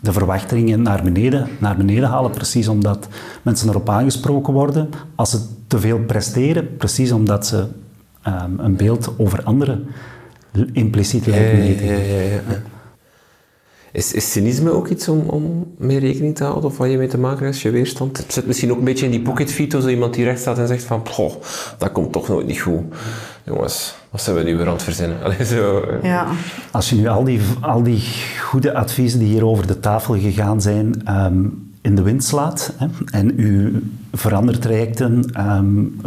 de 0.00 0.12
verwachtingen 0.12 0.82
naar 0.82 1.02
beneden, 1.02 1.48
naar 1.58 1.76
beneden 1.76 2.08
halen, 2.08 2.30
precies 2.30 2.68
omdat 2.68 3.08
mensen 3.42 3.68
erop 3.68 3.88
aangesproken 3.88 4.52
worden 4.52 4.88
als 5.14 5.30
ze 5.30 5.38
te 5.66 5.78
veel 5.78 5.98
presteren, 5.98 6.76
precies 6.76 7.12
omdat 7.12 7.46
ze 7.46 7.66
um, 8.26 8.58
een 8.58 8.76
beeld 8.76 9.12
over 9.18 9.42
anderen 9.42 9.86
impliciet 10.72 11.26
lijken 11.26 11.76
te 11.76 11.84
geven. 11.84 12.64
Is, 13.92 14.12
is 14.12 14.32
cynisme 14.32 14.70
ook 14.70 14.88
iets 14.88 15.08
om, 15.08 15.20
om 15.28 15.72
mee 15.78 15.98
rekening 15.98 16.36
te 16.36 16.44
houden 16.44 16.70
of 16.70 16.76
wat 16.76 16.90
je 16.90 16.96
mee 16.96 17.08
te 17.08 17.18
maken 17.18 17.38
hebt 17.38 17.52
als 17.52 17.62
je 17.62 17.70
weerstand? 17.70 18.16
Het 18.16 18.32
zit 18.32 18.46
misschien 18.46 18.70
ook 18.70 18.78
een 18.78 18.84
beetje 18.84 19.04
in 19.04 19.10
die 19.10 19.22
pocket 19.22 19.50
zo 19.82 19.88
iemand 19.88 20.14
die 20.14 20.24
recht 20.24 20.40
staat 20.40 20.58
en 20.58 20.66
zegt 20.66 20.82
van, 20.82 21.02
dat 21.78 21.92
komt 21.92 22.12
toch 22.12 22.28
nooit 22.28 22.46
niet 22.46 22.60
goed. 22.60 22.82
Jongens, 23.44 23.94
wat 24.14 24.22
zijn 24.22 24.36
we 24.36 24.42
nu 24.42 24.56
weer 24.56 24.66
aan 24.66 24.72
het 24.72 24.82
verzinnen? 24.82 25.22
Allee, 25.22 25.44
zo, 25.44 25.84
ja. 26.02 26.26
Als 26.70 26.90
je 26.90 26.96
nu 26.96 27.06
al 27.06 27.24
die, 27.24 27.40
al 27.60 27.82
die 27.82 28.02
goede 28.40 28.74
adviezen 28.74 29.18
die 29.18 29.28
hier 29.28 29.46
over 29.46 29.66
de 29.66 29.80
tafel 29.80 30.14
gegaan 30.14 30.62
zijn 30.62 31.02
um, 31.08 31.72
in 31.80 31.94
de 31.94 32.02
wind 32.02 32.24
slaat 32.24 32.72
hè, 32.76 32.86
en 33.10 33.40
u 33.40 33.82
verandertrajecten 34.12 35.30
um, 35.38 36.00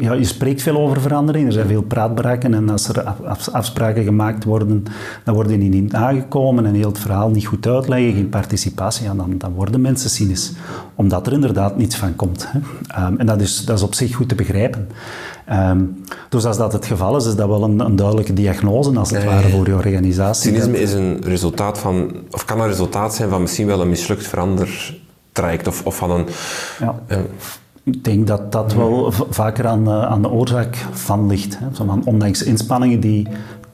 ja, 0.00 0.12
je 0.12 0.24
spreekt 0.24 0.62
veel 0.62 0.76
over 0.76 1.00
verandering, 1.00 1.46
er 1.46 1.52
zijn 1.52 1.66
veel 1.66 1.82
praatbraken 1.82 2.54
en 2.54 2.68
als 2.68 2.88
er 2.88 3.02
afspraken 3.52 4.04
gemaakt 4.04 4.44
worden, 4.44 4.84
dan 5.24 5.34
worden 5.34 5.60
die 5.60 5.68
niet 5.68 5.92
nagekomen 5.92 6.66
en 6.66 6.74
heel 6.74 6.88
het 6.88 6.98
verhaal 6.98 7.30
niet 7.30 7.46
goed 7.46 7.66
uitleggen, 7.66 8.12
geen 8.12 8.28
participatie, 8.28 9.04
ja, 9.04 9.14
dan, 9.14 9.34
dan 9.38 9.52
worden 9.52 9.80
mensen 9.80 10.10
cynisch, 10.10 10.52
omdat 10.94 11.26
er 11.26 11.32
inderdaad 11.32 11.76
niets 11.76 11.96
van 11.96 12.16
komt. 12.16 12.48
Hè. 12.48 12.58
Um, 13.06 13.18
en 13.18 13.26
dat 13.26 13.40
is, 13.40 13.64
dat 13.64 13.76
is 13.76 13.84
op 13.84 13.94
zich 13.94 14.14
goed 14.14 14.28
te 14.28 14.34
begrijpen. 14.34 14.88
Um, 15.52 16.04
dus 16.28 16.44
als 16.44 16.56
dat 16.56 16.72
het 16.72 16.86
geval 16.86 17.16
is, 17.16 17.26
is 17.26 17.34
dat 17.34 17.48
wel 17.48 17.62
een, 17.62 17.80
een 17.80 17.96
duidelijke 17.96 18.32
diagnose 18.32 18.98
als 18.98 19.10
het 19.10 19.18
nee, 19.18 19.28
ware 19.28 19.48
voor 19.48 19.66
je 19.66 19.74
organisatie. 19.74 20.50
Cynisme 20.50 20.80
is 20.80 20.92
een 20.92 21.20
resultaat 21.22 21.78
van, 21.78 22.12
of 22.30 22.44
kan 22.44 22.60
een 22.60 22.66
resultaat 22.66 23.14
zijn 23.14 23.28
van 23.28 23.40
misschien 23.40 23.66
wel 23.66 23.80
een 23.80 23.88
mislukt 23.88 24.26
verandertraject 24.26 25.66
of, 25.66 25.84
of 25.84 25.96
van 25.96 26.10
een... 26.10 26.26
Ja. 26.80 26.94
een 27.06 27.26
ik 27.84 28.04
denk 28.04 28.26
dat 28.26 28.52
dat 28.52 28.74
wel 28.74 29.12
vaker 29.30 29.66
aan, 29.66 29.88
aan 29.90 30.22
de 30.22 30.30
oorzaak 30.30 30.86
van 30.92 31.26
ligt. 31.26 31.58
Hè. 31.58 31.66
Zo 31.72 31.84
van, 31.84 32.02
ondanks 32.04 32.42
inspanningen 32.42 33.00
die 33.00 33.28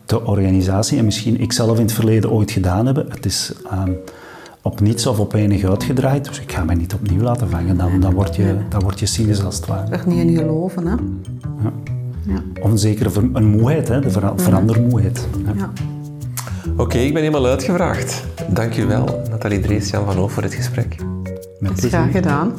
de 0.07 0.27
organisatie 0.27 0.99
en 0.99 1.05
misschien 1.05 1.41
ik 1.41 1.53
zelf 1.53 1.77
in 1.77 1.85
het 1.85 1.93
verleden 1.93 2.31
ooit 2.31 2.51
gedaan 2.51 2.87
hebben, 2.87 3.07
het 3.09 3.27
is 3.27 3.53
um, 3.73 3.97
op 4.63 4.81
niets 4.81 5.07
of 5.07 5.19
op 5.19 5.33
weinig 5.33 5.65
uitgedraaid, 5.65 6.25
dus 6.25 6.41
ik 6.41 6.53
ga 6.53 6.65
mij 6.65 6.75
niet 6.75 6.95
opnieuw 6.95 7.23
laten 7.23 7.49
vangen. 7.49 7.77
Dan, 7.77 8.01
dan, 8.01 8.15
word, 8.15 8.37
je, 8.37 8.57
dan 8.69 8.83
word 8.83 9.01
je 9.01 9.07
cynisch 9.07 9.45
als 9.45 9.57
het 9.57 9.67
ware. 9.67 9.91
Er 9.91 10.03
niet 10.07 10.19
in 10.19 10.37
geloven, 10.37 10.87
hè? 10.87 10.95
Ja. 11.63 11.73
ja. 12.27 12.43
Of 12.63 12.71
een 12.71 12.79
zekere 12.79 13.11
een 13.33 13.47
moeheid, 13.47 13.89
hè, 13.89 14.01
de 14.01 14.11
ver 14.11 14.33
verandermoeheid. 14.37 15.29
Ja. 15.45 15.53
ja. 15.57 15.71
Oké, 16.71 16.83
okay, 16.83 17.05
ik 17.05 17.13
ben 17.13 17.23
helemaal 17.23 17.47
uitgevraagd. 17.51 18.25
Dank 18.49 18.77
u 18.77 18.87
wel, 18.87 19.23
Nathalie 19.31 19.61
Drees, 19.61 19.91
Jan 19.91 20.05
van 20.05 20.17
Hoof, 20.17 20.33
voor 20.33 20.43
dit 20.43 20.55
gesprek. 20.55 20.97
Met 21.59 21.81
Graag 21.81 22.11
gedaan. 22.11 22.53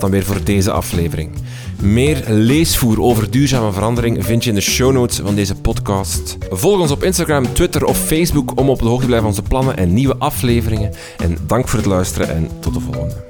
Dan 0.00 0.10
weer 0.10 0.24
voor 0.24 0.44
deze 0.44 0.70
aflevering. 0.70 1.30
Meer 1.80 2.24
leesvoer 2.28 3.02
over 3.02 3.30
duurzame 3.30 3.72
verandering 3.72 4.24
vind 4.24 4.44
je 4.44 4.48
in 4.48 4.56
de 4.56 4.60
show 4.60 4.92
notes 4.92 5.16
van 5.16 5.34
deze 5.34 5.54
podcast. 5.54 6.36
Volg 6.50 6.80
ons 6.80 6.90
op 6.90 7.02
Instagram, 7.02 7.52
Twitter 7.52 7.84
of 7.84 7.98
Facebook 7.98 8.58
om 8.58 8.70
op 8.70 8.78
de 8.78 8.84
hoogte 8.84 9.00
te 9.00 9.06
blijven 9.06 9.28
van 9.28 9.38
onze 9.38 9.48
plannen 9.48 9.76
en 9.76 9.94
nieuwe 9.94 10.16
afleveringen. 10.16 10.92
En 11.18 11.36
dank 11.46 11.68
voor 11.68 11.78
het 11.78 11.88
luisteren 11.88 12.34
en 12.34 12.48
tot 12.60 12.74
de 12.74 12.80
volgende. 12.80 13.29